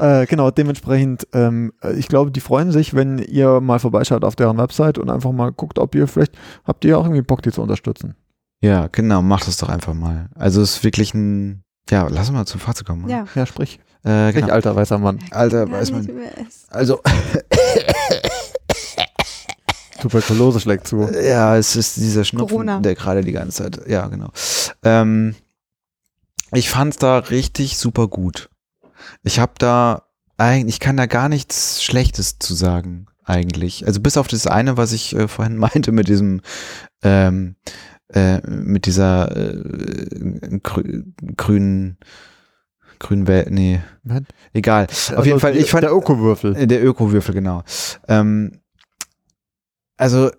Äh, 0.00 0.26
genau, 0.26 0.50
dementsprechend, 0.50 1.26
ähm, 1.32 1.72
ich 1.96 2.08
glaube, 2.08 2.30
die 2.30 2.40
freuen 2.40 2.70
sich, 2.70 2.94
wenn 2.94 3.18
ihr 3.18 3.60
mal 3.60 3.78
vorbeischaut 3.78 4.22
auf 4.24 4.36
deren 4.36 4.58
Website 4.58 4.98
und 4.98 5.10
einfach 5.10 5.32
mal 5.32 5.50
guckt, 5.50 5.78
ob 5.78 5.94
ihr 5.94 6.06
vielleicht, 6.06 6.36
habt 6.64 6.84
ihr 6.84 6.98
auch 6.98 7.04
irgendwie 7.04 7.22
Bock, 7.22 7.42
die 7.42 7.50
zu 7.50 7.60
unterstützen. 7.62 8.14
Ja, 8.62 8.86
genau, 8.90 9.20
mach 9.22 9.44
das 9.44 9.56
doch 9.58 9.68
einfach 9.68 9.92
mal. 9.92 10.28
Also 10.34 10.62
es 10.62 10.76
ist 10.76 10.84
wirklich 10.84 11.12
ein, 11.14 11.64
ja, 11.90 12.06
lass 12.08 12.28
uns 12.28 12.36
mal 12.36 12.46
zum 12.46 12.60
Fazit 12.60 12.86
kommen. 12.86 13.08
Ja. 13.08 13.26
Ja, 13.34 13.44
sprich. 13.44 13.80
Äh, 14.04 14.30
Sprich, 14.30 14.42
genau. 14.44 14.54
alter 14.54 14.74
weißer 14.74 14.98
Mann. 14.98 15.18
Alter, 15.30 15.66
Gar 15.66 15.78
weiß 15.80 15.90
nicht 15.92 16.08
man. 16.08 16.16
mehr 16.16 16.32
es- 16.48 16.66
Also, 16.70 17.00
Tuberkulose 20.00 20.58
schlägt 20.60 20.88
zu. 20.88 21.08
ja, 21.12 21.56
es 21.56 21.76
ist 21.76 21.96
dieser 21.96 22.24
Schnupfen, 22.24 22.48
Corona. 22.56 22.80
der 22.80 22.94
gerade 22.96 23.22
die 23.22 23.32
ganze 23.32 23.62
Zeit, 23.62 23.88
ja, 23.88 24.06
genau. 24.08 24.30
Ähm, 24.82 25.36
ich 26.52 26.68
fand's 26.68 26.96
da 26.98 27.18
richtig 27.18 27.78
super 27.78 28.08
gut. 28.08 28.50
Ich 29.22 29.38
habe 29.38 29.52
da 29.58 30.02
eigentlich, 30.36 30.74
ich 30.76 30.80
kann 30.80 30.96
da 30.96 31.06
gar 31.06 31.28
nichts 31.28 31.82
Schlechtes 31.84 32.38
zu 32.40 32.54
sagen, 32.54 33.06
eigentlich. 33.24 33.86
Also 33.86 34.00
bis 34.00 34.16
auf 34.16 34.26
das 34.26 34.46
eine, 34.48 34.76
was 34.76 34.90
ich 34.92 35.14
äh, 35.14 35.28
vorhin 35.28 35.56
meinte 35.58 35.92
mit 35.92 36.08
diesem, 36.08 36.40
ähm, 37.04 37.54
äh, 38.12 38.40
mit 38.46 38.86
dieser 38.86 39.34
äh, 39.36 40.58
grü 40.62 41.04
grünen, 41.36 41.98
grünen 42.98 43.26
Welt, 43.26 43.50
nee, 43.50 43.80
Was? 44.04 44.22
egal. 44.52 44.86
Auf 45.16 45.26
jeden 45.26 45.40
Fall, 45.40 45.56
ich 45.56 45.70
fand, 45.70 45.84
Der 45.84 45.92
Ökowürfel. 45.92 46.66
Der 46.66 46.84
Ökowürfel, 46.84 47.34
genau. 47.34 47.62
Ähm, 48.08 48.60
also, 49.96 50.30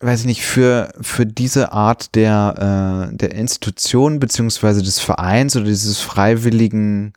weiß 0.00 0.20
ich 0.20 0.26
nicht, 0.26 0.44
für, 0.44 0.92
für 1.00 1.26
diese 1.26 1.72
Art 1.72 2.14
der, 2.14 3.10
äh, 3.12 3.16
der 3.16 3.34
Institution 3.34 4.18
beziehungsweise 4.18 4.82
des 4.82 4.98
Vereins 4.98 5.56
oder 5.56 5.66
dieses 5.66 6.00
freiwilligen, 6.00 7.12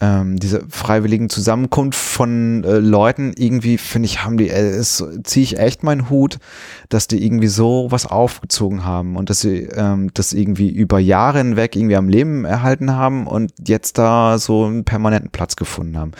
ähm, 0.00 0.36
diese 0.36 0.66
freiwilligen 0.68 1.28
Zusammenkunft 1.28 1.98
von 1.98 2.64
äh, 2.64 2.78
Leuten, 2.78 3.32
irgendwie, 3.36 3.78
finde 3.78 4.06
ich, 4.06 4.24
haben 4.24 4.36
die, 4.38 4.50
äh, 4.50 4.82
ziehe 4.82 5.44
ich 5.44 5.58
echt 5.58 5.84
meinen 5.84 6.10
Hut, 6.10 6.38
dass 6.88 7.06
die 7.06 7.24
irgendwie 7.24 7.46
so 7.46 7.86
was 7.90 8.06
aufgezogen 8.06 8.84
haben 8.84 9.16
und 9.16 9.30
dass 9.30 9.40
sie 9.40 9.68
ähm, 9.74 10.10
das 10.12 10.32
irgendwie 10.32 10.68
über 10.68 10.98
Jahre 10.98 11.38
hinweg 11.38 11.76
irgendwie 11.76 11.96
am 11.96 12.08
Leben 12.08 12.44
erhalten 12.44 12.92
haben 12.92 13.28
und 13.28 13.52
jetzt 13.66 13.98
da 13.98 14.38
so 14.38 14.64
einen 14.64 14.84
permanenten 14.84 15.30
Platz 15.30 15.54
gefunden 15.54 15.96
haben 15.96 16.12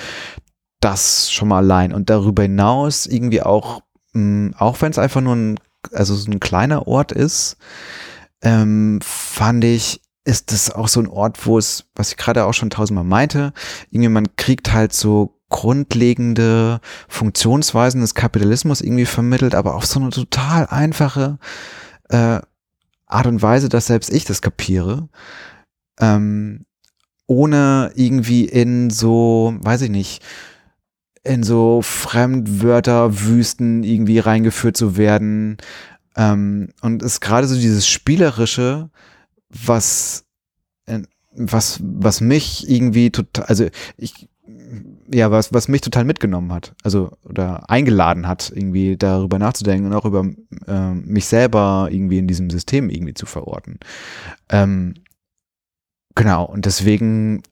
das 0.80 1.32
schon 1.32 1.48
mal 1.48 1.58
allein. 1.58 1.92
Und 1.92 2.10
darüber 2.10 2.42
hinaus 2.42 3.06
irgendwie 3.06 3.42
auch, 3.42 3.80
mh, 4.12 4.52
auch 4.58 4.80
wenn 4.80 4.92
es 4.92 4.98
einfach 4.98 5.20
nur 5.20 5.34
ein, 5.34 5.60
also 5.92 6.14
so 6.14 6.30
ein 6.30 6.40
kleiner 6.40 6.86
Ort 6.86 7.12
ist, 7.12 7.56
ähm, 8.42 9.00
fand 9.02 9.64
ich, 9.64 10.00
ist 10.24 10.52
das 10.52 10.70
auch 10.70 10.88
so 10.88 11.00
ein 11.00 11.08
Ort, 11.08 11.46
wo 11.46 11.58
es, 11.58 11.84
was 11.94 12.10
ich 12.10 12.16
gerade 12.16 12.44
auch 12.44 12.54
schon 12.54 12.70
tausendmal 12.70 13.04
meinte, 13.04 13.52
irgendwie 13.90 14.08
man 14.08 14.36
kriegt 14.36 14.72
halt 14.72 14.92
so 14.92 15.36
grundlegende 15.48 16.80
Funktionsweisen 17.08 18.00
des 18.00 18.14
Kapitalismus 18.14 18.80
irgendwie 18.80 19.06
vermittelt, 19.06 19.54
aber 19.54 19.74
auf 19.76 19.86
so 19.86 20.00
eine 20.00 20.10
total 20.10 20.66
einfache 20.66 21.38
äh, 22.08 22.40
Art 23.06 23.26
und 23.26 23.40
Weise, 23.42 23.68
dass 23.68 23.86
selbst 23.86 24.10
ich 24.10 24.24
das 24.24 24.42
kapiere. 24.42 25.08
Ähm, 26.00 26.66
ohne 27.28 27.92
irgendwie 27.94 28.44
in 28.44 28.90
so, 28.90 29.54
weiß 29.60 29.82
ich 29.82 29.90
nicht, 29.90 30.22
in 31.26 31.42
so 31.42 31.82
Fremdwörterwüsten 31.82 33.82
irgendwie 33.82 34.18
reingeführt 34.18 34.76
zu 34.76 34.96
werden. 34.96 35.58
Ähm, 36.16 36.68
und 36.80 37.02
es 37.02 37.14
ist 37.14 37.20
gerade 37.20 37.46
so 37.46 37.56
dieses 37.56 37.88
Spielerische, 37.88 38.90
was, 39.50 40.24
äh, 40.86 41.00
was, 41.32 41.80
was 41.82 42.20
mich 42.20 42.70
irgendwie 42.70 43.10
total, 43.10 43.46
also 43.46 43.66
ich, 43.96 44.28
ja, 45.12 45.30
was, 45.30 45.52
was 45.52 45.68
mich 45.68 45.80
total 45.80 46.04
mitgenommen 46.04 46.52
hat, 46.52 46.74
also 46.82 47.10
oder 47.24 47.68
eingeladen 47.68 48.26
hat, 48.26 48.52
irgendwie 48.54 48.96
darüber 48.96 49.38
nachzudenken 49.38 49.86
und 49.86 49.94
auch 49.94 50.04
über 50.04 50.24
ähm, 50.66 51.04
mich 51.06 51.26
selber 51.26 51.88
irgendwie 51.90 52.18
in 52.18 52.28
diesem 52.28 52.50
System 52.50 52.90
irgendwie 52.90 53.14
zu 53.14 53.26
verorten. 53.26 53.78
Ähm, 54.48 54.94
genau, 56.14 56.44
und 56.44 56.64
deswegen, 56.64 57.42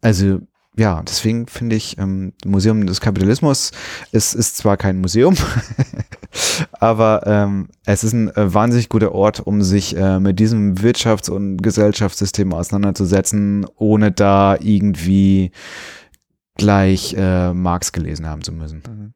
also 0.00 0.40
ja, 0.76 1.02
deswegen 1.02 1.46
finde 1.46 1.76
ich, 1.76 1.98
ähm, 1.98 2.32
Museum 2.44 2.86
des 2.86 3.00
Kapitalismus 3.00 3.70
ist, 4.10 4.34
ist 4.34 4.56
zwar 4.56 4.76
kein 4.76 5.00
Museum, 5.00 5.36
aber 6.72 7.22
ähm, 7.26 7.68
es 7.84 8.02
ist 8.02 8.12
ein 8.12 8.28
äh, 8.36 8.52
wahnsinnig 8.52 8.88
guter 8.88 9.12
Ort, 9.12 9.40
um 9.40 9.62
sich 9.62 9.96
äh, 9.96 10.18
mit 10.18 10.40
diesem 10.40 10.74
Wirtschafts- 10.76 11.30
und 11.30 11.58
Gesellschaftssystem 11.58 12.52
auseinanderzusetzen, 12.52 13.66
ohne 13.76 14.10
da 14.10 14.56
irgendwie 14.60 15.52
gleich 16.56 17.14
äh, 17.16 17.52
Marx 17.52 17.92
gelesen 17.92 18.26
haben 18.26 18.42
zu 18.42 18.52
müssen. 18.52 19.14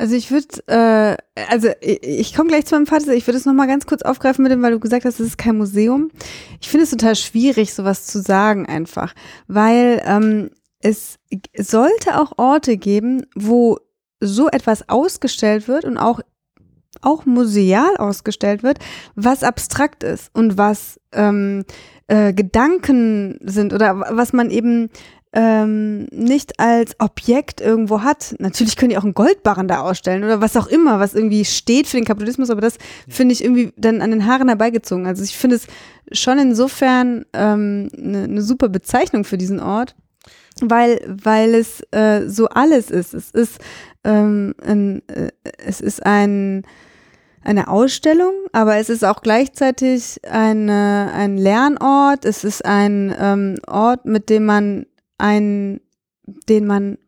Also 0.00 0.14
ich 0.14 0.30
würde, 0.30 0.66
äh, 0.66 1.42
also 1.50 1.68
ich, 1.82 2.02
ich 2.02 2.34
komme 2.34 2.48
gleich 2.48 2.64
zu 2.64 2.74
meinem 2.74 2.86
Fazit. 2.86 3.10
Ich 3.10 3.26
würde 3.26 3.36
es 3.36 3.44
nochmal 3.44 3.66
ganz 3.66 3.84
kurz 3.84 4.00
aufgreifen 4.00 4.42
mit 4.42 4.50
dem, 4.50 4.62
weil 4.62 4.72
du 4.72 4.80
gesagt 4.80 5.04
hast, 5.04 5.20
es 5.20 5.26
ist 5.26 5.36
kein 5.38 5.58
Museum. 5.58 6.10
Ich 6.58 6.70
finde 6.70 6.84
es 6.84 6.90
total 6.90 7.16
schwierig, 7.16 7.74
sowas 7.74 8.06
zu 8.06 8.22
sagen 8.22 8.64
einfach, 8.64 9.14
weil 9.46 10.00
ähm, 10.06 10.52
es 10.78 11.18
sollte 11.54 12.18
auch 12.18 12.38
Orte 12.38 12.78
geben, 12.78 13.26
wo 13.34 13.78
so 14.20 14.48
etwas 14.48 14.88
ausgestellt 14.88 15.68
wird 15.68 15.84
und 15.84 15.98
auch 15.98 16.20
auch 17.02 17.26
museal 17.26 17.96
ausgestellt 17.98 18.62
wird, 18.62 18.78
was 19.14 19.42
abstrakt 19.42 20.02
ist 20.02 20.34
und 20.34 20.56
was 20.58 20.98
ähm, 21.12 21.64
äh, 22.08 22.32
Gedanken 22.32 23.38
sind 23.42 23.74
oder 23.74 24.00
was 24.00 24.32
man 24.32 24.50
eben 24.50 24.90
ähm, 25.32 26.06
nicht 26.10 26.58
als 26.58 26.98
Objekt 26.98 27.60
irgendwo 27.60 28.02
hat. 28.02 28.34
Natürlich 28.38 28.76
können 28.76 28.90
die 28.90 28.98
auch 28.98 29.04
einen 29.04 29.14
Goldbarren 29.14 29.68
da 29.68 29.80
ausstellen 29.80 30.24
oder 30.24 30.40
was 30.40 30.56
auch 30.56 30.66
immer, 30.66 30.98
was 30.98 31.14
irgendwie 31.14 31.44
steht 31.44 31.86
für 31.86 31.96
den 31.96 32.04
Kapitalismus, 32.04 32.50
aber 32.50 32.60
das 32.60 32.78
finde 33.08 33.32
ich 33.32 33.44
irgendwie 33.44 33.72
dann 33.76 34.02
an 34.02 34.10
den 34.10 34.26
Haaren 34.26 34.48
herbeigezogen. 34.48 35.06
Also 35.06 35.22
ich 35.22 35.36
finde 35.36 35.56
es 35.56 35.66
schon 36.12 36.38
insofern 36.38 37.24
eine 37.32 37.52
ähm, 37.52 37.90
ne, 37.96 38.28
ne 38.28 38.42
super 38.42 38.68
Bezeichnung 38.68 39.24
für 39.24 39.38
diesen 39.38 39.60
Ort, 39.60 39.94
weil, 40.60 41.00
weil 41.06 41.54
es 41.54 41.80
äh, 41.92 42.28
so 42.28 42.48
alles 42.48 42.90
ist. 42.90 43.14
Es 43.14 43.30
ist, 43.30 43.60
ähm, 44.02 44.54
ein, 44.66 45.02
äh, 45.08 45.30
es 45.58 45.80
ist 45.80 46.04
ein 46.04 46.64
eine 47.42 47.68
Ausstellung, 47.68 48.34
aber 48.52 48.76
es 48.76 48.90
ist 48.90 49.04
auch 49.04 49.22
gleichzeitig 49.22 50.20
eine, 50.30 51.10
ein 51.14 51.38
Lernort. 51.38 52.26
Es 52.26 52.44
ist 52.44 52.64
ein 52.64 53.14
ähm, 53.18 53.56
Ort, 53.66 54.04
mit 54.04 54.28
dem 54.28 54.44
man 54.44 54.86
ein, 55.20 55.80
den 56.48 56.66
man, 56.66 56.98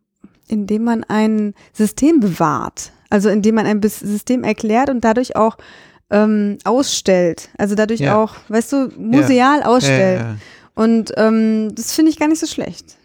in 0.49 0.67
dem 0.67 0.85
man 0.85 1.05
ein 1.05 1.55
System 1.73 2.21
bewahrt. 2.21 2.93
Also 3.11 3.29
in 3.29 3.43
dem 3.43 3.57
man 3.57 3.67
ein 3.67 3.83
System 3.83 4.45
erklärt 4.45 4.89
und 4.89 5.05
dadurch 5.05 5.37
auch 5.37 5.59
ähm, 6.11 6.59
ausstellt. 6.65 7.51
Also 7.59 7.75
dadurch 7.75 8.01
ja. 8.01 8.17
auch, 8.17 8.37
weißt 8.49 8.73
du, 8.73 8.89
museal 8.97 9.61
ja. 9.61 9.67
ausstellt. 9.67 10.21
Ja, 10.21 10.37
und 10.75 11.13
ähm, 11.17 11.75
das 11.75 11.93
finde 11.93 12.11
ich 12.11 12.19
gar 12.19 12.29
nicht 12.29 12.41
so 12.41 12.47
schlecht. 12.47 12.97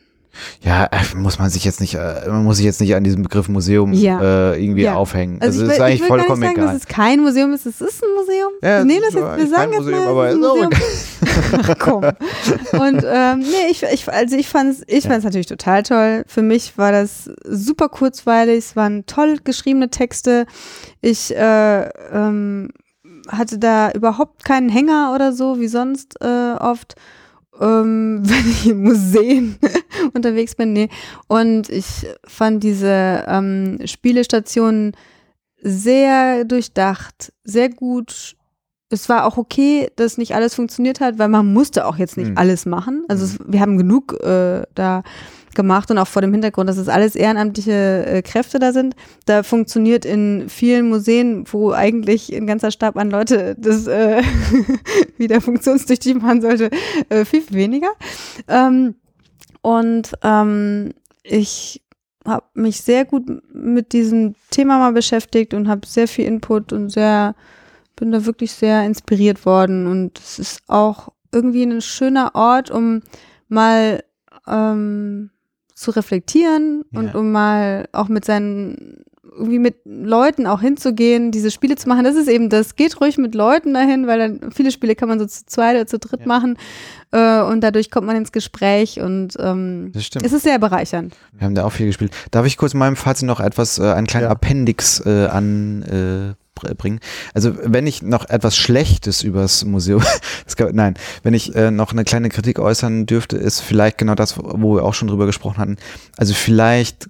Ja, 0.62 0.86
äh, 0.86 1.16
muss 1.16 1.40
man 1.40 1.50
sich 1.50 1.64
jetzt 1.64 1.80
nicht, 1.82 1.96
äh, 1.96 2.28
man 2.28 2.44
muss 2.44 2.58
sich 2.58 2.66
jetzt 2.66 2.82
nicht 2.82 2.96
an 2.96 3.04
diesem 3.04 3.24
Begriff 3.24 3.48
Museum 3.50 3.94
ja. 3.94 4.52
äh, 4.52 4.64
irgendwie 4.64 4.84
ja. 4.84 4.96
aufhängen. 4.96 5.42
Also, 5.42 5.62
also 5.62 5.72
ist 5.72 5.80
eigentlich 5.80 6.02
ich 6.02 6.08
vollkommen 6.08 6.42
gar 6.42 6.50
nicht 6.50 6.58
sagen, 6.58 6.68
egal. 6.68 6.74
dass 6.74 6.84
es 6.84 6.88
kein 6.88 7.20
Museum 7.22 7.54
ist, 7.54 7.66
es 7.66 7.82
ist 7.82 8.04
ein 8.04 8.10
Museum. 8.16 8.52
Ja, 8.62 8.78
wir 8.80 8.86
nehmen 8.86 9.04
das 9.06 9.14
jetzt, 9.14 9.38
wir 9.38 9.48
sagen 9.48 9.74
jetzt 9.74 9.82
Museum, 9.84 10.04
mal, 10.04 10.10
aber 10.10 10.30
ist 10.30 10.36
ein 10.36 10.40
Museum. 10.42 10.70
Ach, 11.64 11.76
komm. 11.80 12.04
Und 12.04 13.06
ähm, 13.06 13.40
nee, 13.40 13.72
ich, 13.72 13.84
ich, 13.84 14.12
also 14.12 14.36
ich 14.36 14.48
fand 14.48 14.72
es 14.72 14.84
ich 14.88 15.08
fand's 15.08 15.24
natürlich 15.24 15.48
total 15.48 15.84
toll. 15.84 16.24
Für 16.28 16.42
mich 16.42 16.78
war 16.78 16.92
das 16.92 17.30
super 17.46 17.90
kurzweilig, 17.90 18.58
es 18.58 18.76
waren 18.76 19.06
toll 19.06 19.38
geschriebene 19.44 19.90
Texte. 19.90 20.46
Ich 21.02 21.36
äh, 21.36 21.90
ähm, 22.14 22.70
hatte 23.30 23.60
da 23.60 23.92
überhaupt 23.92 24.44
keinen 24.46 24.70
Hänger 24.70 25.12
oder 25.14 25.34
so, 25.34 25.60
wie 25.60 25.68
sonst 25.68 26.16
äh, 26.22 26.54
oft 26.60 26.96
ähm, 27.60 28.22
wenn 28.24 28.50
ich 28.50 28.68
in 28.68 28.84
Museen 28.84 29.58
unterwegs 30.14 30.56
bin. 30.56 30.74
Nee. 30.74 30.90
Und 31.28 31.70
ich 31.70 32.08
fand 32.26 32.64
diese 32.64 33.26
ähm, 33.28 33.80
Spielestationen 33.86 34.94
sehr 35.62 36.46
durchdacht, 36.46 37.34
sehr 37.44 37.70
gut. 37.70 38.36
Es 38.90 39.10
war 39.10 39.26
auch 39.26 39.38
okay, 39.38 39.90
dass 39.96 40.18
nicht 40.18 40.34
alles 40.34 40.56
funktioniert 40.56 41.02
hat, 41.02 41.20
weil 41.20 41.28
man 41.28 41.52
musste 41.52 41.86
auch 41.86 41.98
jetzt 41.98 42.16
nicht 42.16 42.32
mhm. 42.32 42.38
alles 42.38 42.66
machen. 42.66 43.04
Also 43.08 43.26
es, 43.26 43.38
wir 43.46 43.60
haben 43.60 43.78
genug 43.78 44.14
äh, 44.24 44.64
da 44.76 45.04
gemacht 45.58 45.92
und 45.92 45.98
auch 45.98 46.08
vor 46.08 46.22
dem 46.22 46.32
Hintergrund, 46.32 46.70
dass 46.70 46.78
es 46.78 46.88
alles 46.88 47.16
ehrenamtliche 47.16 48.06
äh, 48.06 48.22
Kräfte 48.22 48.60
da 48.60 48.72
sind. 48.72 48.96
Da 49.26 49.44
funktioniert 49.44 50.06
in 50.06 50.48
vielen 50.48 50.88
Museen, 50.88 51.44
wo 51.52 51.72
eigentlich 51.72 52.34
ein 52.34 52.48
ganzer 52.48 52.72
Stab 52.72 52.96
an 52.96 53.12
Leute 53.12 53.56
das 53.60 53.88
äh, 53.88 54.22
wieder 55.18 55.42
funktionstüchtig 55.42 56.16
machen 56.16 56.42
sollte, 56.42 56.70
äh, 57.10 57.26
viel, 57.26 57.42
viel 57.42 57.58
weniger. 57.58 57.90
Ähm, 58.48 58.96
und 59.62 60.14
ähm, 60.24 60.94
ich 61.24 61.84
habe 62.26 62.46
mich 62.54 62.82
sehr 62.82 63.04
gut 63.04 63.24
mit 63.54 63.92
diesem 63.92 64.36
Thema 64.52 64.78
mal 64.78 64.94
beschäftigt 64.94 65.54
und 65.54 65.68
habe 65.68 65.86
sehr 65.86 66.08
viel 66.08 66.26
Input 66.26 66.72
und 66.72 66.90
sehr 66.90 67.36
bin 67.96 68.12
da 68.12 68.26
wirklich 68.26 68.52
sehr 68.52 68.86
inspiriert 68.86 69.46
worden 69.46 69.88
und 69.88 70.20
es 70.20 70.38
ist 70.38 70.62
auch 70.68 71.10
irgendwie 71.34 71.64
ein 71.64 71.82
schöner 71.82 72.36
Ort, 72.36 72.70
um 72.70 73.02
mal 73.48 74.04
ähm, 74.48 75.32
zu 75.78 75.92
reflektieren 75.92 76.84
ja. 76.92 77.00
und 77.00 77.14
um 77.16 77.32
mal 77.32 77.88
auch 77.92 78.08
mit 78.08 78.26
seinen 78.26 79.04
irgendwie 79.38 79.60
mit 79.60 79.76
Leuten 79.86 80.48
auch 80.48 80.62
hinzugehen, 80.62 81.32
diese 81.32 81.52
Spiele 81.52 81.76
zu 81.76 81.88
machen. 81.88 82.04
Das 82.04 82.16
ist 82.16 82.28
eben 82.28 82.50
das. 82.50 82.76
Geht 82.76 83.00
ruhig 83.00 83.20
mit 83.20 83.36
Leuten 83.36 83.76
dahin, 83.76 84.08
weil 84.08 84.18
dann 84.18 84.52
viele 84.52 84.72
Spiele 84.72 84.96
kann 84.96 85.08
man 85.08 85.20
so 85.20 85.28
zu 85.28 85.46
zweit 85.46 85.76
oder 85.76 85.86
zu 85.86 86.00
dritt 86.00 86.22
ja. 86.22 86.26
machen 86.26 86.58
äh, 87.12 87.42
und 87.42 87.62
dadurch 87.62 87.92
kommt 87.92 88.08
man 88.08 88.16
ins 88.16 88.32
Gespräch 88.32 89.00
und 89.00 89.36
ähm, 89.40 89.92
das 89.94 90.06
stimmt. 90.06 90.26
es 90.26 90.34
ist 90.34 90.42
sehr 90.42 90.58
bereichernd. 90.58 91.16
Wir 91.34 91.46
haben 91.46 91.54
da 91.54 91.66
auch 91.66 91.72
viel 91.72 91.86
gespielt. 91.86 92.12
Darf 92.32 92.48
ich 92.48 92.58
kurz 92.58 92.74
in 92.74 92.80
meinem 92.80 92.96
Fazit 92.96 93.28
noch 93.28 93.40
etwas, 93.40 93.78
äh, 93.78 93.84
einen 93.84 94.08
kleinen 94.08 94.26
ja. 94.26 94.32
Appendix 94.32 95.06
äh, 95.06 95.28
an 95.28 95.84
äh, 95.84 96.34
bringen. 96.60 97.00
Also 97.34 97.54
wenn 97.64 97.88
ich 97.88 98.02
noch 98.02 98.30
etwas 98.30 98.56
Schlechtes 98.56 99.24
übers 99.24 99.66
Museum, 99.66 100.04
kann, 100.58 100.76
nein, 100.76 100.96
wenn 101.24 101.34
ich 101.34 101.56
äh, 101.56 101.72
noch 101.72 101.92
eine 101.92 102.04
kleine 102.04 102.30
Kritik 102.30 102.60
äußern 102.60 103.06
dürfte, 103.06 103.38
ist 103.38 103.62
vielleicht 103.62 103.98
genau 103.98 104.16
das, 104.16 104.38
wo 104.38 104.76
wir 104.76 104.84
auch 104.84 104.94
schon 104.94 105.08
drüber 105.08 105.26
gesprochen 105.26 105.58
hatten. 105.58 105.78
Also 106.18 106.34
vielleicht 106.34 107.08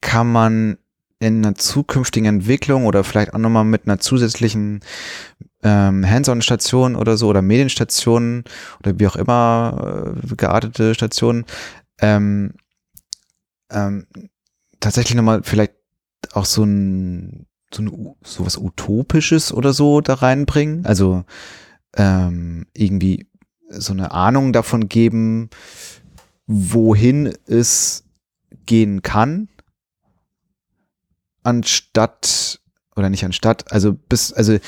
kann 0.00 0.30
man 0.30 0.78
in 1.20 1.44
einer 1.44 1.54
zukünftigen 1.54 2.28
Entwicklung 2.28 2.86
oder 2.86 3.02
vielleicht 3.02 3.34
auch 3.34 3.38
nochmal 3.38 3.64
mit 3.64 3.86
einer 3.86 3.98
zusätzlichen 3.98 4.80
ähm, 5.64 6.08
Hands-on-Station 6.08 6.94
oder 6.94 7.16
so 7.16 7.28
oder 7.28 7.42
Medienstationen 7.42 8.44
oder 8.80 8.98
wie 8.98 9.06
auch 9.08 9.16
immer 9.16 10.14
äh, 10.16 10.34
geartete 10.36 10.94
Stationen 10.94 11.44
ähm, 12.00 12.54
ähm, 13.70 14.06
tatsächlich 14.80 15.16
nochmal 15.16 15.42
vielleicht 15.42 15.72
auch 16.32 16.44
so 16.44 16.64
ein 16.64 17.46
so, 17.72 17.82
eine, 17.82 18.14
so 18.22 18.46
was 18.46 18.56
Utopisches 18.56 19.52
oder 19.52 19.72
so 19.72 20.00
da 20.00 20.14
reinbringen. 20.14 20.86
Also 20.86 21.24
ähm, 21.96 22.66
irgendwie 22.74 23.26
so 23.68 23.92
eine 23.92 24.12
Ahnung 24.12 24.52
davon 24.52 24.88
geben, 24.88 25.50
wohin 26.46 27.34
es 27.46 28.04
gehen 28.64 29.02
kann, 29.02 29.48
anstatt 31.42 32.60
oder 32.96 33.10
nicht 33.10 33.24
anstatt, 33.24 33.70
also 33.70 33.92
bis, 33.92 34.32
also 34.32 34.58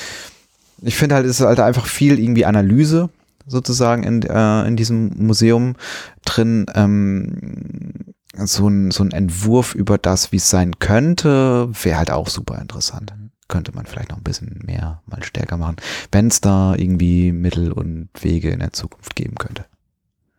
ich 0.82 0.96
finde 0.96 1.16
halt, 1.16 1.26
es 1.26 1.40
ist 1.40 1.46
halt 1.46 1.60
einfach 1.60 1.86
viel 1.86 2.18
irgendwie 2.18 2.44
Analyse 2.44 3.10
sozusagen 3.46 4.02
in, 4.04 4.22
äh, 4.22 4.66
in 4.66 4.76
diesem 4.76 5.10
Museum 5.16 5.76
drin. 6.24 6.66
Ähm, 6.74 8.09
so 8.36 8.68
ein, 8.68 8.90
so 8.90 9.02
ein 9.02 9.10
Entwurf 9.10 9.74
über 9.74 9.98
das, 9.98 10.32
wie 10.32 10.36
es 10.36 10.50
sein 10.50 10.78
könnte, 10.78 11.68
wäre 11.82 11.98
halt 11.98 12.10
auch 12.10 12.28
super 12.28 12.60
interessant. 12.60 13.12
Könnte 13.48 13.72
man 13.74 13.86
vielleicht 13.86 14.10
noch 14.10 14.18
ein 14.18 14.22
bisschen 14.22 14.60
mehr, 14.64 15.02
mal 15.06 15.22
stärker 15.24 15.56
machen, 15.56 15.76
wenn 16.12 16.28
es 16.28 16.40
da 16.40 16.74
irgendwie 16.76 17.32
Mittel 17.32 17.72
und 17.72 18.08
Wege 18.20 18.50
in 18.50 18.60
der 18.60 18.72
Zukunft 18.72 19.16
geben 19.16 19.34
könnte. 19.34 19.64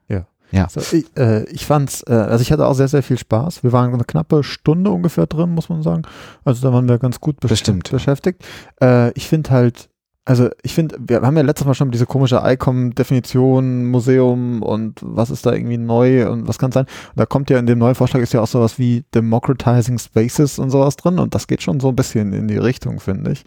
Ja. 0.08 0.26
Ja. 0.52 0.64
Also 0.74 0.96
ich, 0.96 1.06
äh, 1.18 1.44
ich 1.50 1.66
fand's, 1.66 2.04
äh, 2.08 2.14
also 2.14 2.42
ich 2.42 2.54
hatte 2.54 2.66
auch 2.66 2.74
sehr, 2.74 2.88
sehr 2.88 3.04
viel 3.04 3.18
Spaß. 3.18 3.64
Wir 3.64 3.74
waren 3.74 3.94
eine 3.94 4.06
knappe 4.06 4.44
Stunde 4.44 4.92
ungefähr 4.92 5.28
drin, 5.28 5.54
muss 5.54 5.68
man 5.68 5.84
sagen. 5.84 6.04
Also 6.46 6.66
da 6.66 6.74
waren 6.74 6.88
wir 6.88 7.00
ganz 7.00 7.20
gut 7.20 7.42
besch 7.42 7.64
beschäftigt. 7.64 8.46
Äh, 8.82 9.12
ich 9.12 9.28
finde 9.28 9.50
halt, 9.50 9.90
also 10.24 10.50
ich 10.62 10.76
finde, 10.76 10.98
wir 11.00 11.22
haben 11.22 11.36
ja 11.36 11.42
letztes 11.42 11.66
Mal 11.66 11.74
schon 11.74 11.90
diese 11.90 12.06
komische 12.06 12.42
ICOM-Definition, 12.44 13.86
Museum 13.86 14.62
und 14.62 15.00
was 15.02 15.32
ist 15.32 15.46
da 15.46 15.54
irgendwie 15.54 15.80
neu 15.80 16.30
und 16.30 16.48
was 16.48 16.60
kann 16.60 16.72
sein. 16.72 16.86
Und 16.86 17.20
da 17.20 17.26
kommt 17.26 17.50
ja 17.50 17.58
in 17.58 17.66
dem 17.66 17.80
neuen 17.80 17.96
Vorschlag 17.96 18.22
ist 18.22 18.34
ja 18.34 18.42
auch 18.42 18.48
sowas 18.48 18.78
wie 18.78 19.04
Democratizing 19.16 19.98
Spaces 19.98 20.60
und 20.60 20.70
sowas 20.70 20.96
drin 20.96 21.18
und 21.18 21.34
das 21.34 21.48
geht 21.48 21.64
schon 21.64 21.80
so 21.80 21.90
ein 21.90 21.96
bisschen 21.96 22.34
in 22.34 22.48
die 22.48 22.58
Richtung, 22.58 23.00
finde 23.00 23.32
ich. 23.32 23.44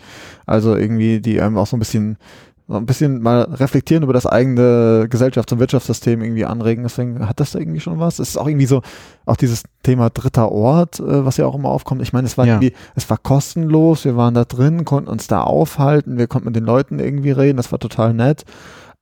Also 0.47 0.75
irgendwie, 0.75 1.21
die 1.21 1.41
einem 1.41 1.59
auch 1.59 1.69
so 1.69 1.77
ein 1.77 1.81
bisschen 1.81 2.19
so 2.67 2.77
ein 2.77 2.87
bisschen 2.87 3.21
mal 3.21 3.43
reflektieren 3.43 4.05
über 4.05 4.15
das 4.15 4.27
eigene 4.27 5.07
Gesellschafts- 5.11 5.53
und 5.53 5.61
Wirtschaftssystem 5.61 6.23
irgendwie 6.23 6.47
anregen. 6.47 6.83
Deswegen 6.83 7.29
hat 7.29 7.39
das 7.39 7.55
irgendwie 7.55 7.81
schon 7.81 7.99
was. 7.99 8.19
Es 8.19 8.31
ist 8.31 8.37
auch 8.39 8.49
irgendwie 8.49 8.67
so, 8.67 8.81
auch 9.27 9.37
dieses 9.37 9.65
Thema 9.83 10.09
dritter 10.09 10.51
Ort, 10.51 10.99
äh, 10.99 11.27
was 11.27 11.37
ja 11.37 11.45
auch 11.45 11.55
immer 11.55 11.69
aufkommt. 11.69 12.01
Ich 12.01 12.15
meine, 12.15 12.27
es 12.27 12.39
war 12.39 12.47
ja. 12.47 12.55
irgendwie, 12.55 12.75
es 12.95 13.09
war 13.11 13.19
kostenlos, 13.19 14.07
wir 14.07 14.17
waren 14.17 14.33
da 14.33 14.45
drin, 14.45 14.87
konnten 14.87 15.11
uns 15.11 15.27
da 15.27 15.43
aufhalten, 15.43 16.17
wir 16.17 16.27
konnten 16.27 16.47
mit 16.47 16.57
den 16.57 16.65
Leuten 16.65 16.99
irgendwie 16.99 17.33
reden, 17.33 17.59
das 17.59 17.71
war 17.71 17.79
total 17.79 18.15
nett. 18.15 18.45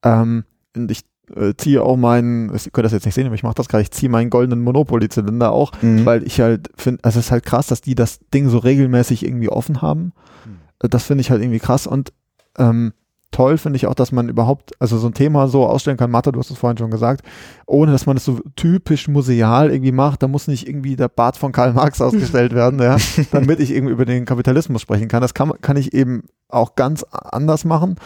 Ähm, 0.02 0.44
und 0.74 0.90
ich 0.90 1.02
äh, 1.36 1.54
ziehe 1.56 1.82
auch 1.82 1.96
meinen, 1.96 2.52
ich 2.54 2.64
könnte 2.64 2.82
das 2.82 2.92
jetzt 2.92 3.04
nicht 3.04 3.14
sehen, 3.14 3.26
aber 3.26 3.36
ich 3.36 3.44
mache 3.44 3.54
das 3.54 3.68
gerade, 3.68 3.82
ich 3.82 3.92
ziehe 3.92 4.10
meinen 4.10 4.30
goldenen 4.30 4.64
Monopoly-Zylinder 4.64 5.52
auch, 5.52 5.70
mhm. 5.82 6.04
weil 6.04 6.24
ich 6.24 6.40
halt 6.40 6.70
finde, 6.74 7.04
also 7.04 7.20
es 7.20 7.26
ist 7.26 7.32
halt 7.32 7.46
krass, 7.46 7.68
dass 7.68 7.80
die 7.80 7.94
das 7.94 8.18
Ding 8.34 8.48
so 8.48 8.58
regelmäßig 8.58 9.24
irgendwie 9.24 9.50
offen 9.50 9.82
haben. 9.82 10.12
Mhm. 10.44 10.88
Das 10.90 11.04
finde 11.04 11.20
ich 11.20 11.30
halt 11.30 11.40
irgendwie 11.42 11.60
krass 11.60 11.86
und 11.86 12.12
ähm, 12.58 12.92
toll 13.32 13.58
finde 13.58 13.76
ich 13.76 13.86
auch, 13.86 13.94
dass 13.94 14.12
man 14.12 14.28
überhaupt, 14.28 14.72
also 14.78 14.98
so 14.98 15.08
ein 15.08 15.14
Thema 15.14 15.48
so 15.48 15.66
ausstellen 15.66 15.96
kann, 15.96 16.10
Mathe, 16.10 16.30
du 16.30 16.38
hast 16.38 16.50
es 16.50 16.58
vorhin 16.58 16.78
schon 16.78 16.90
gesagt, 16.90 17.26
ohne 17.66 17.90
dass 17.90 18.06
man 18.06 18.16
es 18.16 18.24
so 18.24 18.38
typisch 18.54 19.08
museal 19.08 19.70
irgendwie 19.70 19.92
macht. 19.92 20.22
Da 20.22 20.28
muss 20.28 20.46
nicht 20.46 20.68
irgendwie 20.68 20.94
der 20.94 21.08
Bart 21.08 21.36
von 21.36 21.50
Karl 21.50 21.72
Marx 21.72 22.00
ausgestellt 22.00 22.54
werden, 22.54 22.80
ja, 22.80 22.96
damit 23.32 23.58
ich 23.58 23.72
irgendwie 23.72 23.92
über 23.92 24.04
den 24.04 24.24
Kapitalismus 24.24 24.82
sprechen 24.82 25.08
kann. 25.08 25.22
Das 25.22 25.34
kann, 25.34 25.52
kann 25.60 25.76
ich 25.76 25.92
eben 25.92 26.24
auch 26.48 26.76
ganz 26.76 27.02
anders 27.10 27.64
machen. 27.64 27.96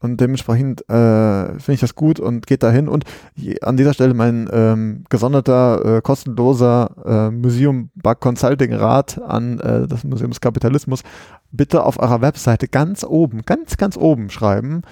Und 0.00 0.20
dementsprechend 0.20 0.82
äh, 0.88 1.58
finde 1.58 1.72
ich 1.72 1.80
das 1.80 1.94
gut 1.94 2.20
und 2.20 2.46
geht 2.46 2.62
dahin. 2.62 2.88
Und 2.88 3.04
je, 3.34 3.60
an 3.60 3.76
dieser 3.76 3.94
Stelle 3.94 4.14
mein 4.14 4.48
ähm, 4.52 5.04
gesonderter, 5.08 5.96
äh, 5.96 6.00
kostenloser 6.02 6.90
äh, 7.04 7.30
Museum 7.30 7.90
Bug 7.94 8.20
Consulting 8.20 8.74
Rat 8.74 9.20
an 9.22 9.58
äh, 9.60 9.86
das 9.86 10.04
Museum 10.04 10.30
des 10.30 10.40
Kapitalismus. 10.40 11.02
Bitte 11.50 11.84
auf 11.84 11.98
eurer 11.98 12.20
Webseite 12.20 12.68
ganz 12.68 13.04
oben, 13.04 13.42
ganz, 13.42 13.76
ganz 13.76 13.96
oben 13.96 14.30
schreiben. 14.30 14.82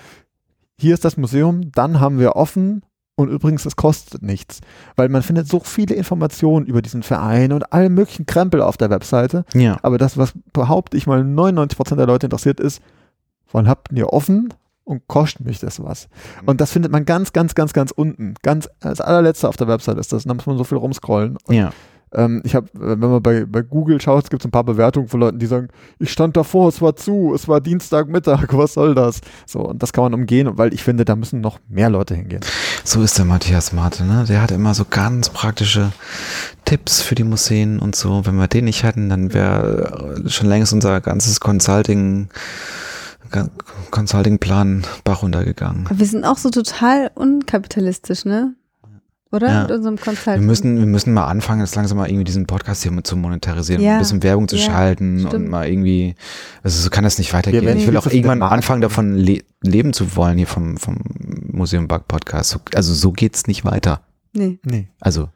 Hier 0.79 0.95
ist 0.95 1.05
das 1.05 1.17
Museum, 1.17 1.71
dann 1.73 2.01
haben 2.01 2.19
wir 2.19 2.37
offen. 2.37 2.83
Und 3.17 3.29
übrigens, 3.29 3.65
es 3.65 3.77
kostet 3.77 4.23
nichts, 4.23 4.61
weil 4.97 5.09
man 5.09 5.23
findet 5.23 5.47
so 5.47 5.61
viele 5.61 5.95
Informationen 5.95 6.67
über 6.67 6.83
diesen 6.83 7.05
Verein 7.05 7.53
und 7.53 7.73
alle 7.73 7.89
möglichen 7.89 8.27
Krempel 8.27 8.61
auf 8.61 8.77
der 8.77 8.91
Webseite. 8.91 9.45
Ja. 9.55 9.79
Aber 9.83 9.99
das, 9.99 10.19
was 10.19 10.33
behaupte 10.53 10.97
ich 10.97 11.07
mal 11.07 11.21
99% 11.21 11.95
der 11.95 12.07
Leute 12.07 12.27
interessiert 12.27 12.59
ist, 12.59 12.83
wann 13.53 13.69
habt 13.69 13.93
ihr 13.93 14.13
offen 14.13 14.53
und 14.85 15.07
kostet 15.09 15.47
mich 15.47 15.59
das 15.61 15.83
was? 15.83 16.09
Und 16.47 16.61
das 16.61 16.71
findet 16.73 16.93
man 16.93 17.05
ganz, 17.05 17.33
ganz, 17.33 17.55
ganz, 17.55 17.73
ganz 17.73 17.91
unten. 17.91 18.35
Ganz 18.43 18.69
als 18.81 19.01
allerletzte 19.01 19.49
auf 19.49 19.57
der 19.57 19.67
Website 19.69 19.99
ist 19.99 20.13
das. 20.13 20.25
Und 20.25 20.29
da 20.29 20.35
muss 20.35 20.47
man 20.47 20.59
so 20.59 20.65
viel 20.65 20.79
rumscrollen. 20.79 21.39
Und, 21.47 21.55
Ja. 21.55 21.71
ähm, 22.13 22.43
ich 22.45 22.55
habe, 22.55 22.69
wenn 22.75 22.99
man 22.99 23.23
bei, 23.23 23.45
bei 23.47 23.63
Google 23.63 23.99
schaut, 24.01 24.29
gibt 24.31 24.43
es 24.43 24.47
ein 24.47 24.51
paar 24.51 24.63
Bewertungen 24.65 25.09
von 25.09 25.21
Leuten, 25.21 25.39
die 25.39 25.47
sagen, 25.47 25.69
ich 25.99 26.13
stand 26.13 26.37
davor, 26.37 26.69
es 26.69 26.83
war 26.83 26.95
zu, 26.97 27.33
es 27.35 27.49
war 27.49 27.61
Dienstagmittag, 27.63 28.47
was 28.53 28.75
soll 28.75 28.95
das? 28.95 29.21
So, 29.47 29.61
und 29.61 29.83
das 29.83 29.93
kann 29.95 30.05
man 30.05 30.15
umgehen, 30.15 30.51
weil 30.59 30.75
ich 30.75 30.83
finde, 30.85 31.05
da 31.07 31.17
müssen 31.17 31.41
noch 31.41 31.59
mehr 31.69 31.89
Leute 31.91 32.15
hingehen. 32.15 32.43
So 32.85 33.01
ist 33.03 33.17
der 33.17 33.25
Matthias 33.25 33.73
Marte, 33.73 34.05
ne? 34.05 34.27
Der 34.29 34.43
hat 34.43 34.51
immer 34.51 34.75
so 34.75 34.85
ganz 34.89 35.31
praktische 35.31 35.93
Tipps 36.67 37.01
für 37.01 37.15
die 37.15 37.25
Museen 37.25 37.79
und 37.79 37.97
so. 37.97 38.27
Wenn 38.27 38.37
wir 38.37 38.49
den 38.49 38.67
nicht 38.67 38.83
hätten, 38.83 39.09
dann 39.09 39.33
wäre 39.33 40.21
äh, 40.27 40.29
schon 40.29 40.47
längst 40.49 40.75
unser 40.75 41.01
ganzes 41.01 41.41
Consulting, 41.41 42.29
Consulting-Plan 43.91 44.85
Bach 45.05 45.23
runtergegangen. 45.23 45.87
Aber 45.87 45.99
wir 45.99 46.07
sind 46.07 46.25
auch 46.25 46.39
so 46.39 46.51
total 46.51 47.11
unkapitalistisch, 47.15 48.25
ne? 48.25 48.55
Oder? 49.33 49.49
Ja. 49.49 49.63
Mit 49.63 49.73
unserem 49.73 49.97
Wir 49.99 50.05
Consulting. 50.05 50.47
müssen, 50.47 50.79
wir 50.79 50.87
müssen 50.87 51.13
mal 51.13 51.27
anfangen, 51.27 51.61
jetzt 51.61 51.75
langsam 51.75 51.99
mal 51.99 52.09
irgendwie 52.09 52.23
diesen 52.25 52.47
Podcast 52.47 52.85
hier 52.85 52.93
mit 52.93 53.05
zu 53.05 53.17
monetarisieren, 53.17 53.83
Ja. 53.83 53.95
ein 53.95 53.99
bisschen 53.99 54.23
Werbung 54.23 54.47
zu 54.47 54.55
Ja, 54.57 54.63
schalten 54.63 55.19
stimmt. 55.19 55.35
und 55.35 55.49
mal 55.49 55.69
irgendwie, 55.69 56.15
also 56.63 56.81
so 56.81 56.89
kann 56.89 57.03
das 57.03 57.19
nicht 57.19 57.33
weitergehen. 57.33 57.77
ich 57.77 57.87
will 57.89 57.97
auch 57.97 58.07
irgendwann 58.07 58.43
anfangen, 58.43 58.81
davon 58.81 59.15
le 59.17 59.43
leben 59.61 59.93
zu 59.93 60.15
wollen 60.15 60.39
hier 60.39 60.47
vom, 60.47 60.77
vom 60.77 60.99
Museum 61.51 61.89
Bug 61.89 62.07
Podcast. 62.07 62.51
So, 62.51 62.61
also 62.77 62.95
so 62.95 63.11
geht's 63.11 63.49
nicht 63.49 63.65
weiter. 63.65 64.03
Nee. 64.35 64.61
Nee. 64.65 64.89
Also, 65.01 65.31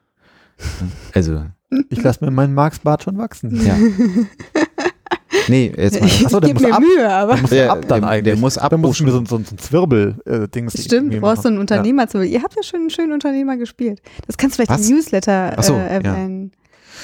also, 1.12 1.47
Ich 1.91 2.01
lasse 2.03 2.24
mir 2.24 2.30
meinen 2.30 2.55
Marx-Bart 2.55 3.03
schon 3.03 3.18
wachsen. 3.18 3.66
ja. 3.66 3.74
Nee, 5.49 5.72
jetzt 5.76 6.01
mal. 6.01 6.07
Ich 6.09 6.24
Achso, 6.26 6.40
der 6.40 6.55
muss 6.55 6.62
mir 6.62 6.74
ab. 6.74 6.80
Mühe, 6.80 7.11
aber. 7.12 7.32
Der 7.34 7.40
muss 7.42 7.51
Der- 7.51 7.70
ab 7.72 7.86
dann 7.88 8.01
der- 8.03 8.11
eigentlich. 8.11 8.24
der 8.24 8.36
muss 8.36 8.59
ab- 8.59 8.70
Da 8.70 8.76
muss 8.76 8.96
ich 9.01 9.03
mir 9.07 9.11
so, 9.12 9.18
so, 9.20 9.24
so 9.26 9.36
ein 9.36 9.59
Zwirbel-Dings. 9.59 10.84
Stimmt, 10.84 11.14
du 11.14 11.20
brauchst 11.20 11.42
so 11.42 11.49
einen 11.49 11.59
Unternehmer 11.59 12.07
zu. 12.09 12.22
Ihr 12.22 12.42
habt 12.42 12.55
ja 12.57 12.62
schon 12.62 12.80
einen 12.80 12.90
schönen 12.90 13.12
Unternehmer 13.12 13.57
gespielt. 13.57 14.01
Das 14.26 14.36
kannst 14.36 14.55
du 14.59 14.62
vielleicht 14.64 14.80
Was? 14.80 14.88
im 14.88 14.96
Newsletter 14.96 15.55
Ach 15.57 15.62
so, 15.62 15.74
äh, 15.74 15.86
erwähnen. 15.88 16.53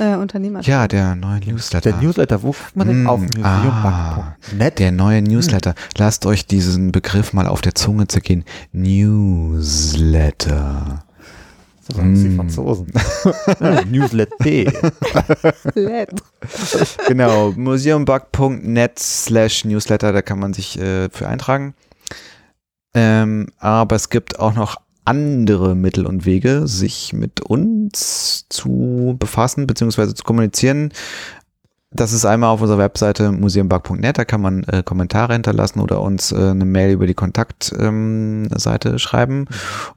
Äh, 0.01 0.17
Unternehmer. 0.17 0.61
Ja, 0.63 0.89
der 0.89 1.15
neue 1.15 1.39
Newsletter. 1.39 1.93
Der 1.93 2.03
Newsletter, 2.03 2.43
wo 2.43 2.51
kriegt 2.51 2.75
man 2.75 2.89
den 2.89 3.05
Mm, 3.05 3.07
auf? 3.07 3.21
ah. 3.45 3.59
Museumbank.net. 3.59 4.79
Der 4.81 4.91
neue 4.91 5.23
Newsletter. 5.23 5.75
Lasst 5.97 6.27
euch 6.27 6.47
diesen 6.49 6.91
Begriff 6.91 7.33
mal 7.33 7.47
auf 7.47 7.61
der 7.61 7.77
Zunge 7.77 8.09
zergehen. 8.09 8.45
Newsletter. 9.85 11.04
So 11.87 11.95
sagen 11.97 12.15
es 12.15 12.23
die 12.23 12.29
Mm. 12.29 12.37
Franzosen. 12.37 12.87
ja, 13.61 13.85
Newsletter. 13.85 14.37
Let. 15.75 16.11
genau, 17.09 17.53
museumbug.net 17.53 18.99
slash 18.99 19.65
Newsletter, 19.65 20.13
da 20.13 20.23
kann 20.23 20.39
man 20.39 20.55
sich 20.55 20.79
äh, 20.79 21.09
für 21.11 21.29
eintragen. 21.29 21.75
Ähm, 22.95 23.49
aber 23.59 23.97
es 23.97 24.09
gibt 24.09 24.39
auch 24.39 24.55
noch 24.55 24.77
andere 25.05 25.75
Mittel 25.75 26.07
und 26.07 26.25
Wege, 26.25 26.67
sich 26.67 27.13
mit 27.13 27.41
uns 27.43 28.47
zu 28.49 29.17
befassen 29.19 29.67
bzw. 29.67 30.15
zu 30.15 30.25
kommunizieren. 30.25 30.93
Das 31.97 32.13
ist 32.13 32.25
einmal 32.25 32.51
auf 32.51 32.61
unserer 32.61 32.79
Webseite 32.79 33.31
museumbug.net, 33.31 34.19
da 34.19 34.25
kann 34.25 34.41
man 34.41 34.65
äh, 34.65 34.83
Kommentare 34.83 35.33
hinterlassen 35.35 35.79
oder 35.79 36.01
uns 36.01 36.33
äh, 36.33 36.51
eine 36.51 36.65
Mail 36.65 36.91
über 36.91 37.07
die 37.07 37.15
Kontaktseite 37.15 38.89
ähm, 38.89 38.99
schreiben. 38.99 39.47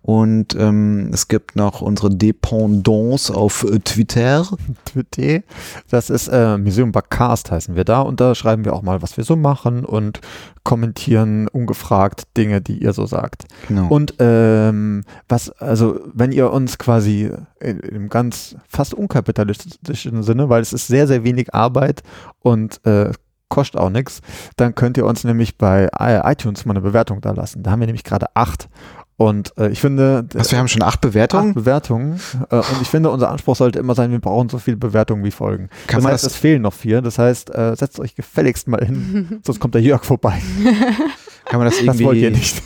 Und 0.03 0.55
ähm, 0.59 1.09
es 1.11 1.27
gibt 1.27 1.55
noch 1.55 1.81
unsere 1.81 2.11
Dependance 2.11 3.33
auf 3.33 3.63
äh, 3.63 3.79
Twitter. 3.79 4.45
Twitter. 4.85 5.41
Das 5.89 6.11
ist 6.11 6.27
äh, 6.27 6.59
Museum 6.59 6.91
Backcast 6.91 7.49
heißen 7.49 7.75
wir 7.75 7.83
da 7.83 8.01
und 8.01 8.21
da 8.21 8.35
schreiben 8.35 8.63
wir 8.63 8.73
auch 8.73 8.83
mal, 8.83 9.01
was 9.01 9.17
wir 9.17 9.23
so 9.23 9.35
machen 9.35 9.83
und 9.83 10.21
kommentieren 10.67 11.47
ungefragt 11.47 12.23
Dinge, 12.35 12.59
die 12.59 12.83
ihr 12.83 12.91
so 12.91 13.05
sagt. 13.05 13.45
Genau. 13.69 13.87
Und 13.87 14.15
ähm, 14.19 15.05
was, 15.29 15.49
also 15.49 16.01
wenn 16.13 16.33
ihr 16.33 16.51
uns 16.51 16.77
quasi 16.77 17.31
im 17.61 18.09
ganz 18.09 18.57
fast 18.67 18.93
unkapitalistischen 18.93 20.23
Sinne, 20.23 20.49
weil 20.49 20.61
es 20.61 20.73
ist 20.73 20.87
sehr, 20.87 21.07
sehr 21.07 21.23
wenig 21.23 21.55
Arbeit 21.55 22.03
und 22.41 22.85
äh, 22.85 23.13
kostet 23.47 23.79
auch 23.79 23.89
nichts, 23.89 24.19
dann 24.57 24.75
könnt 24.75 24.97
ihr 24.97 25.05
uns 25.05 25.23
nämlich 25.23 25.57
bei 25.57 25.87
iTunes 25.97 26.65
mal 26.65 26.73
eine 26.73 26.81
Bewertung 26.81 27.21
da 27.21 27.31
lassen. 27.31 27.63
Da 27.63 27.71
haben 27.71 27.79
wir 27.79 27.87
nämlich 27.87 28.03
gerade 28.03 28.25
acht. 28.33 28.67
Und 29.19 29.51
äh, 29.57 29.69
ich 29.69 29.81
finde, 29.81 30.25
Was, 30.33 30.51
wir 30.51 30.59
haben 30.59 30.67
schon 30.67 30.83
acht 30.83 31.01
Bewertungen? 31.01 31.49
acht 31.49 31.55
Bewertungen. 31.55 32.19
Äh, 32.51 32.57
und 32.57 32.81
ich 32.83 32.87
finde, 32.87 33.09
unser 33.09 33.29
Anspruch 33.31 33.55
sollte 33.55 33.79
immer 33.79 33.95
sein, 33.95 34.11
wir 34.11 34.19
brauchen 34.19 34.47
so 34.49 34.59
viele 34.59 34.77
Bewertungen 34.77 35.23
wie 35.23 35.31
Folgen. 35.31 35.69
Kann 35.87 36.03
das 36.03 36.11
heißt, 36.11 36.23
das- 36.25 36.31
es 36.33 36.37
fehlen 36.37 36.61
noch 36.61 36.73
vier. 36.73 37.01
Das 37.01 37.17
heißt, 37.17 37.53
äh, 37.55 37.75
setzt 37.75 37.99
euch 37.99 38.13
gefälligst 38.15 38.67
mal 38.67 38.85
hin, 38.85 39.39
sonst 39.45 39.59
kommt 39.59 39.73
der 39.73 39.81
Jörg 39.81 40.03
vorbei. 40.05 40.39
Kann 41.45 41.59
man 41.61 41.67
das 41.69 41.77
Das 41.77 41.97
wollt 42.03 42.17
ihr 42.17 42.23
irgendwie, 42.23 42.39
nicht. 42.41 42.61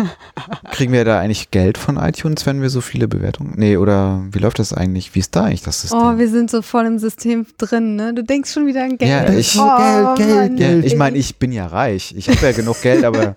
kriegen 0.72 0.92
wir 0.92 1.04
da 1.04 1.20
eigentlich 1.20 1.52
Geld 1.52 1.78
von 1.78 1.96
iTunes, 1.96 2.44
wenn 2.44 2.60
wir 2.60 2.70
so 2.70 2.80
viele 2.80 3.06
Bewertungen? 3.06 3.54
Nee, 3.56 3.76
oder 3.76 4.20
wie 4.32 4.40
läuft 4.40 4.58
das 4.58 4.72
eigentlich? 4.72 5.14
Wie 5.14 5.20
ist 5.20 5.36
da 5.36 5.44
eigentlich 5.44 5.62
das 5.62 5.80
System? 5.82 6.00
Oh, 6.00 6.18
wir 6.18 6.28
sind 6.28 6.50
so 6.50 6.60
voll 6.60 6.86
im 6.86 6.98
System 6.98 7.46
drin, 7.56 7.94
ne? 7.94 8.12
Du 8.14 8.24
denkst 8.24 8.52
schon 8.52 8.66
wieder 8.66 8.82
an 8.82 8.98
Geld. 8.98 9.10
Ja, 9.28 9.32
ich- 9.32 9.56
oh, 9.58 10.14
Geld, 10.16 10.16
Geld, 10.18 10.36
Mann, 10.50 10.56
Geld. 10.56 10.84
ich 10.84 10.96
meine, 10.96 11.16
ich 11.16 11.36
bin 11.38 11.52
ja 11.52 11.66
reich. 11.68 12.14
Ich 12.16 12.28
habe 12.28 12.38
ja 12.44 12.50
genug 12.52 12.82
Geld, 12.82 13.04
aber, 13.04 13.34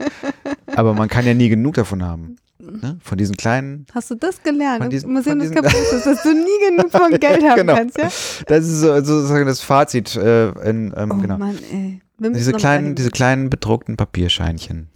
aber 0.76 0.94
man 0.96 1.08
kann 1.08 1.24
ja 1.26 1.36
nie 1.36 1.50
genug 1.50 1.76
davon 1.76 2.04
haben. 2.04 2.38
Ne? 2.78 2.98
Von 3.04 3.18
diesen 3.18 3.36
kleinen. 3.36 3.86
Hast 3.94 4.12
du 4.12 4.16
das 4.16 4.42
gelernt? 4.44 4.82
Von 4.82 4.90
diesen- 4.90 5.08
Im 5.10 5.14
Museum 5.16 5.40
des 5.40 5.52
Kapitalismus, 5.52 6.04
dass 6.04 6.24
du 6.24 6.34
nie 6.34 6.70
genug 6.70 6.92
von 6.92 7.12
Geld 7.20 7.44
haben 7.44 7.56
Genau. 7.58 7.76
kannst, 7.76 7.98
ja? 7.98 8.10
Das 8.48 8.66
ist 8.66 8.80
so- 8.82 8.96
sozusagen 8.96 9.46
das 9.46 9.62
Fazit. 9.62 10.16
Äh, 10.16 10.50
in, 10.70 10.94
ähm, 10.96 11.12
Oh 11.12 11.18
genau. 11.22 11.38
Mann, 11.38 11.58
ey. 11.72 12.02
Diese 12.20 12.52
kleinen, 12.54 12.96
diese 12.96 13.12
kleinen 13.12 13.50
bedruckten 13.50 13.96
Papierscheinchen. 13.98 14.90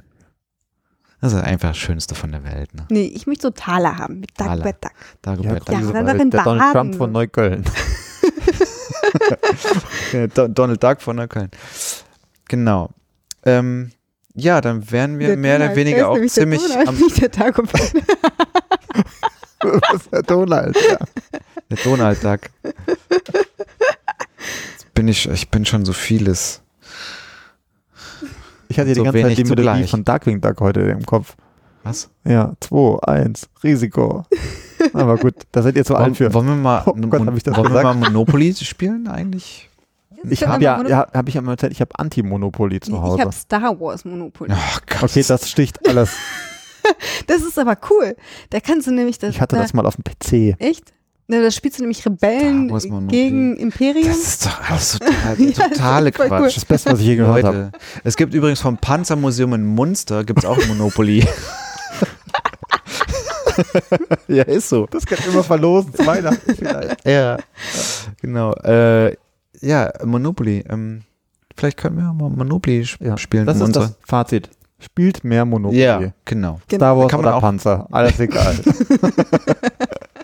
Das 1.22 1.32
ist 1.32 1.42
einfach 1.42 1.70
das 1.70 1.78
Schönste 1.78 2.16
von 2.16 2.34
der 2.34 2.44
Welt. 2.44 2.74
Ne? 2.74 2.86
Nee, 2.90 3.06
ich 3.06 3.28
möchte 3.28 3.44
so 3.44 3.50
Taler 3.52 3.98
haben 3.98 4.20
mit 4.20 4.36
Taler. 4.36 4.58
Dagobert 4.58 4.84
Duck. 4.84 4.92
Dagobert 5.22 5.70
Ja, 5.70 6.04
dann 6.04 6.30
der 6.30 6.44
Donald 6.44 6.60
baden. 6.60 6.74
Trump 6.74 6.96
von 6.96 7.12
Neukölln. 7.14 7.64
Ja, 10.14 10.28
Do- 10.28 10.48
Donald 10.48 10.84
Duck 10.84 11.02
von 11.02 11.16
Neukölln. 11.16 11.50
Genau. 12.48 12.90
Ähm, 13.46 13.92
ja, 14.36 14.62
dann 14.62 14.90
wären 14.92 15.20
wir 15.20 15.28
Der 15.30 15.38
mehr 15.38 15.56
oder 15.58 15.66
Donald, 15.70 15.78
weniger 15.78 15.98
der 15.98 16.06
ist 16.06 16.10
auch 16.10 16.14
nämlich 16.16 16.34
der 16.34 16.44
ziemlich 16.44 16.62
Donald, 16.68 16.88
am 16.88 16.96
nicht 17.00 17.22
der 17.22 17.30
Dagobert. 17.30 17.94
das 19.60 20.02
ist 20.02 20.12
der 20.12 20.24
Donald. 20.24 20.78
Ja. 20.90 20.98
der 21.70 21.78
Donald 21.84 22.24
Duck. 22.24 22.40
Jetzt 24.72 24.94
bin 24.94 25.08
ich, 25.08 25.28
ich 25.30 25.50
bin 25.50 25.66
schon 25.66 25.86
so 25.86 25.94
vieles. 25.94 26.62
Ich 28.68 28.80
hatte 28.80 28.90
die 28.90 28.96
So 28.96 29.04
ganze 29.04 29.20
Zeit 29.20 29.26
wenig 29.26 29.36
die 29.38 29.44
Melodie 29.44 29.62
zugleich. 29.64 29.90
von 29.92 30.04
Darkwing 30.04 30.42
Duck 30.42 30.60
heute 30.62 30.82
im 30.82 31.06
Kopf. 31.06 31.36
Was? 31.84 32.10
Ja, 32.24 32.54
2, 32.62 33.00
1, 33.04 33.50
Risiko. 33.64 34.26
Aber 34.94 35.18
gut, 35.18 35.36
da 35.52 35.62
seid 35.62 35.76
ihr 35.76 35.86
zu 35.86 35.96
alt 35.96 36.06
Wollen, 36.06 36.16
für. 36.16 36.34
wollen 36.34 36.48
wir 36.48 36.56
mal, 36.56 36.84
Oh 36.88 36.94
Gott, 36.94 37.26
hab 37.26 37.36
ich 37.38 37.44
das 37.44 37.56
wollen 37.56 37.74
wir 37.74 37.84
mal 37.84 37.94
Monopoly 37.94 38.54
spielen 38.56 39.08
eigentlich? 39.08 39.70
Ich 40.30 40.46
habe 40.46 40.64
ja, 40.64 40.82
ja 40.88 41.08
habe 41.14 41.30
ich 41.30 41.36
ja 41.36 41.42
mal 41.42 41.54
erzählt, 41.54 41.72
ich 41.74 41.82
habe 41.82 41.92
Anti-Monopoly 41.98 42.80
zu 42.80 42.92
Nee, 42.92 42.98
ich 42.98 43.04
Hause. 43.04 43.22
habe 43.22 43.32
Star 43.32 43.80
Wars 43.80 44.06
Monopoly. 44.06 44.52
Oh 44.54 44.78
Gott. 44.88 45.04
Okay, 45.04 45.24
das 45.28 45.50
sticht 45.50 45.88
alles. 45.88 46.12
Das 47.28 47.42
ist 47.42 47.58
aber 47.58 47.78
cool. 47.90 48.14
Da 48.50 48.60
kannst 48.60 48.88
du 48.88 48.92
nämlich 48.92 49.18
das. 49.18 49.30
Ich 49.30 49.40
hatte 49.40 49.56
da, 49.56 49.62
das 49.62 49.74
mal 49.74 49.86
auf 49.86 49.96
dem 49.96 50.04
PC. 50.04 50.60
Echt? 50.62 50.92
Ne, 51.28 51.42
da 51.42 51.50
spielst 51.50 51.80
du 51.80 51.84
nämlich 51.84 52.06
Rebellen 52.06 52.68
gegen 53.08 53.56
Imperium. 53.56 54.10
Das 54.10 54.18
ist 54.18 54.46
doch 54.46 54.70
alles 54.70 54.92
total, 55.00 55.40
Ja, 55.40 55.52
das 55.56 55.70
totale 55.70 56.12
cool. 56.20 56.28
Quatsch. 56.28 56.58
Das 56.58 56.66
Beste, 56.66 56.92
was 56.92 57.00
ich 57.00 57.06
je 57.06 57.16
gehört 57.16 57.46
habe. 57.46 57.72
Es 58.04 58.18
gibt 58.18 58.34
übrigens 58.34 58.60
vom 58.60 58.78
Panzermuseum 58.78 59.54
in 59.54 59.66
Munster 59.66 60.26
gibt's 60.26 60.44
auch 60.44 60.58
ein 60.58 60.68
Monopoly. 60.68 61.26
ja, 64.28 64.44
ist 64.44 64.70
so. 64.70 64.88
Das 64.88 65.06
kann 65.06 65.18
immer 65.32 65.44
verlosen, 65.44 65.94
zu 65.94 66.06
Weihnachten 66.06 66.56
vielleicht. 66.56 67.06
Ja, 67.08 67.38
genau. 68.22 68.54
Äh, 68.56 69.16
ja, 69.64 69.92
Monopoly. 70.04 70.64
Ähm, 70.70 71.02
vielleicht 71.56 71.78
können 71.78 71.98
wir 71.98 72.14
mal 72.14 72.30
Monopoly 72.30 72.82
sp 72.86 73.02
Ja, 73.04 73.18
spielen. 73.18 73.46
Das 73.46 73.58
ist 73.58 73.64
unsere- 73.64 73.86
das 73.88 73.96
Fazit. 74.06 74.50
Spielt 74.80 75.24
mehr 75.24 75.46
Monopoly. 75.46 75.82
Ja, 75.82 76.02
genau. 76.26 76.60
Star 76.72 76.98
Wars 76.98 77.10
Kann 77.10 77.22
man 77.22 77.28
oder 77.28 77.38
auch- 77.38 77.42
Panzer, 77.42 77.88
alles 77.92 78.20
egal. 78.20 78.56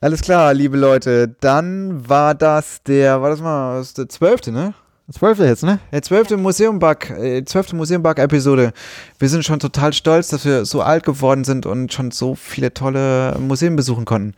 Alles 0.00 0.20
klar, 0.20 0.52
liebe 0.52 0.76
Leute. 0.76 1.34
Dann 1.40 2.08
war 2.08 2.34
das 2.34 2.82
der, 2.82 3.22
war 3.22 3.30
das 3.30 3.40
mal, 3.40 3.78
das 3.78 3.88
ist 3.88 3.98
der 3.98 4.08
zwölfte, 4.08 4.52
ne? 4.52 4.74
Zwölfte 5.10 5.44
jetzt, 5.46 5.62
ne? 5.62 5.78
Der 5.92 6.02
zwölfte 6.02 6.36
Museum-Bug, 6.36 7.10
äh, 7.10 7.44
zwölfte 7.44 7.76
Museum-Bug-Episode. 7.76 8.72
Wir 9.18 9.28
sind 9.28 9.44
schon 9.44 9.60
total 9.60 9.92
stolz, 9.92 10.28
dass 10.28 10.44
wir 10.44 10.64
so 10.64 10.82
alt 10.82 11.04
geworden 11.04 11.44
sind 11.44 11.64
und 11.64 11.92
schon 11.92 12.10
so 12.10 12.34
viele 12.34 12.74
tolle 12.74 13.36
Museen 13.38 13.76
besuchen 13.76 14.04
konnten. 14.04 14.34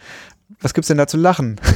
Was 0.60 0.74
gibt's 0.74 0.88
denn 0.88 0.98
da 0.98 1.06
zu 1.06 1.16
lachen? 1.16 1.60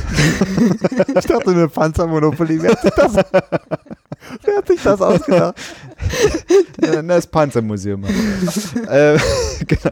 Ich 1.15 1.27
dachte, 1.27 1.51
eine 1.51 1.69
Panzermonopoly. 1.69 2.63
Wer 2.63 2.71
hat 2.73 2.83
sich 2.83 2.91
das, 2.93 3.15
wer 3.15 4.57
hat 4.57 4.69
sich 4.69 4.83
das 4.83 5.01
ausgedacht? 5.01 5.55
Das 7.03 7.27
Panzermuseum. 7.27 8.05
äh, 8.89 9.19
genau. 9.67 9.91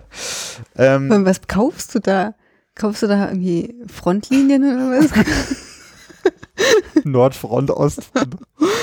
ähm, 0.76 1.24
Was 1.24 1.40
kaufst 1.46 1.94
du 1.94 1.98
da? 1.98 2.34
Kaufst 2.74 3.02
du 3.02 3.08
da 3.08 3.28
irgendwie 3.28 3.74
Frontlinien 3.86 4.62
oder 4.62 4.98
was? 4.98 5.10
Nordfront, 7.04 7.70
Ostfront. 7.70 8.36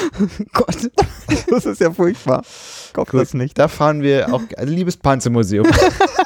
Gott. 0.53 0.91
Das 1.49 1.65
ist 1.65 1.79
ja 1.79 1.91
furchtbar. 1.91 2.43
Gut, 2.93 3.13
das 3.13 3.33
nicht. 3.33 3.57
Da 3.57 3.67
fahren 3.67 4.01
wir 4.01 4.33
auch, 4.33 4.41
also 4.57 4.73
liebes 4.73 4.97
Panzermuseum. 4.97 5.65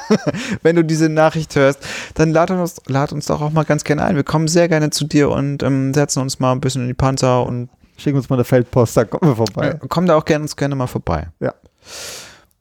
Wenn 0.62 0.76
du 0.76 0.84
diese 0.84 1.08
Nachricht 1.08 1.54
hörst, 1.54 1.80
dann 2.14 2.32
lad 2.32 2.50
uns, 2.50 2.80
lad 2.86 3.12
uns 3.12 3.26
doch 3.26 3.40
auch 3.40 3.50
mal 3.50 3.64
ganz 3.64 3.84
gerne 3.84 4.04
ein. 4.04 4.16
Wir 4.16 4.24
kommen 4.24 4.48
sehr 4.48 4.68
gerne 4.68 4.90
zu 4.90 5.04
dir 5.04 5.30
und 5.30 5.62
ähm, 5.62 5.94
setzen 5.94 6.20
uns 6.20 6.40
mal 6.40 6.52
ein 6.52 6.60
bisschen 6.60 6.82
in 6.82 6.88
die 6.88 6.94
Panzer 6.94 7.46
und 7.46 7.68
Schicken 7.96 8.16
uns 8.16 8.28
mal 8.30 8.36
eine 8.36 8.44
Feldpost, 8.44 8.96
da 8.96 9.04
kommen 9.04 9.30
wir 9.30 9.36
vorbei. 9.36 9.78
äh, 9.80 9.88
kommen 9.88 10.06
da 10.06 10.16
auch 10.16 10.24
gerne 10.24 10.42
uns 10.42 10.56
gerne 10.56 10.74
mal 10.74 10.86
vorbei. 10.86 11.28
Ja. 11.40 11.54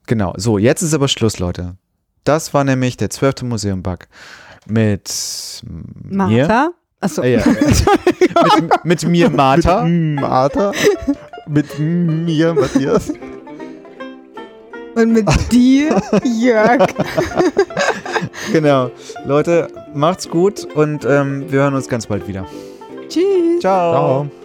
Genau. 0.05 0.33
So, 0.37 0.57
jetzt 0.57 0.81
ist 0.81 0.93
aber 0.93 1.07
Schluss, 1.07 1.39
Leute. 1.39 1.77
Das 2.23 2.53
war 2.53 2.63
nämlich 2.63 2.97
der 2.97 3.09
zwölfte 3.09 3.45
Museum-Bug 3.45 4.07
mit 4.67 5.63
mir. 5.63 6.73
Achso. 7.01 7.23
Äh, 7.23 7.33
ja. 7.33 7.43
mit, 8.61 8.85
mit 8.85 9.07
mir, 9.07 9.29
Martha. 9.29 9.83
Mit 9.83 10.21
Martha. 10.21 10.71
Mit 11.47 11.79
mir, 11.79 12.53
Matthias. 12.53 13.11
Und 14.95 15.13
mit 15.13 15.27
dir, 15.51 16.01
Jörg. 16.23 16.87
Genau. 18.51 18.91
Leute, 19.25 19.67
macht's 19.93 20.29
gut 20.29 20.65
und 20.75 21.05
ähm, 21.05 21.45
wir 21.49 21.61
hören 21.61 21.73
uns 21.73 21.87
ganz 21.87 22.05
bald 22.05 22.27
wieder. 22.27 22.45
Tschüss. 23.07 23.61
Ciao. 23.61 23.91
Ciao. 23.91 24.40